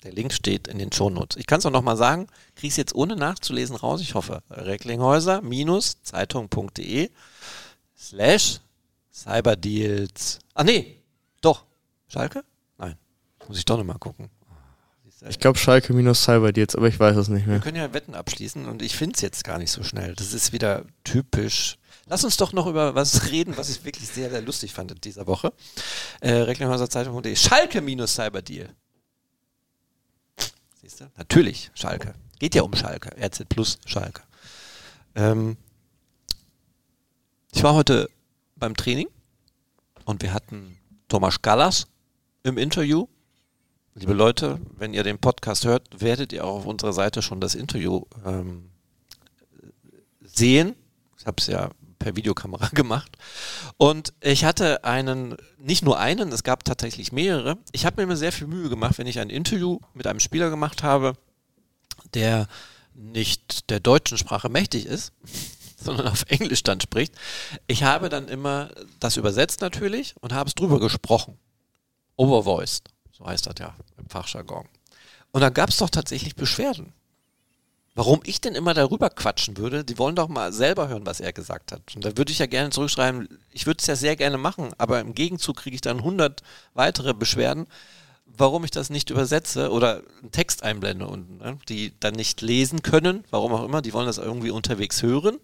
Der 0.04 0.12
Link 0.12 0.32
steht 0.32 0.68
in 0.68 0.78
den 0.78 0.92
Shownotes. 0.92 1.36
Ich 1.36 1.46
kann 1.46 1.58
es 1.58 1.66
auch 1.66 1.70
nochmal 1.70 1.96
sagen, 1.96 2.28
krieg's 2.54 2.76
jetzt 2.76 2.94
ohne 2.94 3.16
nachzulesen 3.16 3.74
raus, 3.76 4.00
ich 4.00 4.14
hoffe. 4.14 4.42
Recklinghäuser-zeitung.de 4.50 7.10
slash 7.96 8.60
Cyberdeals. 9.12 10.38
Ah 10.54 10.64
nee, 10.64 11.02
doch. 11.40 11.64
Schalke? 12.06 12.44
Nein. 12.78 12.96
Muss 13.48 13.58
ich 13.58 13.64
doch 13.64 13.76
nochmal 13.76 13.98
gucken. 13.98 14.30
Ich 15.28 15.40
glaube 15.40 15.58
Schalke 15.58 15.92
minus 15.92 16.22
Cyberdeals, 16.22 16.76
aber 16.76 16.86
ich 16.88 16.98
weiß 17.00 17.16
es 17.16 17.28
nicht 17.28 17.46
Wir 17.46 17.54
mehr. 17.54 17.60
können 17.60 17.76
ja 17.76 17.92
Wetten 17.92 18.14
abschließen 18.14 18.66
und 18.66 18.82
ich 18.82 18.94
finde 18.96 19.14
es 19.16 19.20
jetzt 19.20 19.42
gar 19.42 19.58
nicht 19.58 19.70
so 19.72 19.82
schnell. 19.82 20.14
Das 20.14 20.32
ist 20.32 20.52
wieder 20.52 20.84
typisch. 21.02 21.76
Lass 22.06 22.24
uns 22.24 22.36
doch 22.36 22.52
noch 22.52 22.66
über 22.66 22.94
was 22.94 23.30
reden, 23.30 23.56
was 23.56 23.68
ich 23.68 23.84
wirklich 23.84 24.08
sehr, 24.08 24.30
sehr 24.30 24.40
lustig 24.42 24.72
fand 24.72 24.92
in 24.92 25.00
dieser 25.00 25.26
Woche. 25.26 25.52
Äh, 26.20 26.32
Recklinghäuserzeitung.de 26.32 27.34
Schalke 27.34 27.80
minus 27.80 28.14
Cyberdeal. 28.14 28.68
Siehst 30.80 31.00
du? 31.00 31.10
Natürlich 31.16 31.70
Schalke. 31.74 32.14
Geht 32.38 32.54
ja 32.54 32.62
um 32.62 32.74
Schalke. 32.74 33.10
RZ 33.20 33.48
plus 33.48 33.78
Schalke. 33.86 34.22
Ähm, 35.16 35.56
ich 37.52 37.62
war 37.64 37.74
heute 37.74 38.08
beim 38.56 38.76
Training 38.76 39.08
und 40.04 40.22
wir 40.22 40.32
hatten 40.32 40.78
Thomas 41.08 41.42
Gallas 41.42 41.88
im 42.44 42.56
Interview. 42.56 43.08
Liebe 43.98 44.12
Leute, 44.12 44.60
wenn 44.76 44.94
ihr 44.94 45.02
den 45.02 45.18
Podcast 45.18 45.64
hört, 45.64 45.88
werdet 46.00 46.32
ihr 46.32 46.44
auch 46.44 46.58
auf 46.58 46.66
unserer 46.66 46.92
Seite 46.92 47.20
schon 47.20 47.40
das 47.40 47.56
Interview 47.56 48.04
ähm, 48.24 48.70
sehen. 50.22 50.76
Ich 51.18 51.26
habe 51.26 51.38
es 51.38 51.48
ja 51.48 51.70
per 51.98 52.14
Videokamera 52.14 52.68
gemacht. 52.74 53.10
Und 53.76 54.12
ich 54.20 54.44
hatte 54.44 54.84
einen, 54.84 55.36
nicht 55.58 55.84
nur 55.84 55.98
einen, 55.98 56.30
es 56.30 56.44
gab 56.44 56.64
tatsächlich 56.64 57.10
mehrere. 57.10 57.58
Ich 57.72 57.86
habe 57.86 57.96
mir 57.96 58.04
immer 58.04 58.16
sehr 58.16 58.30
viel 58.30 58.46
Mühe 58.46 58.68
gemacht, 58.68 58.98
wenn 58.98 59.08
ich 59.08 59.18
ein 59.18 59.30
Interview 59.30 59.80
mit 59.94 60.06
einem 60.06 60.20
Spieler 60.20 60.48
gemacht 60.48 60.84
habe, 60.84 61.14
der 62.14 62.46
nicht 62.94 63.68
der 63.68 63.80
deutschen 63.80 64.16
Sprache 64.16 64.48
mächtig 64.48 64.86
ist, 64.86 65.12
sondern 65.76 66.06
auf 66.06 66.24
Englisch 66.28 66.62
dann 66.62 66.80
spricht. 66.80 67.14
Ich 67.66 67.82
habe 67.82 68.08
dann 68.10 68.28
immer 68.28 68.70
das 69.00 69.16
übersetzt 69.16 69.60
natürlich 69.60 70.14
und 70.20 70.32
habe 70.32 70.46
es 70.46 70.54
drüber 70.54 70.78
gesprochen. 70.78 71.36
Overvoiced, 72.14 72.90
so 73.18 73.26
heißt 73.26 73.46
das 73.46 73.54
ja 73.58 73.74
im 73.98 74.08
Fachjargon. 74.08 74.66
Und 75.32 75.40
dann 75.40 75.52
gab 75.52 75.70
es 75.70 75.78
doch 75.78 75.90
tatsächlich 75.90 76.36
Beschwerden. 76.36 76.92
Warum 77.94 78.20
ich 78.24 78.40
denn 78.40 78.54
immer 78.54 78.74
darüber 78.74 79.10
quatschen 79.10 79.56
würde, 79.56 79.84
die 79.84 79.98
wollen 79.98 80.14
doch 80.14 80.28
mal 80.28 80.52
selber 80.52 80.86
hören, 80.88 81.04
was 81.04 81.18
er 81.18 81.32
gesagt 81.32 81.72
hat. 81.72 81.96
Und 81.96 82.04
da 82.04 82.16
würde 82.16 82.30
ich 82.30 82.38
ja 82.38 82.46
gerne 82.46 82.70
zurückschreiben, 82.70 83.28
ich 83.50 83.66
würde 83.66 83.78
es 83.80 83.88
ja 83.88 83.96
sehr 83.96 84.14
gerne 84.14 84.38
machen, 84.38 84.70
aber 84.78 85.00
im 85.00 85.14
Gegenzug 85.14 85.56
kriege 85.56 85.74
ich 85.74 85.80
dann 85.80 85.98
100 85.98 86.42
weitere 86.74 87.12
Beschwerden, 87.12 87.66
warum 88.24 88.64
ich 88.64 88.70
das 88.70 88.88
nicht 88.88 89.10
übersetze 89.10 89.72
oder 89.72 90.02
einen 90.22 90.30
Text 90.30 90.62
einblende 90.62 91.08
unten, 91.08 91.38
ne? 91.38 91.58
die 91.68 91.92
dann 91.98 92.14
nicht 92.14 92.40
lesen 92.40 92.82
können, 92.82 93.24
warum 93.30 93.52
auch 93.52 93.64
immer, 93.64 93.82
die 93.82 93.92
wollen 93.92 94.06
das 94.06 94.18
irgendwie 94.18 94.50
unterwegs 94.50 95.02
hören, 95.02 95.38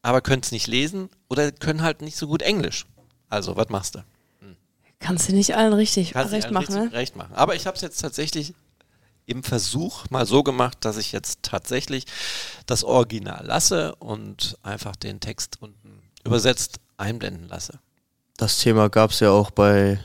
aber 0.00 0.22
können 0.22 0.42
es 0.42 0.52
nicht 0.52 0.68
lesen 0.68 1.10
oder 1.28 1.52
können 1.52 1.82
halt 1.82 2.00
nicht 2.00 2.16
so 2.16 2.28
gut 2.28 2.40
Englisch. 2.40 2.86
Also, 3.28 3.56
was 3.56 3.68
machst 3.68 3.96
du? 3.96 4.04
Kannst 5.00 5.28
du 5.28 5.34
nicht 5.34 5.56
allen 5.56 5.72
richtig 5.72 6.12
Kannst 6.12 6.32
recht 6.32 6.46
nicht 6.46 6.52
machen, 6.52 6.74
richtig 6.74 6.92
ne? 6.92 6.98
recht 6.98 7.16
machen. 7.16 7.34
Aber 7.34 7.54
ich 7.54 7.66
habe 7.66 7.76
es 7.76 7.82
jetzt 7.82 8.00
tatsächlich 8.00 8.54
im 9.26 9.42
Versuch 9.42 10.08
mal 10.10 10.26
so 10.26 10.42
gemacht, 10.42 10.78
dass 10.80 10.96
ich 10.96 11.12
jetzt 11.12 11.42
tatsächlich 11.42 12.06
das 12.66 12.82
Original 12.82 13.44
lasse 13.44 13.94
und 13.96 14.56
einfach 14.62 14.96
den 14.96 15.20
Text 15.20 15.58
unten 15.60 16.02
übersetzt 16.24 16.80
einblenden 16.96 17.48
lasse. 17.48 17.78
Das 18.36 18.58
Thema 18.58 18.88
gab 18.88 19.10
es 19.10 19.20
ja 19.20 19.30
auch 19.30 19.50
bei, 19.50 20.00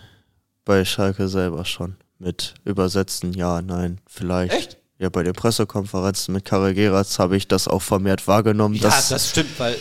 bei 0.65 0.85
Schalke 0.85 1.27
selber 1.27 1.65
schon. 1.65 1.95
Mit 2.19 2.53
Übersetzen, 2.63 3.33
ja, 3.33 3.61
nein, 3.61 3.99
vielleicht. 4.07 4.53
Echt? 4.53 4.77
Ja, 4.99 5.09
bei 5.09 5.23
den 5.23 5.33
Pressekonferenzen 5.33 6.33
mit 6.33 6.45
Karel 6.45 6.73
Geratz 6.73 7.19
habe 7.19 7.35
ich 7.35 7.47
das 7.47 7.67
auch 7.67 7.81
vermehrt 7.81 8.27
wahrgenommen. 8.27 8.75
Ja, 8.75 8.83
dass, 8.83 9.09
das 9.09 9.29
stimmt, 9.31 9.59
weil 9.59 9.75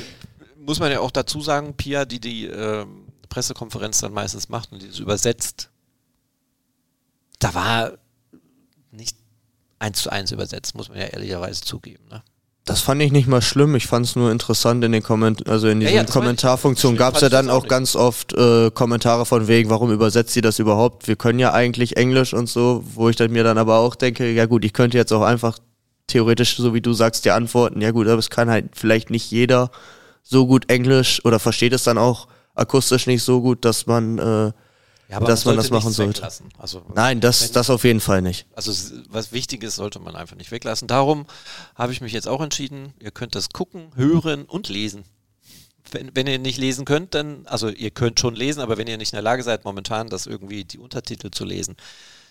muss 0.59 0.81
man 0.81 0.91
ja 0.91 1.01
auch 1.01 1.11
dazu 1.11 1.41
sagen, 1.41 1.75
Pia, 1.75 2.05
die 2.05 2.21
die 2.21 2.47
ähm, 2.47 3.02
Pressekonferenz 3.33 4.01
dann 4.01 4.13
meistens 4.13 4.49
macht 4.49 4.73
und 4.73 4.83
die 4.83 4.89
es 4.89 4.99
übersetzt, 4.99 5.71
da 7.39 7.55
war 7.55 7.93
nicht 8.91 9.17
eins 9.79 10.03
zu 10.03 10.11
eins 10.11 10.31
übersetzt, 10.31 10.75
muss 10.75 10.89
man 10.89 10.99
ja 10.99 11.07
ehrlicherweise 11.07 11.63
zugeben. 11.63 12.05
Ne? 12.11 12.23
das 12.65 12.81
fand 12.81 13.03
ich 13.03 13.11
nicht 13.11 13.27
mal 13.27 13.43
schlimm. 13.43 13.75
Ich 13.75 13.89
fand 13.89 14.07
es 14.07 14.15
nur 14.15 14.31
interessant 14.31 14.85
in 14.85 14.93
den 14.93 15.03
Komment 15.03 15.49
also 15.49 15.67
in 15.67 15.81
Ja, 15.81 15.89
diesen 15.89 15.97
ja, 15.97 16.03
ich. 16.05 16.11
Kommentarfunktionen 16.11 16.97
gab 16.97 17.17
es 17.17 17.21
ja 17.23 17.29
dann 17.29 17.51
auch 17.51 17.65
auch 17.65 17.69
ganz 17.69 17.97
oft 17.97 18.33
äh, 18.35 18.71
Kommentare 18.71 19.27
von 19.27 19.49
wegen, 19.49 19.69
warum 19.69 19.91
übersetzt 19.91 20.33
sie 20.33 20.43
das 20.43 20.59
überhaupt? 20.61 21.09
Wir 21.09 21.17
können 21.17 21.41
ja 21.41 21.53
eigentlich 21.53 21.97
Englisch 21.97 22.33
und 22.35 22.49
so, 22.49 22.85
wo 22.95 23.09
ich 23.09 23.17
dann 23.17 23.33
mir 23.33 23.43
dann 23.43 23.59
aber 23.59 23.79
auch 23.79 23.97
denke, 23.97 24.31
ja 24.31 24.47
gut, 24.47 24.65
ich 24.65 24.73
könnte 24.73 24.97
jetzt 24.97 25.13
auch 25.13 25.23
einfach 25.23 25.59
theoretisch, 26.07 26.57
so 26.57 26.73
wie 26.73 26.81
du 26.81 26.93
sagst, 26.93 27.25
dir 27.25 27.35
antworten. 27.35 27.81
Ja 27.81 27.91
gut, 27.91 28.07
aber 28.07 28.19
es 28.19 28.31
kann 28.31 28.49
halt 28.49 28.77
vielleicht 28.77 29.11
nicht 29.11 29.31
jeder 29.33 29.71
so 30.23 30.47
gut 30.47 30.71
Englisch 30.71 31.25
oder 31.25 31.41
versteht 31.41 31.73
es 31.73 31.83
dann 31.83 31.99
auch 31.99 32.29
akustisch 32.55 33.07
nicht 33.07 33.23
so 33.23 33.41
gut, 33.41 33.65
dass 33.65 33.87
man 33.87 34.19
äh, 34.19 34.53
Ja, 35.09 35.21
Dass 35.21 35.45
man 35.45 35.57
sollte 35.57 35.57
das 35.57 35.71
machen 35.71 35.93
sollte. 35.93 36.29
Also, 36.59 36.83
Nein, 36.95 37.21
das, 37.21 37.53
das 37.53 37.69
auf 37.69 37.85
jeden 37.85 38.01
Fall 38.01 38.23
nicht. 38.23 38.47
Also 38.55 38.73
was 39.11 39.33
wichtig 39.33 39.63
ist, 39.63 39.77
sollte 39.77 39.99
man 39.99 40.17
einfach 40.17 40.37
nicht 40.37 40.51
weglassen. 40.51 40.89
Darum 40.89 41.27
habe 41.75 41.93
ich 41.93 42.01
mich 42.01 42.13
jetzt 42.13 42.29
auch 42.29 42.41
entschieden, 42.41 42.95
ihr 42.99 43.11
könnt 43.11 43.35
das 43.35 43.51
gucken, 43.51 43.91
hören 43.95 44.45
und 44.45 44.69
lesen. 44.69 45.05
Wenn, 45.91 46.15
wenn 46.15 46.27
ihr 46.27 46.39
nicht 46.39 46.59
lesen 46.59 46.87
könnt, 46.87 47.15
dann, 47.15 47.47
also 47.47 47.69
ihr 47.69 47.91
könnt 47.91 48.21
schon 48.21 48.35
lesen, 48.35 48.61
aber 48.61 48.79
wenn 48.79 48.87
ihr 48.87 48.97
nicht 48.97 49.13
in 49.13 49.17
der 49.17 49.23
Lage 49.23 49.43
seid, 49.43 49.65
momentan 49.65 50.09
das 50.09 50.27
irgendwie 50.27 50.65
die 50.65 50.79
Untertitel 50.79 51.31
zu 51.31 51.45
lesen, 51.45 51.77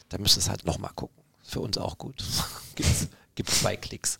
dann 0.09 0.22
müsst 0.22 0.38
ihr 0.38 0.41
es 0.41 0.49
halt 0.49 0.65
nochmal 0.65 0.91
gucken. 0.95 1.22
Für 1.43 1.59
uns 1.59 1.78
auch 1.78 1.97
gut. 1.97 2.24
Gibt's, 2.76 3.07
gibt 3.36 3.49
zwei 3.51 3.76
Klicks. 3.76 4.17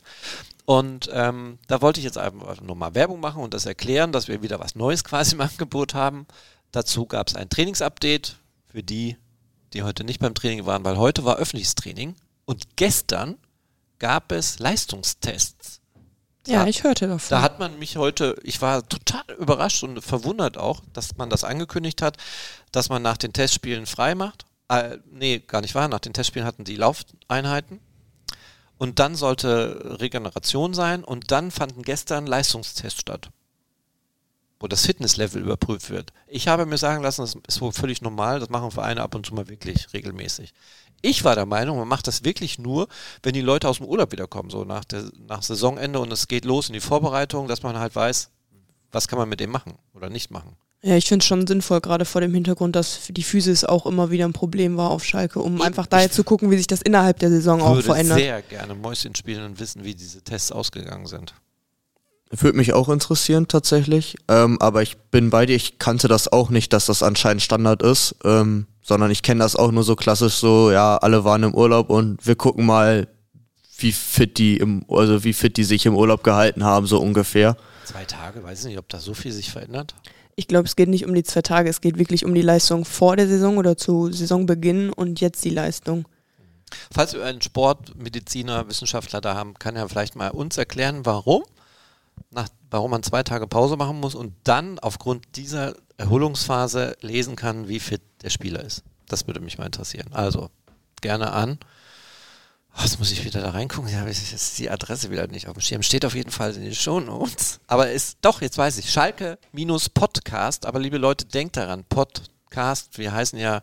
Und 0.66 1.10
ähm, 1.12 1.58
da 1.68 1.82
wollte 1.82 2.00
ich 2.00 2.04
jetzt 2.06 2.18
einfach 2.18 2.62
nochmal 2.62 2.94
Werbung 2.96 3.20
machen 3.20 3.42
und 3.44 3.54
das 3.54 3.66
erklären, 3.66 4.12
dass 4.12 4.28
wir 4.28 4.42
wieder 4.42 4.60
was 4.60 4.76
Neues 4.76 5.04
quasi 5.04 5.36
im 5.36 5.42
Angebot 5.42 5.94
haben. 5.94 6.28
Dazu 6.72 7.06
gab 7.06 7.28
es 7.28 7.36
ein 7.36 7.50
Trainingsupdate 7.50 8.38
für 8.70 8.84
die, 8.84 9.18
die 9.74 9.84
heute 9.84 10.04
nicht 10.04 10.20
beim 10.20 10.34
Training 10.34 10.66
waren, 10.66 10.84
weil 10.86 10.98
heute 10.98 11.26
war 11.26 11.38
öffentliches 11.38 11.76
Training 11.76 12.16
und 12.46 12.76
gestern 12.78 13.38
gab 14.00 14.32
es 14.32 14.60
Leistungstests. 14.60 15.80
Ja, 16.48 16.62
Da- 16.64 16.68
ich 16.68 16.84
hörte 16.84 17.08
davon. 17.08 17.30
Da 17.30 17.42
hat 17.42 17.60
man 17.60 17.78
mich 17.78 17.98
heute, 17.98 18.36
ich 18.44 18.62
war 18.62 18.88
total 18.88 19.24
überrascht 19.38 19.84
und 19.84 20.02
verwundert 20.02 20.58
auch, 20.58 20.82
dass 20.94 21.16
man 21.18 21.30
das 21.30 21.44
angekündigt 21.44 22.02
hat, 22.02 22.18
dass 22.72 22.90
man 22.90 23.02
nach 23.02 23.18
den 23.18 23.34
Testspielen 23.34 23.86
frei 23.86 24.16
macht. 24.16 24.46
Äh, 24.70 24.98
nee, 25.12 25.40
gar 25.40 25.62
nicht 25.62 25.76
wahr. 25.76 25.88
Nach 25.88 26.00
den 26.00 26.14
Testspielen 26.14 26.48
hatten 26.48 26.64
die 26.64 26.78
Laufeinheiten. 26.78 27.80
Und 28.82 28.98
dann 28.98 29.14
sollte 29.14 30.00
Regeneration 30.00 30.74
sein 30.74 31.04
und 31.04 31.30
dann 31.30 31.52
fanden 31.52 31.84
gestern 31.84 32.26
Leistungstests 32.26 33.02
statt, 33.02 33.30
wo 34.60 34.68
das 34.68 34.88
Fitnesslevel 34.88 35.40
überprüft 35.40 35.92
wird. 35.92 36.12
Ich 36.26 36.48
habe 36.48 36.66
mir 36.66 36.80
sagen 36.80 37.04
lassen, 37.04 37.22
das 37.22 37.38
ist 37.48 37.62
wohl 37.62 37.74
völlig 37.74 38.02
normal, 38.02 38.40
das 38.40 38.50
machen 38.50 38.72
Vereine 38.72 39.04
ab 39.04 39.14
und 39.14 39.24
zu 39.24 39.36
mal 39.36 39.48
wirklich 39.50 39.94
regelmäßig. 39.94 40.52
Ich 41.04 41.24
war 41.24 41.36
der 41.36 41.46
Meinung, 41.46 41.78
man 41.78 41.88
macht 41.88 42.08
das 42.08 42.24
wirklich 42.24 42.58
nur, 42.58 42.88
wenn 43.22 43.36
die 43.36 43.42
Leute 43.42 43.70
aus 43.70 43.78
dem 43.78 43.86
Urlaub 43.86 44.14
wiederkommen, 44.14 44.50
so 44.50 44.64
nach, 44.64 44.84
der, 44.84 45.12
nach 45.28 45.44
Saisonende 45.44 46.00
und 46.00 46.12
es 46.12 46.28
geht 46.28 46.46
los 46.46 46.68
in 46.68 46.74
die 46.74 46.80
Vorbereitung, 46.80 47.48
dass 47.48 47.62
man 47.62 47.78
halt 47.78 47.96
weiß, 47.96 48.32
was 48.92 49.08
kann 49.08 49.20
man 49.20 49.30
mit 49.30 49.42
dem 49.42 49.52
machen 49.52 49.78
oder 49.94 50.10
nicht 50.10 50.32
machen. 50.32 50.58
Ja, 50.84 50.96
ich 50.96 51.08
finde 51.08 51.22
es 51.22 51.28
schon 51.28 51.46
sinnvoll, 51.46 51.80
gerade 51.80 52.06
vor 52.06 52.22
dem 52.22 52.34
Hintergrund, 52.34 52.76
dass 52.76 53.02
die 53.10 53.22
Physis 53.22 53.64
auch 53.64 53.86
immer 53.86 54.10
wieder 54.10 54.26
ein 54.26 54.34
Problem 54.34 54.78
war 54.78 54.90
auf 54.90 55.04
Schalke, 55.06 55.40
um 55.40 55.58
Ich- 55.58 55.64
einfach 55.64 55.86
daher 55.86 56.08
ich 56.08 56.12
zu 56.12 56.24
gucken, 56.24 56.50
wie 56.50 56.58
sich 56.58 56.66
das 56.66 56.82
innerhalb 56.82 57.20
der 57.20 57.30
Saison 57.30 57.62
auch 57.62 57.76
würde 57.76 57.84
verändert. 57.84 58.18
sehr 58.18 58.42
gerne 58.42 58.74
Mäuschen 58.74 59.14
spielen 59.14 59.46
und 59.46 59.60
wissen, 59.60 59.84
wie 59.84 59.94
diese 59.94 60.24
Tests 60.24 60.52
ausgegangen 60.52 61.06
sind. 61.06 61.36
Würde 62.32 62.58
mich 62.58 62.74
auch 62.74 62.90
interessieren 62.90 63.48
tatsächlich, 63.48 64.16
ähm, 64.28 64.58
aber 64.60 64.82
ich 64.82 64.98
bin 64.98 65.30
bei 65.30 65.46
dir, 65.46 65.56
ich 65.56 65.78
kannte 65.78 66.08
das 66.08 66.32
auch 66.32 66.50
nicht, 66.50 66.72
dass 66.74 66.86
das 66.88 67.04
anscheinend 67.04 67.44
Standard 67.44 67.84
ist, 67.84 68.16
ähm, 68.24 68.66
sondern 68.82 69.12
ich 69.12 69.22
kenne 69.22 69.42
das 69.44 69.56
auch 69.56 69.72
nur 69.72 69.84
so 69.84 69.96
klassisch 69.96 70.36
so, 70.36 70.72
ja, 70.72 70.98
alle 70.98 71.24
waren 71.26 71.44
im 71.44 71.54
Urlaub 71.54 71.90
und 71.92 72.26
wir 72.26 72.36
gucken 72.36 72.66
mal, 72.66 73.08
wie 73.78 73.92
fit 73.92 74.38
die 74.40 74.58
im, 74.58 74.84
also 74.90 75.24
wie 75.26 75.34
fit 75.34 75.58
die 75.58 75.64
sich 75.64 75.86
im 75.86 75.94
Urlaub 75.96 76.24
gehalten 76.24 76.64
haben, 76.64 76.88
so 76.88 77.00
ungefähr. 77.00 77.56
Zwei 77.86 78.06
Tage, 78.06 78.42
weiß 78.44 78.62
ich 78.62 78.66
nicht, 78.68 78.80
ob 78.80 78.88
da 78.90 79.00
so 79.00 79.14
viel 79.14 79.32
sich 79.34 79.52
verändert. 79.52 79.94
Ich 80.42 80.48
glaube, 80.48 80.66
es 80.66 80.76
geht 80.76 80.90
nicht 80.90 81.06
um 81.06 81.14
die 81.14 81.22
zwei 81.22 81.44
Tage, 81.44 81.70
es 81.70 81.82
geht 81.82 82.00
wirklich 82.00 82.26
um 82.26 82.34
die 82.34 82.42
Leistung 82.42 82.84
vor 82.84 83.16
der 83.16 83.28
Saison 83.28 83.60
oder 83.60 83.78
zu 83.78 84.12
Saisonbeginn 84.12 84.90
und 84.90 85.22
jetzt 85.22 85.46
die 85.46 85.52
Leistung. 85.52 86.08
Falls 86.92 87.14
wir 87.14 87.24
einen 87.24 87.44
Sportmediziner, 87.44 88.68
Wissenschaftler 88.68 89.22
da 89.22 89.36
haben, 89.36 89.54
kann 89.54 89.76
er 89.76 89.88
vielleicht 89.88 90.16
mal 90.16 90.32
uns 90.32 90.58
erklären, 90.58 91.06
warum, 91.06 91.44
nach, 92.32 92.48
warum 92.72 92.90
man 92.90 93.04
zwei 93.04 93.22
Tage 93.22 93.46
Pause 93.46 93.78
machen 93.78 94.00
muss 94.00 94.16
und 94.16 94.34
dann 94.44 94.80
aufgrund 94.80 95.36
dieser 95.36 95.76
Erholungsphase 95.98 96.98
lesen 97.02 97.36
kann, 97.36 97.68
wie 97.68 97.80
fit 97.80 98.02
der 98.24 98.32
Spieler 98.32 98.64
ist. 98.64 98.82
Das 99.08 99.28
würde 99.28 99.42
mich 99.42 99.60
mal 99.60 99.68
interessieren. 99.68 100.08
Also 100.12 100.50
gerne 101.02 101.34
an. 101.34 101.60
Oh, 102.78 102.82
jetzt 102.84 103.00
muss 103.00 103.12
ich 103.12 103.24
wieder 103.26 103.42
da 103.42 103.50
reingucken. 103.50 103.92
Ja, 103.92 104.08
ich 104.08 104.32
jetzt 104.32 104.58
die 104.58 104.70
Adresse 104.70 105.12
wieder 105.12 105.28
nicht 105.28 105.48
auf 105.48 105.54
dem 105.54 105.62
Schirm. 105.62 105.84
Steht 105.84 106.06
auf 106.06 106.16
jeden 106.16 106.32
Fall 106.32 106.56
in 106.56 106.64
den 106.64 106.76
Shownotes. 106.76 107.60
Aber 107.68 107.92
ist 107.92 108.18
doch, 108.22 108.42
jetzt 108.42 108.58
weiß 108.58 108.78
ich, 108.78 108.90
Schalke 108.90 109.38
minus 109.52 109.90
Podcast. 109.90 110.66
Aber 110.66 110.80
liebe 110.80 110.98
Leute, 110.98 111.26
denkt 111.26 111.58
daran, 111.58 111.84
Podcast, 111.84 112.98
wir 112.98 113.12
heißen 113.12 113.38
ja 113.38 113.62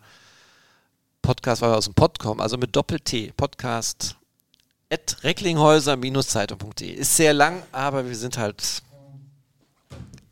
Podcast, 1.23 1.63
weil 1.63 1.71
wir 1.71 1.77
aus 1.77 1.87
dem 1.87 1.95
Pod 1.95 2.19
kommen, 2.19 2.41
also 2.41 2.59
mit 2.59 2.77
Doppel-T, 2.77 3.33
Podcast 3.37 4.17
at 4.91 5.17
recklinghäuser-zeitung.de. 5.23 6.91
Ist 6.91 7.17
sehr 7.17 7.33
lang, 7.33 7.63
aber 7.73 8.07
wir 8.07 8.17
sind 8.17 8.39
halt. 8.39 8.83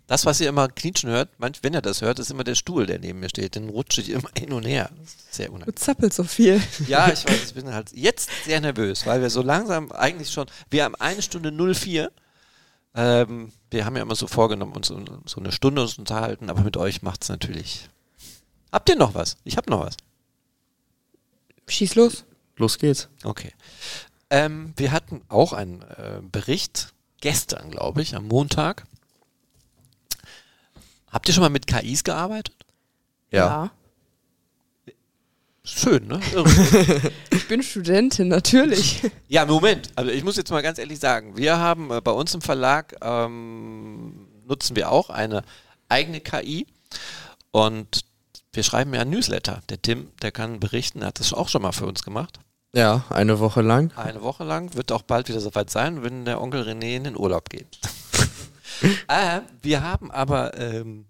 Das, 0.08 0.24
was 0.24 0.40
ihr 0.40 0.48
immer 0.48 0.68
knitschen 0.68 1.10
hört, 1.10 1.30
manch, 1.38 1.58
wenn 1.62 1.74
ihr 1.74 1.82
das 1.82 2.00
hört, 2.00 2.20
ist 2.20 2.30
immer 2.30 2.44
der 2.44 2.54
Stuhl, 2.54 2.86
der 2.86 3.00
neben 3.00 3.18
mir 3.18 3.28
steht. 3.28 3.56
Den 3.56 3.68
rutsche 3.68 4.00
ich 4.00 4.10
immer 4.10 4.28
hin 4.38 4.52
und 4.52 4.64
her. 4.64 4.90
Sehr 5.30 5.46
Du 5.48 5.54
unangenehm. 5.54 5.76
zappelst 5.76 6.16
so 6.16 6.24
viel. 6.24 6.62
Ja, 6.86 7.12
ich 7.12 7.26
weiß, 7.26 7.44
ich 7.46 7.54
bin 7.54 7.72
halt 7.72 7.90
jetzt 7.92 8.30
sehr 8.44 8.60
nervös, 8.60 9.04
weil 9.04 9.20
wir 9.20 9.30
so 9.30 9.42
langsam 9.42 9.90
eigentlich 9.90 10.30
schon, 10.30 10.46
wir 10.70 10.84
haben 10.84 10.94
eine 10.94 11.22
Stunde 11.22 11.50
04. 11.74 12.12
Ähm, 12.94 13.52
wir 13.70 13.84
haben 13.84 13.96
ja 13.96 14.02
immer 14.02 14.14
so 14.14 14.26
vorgenommen, 14.28 14.72
uns 14.74 14.86
so, 14.86 15.04
so 15.26 15.40
eine 15.40 15.50
Stunde 15.50 15.82
uns 15.82 15.98
unterhalten, 15.98 16.50
aber 16.50 16.60
mit 16.62 16.76
euch 16.76 17.02
macht 17.02 17.22
es 17.24 17.28
natürlich. 17.28 17.88
Habt 18.70 18.88
ihr 18.88 18.96
noch 18.96 19.14
was? 19.14 19.36
Ich 19.44 19.56
habe 19.56 19.70
noch 19.70 19.80
was. 19.84 19.96
Schieß 21.68 21.96
los. 21.96 22.24
Los 22.56 22.78
geht's. 22.78 23.08
Okay. 23.24 23.52
Ähm, 24.30 24.72
wir 24.76 24.92
hatten 24.92 25.22
auch 25.28 25.52
einen 25.52 25.82
äh, 25.82 26.20
Bericht 26.22 26.94
gestern, 27.20 27.70
glaube 27.70 28.02
ich, 28.02 28.14
am 28.14 28.28
Montag. 28.28 28.84
Habt 31.16 31.28
ihr 31.28 31.32
schon 31.32 31.44
mal 31.44 31.48
mit 31.48 31.66
KIs 31.66 32.04
gearbeitet? 32.04 32.54
Ja. 33.30 33.70
Schön, 35.64 36.06
ne? 36.08 36.20
Irre. 36.34 37.10
Ich 37.30 37.48
bin 37.48 37.62
Studentin, 37.62 38.28
natürlich. 38.28 39.00
ja, 39.26 39.46
Moment. 39.46 39.88
Also 39.96 40.10
ich 40.10 40.22
muss 40.24 40.36
jetzt 40.36 40.50
mal 40.50 40.60
ganz 40.60 40.78
ehrlich 40.78 40.98
sagen, 40.98 41.34
wir 41.38 41.56
haben 41.56 41.90
äh, 41.90 42.02
bei 42.02 42.10
uns 42.10 42.34
im 42.34 42.42
Verlag 42.42 42.96
ähm, 43.00 44.28
nutzen 44.46 44.76
wir 44.76 44.92
auch 44.92 45.08
eine 45.08 45.42
eigene 45.88 46.20
KI 46.20 46.66
und 47.50 48.04
wir 48.52 48.62
schreiben 48.62 48.92
ja 48.92 49.00
ein 49.00 49.08
Newsletter. 49.08 49.62
Der 49.70 49.80
Tim, 49.80 50.08
der 50.20 50.32
kann 50.32 50.60
berichten, 50.60 51.00
er 51.00 51.06
hat 51.06 51.18
das 51.18 51.32
auch 51.32 51.48
schon 51.48 51.62
mal 51.62 51.72
für 51.72 51.86
uns 51.86 52.02
gemacht. 52.02 52.40
Ja, 52.74 53.06
eine 53.08 53.40
Woche 53.40 53.62
lang. 53.62 53.90
Eine 53.96 54.20
Woche 54.20 54.44
lang, 54.44 54.74
wird 54.74 54.92
auch 54.92 55.00
bald 55.00 55.30
wieder 55.30 55.40
soweit 55.40 55.70
sein, 55.70 56.02
wenn 56.02 56.26
der 56.26 56.42
Onkel 56.42 56.60
René 56.60 56.96
in 56.96 57.04
den 57.04 57.16
Urlaub 57.16 57.48
geht. 57.48 57.78
Äh, 59.08 59.40
wir 59.62 59.82
haben 59.82 60.10
aber 60.10 60.58
ähm, 60.58 61.06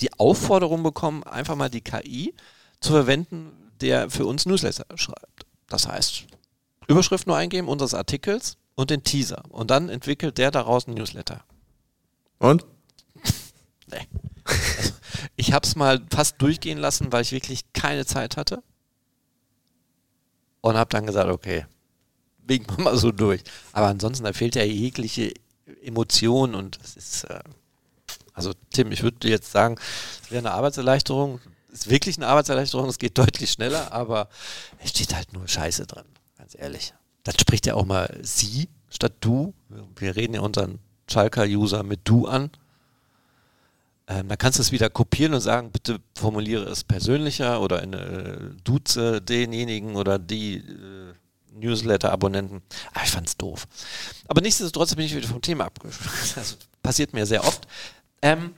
die 0.00 0.12
Aufforderung 0.18 0.82
bekommen, 0.82 1.22
einfach 1.24 1.56
mal 1.56 1.70
die 1.70 1.80
KI 1.80 2.34
zu 2.80 2.92
verwenden, 2.92 3.52
der 3.80 4.10
für 4.10 4.26
uns 4.26 4.46
Newsletter 4.46 4.86
schreibt. 4.96 5.46
Das 5.68 5.86
heißt, 5.86 6.24
Überschrift 6.88 7.26
nur 7.26 7.36
eingeben 7.36 7.68
unseres 7.68 7.94
Artikels 7.94 8.56
und 8.74 8.90
den 8.90 9.04
Teaser. 9.04 9.42
Und 9.50 9.70
dann 9.70 9.88
entwickelt 9.88 10.38
der 10.38 10.50
daraus 10.50 10.86
einen 10.86 10.96
Newsletter. 10.96 11.44
Und? 12.38 12.64
Nee. 13.90 14.06
Also, 14.44 14.92
ich 15.36 15.54
habe 15.54 15.66
es 15.66 15.74
mal 15.74 16.02
fast 16.10 16.42
durchgehen 16.42 16.76
lassen, 16.76 17.10
weil 17.10 17.22
ich 17.22 17.32
wirklich 17.32 17.72
keine 17.72 18.04
Zeit 18.04 18.36
hatte. 18.36 18.62
Und 20.60 20.76
habe 20.76 20.90
dann 20.90 21.06
gesagt, 21.06 21.30
okay, 21.30 21.64
biegen 22.38 22.66
wir 22.76 22.84
mal 22.84 22.98
so 22.98 23.12
durch. 23.12 23.42
Aber 23.72 23.86
ansonsten, 23.86 24.24
da 24.24 24.34
fehlt 24.34 24.56
ja 24.56 24.62
jegliche 24.62 25.32
Emotion 25.82 26.54
und 26.54 26.78
es 26.82 26.96
ist, 26.96 27.24
äh, 27.24 27.40
also 28.32 28.52
Tim, 28.70 28.92
ich 28.92 29.02
würde 29.02 29.28
jetzt 29.28 29.50
sagen, 29.50 29.76
es 30.22 30.30
wäre 30.30 30.40
eine 30.40 30.52
Arbeitserleichterung. 30.52 31.40
Es 31.72 31.80
ist 31.80 31.90
wirklich 31.90 32.16
eine 32.16 32.28
Arbeitserleichterung, 32.28 32.88
es 32.88 32.98
geht 32.98 33.18
deutlich 33.18 33.50
schneller, 33.50 33.92
aber 33.92 34.28
es 34.82 34.90
steht 34.90 35.14
halt 35.14 35.32
nur 35.32 35.46
Scheiße 35.46 35.86
drin, 35.86 36.06
ganz 36.38 36.56
ehrlich. 36.58 36.94
Dann 37.24 37.38
spricht 37.38 37.66
ja 37.66 37.74
auch 37.74 37.84
mal 37.84 38.18
sie 38.22 38.68
statt 38.88 39.14
du. 39.20 39.54
Wir 39.96 40.16
reden 40.16 40.34
ja 40.34 40.40
unseren 40.40 40.78
Schalker-User 41.10 41.82
mit 41.82 42.00
du 42.04 42.26
an. 42.26 42.50
Ähm, 44.06 44.28
da 44.28 44.36
kannst 44.36 44.58
du 44.58 44.62
es 44.62 44.72
wieder 44.72 44.88
kopieren 44.88 45.34
und 45.34 45.40
sagen, 45.40 45.70
bitte 45.70 46.00
formuliere 46.14 46.64
es 46.64 46.84
persönlicher 46.84 47.60
oder 47.60 47.82
in, 47.82 47.92
äh, 47.92 48.38
duze 48.64 49.20
denjenigen 49.20 49.96
oder 49.96 50.18
die 50.18 50.56
äh, 50.56 51.14
Newsletter-Abonnenten. 51.52 52.62
Ah, 52.92 53.02
ich 53.04 53.10
fand's 53.10 53.36
doof. 53.36 53.66
Aber 54.26 54.40
nichtsdestotrotz 54.40 54.94
bin 54.94 55.06
ich 55.06 55.14
wieder 55.14 55.28
vom 55.28 55.42
Thema 55.42 55.64
abgeschlossen. 55.64 56.32
Das 56.34 56.58
passiert 56.82 57.12
mir 57.12 57.26
sehr 57.26 57.44
oft. 57.44 57.66
Ähm, 58.22 58.54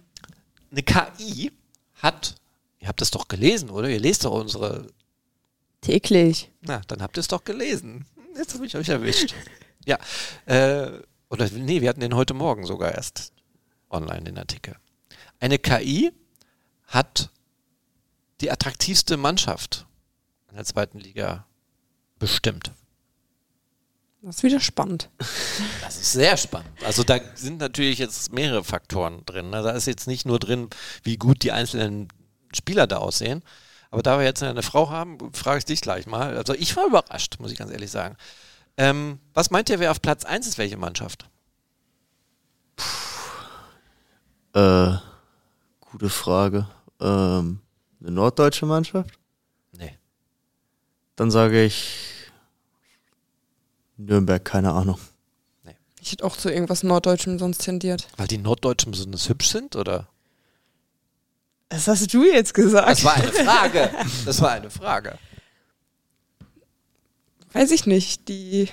eine 0.71 0.83
KI 0.83 1.53
hat, 1.95 2.37
ihr 2.79 2.89
habt 2.89 3.03
es 3.03 3.11
doch 3.11 3.29
gelesen, 3.29 3.71
oder? 3.71 3.89
Ihr 3.89 4.01
lest 4.01 4.25
doch 4.25 4.33
unsere. 4.33 4.87
Täglich. 5.81 6.51
Na, 6.61 6.83
dann 6.87 7.03
habt 7.03 7.17
ihr 7.17 7.21
es 7.21 7.29
doch 7.29 7.45
gelesen. 7.45 8.07
Jetzt 8.37 8.55
habe 8.55 8.67
ich 8.67 8.77
euch 8.77 8.89
erwischt. 8.89 9.35
Ja. 9.85 9.99
Äh, 10.47 11.01
oder 11.31 11.49
nee, 11.51 11.81
wir 11.81 11.89
hatten 11.89 12.01
den 12.01 12.15
heute 12.15 12.35
Morgen 12.35 12.67
sogar 12.67 12.95
erst 12.95 13.33
online, 13.89 14.23
den 14.23 14.39
Artikel. 14.39 14.77
Eine 15.39 15.59
KI 15.59 16.13
hat 16.87 17.31
die 18.41 18.51
attraktivste 18.51 19.17
Mannschaft 19.17 19.87
in 20.49 20.57
der 20.57 20.65
zweiten 20.65 20.99
Liga 20.99 21.47
bestimmt. 22.19 22.73
Das 24.23 24.37
ist 24.37 24.43
wieder 24.43 24.61
spannend. 24.61 25.09
Das 25.83 25.97
ist 26.01 26.13
sehr 26.13 26.37
spannend. 26.37 26.71
Also 26.85 27.03
da 27.03 27.19
sind 27.35 27.59
natürlich 27.59 27.99
jetzt 27.99 28.33
mehrere 28.33 28.63
Faktoren 28.63 29.25
drin. 29.27 29.51
ne? 29.51 29.63
Da 29.63 29.71
ist 29.71 29.87
jetzt 29.87 30.07
nicht 30.07 30.25
nur 30.25 30.39
drin, 30.39 30.69
wie 31.03 31.17
gut 31.17 31.43
die 31.43 31.51
einzelnen 31.51 32.09
Spieler 32.55 32.87
da 32.87 32.99
aussehen. 32.99 33.43
Aber 33.91 34.03
da 34.03 34.19
wir 34.19 34.25
jetzt 34.25 34.43
eine 34.43 34.63
Frau 34.63 34.89
haben, 34.89 35.19
frage 35.33 35.59
ich 35.59 35.65
dich 35.65 35.81
gleich 35.81 36.07
mal. 36.07 36.37
Also 36.37 36.55
ich 36.55 36.77
war 36.77 36.87
überrascht, 36.87 37.37
muss 37.41 37.51
ich 37.51 37.59
ganz 37.59 37.73
ehrlich 37.73 37.91
sagen. 37.91 38.17
Ähm, 38.77 39.19
was 39.35 39.51
meint 39.51 39.69
ihr, 39.69 39.81
wer 39.81 39.91
auf 39.91 40.01
Platz 40.01 40.25
1 40.25 40.47
ist, 40.47 40.59
welche 40.59 40.77
Mannschaft? 40.77 41.29
Äh, 44.55 44.93
gute 45.81 46.09
Frage. 46.09 46.69
Ähm, 47.01 47.61
eine 48.01 48.11
norddeutsche 48.13 48.67
Mannschaft? 48.67 49.19
Nee. 49.73 49.99
Dann 51.17 51.31
sage 51.31 51.65
ich 51.65 52.10
Nürnberg, 54.07 54.45
keine 54.45 54.73
Ahnung. 54.73 54.99
Ich 56.03 56.13
hätte 56.13 56.25
auch 56.25 56.37
zu 56.37 56.51
irgendwas 56.51 56.83
Norddeutschem 56.83 57.39
sonst 57.39 57.59
tendiert. 57.59 58.09
Weil 58.17 58.27
die 58.27 58.39
Norddeutschen 58.39 58.91
besonders 58.91 59.29
hübsch 59.29 59.49
sind, 59.49 59.77
oder? 59.77 60.09
Das 61.69 61.87
hast 61.87 62.13
du 62.13 62.25
jetzt 62.25 62.55
gesagt. 62.55 62.89
Das 62.89 63.05
war 63.05 63.15
eine 63.15 63.33
Frage. 63.33 63.91
Das 64.25 64.41
war 64.41 64.51
eine 64.51 64.71
Frage. 64.71 65.19
Weiß 67.53 67.71
ich 67.71 67.87
nicht. 67.87 68.29
Die. 68.29 68.69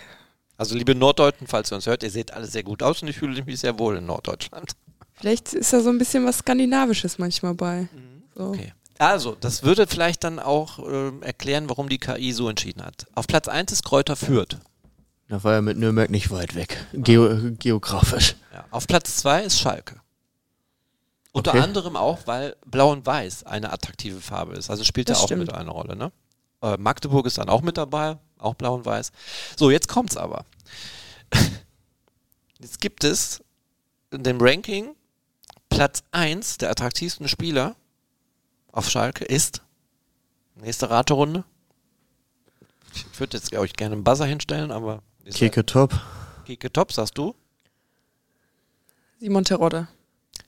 Also 0.57 0.75
liebe 0.75 0.95
Norddeutschen, 0.95 1.47
falls 1.47 1.71
ihr 1.71 1.75
uns 1.75 1.85
hört, 1.85 2.01
ihr 2.03 2.09
seht 2.09 2.33
alle 2.33 2.47
sehr 2.47 2.63
gut 2.63 2.81
aus 2.81 3.01
und 3.01 3.07
ich 3.07 3.17
fühle 3.17 3.43
mich 3.43 3.59
sehr 3.59 3.77
wohl 3.77 3.97
in 3.97 4.05
Norddeutschland. 4.05 4.71
Vielleicht 5.13 5.53
ist 5.53 5.73
da 5.73 5.81
so 5.81 5.89
ein 5.89 5.97
bisschen 5.97 6.25
was 6.25 6.39
Skandinavisches 6.39 7.19
manchmal 7.19 7.53
bei. 7.53 7.87
So. 8.35 8.49
Okay. 8.49 8.73
Also, 8.99 9.35
das 9.39 9.61
würde 9.61 9.85
vielleicht 9.85 10.23
dann 10.23 10.39
auch 10.39 10.79
ähm, 10.79 11.21
erklären, 11.21 11.69
warum 11.69 11.89
die 11.89 11.99
KI 11.99 12.31
so 12.31 12.49
entschieden 12.49 12.83
hat. 12.83 13.05
Auf 13.13 13.27
Platz 13.27 13.47
1 13.47 13.71
ist 13.71 13.83
Kräuter 13.83 14.15
Fürth. 14.15 14.57
Da 15.29 15.43
war 15.43 15.53
ja 15.53 15.61
mit 15.61 15.77
Nürnberg 15.77 16.09
nicht 16.09 16.31
weit 16.31 16.55
weg. 16.55 16.85
Geo 16.93 17.51
geografisch. 17.59 18.35
Ja. 18.53 18.65
Auf 18.71 18.87
Platz 18.87 19.17
2 19.17 19.43
ist 19.43 19.59
Schalke. 19.59 19.99
Unter 21.33 21.51
Okay. 21.51 21.59
anderem 21.61 21.95
auch, 21.95 22.19
weil 22.25 22.55
Blau 22.65 22.91
und 22.91 23.05
Weiß 23.05 23.43
eine 23.43 23.71
attraktive 23.71 24.21
Farbe 24.21 24.53
ist. 24.55 24.69
Also 24.69 24.83
spielt 24.83 25.09
Das 25.09 25.17
ja 25.19 25.23
auch 25.23 25.27
stimmt. 25.27 25.41
mit 25.41 25.53
eine 25.53 25.69
Rolle. 25.69 25.95
Ne? 25.95 26.11
Äh, 26.61 26.77
Magdeburg 26.77 27.25
ist 27.25 27.37
dann 27.37 27.49
auch 27.49 27.61
mit 27.61 27.77
dabei, 27.77 28.17
auch 28.39 28.55
Blau 28.55 28.73
und 28.75 28.85
Weiß. 28.85 29.11
So, 29.57 29.69
jetzt 29.69 29.87
kommt's 29.89 30.17
aber. 30.17 30.45
Jetzt 32.59 32.81
gibt 32.81 33.03
es 33.03 33.43
in 34.11 34.23
dem 34.23 34.39
Ranking 34.41 34.95
Platz 35.69 36.01
1 36.11 36.57
der 36.57 36.71
attraktivsten 36.71 37.27
Spieler 37.27 37.75
auf 38.71 38.89
Schalke 38.89 39.25
ist 39.25 39.61
nächste 40.55 40.89
Raterunde. 40.89 41.43
Ich 42.95 43.19
würde 43.19 43.37
jetzt, 43.37 43.51
glaube 43.51 43.67
ich, 43.67 43.73
gerne 43.73 43.93
einen 43.93 44.03
Buzzer 44.03 44.25
hinstellen, 44.25 44.71
aber 44.71 45.03
Keke 45.33 45.65
top. 45.65 45.93
Keke 46.45 46.71
Top, 46.71 46.91
sagst 46.91 47.17
du? 47.17 47.35
Simon 49.19 49.43
Terodde. 49.43 49.87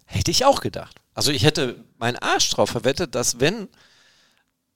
Hätte 0.05 0.32
ich 0.32 0.45
auch 0.45 0.61
gedacht. 0.61 1.01
Also 1.13 1.32
ich 1.32 1.43
hätte 1.43 1.84
meinen 1.97 2.17
Arsch 2.17 2.49
drauf 2.51 2.69
verwettet, 2.69 3.15
dass 3.15 3.39
wenn 3.39 3.67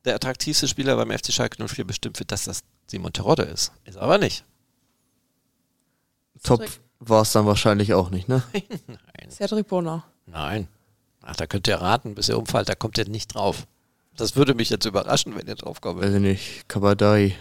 der 0.06 0.16
attraktivste 0.16 0.68
Spieler 0.68 0.96
beim 0.96 1.18
FC 1.18 1.32
Schalke 1.32 1.66
04 1.66 1.86
bestimmt 1.86 2.20
wird, 2.20 2.32
dass 2.32 2.44
das 2.44 2.64
Simon 2.88 3.14
Terodde 3.14 3.44
ist. 3.44 3.72
Ist 3.86 3.98
aber 3.98 4.18
nicht. 4.18 4.44
Top 6.44 6.66
war 7.00 7.22
es 7.22 7.32
dann 7.32 7.46
wahrscheinlich 7.46 7.94
auch 7.94 8.10
nicht, 8.10 8.28
ne? 8.28 8.44
Nein. 8.88 9.32
Cedric 9.32 9.68
Bonner. 9.68 10.04
Nein. 10.26 10.68
Ach, 11.22 11.36
da 11.36 11.48
könnt 11.48 11.68
ihr 11.68 11.76
raten, 11.76 12.16
bis 12.16 12.28
ihr 12.28 12.38
umfallt, 12.38 12.68
da 12.68 12.76
kommt 12.76 12.98
ihr 12.98 13.08
nicht 13.08 13.34
drauf. 13.34 13.66
Das 14.18 14.36
würde 14.36 14.54
mich 14.54 14.70
jetzt 14.70 14.86
überraschen, 14.86 15.36
wenn 15.36 15.48
ihr 15.48 15.56
drauf 15.56 15.80
kommt. 15.82 16.02
Weiß 16.02 16.14
ich 16.14 16.22
nicht. 16.22 16.68
Kabadai. 16.68 17.36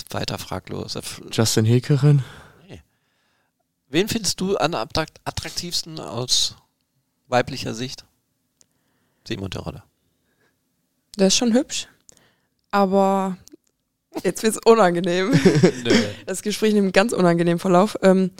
Ist 0.00 0.14
weiter 0.14 0.38
fraglos. 0.38 0.98
Justin 1.30 1.66
Hekerin. 1.66 2.22
Wen 3.92 4.08
findest 4.08 4.40
du 4.40 4.56
am 4.56 4.72
attrakt- 4.74 5.20
attraktivsten 5.24 5.98
aus 6.00 6.54
weiblicher 7.28 7.74
Sicht? 7.74 8.04
Simon 9.26 9.50
Terodde. 9.50 9.82
Der 11.18 11.26
ist 11.26 11.36
schon 11.36 11.52
hübsch. 11.52 11.88
Aber 12.70 13.36
jetzt 14.24 14.42
wird's 14.42 14.58
unangenehm. 14.64 15.32
Das 16.26 16.42
Gespräch 16.42 16.72
nimmt 16.72 16.84
einen 16.84 16.92
ganz 16.92 17.12
unangenehmen 17.12 17.58
Verlauf. 17.58 17.96
Ähm, 18.02 18.30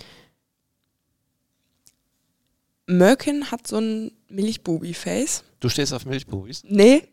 Merkin 2.86 3.50
hat 3.50 3.66
so 3.66 3.78
ein 3.78 4.12
Milchbubi-Face. 4.28 5.44
Du 5.60 5.68
stehst 5.68 5.92
auf 5.92 6.06
Milchbubis. 6.06 6.62
Nee, 6.64 7.08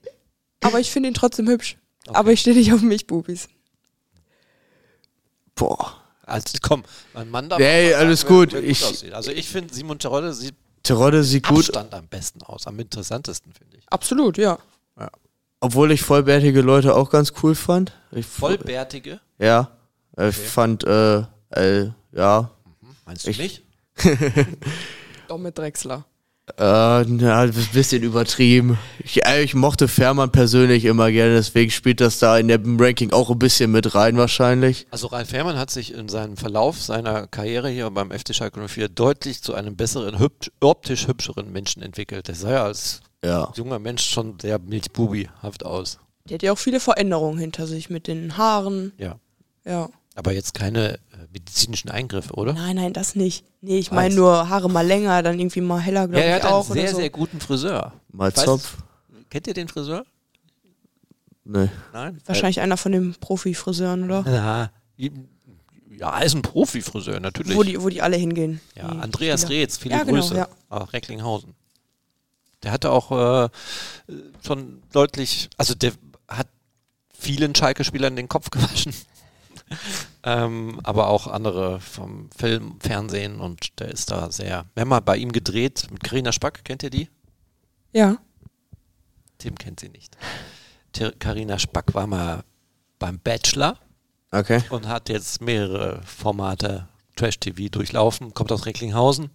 aber 0.61 0.79
ich 0.79 0.91
finde 0.91 1.09
ihn 1.09 1.15
trotzdem 1.15 1.47
hübsch. 1.47 1.77
Aber 2.07 2.31
ich 2.31 2.39
stehe 2.41 2.55
nicht 2.55 2.71
auf 2.71 2.81
Milchbubis. 2.81 3.49
Boah. 5.57 5.93
Also 6.25 6.57
komm, 6.61 6.83
mein 7.13 7.29
Mann 7.29 7.49
darf 7.49 7.59
Nee, 7.59 7.91
mal 7.91 7.95
alles 7.99 8.21
sagen, 8.21 8.33
gut. 8.33 8.53
wer 8.53 8.63
Ich-. 8.63 9.13
Also 9.13 9.31
ich 9.31 9.49
finde, 9.49 9.73
Simon 9.73 9.99
Terodde 9.99 10.33
sieht 10.33 10.55
Terodde 10.83 11.23
sieht 11.23 11.45
gut, 11.47 11.59
Abstand 11.65 11.93
am 11.93 12.07
besten 12.07 12.41
aus, 12.43 12.65
am 12.67 12.79
interessantesten, 12.79 13.51
finde 13.53 13.77
ich. 13.77 13.83
Absolut, 13.91 14.37
ja. 14.37 14.57
obwohl 15.59 15.91
ich 15.91 16.01
vollbärtige 16.01 16.61
Leute 16.61 16.95
auch 16.95 17.09
ganz 17.09 17.33
cool 17.43 17.55
fand. 17.55 17.91
Ich, 18.11 18.25
Vollbärtige, 18.25 19.19
Ja. 19.39 19.71
Ich 20.19 20.35
fand, 20.37 20.83
äh, 20.85 21.23
äh, 21.51 21.91
ja. 22.11 22.49
meinst 23.05 23.25
du 23.27 23.31
Ich- 23.31 23.37
nicht? 23.37 23.63
Doch 25.27 25.37
mit 25.37 25.57
Drechsler. 25.57 26.05
Äh, 26.57 27.03
na, 27.05 27.41
ein 27.41 27.53
bisschen 27.73 28.03
übertrieben. 28.03 28.77
Ich, 29.03 29.25
äh, 29.25 29.43
ich 29.43 29.53
mochte 29.53 29.87
Fährmann 29.89 30.31
persönlich 30.31 30.85
immer 30.85 31.11
gerne, 31.11 31.35
deswegen 31.35 31.69
spielt 31.71 31.99
das 31.99 32.19
da 32.19 32.37
in 32.37 32.47
dem 32.47 32.79
Ranking 32.79 33.11
auch 33.11 33.29
ein 33.29 33.37
bisschen 33.37 33.69
mit 33.71 33.93
rein 33.95 34.15
wahrscheinlich. 34.17 34.87
Also 34.89 35.07
Ralf 35.07 35.33
Herrmann 35.33 35.57
hat 35.57 35.69
sich 35.71 35.93
in 35.93 36.07
seinem 36.07 36.37
Verlauf 36.37 36.81
seiner 36.81 37.27
Karriere 37.27 37.69
hier 37.69 37.89
beim 37.91 38.11
FC 38.11 38.33
Schalke 38.33 38.65
04 38.65 38.87
deutlich 38.87 39.43
zu 39.43 39.55
einem 39.55 39.75
besseren, 39.75 40.19
hübsch, 40.19 40.49
optisch 40.61 41.07
hübscheren 41.07 41.51
Menschen 41.51 41.81
entwickelt. 41.83 42.29
Der 42.29 42.35
sah 42.35 42.51
ja 42.51 42.63
als 42.63 43.01
Ja. 43.23 43.51
junger 43.55 43.79
Mensch 43.79 44.05
schon 44.05 44.39
sehr 44.39 44.57
milchbubihaft 44.57 45.65
aus. 45.65 45.99
Der 46.29 46.35
hat 46.35 46.43
ja 46.43 46.53
auch 46.53 46.57
viele 46.57 46.79
Veränderungen 46.79 47.39
hinter 47.39 47.67
sich 47.67 47.89
mit 47.89 48.07
den 48.07 48.37
Haaren. 48.37 48.93
Ja. 48.97 49.17
Ja. 49.65 49.89
Aber 50.17 50.33
jetzt 50.33 50.53
keine 50.55 50.95
äh, 50.95 50.99
medizinischen 51.31 51.89
Eingriffe, 51.91 52.33
oder? 52.33 52.53
Nein, 52.53 52.75
nein, 52.77 52.91
das 52.93 53.15
nicht. 53.15 53.45
Nee, 53.61 53.77
ich 53.77 53.91
meine 53.91 54.15
nur 54.15 54.49
Haare 54.49 54.67
mal 54.69 54.85
länger, 54.85 55.21
dann 55.21 55.39
irgendwie 55.39 55.61
mal 55.61 55.79
heller, 55.79 56.07
glaube 56.07 56.19
ja, 56.23 56.31
er 56.31 56.37
ich 56.39 56.43
hat 56.43 56.51
auch. 56.51 56.65
einen 56.65 56.73
sehr, 56.73 56.89
so. 56.89 56.97
sehr 56.97 57.09
guten 57.11 57.39
Friseur. 57.39 57.93
Mal 58.11 58.29
weiß- 58.31 58.45
Zopf. 58.45 58.77
Kennt 59.29 59.45
ihr 59.45 59.53
den 59.53 59.67
Friseur? 59.67 60.05
Nee. 61.43 61.69
Nein? 61.93 62.19
Wahrscheinlich 62.25 62.59
einer 62.61 62.77
von 62.77 62.91
den 62.91 63.13
Profi-Friseuren, 63.15 64.03
oder? 64.05 64.25
Ja, 64.97 65.07
Ja, 65.97 66.19
ist 66.19 66.33
ein 66.35 66.41
Profi-Friseur, 66.41 67.19
natürlich. 67.19 67.55
Wo 67.55 67.63
die, 67.63 67.81
wo 67.81 67.89
die 67.89 68.01
alle 68.01 68.17
hingehen. 68.17 68.59
ja, 68.75 68.89
die 68.91 68.97
Andreas 68.99 69.41
Spieler. 69.43 69.59
Reetz, 69.59 69.77
viele 69.77 69.95
Ja, 69.97 70.03
genau, 70.03 70.19
Grüße. 70.21 70.35
ja. 70.35 70.47
Nach 70.69 70.91
Recklinghausen. 70.93 71.53
Der 72.63 72.71
hatte 72.71 72.91
auch 72.91 73.11
äh, 73.45 73.49
schon 74.45 74.81
deutlich, 74.91 75.49
also 75.57 75.75
der 75.75 75.91
hat 76.27 76.47
vielen 77.13 77.53
Schalke-Spielern 77.55 78.15
den 78.15 78.27
Kopf 78.27 78.49
gewaschen. 78.51 78.93
ähm, 80.23 80.79
aber 80.83 81.07
auch 81.07 81.27
andere 81.27 81.79
vom 81.79 82.29
Film, 82.35 82.79
Fernsehen 82.79 83.39
und 83.39 83.79
der 83.79 83.89
ist 83.89 84.11
da 84.11 84.31
sehr. 84.31 84.65
Wir 84.73 84.81
haben 84.81 84.89
mal 84.89 84.99
bei 84.99 85.17
ihm 85.17 85.31
gedreht 85.31 85.87
mit 85.91 86.03
Carina 86.03 86.31
Spack, 86.31 86.63
kennt 86.63 86.83
ihr 86.83 86.89
die? 86.89 87.09
Ja. 87.93 88.17
Tim 89.37 89.57
kennt 89.57 89.79
sie 89.79 89.89
nicht. 89.89 90.17
Carina 91.19 91.59
Spack 91.59 91.93
war 91.93 92.07
mal 92.07 92.43
beim 92.99 93.19
Bachelor 93.19 93.77
Okay. 94.31 94.61
und 94.69 94.87
hat 94.87 95.09
jetzt 95.09 95.41
mehrere 95.41 96.01
Formate 96.03 96.87
Trash-TV 97.15 97.69
durchlaufen, 97.69 98.33
kommt 98.33 98.51
aus 98.51 98.65
Recklinghausen. 98.65 99.29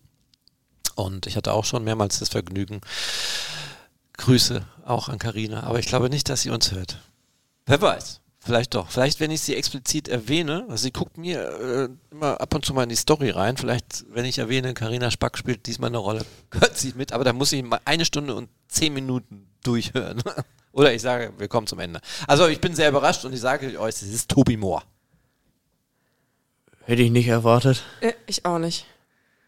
Und 0.94 1.26
ich 1.26 1.36
hatte 1.36 1.52
auch 1.52 1.64
schon 1.64 1.84
mehrmals 1.84 2.18
das 2.18 2.28
Vergnügen. 2.28 2.80
Grüße 4.18 4.64
auch 4.84 5.08
an 5.08 5.18
Karina, 5.18 5.62
aber 5.62 5.78
ich 5.78 5.86
glaube 5.86 6.10
nicht, 6.10 6.28
dass 6.28 6.42
sie 6.42 6.50
uns 6.50 6.72
hört. 6.72 6.98
Wer 7.66 7.80
weiß, 7.80 8.20
vielleicht 8.44 8.74
doch. 8.74 8.90
Vielleicht, 8.90 9.20
wenn 9.20 9.30
ich 9.30 9.40
sie 9.42 9.54
explizit 9.56 10.08
erwähne, 10.08 10.64
also 10.68 10.82
sie 10.82 10.92
guckt 10.92 11.16
mir 11.18 11.40
äh, 11.40 11.88
immer 12.10 12.40
ab 12.40 12.54
und 12.54 12.64
zu 12.64 12.74
mal 12.74 12.82
in 12.84 12.88
die 12.88 12.96
Story 12.96 13.30
rein. 13.30 13.56
Vielleicht, 13.56 14.04
wenn 14.10 14.24
ich 14.24 14.38
erwähne, 14.38 14.74
Karina 14.74 15.10
Spack 15.10 15.38
spielt 15.38 15.66
diesmal 15.66 15.88
eine 15.88 15.98
Rolle, 15.98 16.24
hört 16.52 16.76
sie 16.76 16.92
mit, 16.96 17.12
aber 17.12 17.24
da 17.24 17.32
muss 17.32 17.52
ich 17.52 17.62
mal 17.62 17.80
eine 17.84 18.04
Stunde 18.04 18.34
und 18.34 18.48
zehn 18.68 18.92
Minuten 18.94 19.46
durchhören. 19.62 20.22
Oder 20.72 20.94
ich 20.94 21.02
sage, 21.02 21.32
wir 21.38 21.48
kommen 21.48 21.66
zum 21.66 21.80
Ende. 21.80 22.00
Also 22.26 22.48
ich 22.48 22.60
bin 22.60 22.74
sehr 22.74 22.88
überrascht 22.88 23.24
und 23.24 23.32
ich 23.34 23.40
sage 23.40 23.78
euch, 23.78 23.94
es 23.94 24.02
ist 24.02 24.30
Tobi 24.30 24.56
Moore. 24.56 24.82
Hätte 26.84 27.02
ich 27.02 27.10
nicht 27.10 27.28
erwartet. 27.28 27.82
Äh, 28.00 28.12
Ich 28.26 28.44
auch 28.44 28.58
nicht. 28.58 28.86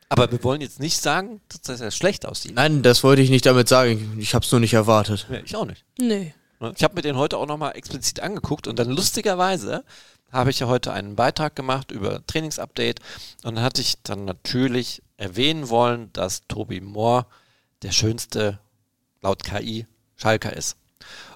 Aber 0.08 0.30
wir 0.30 0.44
wollen 0.44 0.60
jetzt 0.60 0.80
nicht 0.80 1.00
sagen, 1.00 1.40
dass 1.64 1.80
er 1.80 1.90
schlecht 1.90 2.26
aussieht. 2.26 2.54
Nein, 2.54 2.82
das 2.82 3.02
wollte 3.02 3.22
ich 3.22 3.30
nicht 3.30 3.46
damit 3.46 3.68
sagen. 3.68 4.16
Ich 4.20 4.34
habe 4.34 4.44
es 4.44 4.52
nur 4.52 4.60
nicht 4.60 4.74
erwartet. 4.74 5.26
Ja, 5.30 5.38
ich 5.44 5.56
auch 5.56 5.64
nicht. 5.64 5.84
Nee. 5.98 6.34
Ich 6.76 6.84
habe 6.84 6.94
mir 6.94 7.02
den 7.02 7.16
heute 7.16 7.38
auch 7.38 7.46
nochmal 7.46 7.76
explizit 7.76 8.20
angeguckt 8.20 8.66
und 8.66 8.78
dann 8.78 8.90
lustigerweise 8.90 9.84
habe 10.32 10.50
ich 10.50 10.58
ja 10.58 10.66
heute 10.66 10.92
einen 10.92 11.16
Beitrag 11.16 11.54
gemacht 11.54 11.90
über 11.90 12.26
Trainingsupdate 12.26 13.00
und 13.44 13.56
dann 13.56 13.64
hatte 13.64 13.80
ich 13.80 14.02
dann 14.02 14.24
natürlich 14.24 15.02
erwähnen 15.16 15.68
wollen, 15.68 16.12
dass 16.12 16.46
Tobi 16.48 16.80
Moore 16.80 17.26
der 17.82 17.92
schönste 17.92 18.58
laut 19.22 19.44
KI 19.44 19.86
Schalker 20.16 20.54
ist. 20.54 20.76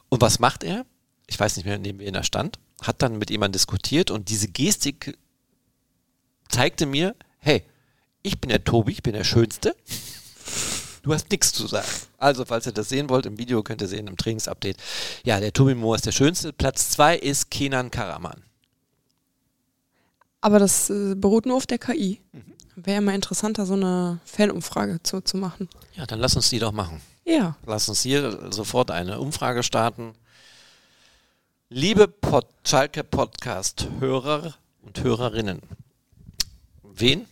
Und 0.09 0.21
was 0.21 0.39
macht 0.39 0.65
er? 0.65 0.85
Ich 1.27 1.39
weiß 1.39 1.57
nicht 1.57 1.67
mehr, 1.67 1.79
neben 1.79 1.99
wen 1.99 2.15
er 2.15 2.25
stand, 2.25 2.59
hat 2.83 3.03
dann 3.03 3.19
mit 3.19 3.31
jemandem 3.31 3.53
diskutiert 3.53 4.11
und 4.11 4.29
diese 4.31 4.49
Gestik 4.49 5.17
zeigte 6.49 6.87
mir, 6.87 7.15
hey, 7.39 7.65
ich 8.23 8.41
bin 8.41 8.49
der 8.49 8.65
Tobi, 8.65 8.93
ich 8.93 9.03
bin 9.03 9.13
der 9.13 9.25
Schönste. 9.25 9.77
Du 11.09 11.14
hast 11.14 11.30
nichts 11.30 11.55
zu 11.55 11.66
sagen. 11.66 11.89
Also, 12.18 12.44
falls 12.44 12.66
ihr 12.66 12.72
das 12.72 12.90
sehen 12.90 13.09
wollt, 13.09 13.24
im 13.24 13.39
Video 13.39 13.62
könnt 13.62 13.80
ihr 13.80 13.89
sehen, 13.89 14.09
im 14.09 14.18
Trainingsupdate. 14.18 14.76
Ja, 15.24 15.40
der 15.40 15.55
Tobi 15.55 15.74
Moore 15.74 15.97
ist 15.97 16.05
der 16.05 16.12
Schönste. 16.12 16.52
Platz 16.52 16.90
zwei 16.90 17.16
ist 17.16 17.51
Kenan 17.51 17.90
Karaman. 17.90 18.43
Aber 20.43 20.59
das 20.59 20.90
äh, 20.90 21.14
beruht 21.14 21.47
nur 21.47 21.56
auf 21.56 21.66
der 21.66 21.78
KI. 21.78 22.20
Mhm. 22.32 22.52
Wäre 22.76 23.01
mal 23.01 23.14
interessanter, 23.14 23.64
so 23.64 23.72
eine 23.72 24.20
Fanumfrage 24.26 25.02
zu, 25.02 25.22
zu 25.22 25.39
machen. 25.39 25.70
Ja, 25.94 26.05
dann 26.05 26.20
lass 26.20 26.36
uns 26.36 26.51
die 26.51 26.59
doch 26.59 26.72
machen. 26.72 27.01
Ja. 27.24 27.56
Lass 27.64 27.89
uns 27.89 28.02
hier 28.02 28.52
sofort 28.52 28.90
eine 28.90 29.18
Umfrage 29.18 29.62
starten. 29.62 30.12
Liebe 31.70 32.06
Pod 32.06 32.48
Schalke 32.66 33.02
Podcast-Hörer 33.02 34.56
und 34.82 35.02
Hörerinnen, 35.02 35.62
wen? 36.82 37.24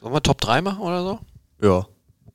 Sollen 0.00 0.12
wir 0.12 0.22
Top 0.24 0.40
3 0.40 0.60
machen 0.60 0.80
oder 0.80 1.04
so? 1.04 1.20
Ja. 1.62 1.86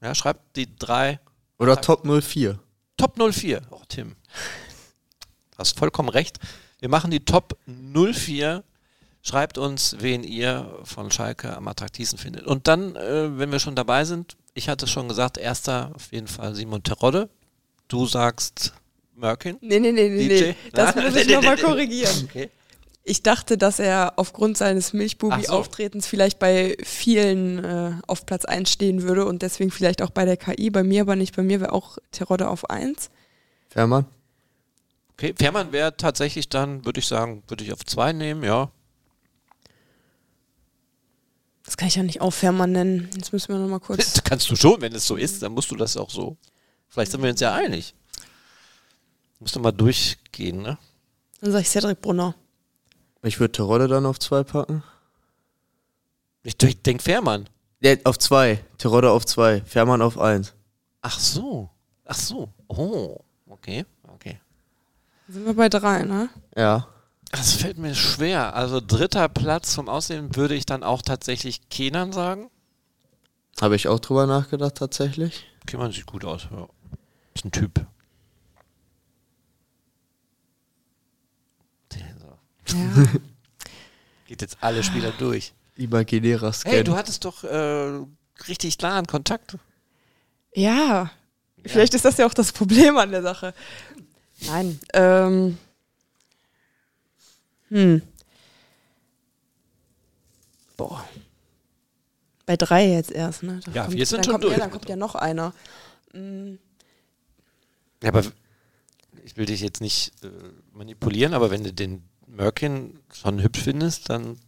Ja, 0.02 0.15
schreibt 0.15 0.56
die 0.56 0.76
drei 0.78 1.19
Oder 1.57 1.80
Top 1.80 2.06
04. 2.06 2.60
Top 2.98 3.18
04. 3.18 3.61
Oh, 3.69 3.82
Tim. 3.88 4.15
Hast 5.57 5.78
vollkommen 5.78 6.10
recht. 6.10 6.40
Wir 6.80 6.90
machen 6.90 7.11
die 7.11 7.23
Top 7.23 7.57
04. 7.68 8.64
Schreibt 9.23 9.60
uns, 9.60 9.98
wen 9.99 10.23
ihr 10.23 10.80
von 10.84 11.11
Schalke 11.11 11.56
am 11.56 11.68
attraktivsten 11.68 12.18
findet. 12.18 12.48
Und 12.48 12.68
dann, 12.68 12.95
äh, 12.95 13.38
wenn 13.38 13.52
wir 13.52 13.60
schon 13.60 13.76
dabei 13.76 14.03
sind, 14.03 14.36
ich 14.56 14.68
hatte 14.68 14.86
es 14.86 14.91
schon 14.91 15.07
gesagt, 15.07 15.38
erster 15.38 15.91
auf 15.94 16.11
jeden 16.11 16.28
Fall 16.28 16.56
Simon 16.56 16.82
Terodde. 16.82 17.30
Du 17.88 18.07
sagst 18.07 18.73
Merkin. 19.15 19.57
Nee, 19.61 19.80
nee, 19.80 19.91
nee, 19.91 20.10
nee, 20.10 20.28
DJ? 20.28 20.44
nee. 20.44 20.56
Das 20.73 20.95
Na? 20.95 21.02
muss 21.10 21.15
ich 21.15 21.28
nochmal 21.30 21.57
korrigieren. 21.57 22.28
Okay. 22.28 22.49
Ich 23.03 23.23
dachte, 23.23 23.57
dass 23.57 23.80
er 23.80 24.14
aufgrund 24.18 24.57
seines 24.57 24.94
Milchbubi-Auftretens 24.94 26.06
vielleicht 26.06 26.38
bei 26.38 26.78
vielen 26.84 27.64
äh, 27.64 27.94
auf 28.06 28.28
Platz 28.28 28.45
1 28.45 28.69
stehen 28.69 29.02
würde 29.02 29.26
und 29.26 29.41
deswegen 29.41 29.72
vielleicht 29.72 30.03
auch 30.03 30.11
bei 30.11 30.26
der 30.26 30.38
KI. 30.38 30.69
Bei 30.69 30.84
mir 30.84 31.02
aber 31.02 31.15
nicht. 31.15 31.36
Bei 31.36 31.41
mir 31.41 31.60
wäre 31.60 31.73
auch 31.73 31.98
Terodde 32.11 32.48
auf 32.48 32.69
1. 32.69 33.10
Fährmann? 33.69 34.06
Okay, 35.14 35.34
Fährmann 35.38 35.72
wäre 35.72 35.98
tatsächlich 35.98 36.49
dann, 36.49 36.86
würde 36.86 36.99
ich 36.99 37.07
sagen, 37.07 37.44
würde 37.48 37.64
ich 37.64 37.73
auf 37.73 37.84
zwei 37.86 38.14
nehmen, 38.14 38.44
ja. 38.44 38.72
Das 41.64 41.78
kann 41.78 41.88
ich 41.88 41.95
ja 41.95 42.03
nicht 42.03 42.22
auch 42.22 42.32
Fährmann 42.32 42.72
nennen. 42.72 43.10
Jetzt 43.15 43.34
müssen 43.34 43.53
wir 43.53 43.60
nochmal 43.60 43.80
kurz. 43.80 44.14
Das 44.14 44.23
kannst 44.26 44.49
du 44.49 44.56
schon, 44.56 44.82
wenn 44.82 44.94
es 44.94 45.07
so 45.07 45.15
ist, 45.15 45.41
dann 45.41 45.53
musst 45.53 45.72
du 45.72 45.76
das 45.76 45.98
auch 45.98 46.10
so. 46.10 46.38
Vielleicht 46.88 47.11
sind 47.11 47.23
wir 47.23 47.30
uns 47.30 47.40
ja 47.40 47.53
einig. 47.53 47.95
Musst 49.40 49.56
du 49.56 49.60
mal 49.60 49.72
durchgehen, 49.72 50.61
ne? 50.61 50.78
Dann 51.40 51.52
sage 51.52 51.61
ich 51.64 51.69
Cedric 51.69 52.02
Brunner. 52.02 52.36
Ich 53.23 53.39
würde 53.39 53.52
Terodde 53.52 53.88
dann 53.88 54.06
auf 54.06 54.19
2 54.19 54.43
packen. 54.43 54.84
Ich 56.43 56.57
denke 56.57 57.03
Fährmann. 57.03 57.48
Ja, 57.81 57.95
auf 58.03 58.18
2. 58.18 58.64
Terodde 58.77 59.11
auf 59.11 59.26
2. 59.26 59.61
Fährmann 59.61 60.02
auf 60.02 60.18
1. 60.18 60.53
Ach 61.02 61.19
so. 61.19 61.69
Ach 62.06 62.15
so. 62.15 62.49
Oh. 62.68 63.18
Okay. 63.48 63.85
Okay. 64.07 64.39
Sind 65.27 65.45
wir 65.45 65.53
bei 65.53 65.69
3, 65.69 66.03
ne? 66.03 66.30
Ja. 66.56 66.88
Das 67.31 67.53
fällt 67.53 67.77
mir 67.77 67.95
schwer. 67.95 68.56
Also 68.56 68.81
dritter 68.85 69.30
Platz 69.30 69.76
vom 69.76 69.88
Aussehen 69.88 70.35
würde 70.35 70.56
ich 70.56 70.65
dann 70.65 70.84
auch 70.84 71.02
tatsächlich 71.02 71.69
Kenan 71.69 72.11
sagen. 72.11 72.49
Habe 73.61 73.76
ich 73.76 73.88
auch 73.88 73.99
drüber 73.99 74.26
nachgedacht, 74.26 74.76
tatsächlich. 74.76 75.45
Kenan 75.65 75.91
sieht 75.91 76.07
gut 76.07 76.26
aus. 76.26 76.48
Ja. 76.52 76.68
Ist 77.34 77.45
ein 77.45 77.52
Typ. 77.52 77.85
So. 81.93 82.38
Ja. 82.73 83.06
Geht 84.27 84.41
jetzt 84.41 84.57
alle 84.61 84.84
Spieler 84.84 85.11
durch. 85.18 85.53
Imaginärer 85.77 86.53
Scan. 86.53 86.69
Hey, 86.69 86.84
du 86.84 86.95
hattest 86.95 87.26
doch 87.26 87.43
äh, 87.43 88.06
richtig 88.48 88.77
klaren 88.77 89.06
Kontakt. 89.07 89.57
ja. 90.53 91.11
Vielleicht 91.64 91.93
ist 91.93 92.06
das 92.06 92.18
ja 92.18 92.26
auch 92.26 92.34
das 92.34 92.52
Problem 92.52 92.98
an 92.98 93.11
der 93.11 93.22
Sache. 93.22 93.53
Nein. 94.48 94.80
Ähm. 94.93 95.60
Hm. 97.69 98.02
Boah. 100.76 101.07
Bei 102.48 102.57
drei 102.57 102.88
jetzt 102.88 103.11
erst, 103.11 103.43
ne? 103.43 103.60
Da 103.64 103.72
Ja, 103.73 103.91
wir 103.91 104.06
sind 104.06 104.18
dann 104.18 104.23
schon 104.23 104.31
kommt, 104.34 104.43
durch. 104.45 104.53
Ja, 104.53 104.60
dann 104.60 104.72
kommt 104.72 104.89
ja 104.89 104.95
noch 104.95 105.14
einer. 105.14 105.53
Hm. 106.14 106.57
Ja, 108.02 108.10
aber 108.10 108.23
ich 109.23 109.38
will 109.38 109.45
dich 109.45 109.61
jetzt 109.61 109.81
nicht 109.81 110.14
äh, 110.23 110.30
manipulieren, 110.73 111.35
aber 111.35 111.52
wenn 111.52 111.64
du 111.64 111.72
den 111.72 112.03
Merkin 112.42 112.98
schon 113.14 113.40
hübsch 113.44 113.62
findest, 113.62 114.10
dann 114.10 114.40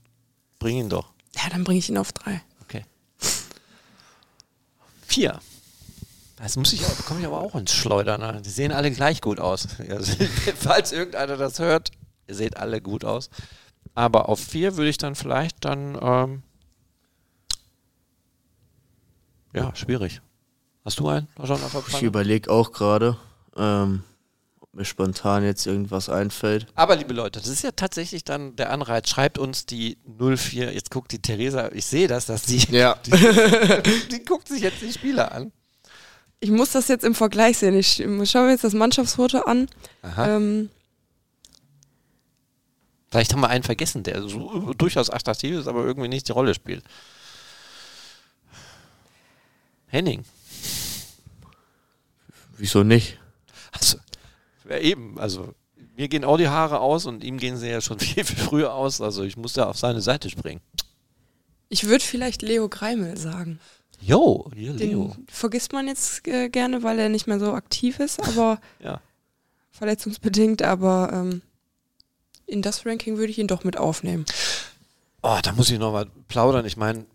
bring 0.58 0.78
ihn 0.78 0.90
doch. 0.90 1.14
Ja, 1.36 1.48
dann 1.52 1.64
bringe 1.64 1.78
ich 1.78 1.90
ihn 1.90 1.98
auf 2.00 2.12
drei. 2.12 2.42
Okay. 2.64 2.86
Vier. 5.06 5.40
Das 6.38 6.56
muss 6.56 6.74
ich 6.74 6.84
auch, 6.88 6.96
bekomme 6.96 7.20
ich 7.20 7.28
aber 7.28 7.40
auch 7.40 7.54
ins 7.54 7.72
Schleudern. 7.72 8.22
Ne? 8.22 8.42
Die 8.42 8.50
sehen 8.50 8.72
alle 8.72 8.90
gleich 8.90 9.22
gut 9.22 9.40
aus. 9.40 9.68
Also, 9.90 10.12
falls 10.56 10.92
irgendeiner 10.92 11.38
das 11.38 11.60
hört, 11.60 11.92
ihr 12.28 12.34
seht 12.34 12.58
alle 12.58 12.82
gut 12.82 13.06
aus. 13.06 13.30
Aber 13.94 14.28
auf 14.28 14.40
vier 14.40 14.76
würde 14.76 14.90
ich 14.90 14.98
dann 14.98 15.14
vielleicht 15.14 15.64
dann, 15.64 15.96
ähm, 16.02 16.44
ja, 19.54 19.76
schwierig. 19.76 20.22
Hast 20.84 21.00
du 21.00 21.10
einen 21.10 21.28
schon 21.38 21.64
auf 21.64 21.72
der 21.72 21.84
Ich 21.90 22.02
überlege 22.02 22.50
auch 22.50 22.72
gerade, 22.72 23.18
ähm, 23.56 24.04
mir 24.74 24.86
spontan 24.86 25.44
jetzt 25.44 25.68
irgendwas 25.68 26.10
einfällt. 26.10 26.66
Aber 26.76 26.96
liebe 26.96 27.14
Leute, 27.14 27.40
das 27.40 27.48
ist 27.48 27.64
ja 27.64 27.72
tatsächlich 27.72 28.24
dann 28.24 28.56
der 28.56 28.72
Anreiz. 28.72 29.08
Schreibt 29.10 29.38
uns 29.38 29.66
die 29.68 29.98
04. 30.18 30.74
Jetzt 30.74 30.90
guckt 30.92 31.12
die 31.12 31.20
Theresa, 31.22 31.70
ich 31.74 31.86
sehe 31.86 32.08
das, 32.08 32.26
dass 32.26 32.42
die, 32.48 32.58
Ja. 32.72 32.96
die 33.06 34.24
guckt 34.26 34.48
sich 34.48 34.62
jetzt 34.62 34.82
die 34.82 34.92
Spieler 34.92 35.32
an. 35.32 35.52
Ich 36.40 36.50
muss 36.52 36.72
das 36.72 36.88
jetzt 36.90 37.06
im 37.06 37.16
Vergleich 37.16 37.58
sehen. 37.60 37.76
Ich 37.78 37.96
schaue 38.30 38.46
mir 38.46 38.52
jetzt 38.52 38.64
das 38.64 38.74
Mannschaftsfoto 38.74 39.40
an. 39.42 39.68
Aha. 40.02 40.36
Ähm, 40.38 40.70
Vielleicht 43.12 43.32
haben 43.32 43.42
wir 43.42 43.50
einen 43.50 43.64
vergessen, 43.64 44.02
der 44.02 44.28
so 44.28 44.74
durchaus 44.74 45.12
attraktiv 45.12 45.56
ist, 45.60 45.68
aber 45.68 45.86
irgendwie 45.86 46.08
nicht 46.10 46.28
die 46.28 46.32
Rolle 46.32 46.56
spielt. 46.56 46.84
Henning. 49.86 50.26
Wieso 52.58 52.84
nicht? 52.84 53.20
Also, 53.72 54.00
ja 54.74 54.80
eben, 54.80 55.20
also 55.20 55.54
mir 55.96 56.08
gehen 56.08 56.24
auch 56.24 56.38
die 56.38 56.48
Haare 56.50 56.80
aus 56.80 57.06
und 57.06 57.24
ihm 57.24 57.38
gehen 57.38 57.58
sie 57.58 57.70
ja 57.70 57.82
schon 57.82 58.00
viel, 58.00 58.24
viel 58.24 58.38
früher 58.38 58.74
aus. 58.74 59.02
Also 59.02 59.24
ich 59.24 59.38
muss 59.38 59.54
da 59.54 59.66
auf 59.66 59.78
seine 59.78 60.02
Seite 60.02 60.30
springen. 60.30 60.62
Ich 61.70 61.86
würde 61.86 62.04
vielleicht 62.04 62.42
Leo 62.42 62.70
Greimel 62.70 63.18
sagen. 63.18 63.60
Jo, 64.02 64.50
hier 64.56 64.74
Den 64.74 64.90
Leo. 64.90 65.16
vergisst 65.30 65.72
man 65.74 65.88
jetzt 65.88 66.28
äh, 66.28 66.50
gerne, 66.50 66.84
weil 66.84 67.00
er 67.00 67.10
nicht 67.10 67.26
mehr 67.28 67.40
so 67.40 67.54
aktiv 67.54 68.00
ist, 68.00 68.22
aber 68.22 68.60
Ja. 68.80 69.02
verletzungsbedingt, 69.72 70.62
aber 70.62 71.12
ähm, 71.14 71.42
in 72.46 72.62
das 72.62 72.86
Ranking 72.86 73.18
würde 73.18 73.32
ich 73.32 73.40
ihn 73.40 73.48
doch 73.48 73.64
mit 73.64 73.78
aufnehmen. 73.78 74.26
Oh, 75.22 75.38
da 75.42 75.54
muss 75.54 75.70
ich 75.72 75.80
nochmal 75.80 76.08
plaudern. 76.28 76.66
Ich 76.66 76.76
meine, 76.76 77.06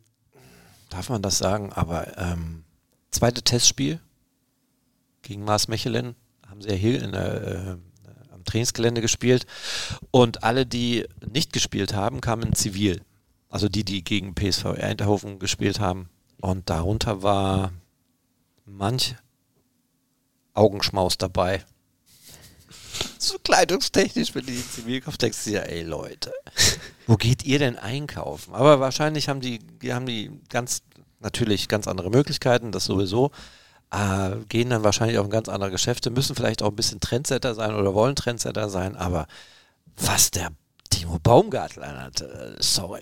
darf 0.88 1.10
man 1.10 1.20
das 1.20 1.36
sagen, 1.38 1.72
aber 1.74 2.16
ähm, 2.16 2.64
zweite 3.10 3.42
Testspiel 3.42 4.00
gegen 5.22 5.44
Mars 5.44 5.68
Mechelen 5.68 6.14
haben 6.48 6.62
sie 6.62 6.70
ja 6.70 6.74
hier 6.74 7.02
in 7.02 7.12
der, 7.12 7.46
äh, 7.46 7.76
am 8.32 8.44
Trainingsgelände 8.44 9.00
gespielt 9.00 9.46
und 10.10 10.44
alle, 10.44 10.66
die 10.66 11.06
nicht 11.32 11.52
gespielt 11.52 11.94
haben, 11.94 12.20
kamen 12.20 12.54
Zivil. 12.54 13.02
Also 13.48 13.68
die, 13.68 13.84
die 13.84 14.04
gegen 14.04 14.34
PSV 14.34 14.66
Eindhoven 14.66 15.38
gespielt 15.38 15.80
haben. 15.80 16.10
Und 16.40 16.68
darunter 16.68 17.22
war 17.22 17.72
manch 18.64 19.16
Augenschmaus 20.54 21.18
dabei. 21.18 21.64
So 23.20 23.38
kleidungstechnisch, 23.38 24.34
wenn 24.34 24.46
die 24.46 24.56
in 24.56 24.62
Zivilkopf 24.62 25.18
denkst 25.18 25.44
du 25.44 25.50
ja, 25.50 25.60
ey 25.60 25.82
Leute, 25.82 26.32
wo 27.06 27.16
geht 27.16 27.44
ihr 27.44 27.58
denn 27.58 27.76
einkaufen? 27.76 28.54
Aber 28.54 28.80
wahrscheinlich 28.80 29.28
haben 29.28 29.40
die, 29.40 29.58
die 29.58 29.92
haben 29.92 30.06
die 30.06 30.30
ganz, 30.48 30.82
natürlich 31.20 31.68
ganz 31.68 31.86
andere 31.86 32.10
Möglichkeiten, 32.10 32.72
das 32.72 32.84
sowieso. 32.84 33.30
Äh, 33.90 34.36
gehen 34.48 34.68
dann 34.70 34.84
wahrscheinlich 34.84 35.18
auch 35.18 35.24
in 35.24 35.30
ganz 35.30 35.48
andere 35.48 35.70
Geschäfte, 35.70 36.10
müssen 36.10 36.36
vielleicht 36.36 36.62
auch 36.62 36.68
ein 36.70 36.76
bisschen 36.76 37.00
Trendsetter 37.00 37.54
sein 37.54 37.74
oder 37.74 37.94
wollen 37.94 38.16
Trendsetter 38.16 38.68
sein, 38.68 38.96
aber 38.96 39.26
was 39.96 40.30
der 40.30 40.50
Timo 40.90 41.18
Baumgartel 41.18 41.82
anhatte, 41.84 42.56
äh, 42.58 42.62
sorry. 42.62 43.00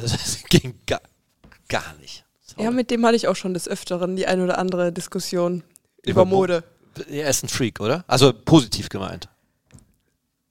Also, 0.00 0.16
Das 0.24 0.42
ging 0.48 0.74
gar, 0.86 1.00
gar 1.68 1.94
nicht. 2.00 2.24
Sorry. 2.44 2.64
Ja, 2.64 2.70
mit 2.72 2.90
dem 2.90 3.06
hatte 3.06 3.14
ich 3.16 3.28
auch 3.28 3.36
schon 3.36 3.54
des 3.54 3.68
Öfteren 3.68 4.16
die 4.16 4.26
ein 4.26 4.40
oder 4.40 4.58
andere 4.58 4.92
Diskussion 4.92 5.62
Über 6.02 6.10
über, 6.22 6.24
Mo- 6.24 6.36
Mode. 6.38 6.64
er 7.08 7.28
ist 7.30 7.44
ein 7.44 7.48
Freak, 7.48 7.78
oder? 7.80 8.04
Also 8.08 8.32
positiv 8.32 8.88
gemeint. 8.88 9.28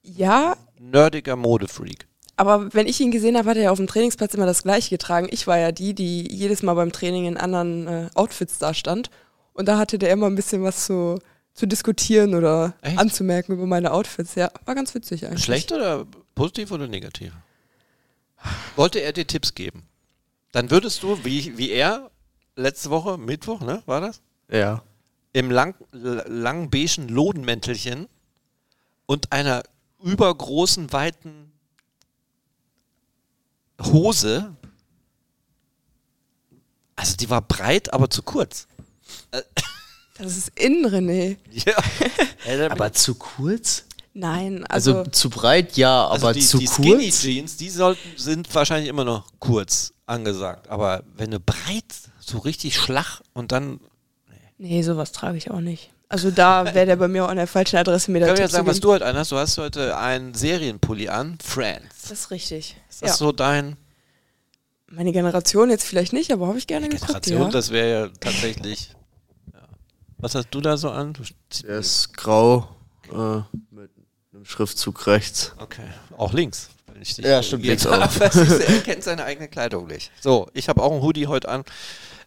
Ja, 0.02 0.56
Nerdiger 0.78 1.36
Modefreak. 1.36 2.06
aber 2.36 2.72
wenn 2.74 2.86
ich 2.86 3.00
ihn 3.00 3.10
gesehen 3.10 3.36
habe, 3.38 3.48
hat 3.50 3.56
er 3.56 3.64
ja 3.64 3.70
auf 3.70 3.78
dem 3.78 3.86
Trainingsplatz 3.86 4.34
immer 4.34 4.44
das 4.46 4.62
gleiche 4.62 4.90
getragen. 4.90 5.28
Ich 5.30 5.46
war 5.46 5.58
ja 5.58 5.72
die, 5.72 5.94
die 5.94 6.30
jedes 6.30 6.62
Mal 6.62 6.74
beim 6.74 6.92
Training 6.92 7.24
in 7.26 7.36
anderen 7.36 7.86
äh, 7.86 8.10
Outfits 8.14 8.58
da 8.58 8.74
stand. 8.74 9.10
Und 9.54 9.66
da 9.66 9.78
hatte 9.78 9.98
der 9.98 10.10
immer 10.10 10.26
ein 10.26 10.34
bisschen 10.34 10.62
was 10.62 10.84
zu, 10.84 11.18
zu 11.54 11.66
diskutieren 11.66 12.34
oder 12.34 12.74
Echt? 12.82 12.98
anzumerken 12.98 13.54
über 13.54 13.66
meine 13.66 13.92
Outfits. 13.92 14.34
Ja, 14.34 14.50
war 14.66 14.74
ganz 14.74 14.94
witzig 14.94 15.24
eigentlich. 15.24 15.44
Schlecht 15.44 15.72
oder 15.72 16.06
positiv 16.34 16.72
oder 16.72 16.86
negativ? 16.86 17.32
Wollte 18.76 18.98
er 18.98 19.12
dir 19.12 19.26
Tipps 19.26 19.54
geben? 19.54 19.84
Dann 20.52 20.70
würdest 20.70 21.02
du, 21.02 21.24
wie, 21.24 21.56
wie 21.56 21.70
er, 21.70 22.10
letzte 22.56 22.90
Woche, 22.90 23.16
Mittwoch, 23.16 23.60
ne, 23.60 23.82
war 23.86 24.00
das? 24.00 24.20
Ja. 24.50 24.82
Im 25.32 25.50
lang, 25.50 25.74
langen 25.92 26.70
beigen 26.70 27.08
Lodenmäntelchen 27.08 28.08
und 29.06 29.32
einer 29.32 29.62
übergroßen, 30.02 30.92
weiten 30.92 31.52
Hose. 33.80 34.54
Also 36.96 37.16
die 37.16 37.30
war 37.30 37.42
breit, 37.42 37.92
aber 37.92 38.10
zu 38.10 38.22
kurz. 38.22 38.68
Das 40.16 40.36
ist 40.36 40.52
innen, 40.58 40.86
René. 40.86 41.36
Ja. 41.50 41.74
Äh, 42.46 42.68
Aber 42.68 42.92
zu 42.92 43.14
kurz? 43.14 43.84
Nein, 44.12 44.66
Also, 44.66 44.98
also, 44.98 45.10
zu 45.10 45.30
breit 45.30 45.78
ja, 45.78 46.06
Also 46.06 46.26
aber 46.26 46.34
die, 46.34 46.40
zu 46.40 46.58
die 46.58 46.68
Skinny 46.68 47.06
kurz? 47.06 47.22
Jeans, 47.22 47.56
die 47.56 47.70
sollten, 47.70 48.18
sind 48.18 48.54
wahrscheinlich 48.54 48.90
immer 48.90 49.04
noch 49.04 49.26
kurz 49.40 49.94
angesagt. 50.04 50.68
Aber 50.68 51.02
wenn 51.16 51.30
du 51.30 51.40
breit, 51.40 51.84
so 52.20 52.38
richtig 52.38 52.76
schlach 52.76 53.22
und 53.32 53.50
dann. 53.50 53.80
nee, 54.58 54.82
sowas 54.82 55.12
trage 55.12 55.38
ich 55.38 55.50
auch 55.50 55.60
nicht. 55.60 55.90
Also 56.08 56.30
da 56.30 56.66
wäre 56.74 56.86
der 56.86 56.96
bei 56.96 57.08
mir 57.08 57.24
auch 57.24 57.28
an 57.28 57.38
der 57.38 57.46
falschen 57.46 57.76
Adresse 57.76 58.10
mir 58.10 58.20
wir 58.20 58.28
Tipp 58.28 58.38
jetzt 58.38 58.52
sagen, 58.52 58.66
was 58.66 58.78
du 58.78 58.92
heute 58.92 59.06
anhast? 59.06 59.32
Du 59.32 59.36
hast 59.36 59.56
heute 59.58 59.96
einen 59.96 60.34
Serienpulli 60.34 61.08
an, 61.08 61.38
Friends. 61.42 62.02
Das 62.02 62.10
ist 62.12 62.30
richtig. 62.30 62.76
Ist 62.90 63.02
das 63.02 63.10
ja. 63.10 63.16
so 63.16 63.32
dein 63.32 63.76
Meine 64.86 65.12
Generation 65.12 65.70
jetzt 65.70 65.84
vielleicht 65.86 66.12
nicht, 66.12 66.30
aber 66.30 66.46
habe 66.46 66.58
ich 66.58 66.66
gerne 66.66 66.88
geguckt, 66.88 67.06
Generation? 67.22 67.42
ja. 67.42 67.48
Das 67.48 67.70
wäre 67.70 67.90
ja 67.90 68.08
tatsächlich. 68.20 68.90
Was 70.24 70.34
hast 70.34 70.48
du 70.52 70.62
da 70.62 70.78
so 70.78 70.90
an? 70.90 71.12
Der 71.64 71.80
ist 71.80 72.14
grau 72.14 72.74
äh, 73.12 73.42
mit 73.70 73.90
einem 74.32 74.46
Schriftzug 74.46 75.06
rechts. 75.06 75.52
okay, 75.58 75.86
auch 76.16 76.32
links. 76.32 76.70
Ja, 77.18 77.42
stimmt, 77.42 77.66
links 77.66 77.84
auch. 77.86 77.92
er 77.92 78.08
kennt 78.84 79.04
seine 79.04 79.24
eigene 79.24 79.48
Kleidung 79.48 79.86
nicht. 79.86 80.10
So, 80.22 80.48
ich 80.54 80.70
habe 80.70 80.82
auch 80.82 80.92
einen 80.92 81.02
Hoodie 81.02 81.26
heute 81.26 81.50
an. 81.50 81.62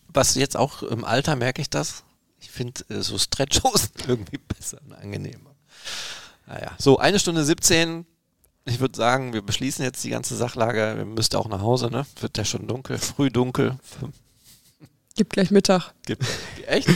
was 0.10 0.36
jetzt 0.36 0.58
auch 0.58 0.84
im 0.84 1.06
Alter 1.06 1.38
merke 1.38 1.62
ich 1.62 1.70
das. 1.70 2.04
Ich 2.42 2.52
finde 2.52 2.84
äh, 2.90 3.02
so 3.04 3.18
Stretchhosen 3.18 3.92
irgendwie 4.06 4.40
besser 4.40 4.82
und 4.84 4.92
angenehmer. 4.92 5.56
Naja, 6.46 6.74
so 6.78 6.98
eine 6.98 7.20
Stunde 7.20 7.46
17. 7.46 8.06
Ich 8.70 8.80
würde 8.80 8.96
sagen, 8.96 9.34
wir 9.34 9.42
beschließen 9.42 9.84
jetzt 9.84 10.04
die 10.04 10.12
ganze 10.12 10.36
Sachlage. 10.36 10.94
Wir 10.96 11.06
müssten 11.06 11.36
auch 11.38 11.48
nach 11.48 11.62
Hause, 11.62 11.90
ne? 11.90 12.06
Wird 12.20 12.38
ja 12.38 12.46
schon 12.46 12.68
dunkel, 12.68 13.00
früh 13.00 13.32
dunkel. 13.32 13.78
Gibt 15.16 15.34
gleich 15.34 15.50
Mittag. 15.50 15.92
Gibt, 16.06 16.24
echt? 16.68 16.88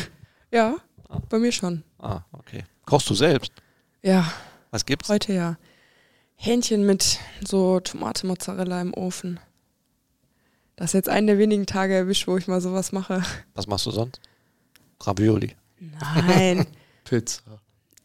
Ja, 0.51 0.77
bei 1.29 1.39
mir 1.39 1.51
schon. 1.51 1.83
Ah, 1.97 2.21
okay. 2.31 2.63
Kochst 2.85 3.09
du 3.09 3.15
selbst? 3.15 3.51
Ja, 4.03 4.31
Was 4.69 4.85
gibt's? 4.85 5.09
heute 5.09 5.33
ja. 5.33 5.57
Hähnchen 6.35 6.85
mit 6.85 7.19
so 7.43 7.79
Tomate 7.79 8.27
Mozzarella 8.27 8.79
im 8.79 8.93
Ofen. 8.93 9.39
Das 10.75 10.89
ist 10.89 10.93
jetzt 10.93 11.09
einen 11.09 11.27
der 11.27 11.37
wenigen 11.39 11.65
Tage 11.65 11.95
erwischt, 11.95 12.27
wo 12.27 12.37
ich 12.37 12.47
mal 12.47 12.61
sowas 12.61 12.91
mache. 12.91 13.23
Was 13.55 13.65
machst 13.65 13.85
du 13.87 13.91
sonst? 13.91 14.19
Ravioli. 15.01 15.55
Nein. 15.79 16.67
Pizza. 17.03 17.41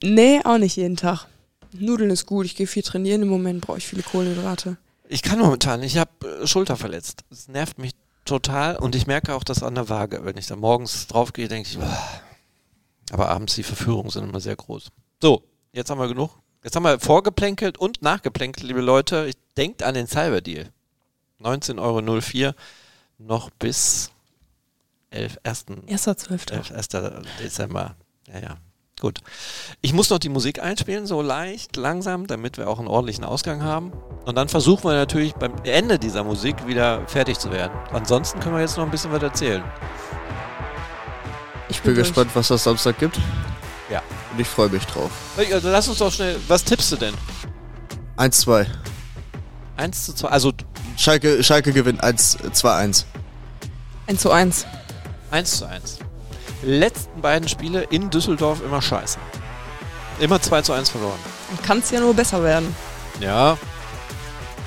nee, 0.02 0.40
auch 0.44 0.58
nicht 0.58 0.76
jeden 0.76 0.96
Tag. 0.96 1.26
Nudeln 1.72 2.10
ist 2.10 2.26
gut. 2.26 2.46
Ich 2.46 2.56
gehe 2.56 2.66
viel 2.66 2.82
trainieren. 2.82 3.22
Im 3.22 3.28
Moment 3.28 3.60
brauche 3.60 3.78
ich 3.78 3.86
viele 3.86 4.02
Kohlenhydrate. 4.02 4.76
Ich 5.08 5.22
kann 5.22 5.38
momentan, 5.38 5.82
ich 5.82 5.96
habe 5.96 6.10
äh, 6.42 6.46
Schulter 6.46 6.76
verletzt. 6.76 7.24
Das 7.30 7.48
nervt 7.48 7.78
mich 7.78 7.92
total 8.24 8.76
und 8.76 8.94
ich 8.94 9.06
merke 9.06 9.34
auch 9.34 9.44
das 9.44 9.62
an 9.62 9.74
der 9.74 9.88
Waage. 9.88 10.24
Wenn 10.24 10.36
ich 10.36 10.46
da 10.46 10.56
morgens 10.56 11.06
drauf 11.06 11.32
gehe, 11.32 11.48
denke 11.48 11.68
ich, 11.68 11.78
"Uah." 11.78 12.20
aber 13.10 13.28
abends 13.30 13.54
die 13.54 13.62
Verführungen 13.62 14.10
sind 14.10 14.28
immer 14.28 14.40
sehr 14.40 14.56
groß. 14.56 14.90
So, 15.22 15.42
jetzt 15.72 15.90
haben 15.90 15.98
wir 15.98 16.08
genug. 16.08 16.30
Jetzt 16.62 16.76
haben 16.76 16.82
wir 16.82 17.00
vorgeplänkelt 17.00 17.78
und 17.78 18.02
nachgeplänkelt, 18.02 18.66
liebe 18.66 18.80
Leute. 18.80 19.30
Denkt 19.56 19.82
an 19.82 19.94
den 19.94 20.06
Cyber 20.06 20.40
Deal. 20.40 20.68
19,04 21.40 21.78
Euro 22.46 22.54
noch 23.18 23.50
bis 23.50 24.10
11. 25.10 25.38
1. 25.42 25.66
1.12. 25.66 26.52
11. 26.52 26.72
1. 26.72 26.88
Dezember. 27.40 27.96
Ja, 28.26 28.40
ja. 28.40 28.56
Gut. 29.00 29.20
Ich 29.80 29.92
muss 29.92 30.10
noch 30.10 30.18
die 30.18 30.28
Musik 30.28 30.60
einspielen, 30.60 31.06
so 31.06 31.22
leicht, 31.22 31.76
langsam, 31.76 32.26
damit 32.26 32.58
wir 32.58 32.68
auch 32.68 32.78
einen 32.78 32.88
ordentlichen 32.88 33.24
Ausgang 33.24 33.62
haben. 33.62 33.92
Und 34.24 34.36
dann 34.36 34.48
versuchen 34.48 34.84
wir 34.84 34.94
natürlich 34.94 35.34
beim 35.34 35.54
Ende 35.62 35.98
dieser 35.98 36.24
Musik 36.24 36.66
wieder 36.66 37.06
fertig 37.06 37.38
zu 37.38 37.52
werden. 37.52 37.72
Ansonsten 37.92 38.40
können 38.40 38.56
wir 38.56 38.60
jetzt 38.60 38.76
noch 38.76 38.84
ein 38.84 38.90
bisschen 38.90 39.12
was 39.12 39.22
erzählen. 39.22 39.62
Ich 41.68 41.80
Bin 41.82 41.94
gespannt, 41.94 42.30
was 42.34 42.48
das 42.48 42.64
Samstag 42.64 42.98
gibt. 42.98 43.18
Ja. 43.90 44.02
Und 44.32 44.40
ich 44.40 44.48
freue 44.48 44.68
mich 44.68 44.84
drauf. 44.86 45.10
Also 45.36 45.70
lass 45.70 45.88
uns 45.88 45.98
doch 45.98 46.12
schnell, 46.12 46.36
was 46.48 46.64
tippst 46.64 46.90
du 46.92 46.96
denn? 46.96 47.14
1-2. 48.16 48.66
1 49.76 50.06
zu 50.06 50.12
2, 50.14 50.28
also 50.28 50.52
Schalke, 50.96 51.44
Schalke 51.44 51.72
gewinnt 51.72 52.02
1-2-1. 52.02 53.04
1 54.08 54.20
zu 54.20 54.30
1. 54.32 54.66
1 55.30 55.58
zu 55.58 55.68
1. 55.68 55.98
Letzten 56.62 57.20
beiden 57.20 57.48
Spiele 57.48 57.82
in 57.84 58.10
Düsseldorf 58.10 58.60
immer 58.64 58.82
scheiße. 58.82 59.18
Immer 60.20 60.40
2 60.40 60.62
zu 60.62 60.72
1 60.72 60.90
verloren. 60.90 61.18
Kann 61.64 61.78
es 61.78 61.90
ja 61.90 62.00
nur 62.00 62.14
besser 62.14 62.42
werden. 62.42 62.74
Ja. 63.20 63.56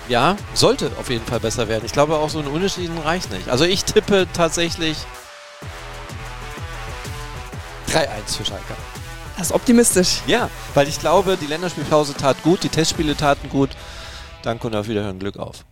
Ja, 0.07 0.35
sollte 0.53 0.91
auf 0.99 1.09
jeden 1.09 1.25
Fall 1.25 1.39
besser 1.39 1.67
werden. 1.67 1.83
Ich 1.85 1.91
glaube 1.91 2.15
auch 2.15 2.29
so 2.29 2.39
ein 2.39 2.47
Unentschieden 2.47 2.97
reicht 2.97 3.31
nicht. 3.31 3.49
Also 3.49 3.65
ich 3.65 3.83
tippe 3.83 4.27
tatsächlich 4.33 4.97
3-1 7.89 8.37
für 8.37 8.45
Schalke. 8.45 8.73
Das 9.37 9.47
ist 9.47 9.53
optimistisch. 9.53 10.21
Ja, 10.27 10.49
weil 10.73 10.87
ich 10.87 10.99
glaube, 10.99 11.37
die 11.37 11.47
Länderspielpause 11.47 12.13
tat 12.13 12.41
gut, 12.43 12.63
die 12.63 12.69
Testspiele 12.69 13.15
taten 13.15 13.49
gut. 13.49 13.69
Danke 14.43 14.67
und 14.67 14.75
auf 14.75 14.87
Wiederhören, 14.87 15.19
Glück 15.19 15.37
auf. 15.37 15.65